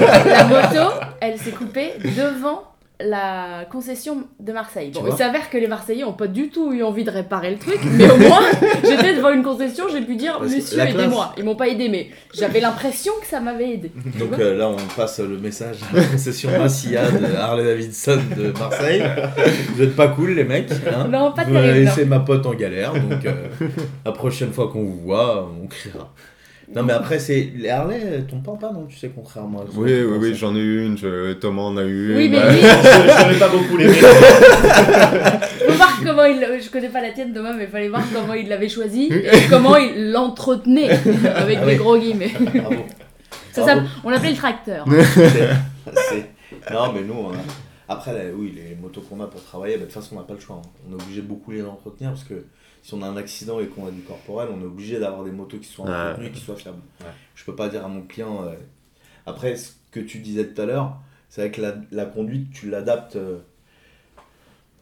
La 0.01 0.45
moto, 0.45 0.95
elle 1.21 1.39
s'est 1.39 1.51
coupée 1.51 1.93
devant 2.17 2.65
la 3.05 3.65
concession 3.71 4.25
de 4.41 4.53
Marseille. 4.53 4.91
Bon, 4.95 5.03
il 5.07 5.17
s'avère 5.17 5.51
que 5.51 5.59
les 5.59 5.67
Marseillais 5.67 6.05
ont 6.05 6.13
pas 6.13 6.27
du 6.27 6.49
tout 6.49 6.73
eu 6.73 6.83
envie 6.83 7.05
de 7.05 7.11
réparer 7.11 7.51
le 7.51 7.59
truc, 7.59 7.79
mais 7.85 8.11
au 8.11 8.17
moins, 8.17 8.43
j'étais 8.85 9.15
devant 9.15 9.31
une 9.31 9.43
concession, 9.43 9.85
j'ai 9.91 10.03
pu 10.03 10.17
dire 10.17 10.39
Parce 10.39 10.53
Monsieur, 10.53 10.81
aidez-moi. 10.81 11.35
Ils 11.37 11.45
m'ont 11.45 11.57
pas 11.57 11.69
aidé, 11.69 11.89
mais 11.89 12.11
j'avais 12.35 12.61
l'impression 12.61 13.13
que 13.21 13.27
ça 13.27 13.41
m'avait 13.41 13.71
aidé. 13.73 13.93
Donc 14.19 14.39
euh, 14.39 14.57
là, 14.57 14.69
on 14.69 14.77
passe 14.97 15.21
le 15.21 15.39
message 15.39 15.77
à 15.93 15.97
la 15.97 16.05
concession 16.05 16.51
Massilla 16.51 17.11
de 17.11 17.35
Harley 17.35 17.65
Davidson 17.65 18.21
de 18.37 18.53
Marseille. 18.59 19.03
Vous 19.75 19.83
êtes 19.83 19.97
pas 19.97 20.09
cool, 20.09 20.33
les 20.33 20.45
mecs. 20.45 20.71
Hein 20.71 21.09
Non, 21.09 21.33
pas 21.33 21.45
Vous 21.45 21.57
avez 21.57 21.69
terrible, 21.69 21.87
laissé 21.87 22.05
ma 22.05 22.21
pote 22.21 22.47
en 22.47 22.55
galère, 22.55 22.93
donc 22.93 23.25
euh, 23.25 23.49
la 24.05 24.13
prochaine 24.13 24.53
fois 24.53 24.69
qu'on 24.69 24.83
vous 24.83 25.01
voit, 25.01 25.51
on 25.63 25.67
criera. 25.67 26.13
Non, 26.75 26.83
mais 26.85 26.93
après, 26.93 27.19
c'est 27.19 27.53
les 27.57 27.69
Harley, 27.69 28.01
elles 28.15 28.27
tombent 28.27 28.43
pas 28.45 28.53
en 28.53 28.57
panne, 28.57 28.75
non 28.75 28.87
Tu 28.87 28.97
sais, 28.97 29.11
contrairement 29.15 29.61
à. 29.61 29.65
Oui, 29.75 29.93
oui, 30.05 30.17
oui, 30.19 30.35
j'en 30.35 30.55
ai 30.57 30.61
eu 30.61 30.85
une, 30.87 30.97
je... 30.97 31.33
Thomas 31.35 31.63
en 31.63 31.77
a 31.77 31.83
eu 31.85 32.17
Oui, 32.17 32.27
une. 32.27 32.33
mais 32.33 32.39
euh, 32.39 32.51
lui, 32.53 32.61
je 32.63 33.23
n'avais 33.25 33.39
pas 33.39 33.49
beaucoup 33.49 33.77
les 33.77 33.89
faut 33.93 35.73
voir 35.73 35.99
comment 36.05 36.25
il. 36.25 36.47
Je 36.63 36.71
connais 36.71 36.89
pas 36.89 37.01
la 37.03 37.11
tienne, 37.11 37.33
Thomas, 37.33 37.53
mais 37.53 37.65
il 37.65 37.71
fallait 37.71 37.89
voir 37.89 38.03
comment 38.13 38.35
il 38.35 38.49
l'avait 38.49 38.69
choisi 38.69 39.09
et 39.13 39.49
comment 39.51 39.77
il 39.77 40.13
l'entretenait 40.13 40.91
avec 41.35 41.59
Ah 41.61 41.67
des 41.67 41.73
oui. 41.73 41.77
gros 41.77 41.99
guillemets. 41.99 42.33
Bravo. 42.41 42.85
Ça, 43.53 43.63
Bravo. 43.63 43.81
ça- 43.81 43.87
on 44.05 44.11
l'appelait 44.11 44.31
le 44.31 44.37
tracteur. 44.37 44.87
C'est- 44.89 46.31
Non, 46.73 46.93
mais 46.95 47.03
nous, 47.03 47.15
on 47.15 47.33
a- 47.33 47.37
après, 47.89 48.13
là, 48.15 48.21
oui, 48.35 48.55
les 48.57 48.75
motos 48.81 49.03
qu'on 49.03 49.21
a 49.21 49.27
pour 49.27 49.43
travailler, 49.45 49.75
bah, 49.75 49.81
de 49.81 49.85
toute 49.87 49.95
façon, 49.95 50.15
on 50.17 50.19
n'a 50.21 50.25
pas 50.25 50.35
le 50.35 50.41
choix. 50.41 50.63
hein. 50.65 50.69
On 50.89 50.93
est 50.99 51.03
obligé 51.03 51.21
de 51.23 51.27
beaucoup 51.27 51.51
les 51.51 51.63
entretenir 51.63 52.11
parce 52.11 52.25
que 52.25 52.45
si 52.83 52.95
on 52.95 53.03
a 53.03 53.07
un 53.07 53.17
accident 53.17 53.61
et 53.61 53.67
qu'on 53.69 53.87
a 53.87 53.91
du 53.91 54.01
corporel, 54.03 54.49
on 54.53 54.61
est 54.61 54.65
obligé 54.67 54.99
d'avoir 54.99 55.25
des 55.25 55.31
motos 55.31 55.59
qui 55.59 55.69
soient 55.69 55.87
Ouais. 55.87 55.91
entretenues 55.93 56.27
et 56.27 56.33
qui 56.33 56.41
soient 56.41 56.57
fiables. 56.57 56.81
Ouais. 57.01 57.07
Je 57.35 57.45
peux 57.45 57.55
pas 57.55 57.69
dire 57.69 57.85
à 57.85 57.89
mon 57.89 58.03
client. 58.03 58.45
euh, 58.45 58.55
Après, 59.27 59.57
ce 59.57 59.73
que 59.91 60.01
tu 60.01 60.19
disais 60.19 60.49
tout 60.49 60.61
à 60.61 60.67
l'heure, 60.67 60.97
c'est 61.29 61.41
vrai 61.43 61.51
que 61.51 61.61
la, 61.63 61.77
la 61.93 62.07
conduite, 62.07 62.51
tu 62.53 62.69
l'adaptes. 62.69 63.17
euh, 63.17 63.39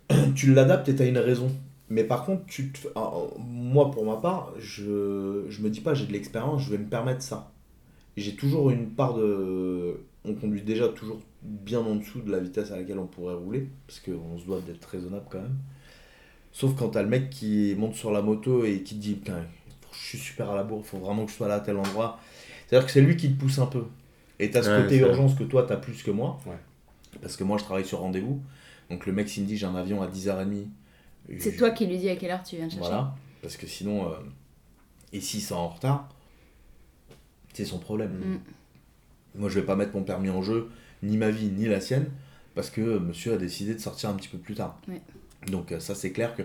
tu 0.34 0.52
l'adaptes 0.54 0.88
et 0.88 0.96
tu 0.96 1.02
as 1.02 1.06
une 1.06 1.18
raison. 1.18 1.50
Mais 1.88 2.04
par 2.04 2.24
contre, 2.24 2.46
tu 2.46 2.70
te 2.70 2.78
fais- 2.78 2.88
ah, 2.94 3.10
moi, 3.38 3.90
pour 3.90 4.04
ma 4.06 4.16
part, 4.16 4.52
je, 4.58 5.44
je 5.48 5.62
me 5.62 5.68
dis 5.70 5.80
pas 5.80 5.94
j'ai 5.94 6.06
de 6.06 6.12
l'expérience, 6.12 6.62
je 6.62 6.70
vais 6.70 6.78
me 6.78 6.88
permettre 6.88 7.22
ça. 7.22 7.50
J'ai 8.16 8.34
toujours 8.36 8.70
une 8.70 8.90
part 8.90 9.14
de. 9.14 10.00
On 10.24 10.34
conduit 10.34 10.62
déjà 10.62 10.88
toujours 10.88 11.20
bien 11.42 11.80
en 11.80 11.94
dessous 11.96 12.20
de 12.20 12.30
la 12.30 12.38
vitesse 12.38 12.70
à 12.70 12.76
laquelle 12.76 12.98
on 12.98 13.06
pourrait 13.06 13.34
rouler, 13.34 13.68
parce 13.86 14.00
qu'on 14.00 14.38
se 14.38 14.44
doit 14.44 14.60
d'être 14.60 14.84
raisonnable 14.84 15.24
quand 15.30 15.40
même. 15.40 15.56
Sauf 16.52 16.74
quand 16.76 16.88
t'as 16.90 17.02
le 17.02 17.08
mec 17.08 17.30
qui 17.30 17.74
monte 17.78 17.94
sur 17.94 18.10
la 18.10 18.22
moto 18.22 18.64
et 18.64 18.82
qui 18.82 18.96
te 18.96 19.00
dit 19.00 19.14
Putain, 19.14 19.44
je 19.92 19.98
suis 19.98 20.18
super 20.18 20.50
à 20.50 20.56
la 20.56 20.64
bourre, 20.64 20.84
faut 20.84 20.98
vraiment 20.98 21.24
que 21.24 21.30
je 21.30 21.36
sois 21.36 21.48
là 21.48 21.54
à 21.56 21.60
tel 21.60 21.76
endroit. 21.76 22.18
C'est-à-dire 22.66 22.86
que 22.86 22.92
c'est 22.92 23.00
lui 23.00 23.16
qui 23.16 23.32
te 23.32 23.38
pousse 23.40 23.58
un 23.58 23.66
peu. 23.66 23.84
Et 24.38 24.50
t'as 24.50 24.62
ce 24.62 24.70
Ouais, 24.70 24.82
côté 24.82 24.96
c'est 24.96 25.00
vrai. 25.02 25.10
urgence 25.10 25.34
que 25.34 25.44
toi 25.44 25.64
t'as 25.66 25.76
plus 25.76 26.02
que 26.02 26.10
moi. 26.10 26.38
Ouais. 26.46 26.58
Parce 27.22 27.36
que 27.36 27.44
moi 27.44 27.58
je 27.58 27.64
travaille 27.64 27.84
sur 27.86 27.98
rendez-vous. 28.00 28.40
Donc 28.90 29.06
le 29.06 29.12
mec 29.12 29.28
s'il 29.28 29.42
me 29.44 29.48
dit 29.48 29.56
j'ai 29.56 29.66
un 29.66 29.74
avion 29.76 30.02
à 30.02 30.06
10h30. 30.08 30.66
C'est 31.38 31.52
je- 31.52 31.58
toi 31.58 31.70
qui 31.70 31.86
lui 31.86 31.98
dis 31.98 32.08
à 32.08 32.16
quelle 32.16 32.30
heure 32.32 32.42
tu 32.42 32.56
viens 32.56 32.66
de 32.66 32.70
chercher. 32.72 32.88
Voilà. 32.88 33.14
Parce 33.42 33.56
que 33.56 33.66
sinon, 33.66 34.10
euh, 34.10 34.16
et 35.12 35.20
s'il 35.20 35.40
sort 35.40 35.60
en 35.60 35.68
retard, 35.68 36.08
c'est 37.52 37.64
son 37.64 37.78
problème. 37.78 38.12
Mm. 38.12 39.40
Moi 39.40 39.48
je 39.48 39.60
vais 39.60 39.66
pas 39.66 39.76
mettre 39.76 39.94
mon 39.94 40.02
permis 40.02 40.30
en 40.30 40.42
jeu, 40.42 40.70
ni 41.02 41.16
ma 41.16 41.30
vie, 41.30 41.48
ni 41.50 41.66
la 41.66 41.80
sienne, 41.80 42.10
parce 42.54 42.70
que 42.70 42.98
monsieur 42.98 43.34
a 43.34 43.36
décidé 43.36 43.74
de 43.74 43.78
sortir 43.80 44.10
un 44.10 44.14
petit 44.14 44.28
peu 44.28 44.38
plus 44.38 44.54
tard. 44.54 44.78
Ouais. 44.88 45.00
Donc 45.48 45.72
euh, 45.72 45.80
ça 45.80 45.94
c'est 45.94 46.10
clair 46.12 46.34
que. 46.36 46.42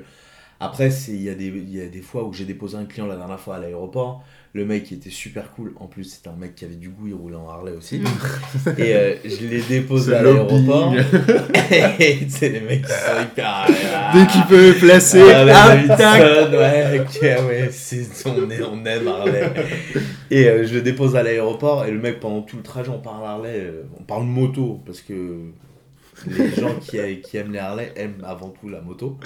Après, 0.57 0.89
c'est- 0.89 1.11
il 1.11 1.21
y, 1.21 1.29
a 1.29 1.35
des- 1.35 1.47
il 1.47 1.75
y 1.75 1.81
a 1.81 1.87
des 1.87 2.01
fois 2.01 2.23
où 2.23 2.31
j'ai 2.31 2.45
déposé 2.45 2.77
un 2.77 2.85
client 2.85 3.07
la 3.07 3.17
dernière 3.17 3.39
fois 3.41 3.57
à 3.57 3.59
l'aéroport. 3.59 4.23
Le 4.53 4.63
mec 4.65 4.89
il 4.89 4.97
était 4.99 5.09
super 5.09 5.51
cool. 5.51 5.73
En 5.81 5.87
plus, 5.87 6.05
c'était 6.05 6.29
un 6.29 6.35
mec 6.37 6.55
qui 6.55 6.63
avait 6.63 6.75
du 6.75 6.87
goût, 6.87 7.07
il 7.07 7.13
roulait 7.13 7.35
en 7.35 7.49
Harley 7.49 7.73
aussi. 7.73 8.01
et 8.77 8.95
euh, 8.95 9.15
je 9.25 9.45
l'ai 9.47 9.61
déposé 9.61 10.15
à 10.15 10.23
l'aéroport. 10.23 10.93
et 11.99 12.19
c'est 12.29 12.47
les 12.49 12.61
mecs 12.61 12.83
qui 12.85 12.91
sont 12.93 13.21
hyper. 13.21 13.45
ah, 13.45 14.11
Dès 14.13 14.27
qu'il 14.27 14.45
peut 14.45 14.73
placer, 14.79 15.21
ah. 15.29 15.43
Davidson, 15.45 16.57
ouais, 16.57 16.99
ok, 17.01 17.21
ouais, 17.21 17.69
on, 18.25 18.49
est, 18.49 18.61
on 18.63 18.85
aime 18.85 19.07
Harley. 19.09 19.51
Et 20.31 20.47
euh, 20.47 20.65
je 20.65 20.73
le 20.75 20.81
dépose 20.81 21.17
à 21.17 21.23
l'aéroport, 21.23 21.83
et 21.85 21.91
le 21.91 21.99
mec, 21.99 22.21
pendant 22.21 22.41
tout 22.43 22.55
le 22.55 22.63
trajet, 22.63 22.91
on 22.91 22.99
parle 22.99 23.25
Harley, 23.25 23.73
on 23.99 24.03
parle 24.03 24.23
moto, 24.23 24.81
parce 24.85 25.01
que 25.01 25.37
les 26.27 26.49
gens 26.51 26.75
qui, 26.79 26.99
a- 26.99 27.13
qui 27.15 27.37
aiment 27.37 27.51
les 27.53 27.59
Harley 27.59 27.91
aiment 27.95 28.23
avant 28.25 28.49
tout 28.49 28.69
la 28.69 28.81
moto. 28.81 29.17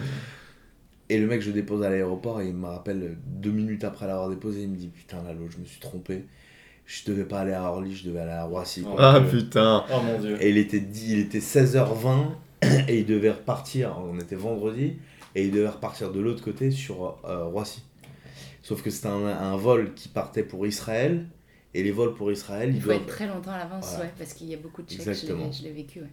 Et 1.09 1.17
le 1.17 1.25
mec, 1.27 1.41
je 1.41 1.47
le 1.47 1.53
dépose 1.53 1.83
à 1.83 1.89
l'aéroport, 1.89 2.39
et 2.41 2.47
il 2.47 2.53
me 2.53 2.67
rappelle 2.67 3.17
deux 3.25 3.51
minutes 3.51 3.83
après 3.83 4.05
l'avoir 4.05 4.29
déposé, 4.29 4.61
il 4.63 4.69
me 4.69 4.75
dit 4.75 4.89
Putain, 4.89 5.23
Lalo, 5.23 5.47
je 5.49 5.57
me 5.57 5.65
suis 5.65 5.79
trompé. 5.79 6.25
Je 6.85 7.03
devais 7.05 7.25
pas 7.25 7.41
aller 7.41 7.53
à 7.53 7.63
Orly, 7.63 7.95
je 7.95 8.07
devais 8.07 8.19
aller 8.19 8.31
à 8.31 8.43
Roissy. 8.45 8.81
quoi. 8.83 8.95
Ah 8.97 9.21
putain. 9.21 9.85
Oh 9.93 10.01
mon 10.01 10.19
dieu. 10.19 10.37
Et 10.41 10.49
il 10.49 10.57
était, 10.57 10.79
dit, 10.79 11.13
il 11.13 11.19
était 11.19 11.39
16h20 11.39 12.29
et 12.87 12.99
il 12.99 13.05
devait 13.05 13.31
repartir, 13.31 13.95
on 14.03 14.19
était 14.19 14.35
vendredi, 14.35 14.97
et 15.35 15.45
il 15.45 15.51
devait 15.51 15.67
repartir 15.69 16.11
de 16.11 16.19
l'autre 16.19 16.43
côté 16.43 16.71
sur 16.71 17.17
euh, 17.25 17.45
Roissy. 17.45 17.83
Sauf 18.63 18.81
que 18.83 18.89
c'était 18.89 19.07
un, 19.07 19.25
un 19.25 19.55
vol 19.57 19.93
qui 19.93 20.09
partait 20.09 20.43
pour 20.43 20.65
Israël, 20.67 21.25
et 21.73 21.83
les 21.83 21.91
vols 21.91 22.13
pour 22.15 22.31
Israël, 22.31 22.69
Il 22.69 22.75
ils 22.77 22.81
faut 22.81 22.87
doivent... 22.89 23.01
être 23.01 23.07
très 23.07 23.27
longtemps 23.27 23.51
à 23.51 23.59
l'avance, 23.59 23.87
Voilà. 23.89 24.05
ouais, 24.05 24.11
parce 24.17 24.33
qu'il 24.33 24.47
y 24.47 24.53
a 24.53 24.57
beaucoup 24.57 24.81
de 24.81 24.89
chèques, 24.89 25.01
je 25.01 25.05
l'ai- 25.05 25.11
Exactement. 25.11 25.51
je 25.51 25.63
l'ai 25.63 25.71
vécu. 25.71 25.99
Ouais. 26.01 26.07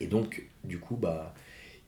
Et 0.00 0.06
donc, 0.06 0.42
du 0.64 0.78
coup, 0.78 0.96
bah, 0.96 1.34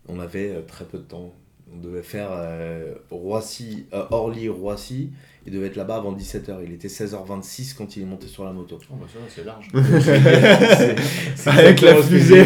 on 0.09 0.21
avait 0.21 0.51
euh, 0.51 0.63
très 0.63 0.85
peu 0.85 0.99
de 0.99 1.03
temps. 1.05 1.33
On 1.75 1.79
devait 1.79 2.03
faire 2.03 2.29
euh, 2.33 2.95
Roissy, 3.11 3.87
euh, 3.95 4.05
Orly-Roissy, 4.11 5.11
il 5.47 5.53
devait 5.53 5.69
être 5.69 5.77
là-bas 5.77 5.97
avant 5.97 6.15
17h. 6.15 6.59
Il 6.65 6.73
était 6.73 6.89
16h26 6.89 7.75
quand 7.75 7.97
il 7.97 8.03
est 8.03 8.07
monté 8.07 8.27
sur 8.27 8.45
la 8.45 8.53
moto. 8.53 8.79
Oh 8.91 8.95
bah 9.01 9.07
ça, 9.11 9.19
c'est 9.29 9.45
large. 9.45 9.69
C'est- 11.35 11.49
Avec 11.51 11.81
la 11.81 12.03
fusée. 12.03 12.45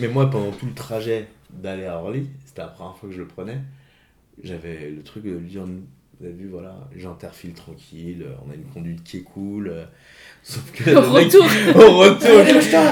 Mais 0.00 0.06
moi, 0.08 0.30
pendant 0.30 0.52
tout 0.52 0.66
le 0.66 0.74
trajet 0.74 1.26
d'aller 1.52 1.86
à 1.86 1.96
Orly, 1.98 2.28
c'était 2.46 2.62
la 2.62 2.68
première 2.68 2.96
fois 2.96 3.08
que 3.08 3.14
je 3.14 3.20
le 3.20 3.26
prenais, 3.26 3.58
j'avais 4.44 4.90
le 4.90 5.02
truc 5.02 5.24
de 5.24 5.32
lui 5.32 5.48
dire 5.48 5.64
Vous 5.64 6.24
avez 6.26 6.34
vu, 6.34 6.48
voilà, 6.48 6.88
j'interfile 6.94 7.52
tranquille, 7.54 8.24
on 8.46 8.50
a 8.50 8.54
une 8.54 8.64
conduite 8.66 9.02
qui 9.02 9.18
est 9.18 9.22
cool. 9.22 9.74
Sauf 10.42 10.70
que. 10.72 10.90
Au 10.90 11.12
mec- 11.12 11.24
retour, 11.32 11.44
au 11.76 11.98
retour, 11.98 12.44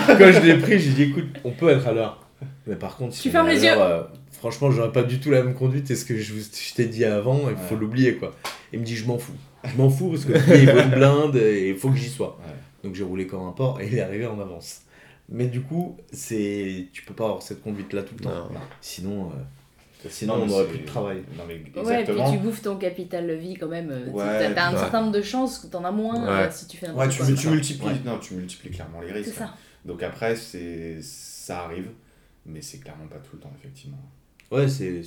quand 0.18 0.32
je 0.32 0.40
l'ai 0.46 0.58
pris, 0.58 0.78
j'ai 0.78 0.90
dit 0.90 1.02
Écoute, 1.04 1.26
on 1.44 1.50
peut 1.50 1.68
être 1.70 1.86
à 1.86 1.92
l'heure. 1.92 2.26
Mais 2.66 2.76
par 2.76 2.96
contre, 2.96 3.14
si 3.14 3.22
Tu 3.22 3.30
fermes 3.30 3.48
les 3.48 3.58
l'heure, 3.60 3.80
euh, 3.80 4.02
franchement, 4.32 4.70
j'aurais 4.70 4.92
pas 4.92 5.02
du 5.02 5.18
tout 5.18 5.30
la 5.30 5.42
même 5.42 5.54
conduite. 5.54 5.90
Et 5.90 5.96
ce 5.96 6.04
que 6.04 6.16
je, 6.16 6.34
t'ai 6.76 6.84
dit 6.86 7.04
avant, 7.04 7.48
il 7.50 7.56
faut 7.56 7.76
l'oublier, 7.76 8.14
quoi. 8.14 8.34
Il 8.72 8.80
me 8.80 8.84
dit 8.84 8.96
Je 8.96 9.06
m'en 9.06 9.18
fous. 9.18 9.32
Je 9.64 9.76
m'en 9.76 9.90
fous 9.90 10.10
parce 10.10 10.24
que 10.24 10.32
le 10.32 10.38
prix, 10.38 10.62
il 10.62 10.70
vaut 10.70 10.80
une 10.80 10.90
blinde 10.90 11.36
et 11.36 11.70
il 11.70 11.76
faut 11.76 11.90
que 11.90 11.96
j'y 11.96 12.08
sois. 12.08 12.38
Ouais. 12.46 12.54
Donc 12.84 12.94
j'ai 12.94 13.02
roulé 13.02 13.26
comme 13.26 13.42
un 13.46 13.50
porc 13.52 13.80
et 13.80 13.88
il 13.88 13.94
est 13.96 14.00
arrivé 14.00 14.26
en 14.26 14.38
avance. 14.40 14.82
Mais 15.30 15.46
du 15.46 15.60
coup, 15.62 15.96
c'est 16.12 16.86
tu 16.92 17.02
peux 17.02 17.12
pas 17.14 17.24
avoir 17.24 17.42
cette 17.42 17.62
conduite 17.62 17.92
là 17.92 18.02
tout 18.02 18.14
le 18.18 18.24
temps. 18.24 18.30
Non. 18.30 18.60
Sinon, 18.80 19.30
euh, 19.30 19.42
sinon 20.08 20.36
Non, 20.36 20.42
on 20.42 20.46
n'aurait 20.46 20.66
plus 20.66 20.78
de 20.80 20.86
travail. 20.86 21.18
Non, 21.36 21.44
mais 21.48 21.54
ouais, 21.54 21.60
et 21.60 21.62
puis 21.70 21.80
exactement. 21.80 22.30
tu 22.32 22.38
bouffes 22.38 22.62
ton 22.62 22.76
capital 22.76 23.26
de 23.26 23.32
vie 23.32 23.54
quand 23.54 23.68
même. 23.68 23.90
euh, 23.90 24.06
Ouais, 24.10 24.54
t'as 24.54 24.68
un 24.68 24.72
ouais. 24.72 24.78
certain 24.78 25.00
nombre 25.00 25.12
de 25.12 25.22
chances 25.22 25.58
que 25.58 25.66
t'en 25.66 25.84
as 25.84 25.90
moins 25.90 26.22
Ouais. 26.24 26.46
euh, 26.46 26.50
si 26.50 26.66
tu 26.66 26.76
fais 26.76 26.86
Ouais, 26.90 27.06
n'importe 27.06 27.10
tu, 27.12 27.18
quoi. 27.34 27.34
tu 27.36 27.48
multiplies, 27.48 27.86
Ouais. 27.88 27.94
non, 28.04 28.18
tu 28.18 28.34
multiplies 28.34 28.70
clairement 28.70 29.00
les 29.00 29.08
C'est 29.08 29.12
risques. 29.14 29.34
ça. 29.34 29.54
Donc 29.84 30.02
après, 30.02 30.36
ça 30.36 31.64
arrive, 31.64 31.90
mais 32.46 32.60
c'est 32.62 32.78
clairement 32.78 33.06
pas 33.06 33.16
tout 33.18 33.30
le 33.36 33.40
temps, 33.40 33.52
effectivement. 33.58 33.98
Ouais, 34.50 34.68
c'est. 34.68 35.02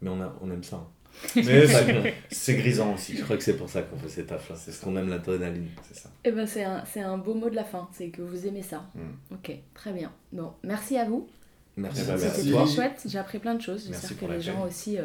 Mais 0.00 0.10
on, 0.10 0.20
a, 0.20 0.34
on 0.40 0.50
aime 0.50 0.62
ça. 0.62 0.76
hein. 0.76 0.86
Mais 1.36 2.14
C'est 2.30 2.56
grisant 2.56 2.92
aussi. 2.94 3.16
Je 3.16 3.24
crois 3.24 3.38
que 3.38 3.42
c'est 3.42 3.56
pour 3.56 3.70
ça 3.70 3.80
qu'on 3.80 3.96
fait 3.96 4.08
ces 4.10 4.26
tafs 4.26 4.50
là. 4.50 4.56
C'est 4.58 4.70
ça. 4.72 4.84
qu'on 4.84 4.94
aime 4.96 5.08
l'adrénaline. 5.08 5.68
C'est 5.88 5.96
ça. 5.98 6.10
Eh 6.24 6.30
ben 6.30 6.46
c'est 6.46 6.62
un, 6.62 6.82
un 6.96 7.16
beau 7.16 7.32
mot 7.32 7.48
de 7.48 7.54
la 7.56 7.64
fin, 7.64 7.88
c'est 7.92 8.08
que 8.10 8.20
vous 8.20 8.46
aimez 8.46 8.60
ça. 8.62 8.84
Mm. 8.94 9.34
Ok, 9.34 9.50
très 9.72 9.92
bien. 9.94 10.12
Bon, 10.32 10.52
merci 10.62 10.98
à 10.98 11.06
vous. 11.06 11.26
Merci. 11.76 12.02
Eh 12.04 12.10
ben, 12.10 12.18
C'était 12.18 12.52
très 12.52 12.66
chouette, 12.66 13.00
j'ai 13.06 13.18
appris 13.18 13.38
plein 13.38 13.54
de 13.54 13.62
choses. 13.62 13.84
J'espère 13.88 14.18
que 14.18 14.32
les 14.32 14.40
gens 14.40 14.64
aussi... 14.66 14.98
euh, 14.98 15.02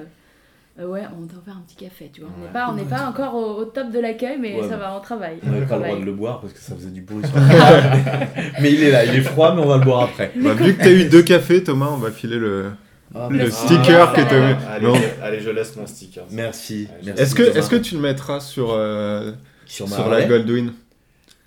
euh, 0.80 0.88
ouais, 0.88 1.02
on 1.18 1.24
doit 1.26 1.42
faire 1.44 1.58
un 1.58 1.64
petit 1.68 1.76
café, 1.76 2.10
tu 2.14 2.22
vois. 2.22 2.30
On 2.38 2.42
n'est 2.46 2.52
pas, 2.54 2.70
on 2.72 2.74
n'est 2.76 2.84
pas 2.86 3.06
encore 3.06 3.36
au, 3.36 3.58
au 3.62 3.66
top 3.66 3.92
de 3.92 4.00
l'accueil, 4.00 4.38
mais 4.40 4.56
Ouais, 4.56 4.70
ça 4.70 4.78
va, 4.78 4.96
on 4.98 5.02
travaille. 5.02 5.38
On 5.46 5.50
n'avait 5.52 5.66
pas 5.66 5.78
le 5.78 5.84
droit 5.84 6.00
de 6.00 6.06
le 6.06 6.14
boire 6.14 6.40
parce 6.40 6.54
que 6.54 6.60
ça 6.60 6.74
faisait 6.76 6.92
du 6.92 7.02
bruit 7.02 7.26
sur 7.28 7.36
le 7.36 7.42
Mais 8.62 8.72
il 8.72 8.82
est 8.82 8.92
là, 8.92 9.04
il 9.04 9.16
est 9.16 9.22
froid, 9.22 9.54
mais 9.54 9.62
on 9.62 9.68
va 9.68 9.78
le 9.80 9.84
boire 9.84 10.04
après. 10.04 10.32
Bah, 10.38 10.54
vu 10.54 10.74
que 10.76 10.82
t'as 10.82 10.92
eu 10.92 11.06
deux 11.10 11.24
cafés, 11.24 11.62
Thomas, 11.62 11.90
on 11.92 11.98
va 11.98 12.10
filer 12.10 12.38
le, 12.40 12.72
Ah, 13.14 13.28
le 13.30 13.38
merci. 13.40 13.66
sticker 13.66 14.14
Ah, 14.16 14.16
que 14.16 14.34
va. 14.34 14.48
mis. 14.48 14.64
Allez, 14.70 14.88
Non. 14.88 14.94
allez, 15.22 15.40
je 15.42 15.50
laisse 15.50 15.76
mon 15.76 15.86
sticker. 15.86 16.24
Merci. 16.32 16.88
Merci 17.04 17.22
Est-ce 17.22 17.36
que, 17.36 17.44
est-ce 17.44 17.70
que 17.70 17.76
tu 17.76 17.96
le 17.96 18.02
mettras 18.02 18.40
sur, 18.40 18.72
euh, 18.72 19.34
sur, 19.66 19.88
la 20.10 20.24
Goldwyn? 20.26 20.72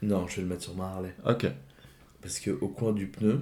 Non, 0.03 0.27
je 0.29 0.37
vais 0.37 0.43
le 0.43 0.49
mettre 0.49 0.65
sur 0.65 0.75
ma 0.77 0.85
Harley. 0.85 1.15
Ok. 1.27 1.47
Parce 2.21 2.39
que 2.41 2.51
au 2.51 2.69
coin 2.69 2.93
du 2.93 3.07
pneu, 3.07 3.41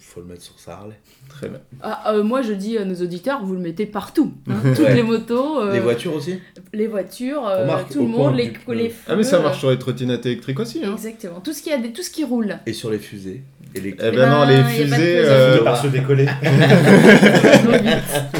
faut 0.00 0.20
le 0.20 0.26
mettre 0.26 0.42
sur 0.42 0.58
sa 0.58 0.72
Harley. 0.74 0.98
Très 1.28 1.48
bien. 1.48 1.60
Ah, 1.82 2.12
euh, 2.14 2.22
moi, 2.22 2.42
je 2.42 2.52
dis 2.52 2.76
à 2.78 2.84
nos 2.84 2.94
auditeurs, 2.96 3.44
vous 3.44 3.54
le 3.54 3.60
mettez 3.60 3.86
partout. 3.86 4.32
hein. 4.48 4.54
Toutes 4.74 4.86
Ouais. 4.86 4.94
les 4.94 5.02
motos, 5.02 5.60
euh, 5.60 5.72
Les 5.72 5.80
voitures 5.80 6.14
aussi 6.14 6.38
les 6.72 6.86
voitures, 6.86 7.46
euh, 7.46 7.62
Remarque, 7.62 7.90
tout 7.92 8.00
le 8.02 8.08
monde, 8.08 8.36
les, 8.36 8.48
du 8.48 8.58
les 8.74 8.92
Ah, 9.08 9.16
mais 9.16 9.22
ça 9.24 9.40
marche 9.40 9.58
sur 9.58 9.70
les 9.70 9.78
trottinettes 9.78 10.24
électriques 10.26 10.60
aussi. 10.60 10.82
Hein. 10.84 10.92
Exactement. 10.92 11.40
Tout 11.40 11.52
ce 11.52 11.62
qui, 11.62 11.72
a 11.72 11.78
des, 11.78 11.92
tout 11.92 12.02
ce 12.02 12.10
qui 12.10 12.22
roule. 12.24 12.58
Et 12.66 12.72
sur 12.72 12.90
les 12.90 12.98
fusées 12.98 13.42
électriques. 13.74 14.00
Eh 14.12 14.14
Eh 14.14 14.16
ben 14.16 14.30
non, 14.30 14.46
ben, 14.46 14.48
les 14.50 14.54
y 14.54 14.58
a 14.58 14.62
pas 14.62 14.68
de 14.68 14.74
fusées. 15.02 15.18
euh, 15.24 15.58
De 15.58 15.62
par 15.64 15.76
se 15.76 15.86
décoller. 15.88 16.26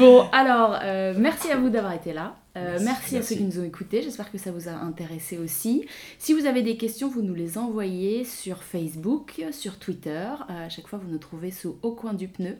Bon, 0.00 0.26
alors, 0.32 0.78
euh, 0.82 1.14
merci 1.16 1.50
à 1.50 1.56
vous 1.56 1.68
d'avoir 1.68 1.92
été 1.92 2.12
là. 2.14 2.36
Euh, 2.56 2.78
merci, 2.80 2.84
Merci, 2.84 3.14
à 3.14 3.18
merci. 3.18 3.34
ceux 3.34 3.38
qui 3.38 3.44
nous 3.44 3.60
ont 3.60 3.64
écoutés. 3.64 4.02
J'espère 4.02 4.32
que 4.32 4.38
ça 4.38 4.50
vous 4.50 4.68
a 4.68 4.72
intéressé 4.72 5.36
aussi. 5.36 5.86
Si 6.18 6.32
vous 6.32 6.46
avez 6.46 6.62
des 6.62 6.76
questions, 6.78 7.08
vous 7.08 7.22
nous 7.22 7.34
les 7.34 7.58
envoyez 7.58 8.24
sur 8.24 8.62
Facebook, 8.62 9.44
sur 9.52 9.78
Twitter. 9.78 10.10
Euh, 10.48 10.66
à 10.66 10.68
chaque 10.70 10.88
fois, 10.88 10.98
vous 10.98 11.08
nous 11.10 11.18
trouvez 11.18 11.50
sous 11.50 11.76
Au 11.82 11.92
coin 11.92 12.14
du 12.14 12.26
pneu. 12.28 12.56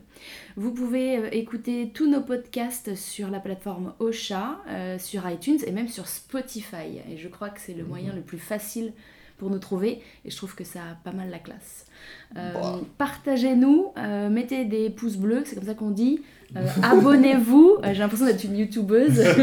Vous 0.56 0.70
pouvez 0.70 1.36
écouter 1.36 1.90
tous 1.92 2.08
nos 2.08 2.20
podcasts 2.20 2.94
sur 2.94 3.30
la 3.30 3.40
plateforme 3.40 3.94
Ocha, 3.98 4.60
sur 4.98 5.28
iTunes 5.28 5.58
et 5.66 5.72
même 5.72 5.88
sur 5.88 6.06
Spotify. 6.06 7.00
Et 7.10 7.16
je 7.16 7.28
crois 7.28 7.48
que 7.48 7.60
c'est 7.60 7.74
le 7.74 7.84
moyen 7.84 8.12
le 8.14 8.20
plus 8.20 8.38
facile 8.38 8.92
pour 9.40 9.50
nous 9.50 9.58
trouver. 9.58 10.00
Et 10.24 10.30
je 10.30 10.36
trouve 10.36 10.54
que 10.54 10.62
ça 10.62 10.80
a 10.80 10.94
pas 11.02 11.12
mal 11.16 11.30
la 11.30 11.38
classe. 11.40 11.86
Euh, 12.36 12.52
Partagez-nous, 12.98 13.92
euh, 13.96 14.28
mettez 14.28 14.66
des 14.66 14.90
pouces 14.90 15.16
bleus, 15.16 15.42
c'est 15.46 15.56
comme 15.56 15.64
ça 15.64 15.74
qu'on 15.74 15.90
dit. 15.90 16.20
Euh, 16.56 16.66
Abonnez-vous, 16.82 17.76
Euh, 17.84 17.92
j'ai 17.92 18.00
l'impression 18.00 18.26
d'être 18.26 18.42
une 18.44 18.56
youtubeuse. 18.56 19.20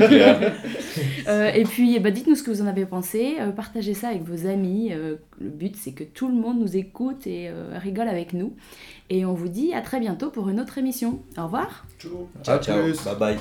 Euh, 1.27 1.51
et 1.53 1.63
puis 1.63 1.99
bah, 1.99 2.09
dites-nous 2.09 2.35
ce 2.35 2.43
que 2.43 2.51
vous 2.51 2.61
en 2.61 2.67
avez 2.67 2.85
pensé, 2.85 3.35
Euh, 3.39 3.51
partagez 3.51 3.93
ça 3.93 4.07
avec 4.09 4.23
vos 4.23 4.47
amis. 4.47 4.93
Euh, 4.93 5.17
le 5.41 5.49
but 5.49 5.75
c'est 5.75 5.91
que 5.91 6.03
tout 6.05 6.27
le 6.29 6.33
monde 6.33 6.59
nous 6.59 6.77
écoute 6.77 7.27
et 7.27 7.49
euh, 7.49 7.77
rigole 7.77 8.07
avec 8.07 8.31
nous. 8.33 8.55
Et 9.09 9.25
on 9.25 9.33
vous 9.33 9.49
dit 9.49 9.73
à 9.73 9.81
très 9.81 9.99
bientôt 9.99 10.29
pour 10.31 10.47
une 10.49 10.59
autre 10.59 10.77
émission. 10.77 11.19
Au 11.37 11.43
revoir. 11.43 11.85
Ciao, 12.43 12.59
ciao. 12.61 12.81
Bye 12.81 13.15
bye. 13.19 13.37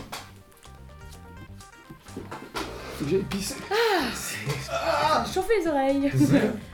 Faut 2.14 3.05
que 3.05 3.11
j'aille 3.11 3.21
pisser. 3.31 3.55
Chauffez 5.33 5.53
les 5.61 5.69
oreilles. 5.69 6.11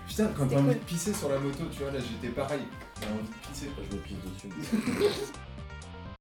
Putain, 0.08 0.28
quand 0.36 0.46
t'as 0.46 0.56
envie 0.56 0.64
cool. 0.64 0.74
de 0.74 0.78
pisser 0.86 1.12
sur 1.12 1.28
la 1.28 1.38
moto, 1.38 1.64
tu 1.70 1.82
vois, 1.82 1.92
là 1.92 1.98
j'étais 2.00 2.34
pareil. 2.34 2.60
J'ai 3.00 3.06
envie 3.08 3.28
de 3.28 3.52
pisser. 3.52 3.70
Je 3.90 3.96
me 3.96 4.00
pisse 4.02 4.16
dessus. 4.40 5.32